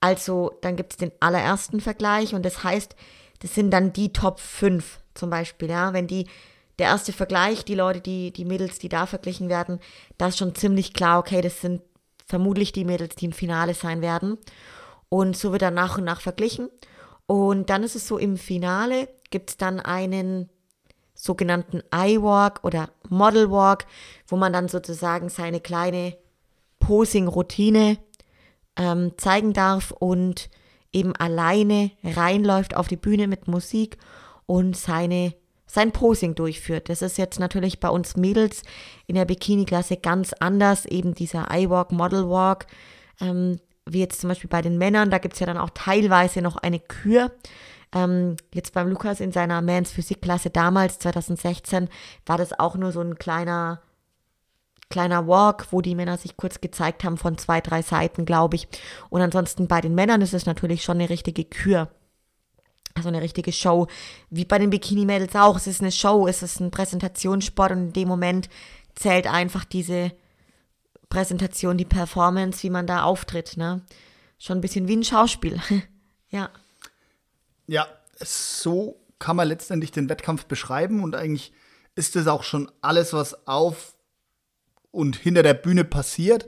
Also 0.00 0.52
dann 0.60 0.76
gibt 0.76 0.92
es 0.92 0.96
den 0.98 1.12
allerersten 1.20 1.80
Vergleich 1.80 2.34
und 2.34 2.44
das 2.44 2.64
heißt, 2.64 2.94
das 3.40 3.54
sind 3.54 3.70
dann 3.70 3.92
die 3.92 4.12
Top 4.12 4.40
5 4.40 5.00
zum 5.14 5.30
Beispiel. 5.30 5.70
Ja, 5.70 5.92
wenn 5.92 6.06
die 6.06 6.26
der 6.78 6.86
erste 6.88 7.12
Vergleich, 7.12 7.64
die 7.64 7.74
Leute, 7.74 8.00
die, 8.00 8.32
die 8.32 8.44
Mädels, 8.44 8.78
die 8.78 8.88
da 8.88 9.06
verglichen 9.06 9.48
werden, 9.48 9.78
da 10.18 10.28
ist 10.28 10.38
schon 10.38 10.54
ziemlich 10.54 10.94
klar, 10.94 11.18
okay, 11.18 11.40
das 11.40 11.60
sind 11.60 11.82
vermutlich 12.26 12.72
die 12.72 12.84
Mädels, 12.84 13.14
die 13.14 13.26
im 13.26 13.32
Finale 13.32 13.74
sein 13.74 14.00
werden. 14.00 14.38
Und 15.08 15.36
so 15.36 15.52
wird 15.52 15.62
dann 15.62 15.74
nach 15.74 15.98
und 15.98 16.04
nach 16.04 16.20
verglichen. 16.20 16.70
Und 17.26 17.70
dann 17.70 17.82
ist 17.82 17.94
es 17.94 18.08
so, 18.08 18.18
im 18.18 18.36
Finale 18.36 19.08
gibt 19.30 19.50
es 19.50 19.56
dann 19.56 19.80
einen 19.80 20.48
sogenannten 21.14 21.82
Eye-Walk 21.90 22.64
oder 22.64 22.88
Model-Walk, 23.08 23.86
wo 24.26 24.36
man 24.36 24.52
dann 24.52 24.68
sozusagen 24.68 25.28
seine 25.28 25.60
kleine 25.60 26.16
Posing-Routine 26.82 27.98
ähm, 28.76 29.12
zeigen 29.16 29.52
darf 29.52 29.92
und 29.92 30.50
eben 30.92 31.14
alleine 31.16 31.90
reinläuft 32.04 32.76
auf 32.76 32.88
die 32.88 32.96
Bühne 32.96 33.28
mit 33.28 33.48
Musik 33.48 33.96
und 34.46 34.76
seine 34.76 35.34
sein 35.66 35.92
Posing 35.92 36.34
durchführt. 36.34 36.90
Das 36.90 37.00
ist 37.00 37.16
jetzt 37.16 37.40
natürlich 37.40 37.80
bei 37.80 37.88
uns 37.88 38.14
Mädels 38.16 38.62
in 39.06 39.14
der 39.14 39.24
Bikini-Klasse 39.24 39.96
ganz 39.96 40.34
anders, 40.34 40.84
eben 40.84 41.14
dieser 41.14 41.50
Eye-Walk, 41.50 41.92
Model-Walk, 41.92 42.66
ähm, 43.22 43.58
wie 43.86 44.00
jetzt 44.00 44.20
zum 44.20 44.28
Beispiel 44.28 44.50
bei 44.50 44.60
den 44.60 44.76
Männern, 44.76 45.10
da 45.10 45.16
gibt 45.16 45.32
es 45.32 45.40
ja 45.40 45.46
dann 45.46 45.56
auch 45.56 45.70
teilweise 45.70 46.42
noch 46.42 46.56
eine 46.56 46.78
Kür. 46.78 47.32
Ähm, 47.94 48.36
jetzt 48.52 48.74
beim 48.74 48.88
Lukas 48.88 49.20
in 49.20 49.32
seiner 49.32 49.62
Mans 49.62 49.92
Physik-Klasse 49.92 50.50
damals, 50.50 50.98
2016, 50.98 51.88
war 52.26 52.36
das 52.36 52.58
auch 52.58 52.76
nur 52.76 52.92
so 52.92 53.00
ein 53.00 53.18
kleiner, 53.18 53.80
kleiner 54.92 55.26
Walk, 55.26 55.66
wo 55.70 55.80
die 55.80 55.96
Männer 55.96 56.18
sich 56.18 56.36
kurz 56.36 56.60
gezeigt 56.60 57.02
haben 57.02 57.16
von 57.16 57.38
zwei, 57.38 57.60
drei 57.60 57.82
Seiten, 57.82 58.24
glaube 58.24 58.56
ich. 58.56 58.68
Und 59.10 59.22
ansonsten 59.22 59.66
bei 59.66 59.80
den 59.80 59.94
Männern 59.94 60.20
ist 60.20 60.34
es 60.34 60.46
natürlich 60.46 60.84
schon 60.84 60.98
eine 60.98 61.08
richtige 61.08 61.44
Kür. 61.44 61.88
Also 62.94 63.08
eine 63.08 63.22
richtige 63.22 63.52
Show, 63.52 63.86
wie 64.28 64.44
bei 64.44 64.58
den 64.58 64.70
Bikini-Mädels 64.70 65.34
auch. 65.34 65.56
Es 65.56 65.66
ist 65.66 65.80
eine 65.80 65.90
Show, 65.90 66.28
es 66.28 66.42
ist 66.42 66.60
ein 66.60 66.70
Präsentationssport 66.70 67.72
und 67.72 67.78
in 67.78 67.92
dem 67.94 68.08
Moment 68.08 68.50
zählt 68.94 69.26
einfach 69.26 69.64
diese 69.64 70.12
Präsentation, 71.08 71.78
die 71.78 71.86
Performance, 71.86 72.62
wie 72.62 72.70
man 72.70 72.86
da 72.86 73.04
auftritt. 73.04 73.56
Ne? 73.56 73.80
Schon 74.38 74.58
ein 74.58 74.60
bisschen 74.60 74.88
wie 74.88 74.96
ein 74.96 75.04
Schauspiel. 75.04 75.58
ja. 76.28 76.50
Ja, 77.66 77.88
so 78.20 79.00
kann 79.18 79.36
man 79.36 79.48
letztendlich 79.48 79.90
den 79.90 80.10
Wettkampf 80.10 80.44
beschreiben 80.44 81.02
und 81.02 81.16
eigentlich 81.16 81.52
ist 81.94 82.14
es 82.14 82.26
auch 82.26 82.42
schon 82.42 82.70
alles, 82.82 83.14
was 83.14 83.46
auf 83.46 83.94
und 84.92 85.16
hinter 85.16 85.42
der 85.42 85.54
Bühne 85.54 85.84
passiert. 85.84 86.46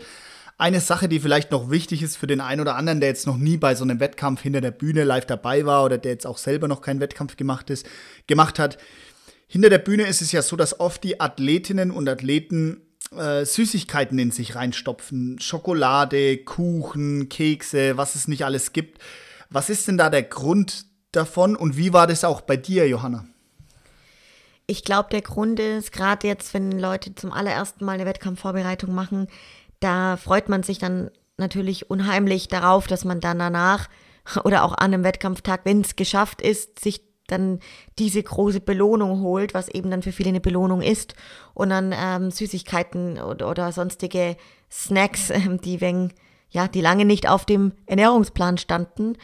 Eine 0.56 0.80
Sache, 0.80 1.08
die 1.08 1.18
vielleicht 1.18 1.50
noch 1.50 1.70
wichtig 1.70 2.02
ist 2.02 2.16
für 2.16 2.28
den 2.28 2.40
einen 2.40 2.60
oder 2.60 2.76
anderen, 2.76 3.00
der 3.00 3.08
jetzt 3.08 3.26
noch 3.26 3.36
nie 3.36 3.56
bei 3.56 3.74
so 3.74 3.82
einem 3.82 3.98
Wettkampf 3.98 4.40
hinter 4.40 4.60
der 4.60 4.70
Bühne 4.70 5.02
live 5.02 5.26
dabei 5.26 5.66
war 5.66 5.84
oder 5.84 5.98
der 5.98 6.12
jetzt 6.12 6.26
auch 6.26 6.38
selber 6.38 6.68
noch 6.68 6.80
keinen 6.80 7.00
Wettkampf 7.00 7.36
gemacht, 7.36 7.70
ist, 7.70 7.86
gemacht 8.28 8.60
hat. 8.60 8.78
Hinter 9.48 9.68
der 9.68 9.78
Bühne 9.78 10.04
ist 10.04 10.22
es 10.22 10.30
ja 10.30 10.42
so, 10.42 10.54
dass 10.54 10.78
oft 10.78 11.02
die 11.02 11.20
Athletinnen 11.20 11.90
und 11.90 12.08
Athleten 12.08 12.82
äh, 13.16 13.44
Süßigkeiten 13.44 14.18
in 14.18 14.30
sich 14.30 14.54
reinstopfen. 14.54 15.40
Schokolade, 15.40 16.38
Kuchen, 16.38 17.28
Kekse, 17.28 17.96
was 17.96 18.14
es 18.14 18.28
nicht 18.28 18.44
alles 18.44 18.72
gibt. 18.72 19.02
Was 19.50 19.70
ist 19.70 19.88
denn 19.88 19.98
da 19.98 20.08
der 20.08 20.22
Grund 20.22 20.86
davon 21.12 21.56
und 21.56 21.76
wie 21.76 21.92
war 21.92 22.06
das 22.06 22.24
auch 22.24 22.40
bei 22.40 22.56
dir, 22.56 22.88
Johanna? 22.88 23.26
Ich 24.66 24.84
glaube, 24.84 25.10
der 25.10 25.22
Grund 25.22 25.60
ist, 25.60 25.92
gerade 25.92 26.26
jetzt, 26.26 26.54
wenn 26.54 26.72
Leute 26.72 27.14
zum 27.14 27.32
allerersten 27.32 27.84
Mal 27.84 27.92
eine 27.92 28.06
Wettkampfvorbereitung 28.06 28.94
machen, 28.94 29.28
da 29.80 30.16
freut 30.16 30.48
man 30.48 30.62
sich 30.62 30.78
dann 30.78 31.10
natürlich 31.36 31.90
unheimlich 31.90 32.48
darauf, 32.48 32.86
dass 32.86 33.04
man 33.04 33.20
dann 33.20 33.38
danach 33.38 33.88
oder 34.44 34.64
auch 34.64 34.72
an 34.72 34.94
einem 34.94 35.04
Wettkampftag, 35.04 35.60
wenn 35.64 35.82
es 35.82 35.96
geschafft 35.96 36.40
ist, 36.40 36.80
sich 36.80 37.02
dann 37.26 37.60
diese 37.98 38.22
große 38.22 38.60
Belohnung 38.60 39.20
holt, 39.20 39.54
was 39.54 39.68
eben 39.68 39.90
dann 39.90 40.02
für 40.02 40.12
viele 40.12 40.28
eine 40.28 40.40
Belohnung 40.40 40.82
ist 40.82 41.14
und 41.54 41.70
dann 41.70 41.94
ähm, 41.96 42.30
Süßigkeiten 42.30 43.18
oder, 43.18 43.48
oder, 43.48 43.72
sonstige 43.72 44.36
Snacks, 44.70 45.30
ähm, 45.30 45.60
die 45.60 45.80
wenn, 45.80 46.12
ja, 46.50 46.68
die 46.68 46.80
lange 46.80 47.04
nicht 47.04 47.28
auf 47.28 47.44
dem 47.44 47.72
Ernährungsplan 47.86 48.58
standen, 48.58 49.16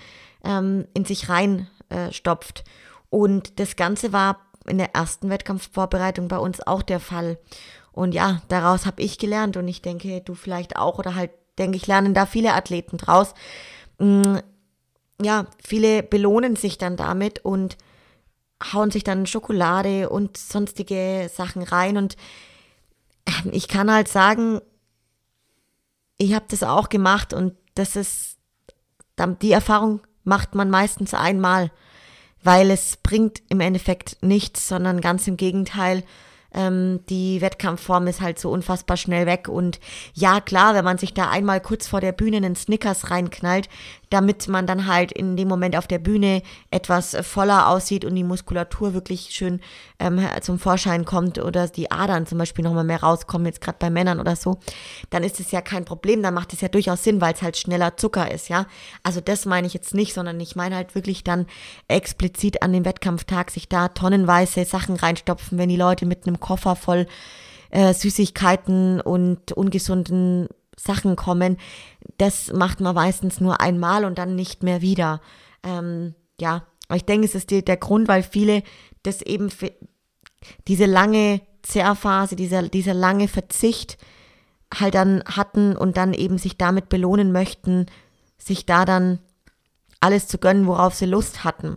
ähm, 0.45 0.87
in 0.95 1.05
sich 1.05 1.29
reinstopft. 1.29 2.61
Äh, 2.61 2.63
und 3.11 3.59
das 3.59 3.77
Ganze 3.77 4.13
war 4.13 4.50
in 4.67 4.79
der 4.79 4.95
ersten 4.95 5.31
Wettkampfvorbereitung 5.31 6.29
bei 6.29 6.39
uns 6.39 6.67
auch 6.67 6.83
der 6.83 7.01
Fall. 7.01 7.39
Und 7.93 8.13
ja, 8.13 8.43
daraus 8.49 8.87
habe 8.87 9.03
ich 9.03 9.19
gelernt 9.19 9.57
und 9.57 9.67
ich 9.69 9.83
denke, 9.83 10.21
du 10.21 10.35
vielleicht 10.35 10.77
auch 10.77 10.99
oder 10.99 11.15
halt, 11.15 11.31
denke 11.59 11.77
ich, 11.77 11.87
lernen 11.87 12.15
da 12.15 12.27
viele 12.27 12.55
Athleten 12.55 12.97
draus. 12.97 13.35
Mm, 13.99 14.37
ja, 15.21 15.47
viele 15.63 16.03
belohnen 16.03 16.57
sich 16.57 16.79
dann 16.79 16.97
damit 16.97 17.45
und 17.45 17.77
hauen 18.73 18.91
sich 18.91 19.05
dann 19.05 19.27
Schokolade 19.27 20.09
und 20.09 20.37
sonstige 20.37 21.31
Sachen 21.33 21.63
rein. 21.63 21.97
Und 21.97 22.17
ähm, 23.27 23.51
ich 23.53 23.69
kann 23.69 23.93
halt 23.93 24.09
sagen, 24.09 24.61
ich 26.17 26.35
habe 26.35 26.45
das 26.49 26.63
auch 26.63 26.89
gemacht 26.89 27.33
und 27.33 27.55
das 27.75 27.97
ist, 27.97 28.37
die 29.43 29.53
Erfahrung 29.53 30.01
macht 30.25 30.55
man 30.55 30.71
meistens 30.71 31.15
einmal. 31.15 31.71
Weil 32.43 32.71
es 32.71 32.97
bringt 32.97 33.43
im 33.49 33.61
Endeffekt 33.61 34.19
nichts, 34.23 34.69
sondern 34.69 35.01
ganz 35.01 35.27
im 35.27 35.37
Gegenteil, 35.37 36.03
ähm, 36.53 37.01
die 37.09 37.41
Wettkampfform 37.41 38.07
ist 38.07 38.21
halt 38.21 38.39
so 38.39 38.51
unfassbar 38.51 38.97
schnell 38.97 39.27
weg. 39.27 39.49
Und 39.49 39.79
ja, 40.15 40.41
klar, 40.41 40.75
wenn 40.75 40.85
man 40.85 40.99
sich 40.99 41.15
da 41.15 41.31
einmal 41.31 41.61
kurz 41.61 41.87
vor 41.87 42.01
der 42.01 42.13
Bühne 42.13 42.39
einen 42.39 42.57
Snickers 42.57 43.11
reinknallt, 43.11 43.69
damit 44.11 44.49
man 44.49 44.67
dann 44.67 44.87
halt 44.87 45.13
in 45.13 45.37
dem 45.37 45.49
Moment 45.49 45.77
auf 45.77 45.87
der 45.87 45.99
Bühne 45.99 46.43
etwas 46.71 47.17
voller 47.23 47.69
aussieht 47.69 48.05
und 48.05 48.15
die 48.15 48.25
Muskulatur 48.25 48.93
wirklich 48.93 49.31
schön 49.31 49.61
ähm, 49.99 50.21
zum 50.43 50.59
Vorschein 50.59 51.05
kommt 51.05 51.39
oder 51.39 51.69
die 51.69 51.91
Adern 51.91 52.27
zum 52.27 52.39
Beispiel 52.39 52.65
nochmal 52.65 52.85
mehr 52.85 53.03
rauskommen, 53.03 53.47
jetzt 53.47 53.61
gerade 53.61 53.79
bei 53.79 53.89
Männern 53.89 54.21
oder 54.21 54.37
so, 54.37 54.59
dann 55.11 55.23
ist 55.23 55.41
es 55.41 55.53
ja 55.53 55.61
kein 55.63 55.85
Problem, 55.85 56.23
dann 56.23 56.35
macht 56.35 56.53
es 56.53 56.61
ja 56.61 56.69
durchaus 56.69 57.05
Sinn, 57.05 57.21
weil 57.21 57.35
es 57.35 57.43
halt 57.43 57.57
schneller 57.57 57.97
Zucker 57.97 58.31
ist, 58.31 58.49
ja. 58.49 58.67
Also 59.03 59.21
das 59.21 59.47
meine 59.47 59.67
ich 59.67 59.75
jetzt 59.75 59.95
nicht, 59.95 60.13
sondern 60.13 60.41
ich 60.41 60.57
meine 60.57 60.75
halt 60.75 60.95
wirklich 60.95 61.23
dann 61.23 61.47
explizit 61.89 62.63
an 62.63 62.73
dem 62.73 62.85
Wettkampftag 62.85 63.51
sich 63.51 63.69
da 63.69 63.89
tonnenweise 63.89 64.65
Sachen 64.65 64.97
reinstopfen, 64.97 65.57
wenn 65.57 65.69
die 65.69 65.77
Leute 65.77 66.05
mit 66.05 66.27
einem 66.27 66.41
Koffer 66.41 66.75
voll 66.75 67.07
äh, 67.71 67.95
Süßigkeiten 67.95 69.01
und 69.01 69.53
ungesunden 69.53 70.49
Sachen 70.81 71.17
kommen, 71.17 71.57
das 72.19 72.53
macht 72.53 72.81
man 72.81 72.95
meistens 72.95 73.41
nur 73.41 73.61
einmal 73.61 74.05
und 74.05 74.19
dann 74.19 74.35
nicht 74.35 74.63
mehr 74.63 74.81
wieder. 74.81 75.21
Ähm, 75.63 76.15
ja, 76.41 76.67
ich 76.93 77.05
denke, 77.05 77.27
es 77.27 77.35
ist 77.35 77.51
die, 77.51 77.65
der 77.65 77.77
Grund, 77.77 78.09
weil 78.09 78.23
viele 78.23 78.63
das 79.03 79.23
eben 79.23 79.51
für 79.51 79.73
diese 80.69 80.87
lange 80.87 81.43
Zerrphase, 81.63 82.37
dieser, 82.37 82.63
dieser 82.69 82.95
lange 82.95 83.29
Verzicht 83.29 83.99
halt 84.75 84.95
dann 84.95 85.23
hatten 85.25 85.77
und 85.77 85.97
dann 85.97 86.15
eben 86.15 86.39
sich 86.39 86.57
damit 86.57 86.89
belohnen 86.89 87.33
möchten, 87.33 87.87
sich 88.39 88.65
da 88.65 88.85
dann 88.85 89.19
alles 90.01 90.29
zu 90.29 90.39
gönnen, 90.39 90.67
worauf 90.67 90.95
sie 90.95 91.07
Lust 91.07 91.45
hatten. 91.45 91.77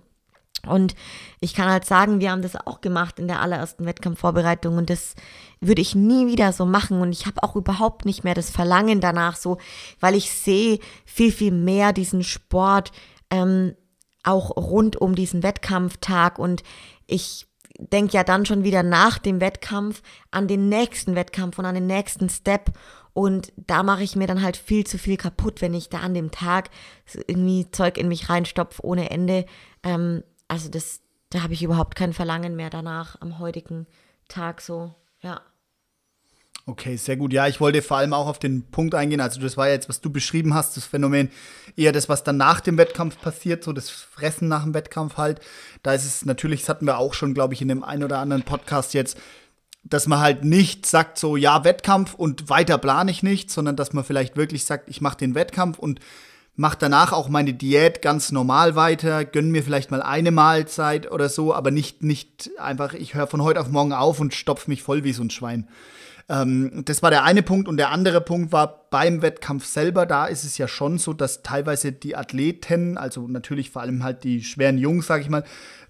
Und 0.66 0.96
ich 1.42 1.54
kann 1.54 1.70
halt 1.70 1.86
sagen, 1.86 2.20
wir 2.20 2.32
haben 2.32 2.42
das 2.42 2.56
auch 2.56 2.80
gemacht 2.80 3.20
in 3.20 3.28
der 3.28 3.42
allerersten 3.42 3.86
Wettkampfvorbereitung 3.86 4.78
und 4.78 4.90
das 4.90 5.16
würde 5.60 5.82
ich 5.82 5.94
nie 5.94 6.28
wieder 6.28 6.54
so 6.54 6.66
machen. 6.66 7.02
Und 7.02 7.12
ich 7.12 7.26
habe 7.26 7.44
auch 7.44 7.56
überhaupt 7.56 8.06
nicht 8.06 8.24
mehr 8.24 8.34
das 8.34 8.50
Verlangen 8.50 9.02
danach 9.02 9.36
so, 9.36 9.58
weil 10.00 10.16
ich 10.16 10.32
sehe 10.32 10.80
viel, 11.06 11.32
viel 11.32 11.52
mehr 11.52 11.92
diesen 11.92 12.24
Sport 12.24 12.92
ähm, 13.30 13.76
auch 14.24 14.56
rund 14.56 14.96
um 14.96 15.16
diesen 15.16 15.44
Wettkampftag. 15.44 16.40
Und 16.40 16.64
ich 17.08 17.48
denke 17.78 18.14
ja 18.14 18.24
dann 18.24 18.46
schon 18.46 18.64
wieder 18.64 18.84
nach 18.84 19.18
dem 19.18 19.42
Wettkampf 19.42 20.02
an 20.32 20.48
den 20.48 20.70
nächsten 20.70 21.16
Wettkampf 21.16 21.60
und 21.60 21.66
an 21.66 21.76
den 21.76 21.88
nächsten 21.88 22.30
Step. 22.30 22.72
Und 23.14 23.54
da 23.58 23.84
mache 23.84 24.04
ich 24.04 24.16
mir 24.16 24.28
dann 24.28 24.42
halt 24.42 24.58
viel 24.58 24.86
zu 24.86 24.98
viel 24.98 25.18
kaputt, 25.18 25.62
wenn 25.62 25.74
ich 25.74 25.90
da 25.90 26.00
an 26.00 26.14
dem 26.14 26.32
Tag 26.32 26.70
irgendwie 27.28 27.70
Zeug 27.70 27.98
in 27.98 28.08
mich 28.08 28.30
reinstopfe 28.30 28.84
ohne 28.84 29.12
Ende. 29.12 29.46
Ähm, 29.84 30.24
also 30.48 30.70
das, 30.70 31.02
da 31.30 31.42
habe 31.44 31.54
ich 31.54 31.64
überhaupt 31.64 31.96
kein 31.96 32.14
Verlangen 32.14 32.56
mehr 32.56 32.70
danach 32.70 33.20
am 33.22 33.40
heutigen 33.40 33.88
Tag 34.28 34.62
so, 34.62 34.94
ja. 35.22 35.42
Okay, 36.66 36.96
sehr 36.96 37.18
gut. 37.18 37.34
Ja, 37.34 37.48
ich 37.48 37.60
wollte 37.60 37.82
vor 37.82 37.98
allem 37.98 38.14
auch 38.14 38.28
auf 38.28 38.40
den 38.40 38.64
Punkt 38.64 38.96
eingehen. 38.96 39.20
Also, 39.20 39.42
das 39.42 39.58
war 39.58 39.68
jetzt, 39.68 39.90
was 39.90 40.00
du 40.00 40.10
beschrieben 40.10 40.54
hast, 40.54 40.78
das 40.78 40.86
Phänomen, 40.86 41.30
eher 41.76 41.92
das, 41.92 42.08
was 42.08 42.24
dann 42.24 42.38
nach 42.38 42.62
dem 42.62 42.78
Wettkampf 42.78 43.20
passiert, 43.20 43.66
so 43.66 43.74
das 43.74 43.90
Fressen 43.90 44.48
nach 44.48 44.64
dem 44.64 44.74
Wettkampf 44.74 45.18
halt. 45.18 45.42
Da 45.82 45.94
ist 45.94 46.06
es 46.06 46.24
natürlich, 46.24 46.62
das 46.62 46.70
hatten 46.70 46.86
wir 46.86 47.00
auch 47.00 47.14
schon, 47.14 47.34
glaube 47.34 47.54
ich, 47.54 47.62
in 47.62 47.68
dem 47.68 47.84
einen 47.84 48.06
oder 48.06 48.20
anderen 48.20 48.44
Podcast 48.44 48.94
jetzt, 48.94 49.18
dass 49.84 50.08
man 50.08 50.20
halt 50.20 50.46
nicht 50.46 50.86
sagt, 50.86 51.18
so, 51.18 51.36
ja, 51.36 51.66
Wettkampf 51.66 52.14
und 52.14 52.50
weiter 52.50 52.78
plane 52.78 53.12
ich 53.12 53.24
nicht, 53.24 53.52
sondern 53.52 53.76
dass 53.76 53.92
man 53.92 54.06
vielleicht 54.06 54.38
wirklich 54.38 54.64
sagt, 54.64 54.88
ich 54.90 55.02
mache 55.02 55.18
den 55.18 55.36
Wettkampf 55.36 55.80
und 55.80 56.00
mache 56.56 56.78
danach 56.80 57.12
auch 57.12 57.30
meine 57.30 57.54
Diät 57.54 58.02
ganz 58.02 58.32
normal 58.32 58.76
weiter, 58.76 59.26
gönn 59.26 59.52
mir 59.52 59.64
vielleicht 59.64 59.92
mal 59.92 60.02
eine 60.02 60.32
Mahlzeit 60.32 61.12
oder 61.12 61.30
so, 61.30 61.54
aber 61.54 61.72
nicht, 61.72 62.04
nicht 62.04 62.52
einfach, 62.60 62.94
ich 62.94 63.16
höre 63.16 63.28
von 63.28 63.42
heute 63.42 63.60
auf 63.60 63.70
morgen 63.70 63.94
auf 63.94 64.20
und 64.20 64.34
stopfe 64.34 64.70
mich 64.70 64.84
voll 64.84 65.04
wie 65.04 65.14
so 65.14 65.24
ein 65.24 65.32
Schwein. 65.32 65.68
Ähm, 66.30 66.84
das 66.86 67.02
war 67.02 67.10
der 67.10 67.24
eine 67.24 67.44
Punkt 67.44 67.68
und 67.68 67.78
der 67.78 67.90
andere 67.90 68.22
Punkt 68.22 68.52
war 68.52 68.86
beim 68.92 69.22
Wettkampf 69.22 69.66
selber, 69.66 70.06
da 70.06 70.28
ist 70.28 70.44
es 70.44 70.58
ja 70.58 70.68
schon 70.68 71.00
so, 71.00 71.14
dass 71.14 71.42
teilweise 71.42 71.92
die 71.92 72.16
Athleten, 72.16 72.98
also 72.98 73.28
natürlich 73.28 73.72
vor 73.72 73.82
allem 73.82 74.04
halt 74.04 74.24
die 74.24 74.44
schweren 74.44 74.78
Jungs, 74.78 75.08
sag 75.08 75.22
ich 75.22 75.30
mal, 75.30 75.44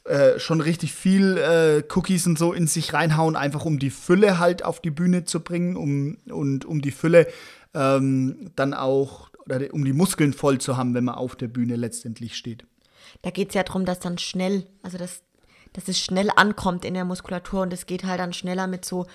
äh, 0.05 0.39
schon 0.39 0.59
richtig 0.59 0.93
viel 0.93 1.37
äh, 1.37 1.83
Cookies 1.93 2.25
und 2.25 2.37
so 2.37 2.51
in 2.51 2.67
sich 2.67 2.93
reinhauen, 2.93 3.35
einfach 3.35 3.65
um 3.65 3.79
die 3.79 3.89
Fülle 3.89 4.39
halt 4.39 4.65
auf 4.65 4.81
die 4.81 4.91
Bühne 4.91 5.25
zu 5.25 5.41
bringen 5.41 5.75
um, 5.75 6.17
und 6.29 6.65
um 6.65 6.81
die 6.81 6.91
Fülle 6.91 7.27
ähm, 7.73 8.51
dann 8.55 8.73
auch 8.73 9.29
oder 9.45 9.73
um 9.73 9.83
die 9.85 9.93
Muskeln 9.93 10.33
voll 10.33 10.59
zu 10.59 10.77
haben, 10.77 10.93
wenn 10.93 11.05
man 11.05 11.15
auf 11.15 11.35
der 11.35 11.47
Bühne 11.47 11.75
letztendlich 11.75 12.35
steht. 12.35 12.65
Da 13.21 13.29
geht 13.29 13.49
es 13.49 13.55
ja 13.55 13.63
darum, 13.63 13.85
dass 13.85 13.99
dann 13.99 14.17
schnell, 14.17 14.65
also 14.81 14.97
dass, 14.97 15.23
dass 15.73 15.87
es 15.87 15.99
schnell 15.99 16.29
ankommt 16.35 16.85
in 16.85 16.93
der 16.93 17.05
Muskulatur 17.05 17.61
und 17.61 17.73
es 17.73 17.85
geht 17.85 18.03
halt 18.03 18.19
dann 18.19 18.33
schneller 18.33 18.67
mit 18.67 18.85
so 18.85 19.05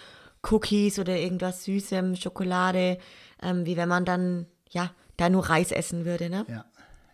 Cookies 0.43 0.99
oder 0.99 1.17
irgendwas 1.17 1.65
Süßem, 1.65 2.17
Schokolade, 2.17 2.99
ähm, 3.43 3.67
wie 3.67 3.77
wenn 3.77 3.89
man 3.89 4.05
dann, 4.05 4.47
ja, 4.71 4.91
da 5.17 5.29
nur 5.29 5.49
Reis 5.49 5.73
essen 5.73 6.05
würde, 6.05 6.31
ne? 6.31 6.45
Ja, 6.49 6.65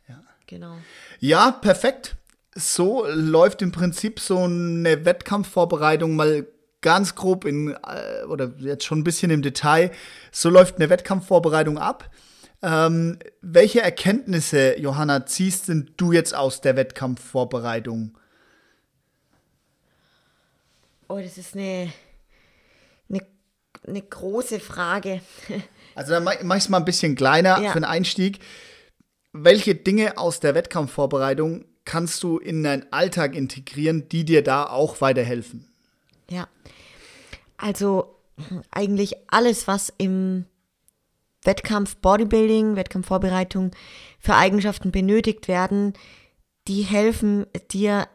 ja. 0.08 0.22
Genau. 0.46 0.76
Ja, 1.20 1.52
perfekt. 1.52 2.16
So 2.54 3.06
läuft 3.08 3.62
im 3.62 3.72
Prinzip 3.72 4.20
so 4.20 4.38
eine 4.38 5.04
Wettkampfvorbereitung 5.04 6.14
mal 6.14 6.46
ganz 6.82 7.14
grob 7.14 7.46
in, 7.46 7.70
äh, 7.70 8.24
oder 8.28 8.52
jetzt 8.58 8.84
schon 8.84 8.98
ein 8.98 9.04
bisschen 9.04 9.30
im 9.30 9.40
Detail, 9.40 9.90
so 10.30 10.50
läuft 10.50 10.76
eine 10.76 10.90
Wettkampfvorbereitung 10.90 11.78
ab. 11.78 12.10
Ähm, 12.66 13.18
welche 13.42 13.82
Erkenntnisse, 13.82 14.80
Johanna, 14.80 15.26
ziehst 15.26 15.68
denn 15.68 15.90
du 15.98 16.12
jetzt 16.12 16.34
aus 16.34 16.62
der 16.62 16.76
Wettkampfvorbereitung? 16.76 18.16
Oh, 21.06 21.18
das 21.18 21.36
ist 21.36 21.54
eine, 21.54 21.92
eine, 23.10 23.20
eine 23.86 24.02
große 24.02 24.60
Frage. 24.60 25.20
Also 25.96 26.10
dann 26.10 26.24
mach, 26.24 26.34
mach 26.42 26.56
ich 26.56 26.64
es 26.64 26.68
mal 26.68 26.78
ein 26.78 26.84
bisschen 26.84 27.14
kleiner 27.14 27.62
ja. 27.62 27.70
für 27.70 27.78
den 27.78 27.84
Einstieg. 27.84 28.40
Welche 29.32 29.76
Dinge 29.76 30.18
aus 30.18 30.40
der 30.40 30.56
Wettkampfvorbereitung 30.56 31.66
kannst 31.84 32.20
du 32.24 32.38
in 32.38 32.64
deinen 32.64 32.92
Alltag 32.92 33.36
integrieren, 33.36 34.08
die 34.08 34.24
dir 34.24 34.42
da 34.42 34.64
auch 34.64 35.00
weiterhelfen? 35.00 35.68
Ja, 36.28 36.48
also 37.58 38.16
eigentlich 38.72 39.14
alles, 39.28 39.68
was 39.68 39.92
im 39.96 40.46
Wettkampf 41.44 41.96
Bodybuilding, 41.96 42.76
Wettkampfvorbereitung 42.76 43.70
für 44.18 44.34
Eigenschaften 44.34 44.90
benötigt 44.90 45.48
werden, 45.48 45.92
die 46.66 46.82
helfen 46.82 47.46
dir 47.70 48.08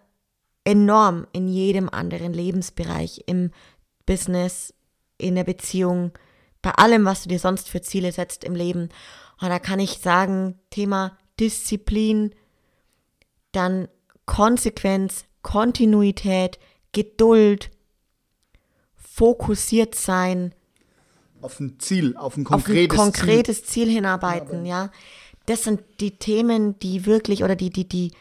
enorm 0.63 1.27
in 1.31 1.47
jedem 1.47 1.89
anderen 1.89 2.33
Lebensbereich, 2.33 3.23
im 3.27 3.51
Business, 4.05 4.73
in 5.17 5.35
der 5.35 5.43
Beziehung, 5.43 6.11
bei 6.61 6.71
allem, 6.71 7.05
was 7.05 7.23
du 7.23 7.29
dir 7.29 7.39
sonst 7.39 7.69
für 7.69 7.81
Ziele 7.81 8.11
setzt 8.11 8.43
im 8.43 8.55
Leben. 8.55 8.89
Und 9.41 9.49
da 9.49 9.59
kann 9.59 9.79
ich 9.79 9.99
sagen, 9.99 10.59
Thema 10.69 11.17
Disziplin, 11.39 12.35
dann 13.51 13.87
Konsequenz, 14.25 15.25
Kontinuität, 15.41 16.59
Geduld, 16.91 17.71
fokussiert 18.95 19.95
sein, 19.95 20.53
auf 21.41 21.59
ein 21.59 21.79
Ziel, 21.79 22.15
auf 22.17 22.37
ein 22.37 22.43
konkretes, 22.43 22.97
auf 22.97 23.05
ein 23.05 23.13
konkretes 23.13 23.63
Ziel, 23.63 23.85
Ziel 23.85 23.93
hinarbeiten, 23.93 24.65
ja. 24.65 24.91
Das 25.45 25.63
sind 25.63 25.81
die 25.99 26.17
Themen, 26.17 26.77
die 26.79 27.05
wirklich 27.05 27.43
oder 27.43 27.55
die, 27.55 27.69
die, 27.69 27.87
die, 27.87 28.11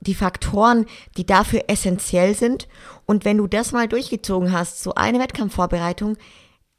die 0.00 0.14
Faktoren, 0.14 0.86
die 1.16 1.26
dafür 1.26 1.64
essentiell 1.68 2.34
sind. 2.34 2.68
Und 3.04 3.24
wenn 3.24 3.36
du 3.36 3.46
das 3.46 3.72
mal 3.72 3.86
durchgezogen 3.86 4.52
hast, 4.52 4.82
so 4.82 4.94
eine 4.94 5.18
Wettkampfvorbereitung, 5.18 6.16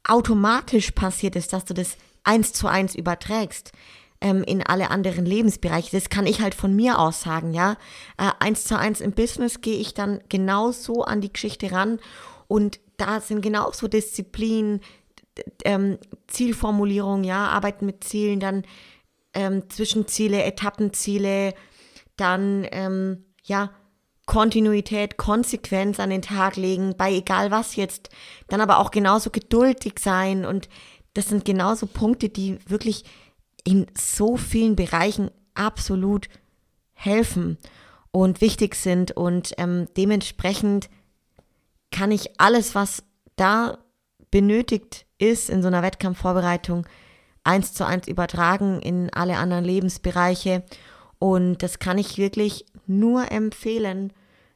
automatisch 0.04 0.90
passiert 0.90 1.36
es, 1.36 1.48
dass 1.48 1.64
du 1.64 1.74
das 1.74 1.96
eins 2.24 2.52
zu 2.52 2.66
eins 2.66 2.94
überträgst 2.94 3.72
ähm, 4.20 4.42
in 4.44 4.62
alle 4.62 4.90
anderen 4.90 5.26
Lebensbereiche. 5.26 5.90
Das 5.92 6.08
kann 6.08 6.26
ich 6.26 6.40
halt 6.40 6.54
von 6.54 6.74
mir 6.74 6.98
aus 6.98 7.22
sagen, 7.22 7.52
ja. 7.52 7.76
Äh, 8.18 8.30
eins 8.40 8.64
zu 8.64 8.78
eins 8.78 9.00
im 9.00 9.12
Business 9.12 9.60
gehe 9.60 9.78
ich 9.78 9.94
dann 9.94 10.20
genauso 10.28 11.02
an 11.02 11.20
die 11.20 11.32
Geschichte 11.32 11.70
ran 11.70 12.00
und 12.48 12.80
da 12.96 13.20
sind 13.20 13.42
genauso 13.42 13.88
Disziplin, 13.88 14.80
ähm, 15.64 15.98
Zielformulierung, 16.28 17.24
ja, 17.24 17.48
arbeiten 17.48 17.86
mit 17.86 18.04
Zielen, 18.04 18.40
dann 18.40 18.64
ähm, 19.34 19.68
Zwischenziele, 19.70 20.42
Etappenziele, 20.42 21.54
dann 22.16 22.66
ähm, 22.70 23.24
ja, 23.42 23.70
Kontinuität, 24.26 25.16
Konsequenz 25.16 25.98
an 25.98 26.10
den 26.10 26.22
Tag 26.22 26.56
legen, 26.56 26.94
bei 26.96 27.12
egal 27.12 27.50
was 27.50 27.76
jetzt, 27.76 28.10
dann 28.48 28.60
aber 28.60 28.78
auch 28.78 28.90
genauso 28.90 29.30
geduldig 29.30 29.98
sein 29.98 30.44
und 30.44 30.68
das 31.14 31.28
sind 31.28 31.44
genauso 31.44 31.86
Punkte, 31.86 32.28
die 32.28 32.58
wirklich 32.66 33.04
in 33.64 33.86
so 33.98 34.36
vielen 34.36 34.76
Bereichen 34.76 35.30
absolut 35.54 36.28
helfen 36.94 37.58
und 38.10 38.40
wichtig 38.40 38.74
sind 38.76 39.12
und 39.12 39.52
ähm, 39.58 39.88
dementsprechend 39.96 40.88
kann 41.90 42.10
ich 42.10 42.40
alles, 42.40 42.74
was 42.74 43.02
da 43.36 43.78
benötigt 44.32 45.06
ist 45.18 45.48
in 45.48 45.62
so 45.62 45.68
einer 45.68 45.82
Wettkampfvorbereitung, 45.82 46.84
eins 47.44 47.72
zu 47.72 47.86
eins 47.86 48.08
übertragen 48.08 48.80
in 48.80 49.10
alle 49.12 49.36
anderen 49.36 49.64
Lebensbereiche. 49.64 50.64
Und 51.20 51.62
das 51.62 51.78
kann 51.78 51.98
ich 51.98 52.18
wirklich 52.18 52.66
nur 52.88 53.30
empfehlen, 53.30 54.12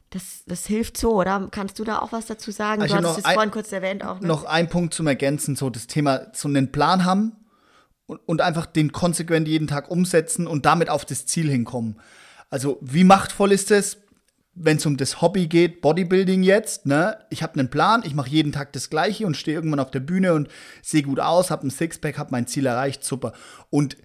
das, 0.09 0.43
das 0.45 0.65
hilft 0.65 0.97
so, 0.97 1.13
oder? 1.15 1.47
Kannst 1.51 1.79
du 1.79 1.83
da 1.83 1.99
auch 1.99 2.11
was 2.13 2.25
dazu 2.27 2.51
sagen? 2.51 2.81
Also 2.81 2.95
du 2.95 3.03
hast 3.03 3.11
noch 3.11 3.17
es 3.19 3.25
ein- 3.25 3.33
vorhin 3.33 3.51
kurz 3.51 3.71
erwähnt 3.71 4.03
auch. 4.05 4.19
Ne? 4.19 4.27
Noch 4.27 4.43
ein 4.45 4.67
Punkt 4.69 4.93
zum 4.93 5.07
Ergänzen, 5.07 5.55
so 5.55 5.69
das 5.69 5.87
Thema, 5.87 6.27
so 6.33 6.47
einen 6.47 6.71
Plan 6.71 7.03
haben 7.05 7.33
und, 8.05 8.19
und 8.25 8.41
einfach 8.41 8.65
den 8.65 8.91
konsequent 8.93 9.47
jeden 9.47 9.67
Tag 9.67 9.89
umsetzen 9.91 10.47
und 10.47 10.65
damit 10.65 10.89
auf 10.89 11.03
das 11.05 11.25
Ziel 11.25 11.49
hinkommen. 11.49 11.99
Also 12.49 12.77
wie 12.81 13.03
machtvoll 13.03 13.51
ist 13.51 13.69
es, 13.71 13.97
wenn 14.59 14.77
es 14.77 14.85
um 14.85 14.97
das 14.97 15.21
Hobby 15.21 15.47
geht, 15.47 15.81
Bodybuilding 15.81 16.41
jetzt, 16.43 16.85
ne? 16.85 17.17
Ich 17.29 17.43
habe 17.43 17.59
einen 17.59 17.69
Plan, 17.69 18.01
ich 18.05 18.15
mache 18.15 18.29
jeden 18.29 18.51
Tag 18.51 18.73
das 18.73 18.89
Gleiche 18.89 19.25
und 19.25 19.37
stehe 19.37 19.55
irgendwann 19.55 19.79
auf 19.79 19.91
der 19.91 19.99
Bühne 19.99 20.33
und 20.33 20.49
sehe 20.81 21.03
gut 21.03 21.19
aus, 21.19 21.51
habe 21.51 21.67
ein 21.67 21.71
Sixpack, 21.71 22.17
habe 22.17 22.31
mein 22.31 22.47
Ziel 22.47 22.65
erreicht, 22.65 23.03
super. 23.03 23.33
Und 23.69 23.97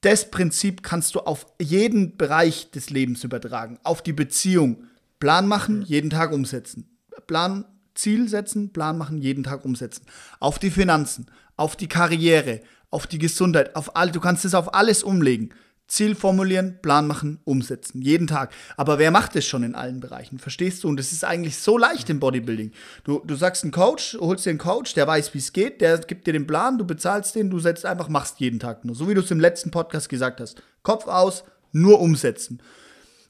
das 0.00 0.30
Prinzip 0.30 0.82
kannst 0.82 1.14
du 1.14 1.20
auf 1.20 1.46
jeden 1.60 2.16
Bereich 2.16 2.70
des 2.70 2.90
Lebens 2.90 3.24
übertragen. 3.24 3.78
Auf 3.82 4.02
die 4.02 4.12
Beziehung. 4.12 4.84
Plan 5.18 5.48
machen, 5.48 5.82
jeden 5.82 6.10
Tag 6.10 6.32
umsetzen. 6.32 6.96
Plan, 7.26 7.64
Ziel 7.94 8.28
setzen, 8.28 8.72
Plan 8.72 8.98
machen, 8.98 9.18
jeden 9.18 9.44
Tag 9.44 9.64
umsetzen. 9.64 10.04
Auf 10.38 10.58
die 10.58 10.70
Finanzen, 10.70 11.26
auf 11.56 11.74
die 11.76 11.88
Karriere, 11.88 12.60
auf 12.90 13.06
die 13.06 13.18
Gesundheit, 13.18 13.74
auf 13.74 13.96
all, 13.96 14.10
du 14.10 14.20
kannst 14.20 14.44
es 14.44 14.54
auf 14.54 14.74
alles 14.74 15.02
umlegen. 15.02 15.54
Ziel 15.88 16.14
formulieren, 16.14 16.78
Plan 16.82 17.06
machen, 17.06 17.38
umsetzen. 17.44 18.02
Jeden 18.02 18.26
Tag. 18.26 18.52
Aber 18.76 18.98
wer 18.98 19.10
macht 19.10 19.36
es 19.36 19.46
schon 19.46 19.62
in 19.62 19.74
allen 19.74 20.00
Bereichen? 20.00 20.38
Verstehst 20.38 20.82
du? 20.82 20.88
Und 20.88 20.98
es 20.98 21.12
ist 21.12 21.24
eigentlich 21.24 21.58
so 21.58 21.78
leicht 21.78 22.10
im 22.10 22.18
Bodybuilding. 22.18 22.72
Du, 23.04 23.22
du 23.24 23.34
sagst 23.36 23.62
einen 23.62 23.72
Coach, 23.72 24.16
holst 24.20 24.46
dir 24.46 24.50
einen 24.50 24.58
Coach, 24.58 24.94
der 24.94 25.06
weiß, 25.06 25.32
wie 25.34 25.38
es 25.38 25.52
geht, 25.52 25.80
der 25.80 25.98
gibt 25.98 26.26
dir 26.26 26.32
den 26.32 26.46
Plan, 26.46 26.78
du 26.78 26.84
bezahlst 26.84 27.34
den, 27.36 27.50
du 27.50 27.60
setzt 27.60 27.86
einfach, 27.86 28.08
machst 28.08 28.40
jeden 28.40 28.58
Tag 28.58 28.84
nur. 28.84 28.96
So 28.96 29.08
wie 29.08 29.14
du 29.14 29.20
es 29.20 29.30
im 29.30 29.40
letzten 29.40 29.70
Podcast 29.70 30.08
gesagt 30.08 30.40
hast. 30.40 30.60
Kopf 30.82 31.06
aus, 31.06 31.44
nur 31.72 32.00
umsetzen. 32.00 32.60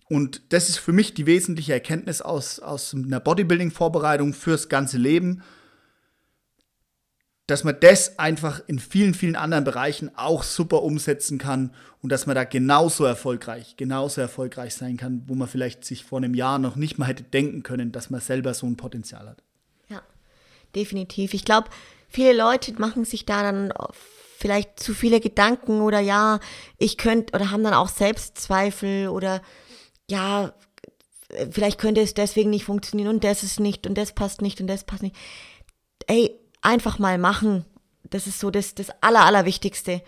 Und 0.09 0.53
das 0.53 0.69
ist 0.69 0.79
für 0.79 0.93
mich 0.93 1.15
die 1.15 1.27
wesentliche 1.27 1.73
Erkenntnis 1.73 2.23
aus, 2.23 2.61
aus 2.61 2.95
einer 2.95 3.21
Bodybuilding-Vorbereitung 3.21 4.33
fürs 4.33 4.69
ganze 4.69 4.99
Leben, 4.99 5.43
dass 7.47 7.63
man 7.63 7.77
das 7.81 8.19
einfach 8.19 8.61
in 8.67 8.79
vielen, 8.79 9.15
vielen 9.15 9.37
anderen 9.37 9.65
Bereichen 9.65 10.11
auch 10.17 10.43
super 10.43 10.83
umsetzen 10.83 11.39
kann 11.39 11.73
und 12.03 12.11
dass 12.11 12.27
man 12.27 12.35
da 12.35 12.45
genauso 12.45 13.05
erfolgreich, 13.05 13.77
genauso 13.77 14.21
erfolgreich 14.21 14.75
sein 14.75 14.97
kann, 14.97 15.23
wo 15.27 15.35
man 15.35 15.47
vielleicht 15.47 15.85
sich 15.85 16.05
vor 16.05 16.19
einem 16.19 16.35
Jahr 16.35 16.59
noch 16.59 16.75
nicht 16.75 16.99
mal 16.99 17.07
hätte 17.07 17.23
denken 17.23 17.63
können, 17.63 17.93
dass 17.93 18.11
man 18.11 18.21
selber 18.21 18.53
so 18.53 18.67
ein 18.67 18.77
Potenzial 18.77 19.29
hat. 19.29 19.43
Ja, 19.89 20.03
definitiv. 20.75 21.35
Ich 21.35 21.45
glaube, 21.45 21.69
viele 22.09 22.33
Leute 22.33 22.73
machen 22.81 23.05
sich 23.05 23.27
da 23.27 23.43
dann 23.43 23.73
vielleicht 24.37 24.81
zu 24.81 24.93
viele 24.93 25.21
Gedanken 25.21 25.81
oder 25.83 26.01
ja, 26.01 26.41
ich 26.79 26.99
könnte 26.99 27.35
oder 27.35 27.53
haben 27.53 27.63
dann 27.63 27.75
auch 27.75 27.89
Selbstzweifel 27.89 29.09
oder 29.09 29.41
ja, 30.11 30.53
vielleicht 31.51 31.79
könnte 31.79 32.01
es 32.01 32.15
deswegen 32.15 32.51
nicht 32.51 32.65
funktionieren 32.65 33.09
und 33.09 33.25
das 33.25 33.45
ist 33.45 33.61
nicht 33.61 33.87
und 33.87 33.97
das 33.97 34.13
passt 34.13 34.43
nicht 34.43 34.61
und 34.61 34.67
das 34.67 34.85
passt 34.85 35.03
nicht. 35.03 35.17
Ey, 36.07 36.39
einfach 36.67 36.99
mal 36.99 37.17
machen. 37.17 37.65
Das 38.03 38.27
ist 38.27 38.41
so 38.41 38.51
das, 38.51 38.75
das 38.75 38.91
Aller, 39.01 39.25
Allerwichtigste. 39.25 40.03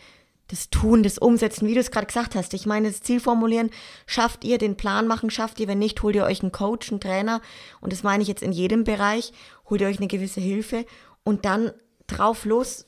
Das 0.48 0.70
Tun, 0.70 1.02
das 1.02 1.18
Umsetzen, 1.18 1.68
wie 1.68 1.74
du 1.74 1.80
es 1.80 1.90
gerade 1.90 2.06
gesagt 2.06 2.34
hast. 2.34 2.54
Ich 2.54 2.64
meine, 2.64 2.88
das 2.88 3.02
Ziel 3.02 3.20
formulieren, 3.20 3.70
schafft 4.06 4.44
ihr, 4.44 4.56
den 4.56 4.78
Plan 4.78 5.06
machen, 5.06 5.30
schafft 5.30 5.60
ihr, 5.60 5.68
wenn 5.68 5.78
nicht, 5.78 6.02
holt 6.02 6.16
ihr 6.16 6.24
euch 6.24 6.40
einen 6.40 6.52
Coach, 6.52 6.90
einen 6.90 7.00
Trainer. 7.00 7.42
Und 7.82 7.92
das 7.92 8.02
meine 8.02 8.22
ich 8.22 8.28
jetzt 8.28 8.42
in 8.42 8.52
jedem 8.52 8.84
Bereich. 8.84 9.32
Holt 9.68 9.82
ihr 9.82 9.88
euch 9.88 9.98
eine 9.98 10.06
gewisse 10.06 10.40
Hilfe 10.40 10.86
und 11.22 11.44
dann 11.44 11.70
drauf 12.06 12.46
los. 12.46 12.86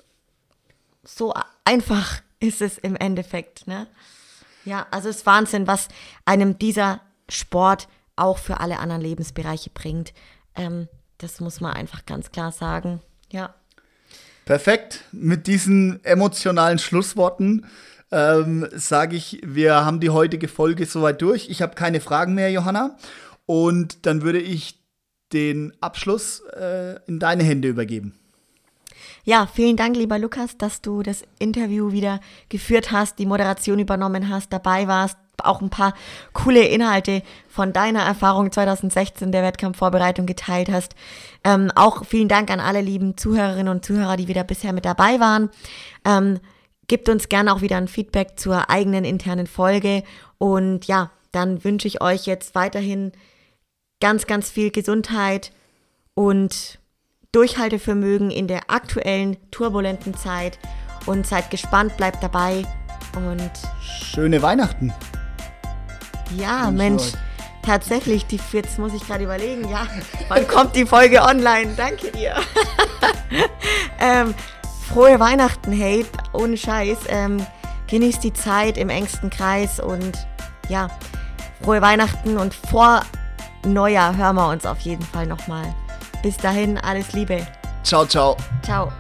So 1.05 1.35
einfach 1.65 2.23
ist 2.41 2.63
es 2.63 2.79
im 2.79 2.97
Endeffekt, 2.97 3.67
ne? 3.67 3.87
Ja, 4.65 4.87
also 4.91 5.09
es 5.09 5.19
ist 5.19 5.27
Wahnsinn, 5.27 5.67
was 5.67 5.89
einem 6.25 6.59
dieser 6.59 7.01
Sport 7.29 7.89
auch 8.17 8.39
für 8.39 8.61
alle 8.61 8.79
anderen 8.79 9.01
Lebensbereiche 9.03 9.71
bringt. 9.71 10.13
Ähm, 10.55 10.89
das 11.19 11.41
muss 11.41 11.61
man 11.61 11.73
einfach 11.73 12.05
ganz 12.07 12.31
klar 12.31 12.53
sagen. 12.53 13.01
Ja. 13.31 13.55
Perfekt. 14.51 15.05
Mit 15.13 15.47
diesen 15.47 16.05
emotionalen 16.05 16.81
Schlussworten 16.81 17.67
ähm, 18.11 18.67
sage 18.73 19.15
ich, 19.15 19.41
wir 19.45 19.85
haben 19.85 20.01
die 20.01 20.11
heutige 20.11 20.49
Folge 20.49 20.87
soweit 20.87 21.23
durch. 21.23 21.49
Ich 21.49 21.63
habe 21.63 21.77
keine 21.77 22.01
Fragen 22.01 22.35
mehr, 22.35 22.51
Johanna. 22.51 22.97
Und 23.47 24.07
dann 24.07 24.23
würde 24.23 24.41
ich 24.41 24.81
den 25.33 25.73
Abschluss 25.81 26.41
äh, 26.61 26.99
in 27.07 27.21
deine 27.21 27.45
Hände 27.45 27.69
übergeben. 27.69 28.19
Ja, 29.23 29.47
vielen 29.47 29.77
Dank, 29.77 29.95
lieber 29.95 30.19
Lukas, 30.19 30.59
dass 30.59 30.83
du 30.83 31.05
das 31.05 31.23
Interview 31.39 31.93
wieder 31.93 32.19
geführt 32.49 32.91
hast, 32.91 33.21
die 33.21 33.27
Moderation 33.27 33.79
übernommen 33.79 34.31
hast, 34.31 34.53
dabei 34.53 34.89
warst, 34.89 35.17
auch 35.45 35.61
ein 35.61 35.71
paar 35.71 35.95
coole 36.33 36.65
Inhalte 36.65 37.23
von 37.49 37.73
deiner 37.73 38.03
Erfahrung 38.03 38.53
2016 38.53 39.33
der 39.33 39.43
Wettkampfvorbereitung 39.43 40.27
geteilt 40.27 40.71
hast. 40.71 40.95
Ähm, 41.45 41.71
auch 41.75 42.05
vielen 42.05 42.29
Dank 42.29 42.51
an 42.51 42.61
alle 42.61 42.81
lieben 42.81 43.17
Zuhörerinnen 43.17 43.69
und 43.69 43.85
Zuhörer, 43.85 44.17
die 44.17 44.29
wieder 44.29 44.45
bisher 44.45 44.73
mit 44.73 44.85
dabei 44.85 45.21
waren. 45.21 45.51
Ähm, 46.05 46.41
gebt 46.89 47.09
uns 47.09 47.29
gerne 47.29 47.53
auch 47.53 47.61
wieder 47.61 47.77
ein 47.77 47.89
Feedback 47.89 48.39
zur 48.39 48.69
eigenen 48.71 49.05
internen 49.05 49.47
Folge. 49.47 50.03
Und 50.39 50.87
ja, 50.87 51.11
dann 51.33 51.63
wünsche 51.65 51.87
ich 51.87 52.03
euch 52.03 52.27
jetzt 52.27 52.55
weiterhin 52.55 53.13
ganz, 54.01 54.27
ganz 54.27 54.51
viel 54.51 54.71
Gesundheit 54.71 55.53
und 56.15 56.79
Durchhaltevermögen 57.33 58.31
in 58.31 58.49
der 58.49 58.71
aktuellen 58.71 59.37
turbulenten 59.51 60.15
Zeit. 60.15 60.59
Und 61.07 61.27
seid 61.27 61.51
gespannt, 61.51 61.97
bleibt 61.97 62.23
dabei. 62.23 62.65
Und 63.15 63.51
Schöne 63.81 64.43
Weihnachten. 64.43 64.93
Ja, 66.37 66.67
Wünsche 66.67 66.77
Mensch, 66.77 67.03
euch. 67.03 67.13
tatsächlich, 67.63 68.27
die, 68.27 68.41
jetzt 68.53 68.79
muss 68.79 68.95
ich 68.95 69.07
gerade 69.07 69.25
überlegen, 69.25 69.69
ja, 69.69 69.87
wann 70.29 70.47
kommt 70.47 70.77
die 70.77 70.87
Folge 70.87 71.23
online? 71.23 71.75
Danke 71.77 72.11
dir. 72.11 72.35
ähm, 74.01 74.35
frohe 74.89 75.19
Weihnachten, 75.21 75.73
hey, 75.73 76.07
ohne 76.33 76.57
Scheiß. 76.57 76.99
Ähm, 77.09 77.45
genießt 77.89 78.23
die 78.23 78.33
Zeit 78.33 78.79
im 78.79 78.89
engsten 78.89 79.31
Kreis 79.31 79.81
und 79.81 80.13
ja, 80.69 80.89
frohe 81.63 81.83
Weihnachten 81.83 82.37
und 82.37 82.55
vor 82.55 83.03
Neujahr 83.67 84.17
hören 84.17 84.37
wir 84.37 84.49
uns 84.49 84.65
auf 84.65 84.81
jeden 84.81 85.05
Fall 85.05 85.27
nochmal. 85.27 85.75
Bis 86.23 86.37
dahin, 86.37 86.79
alles 86.79 87.13
Liebe. 87.13 87.47
Ciao, 87.83 88.07
ciao. 88.07 88.37
Ciao. 88.63 88.93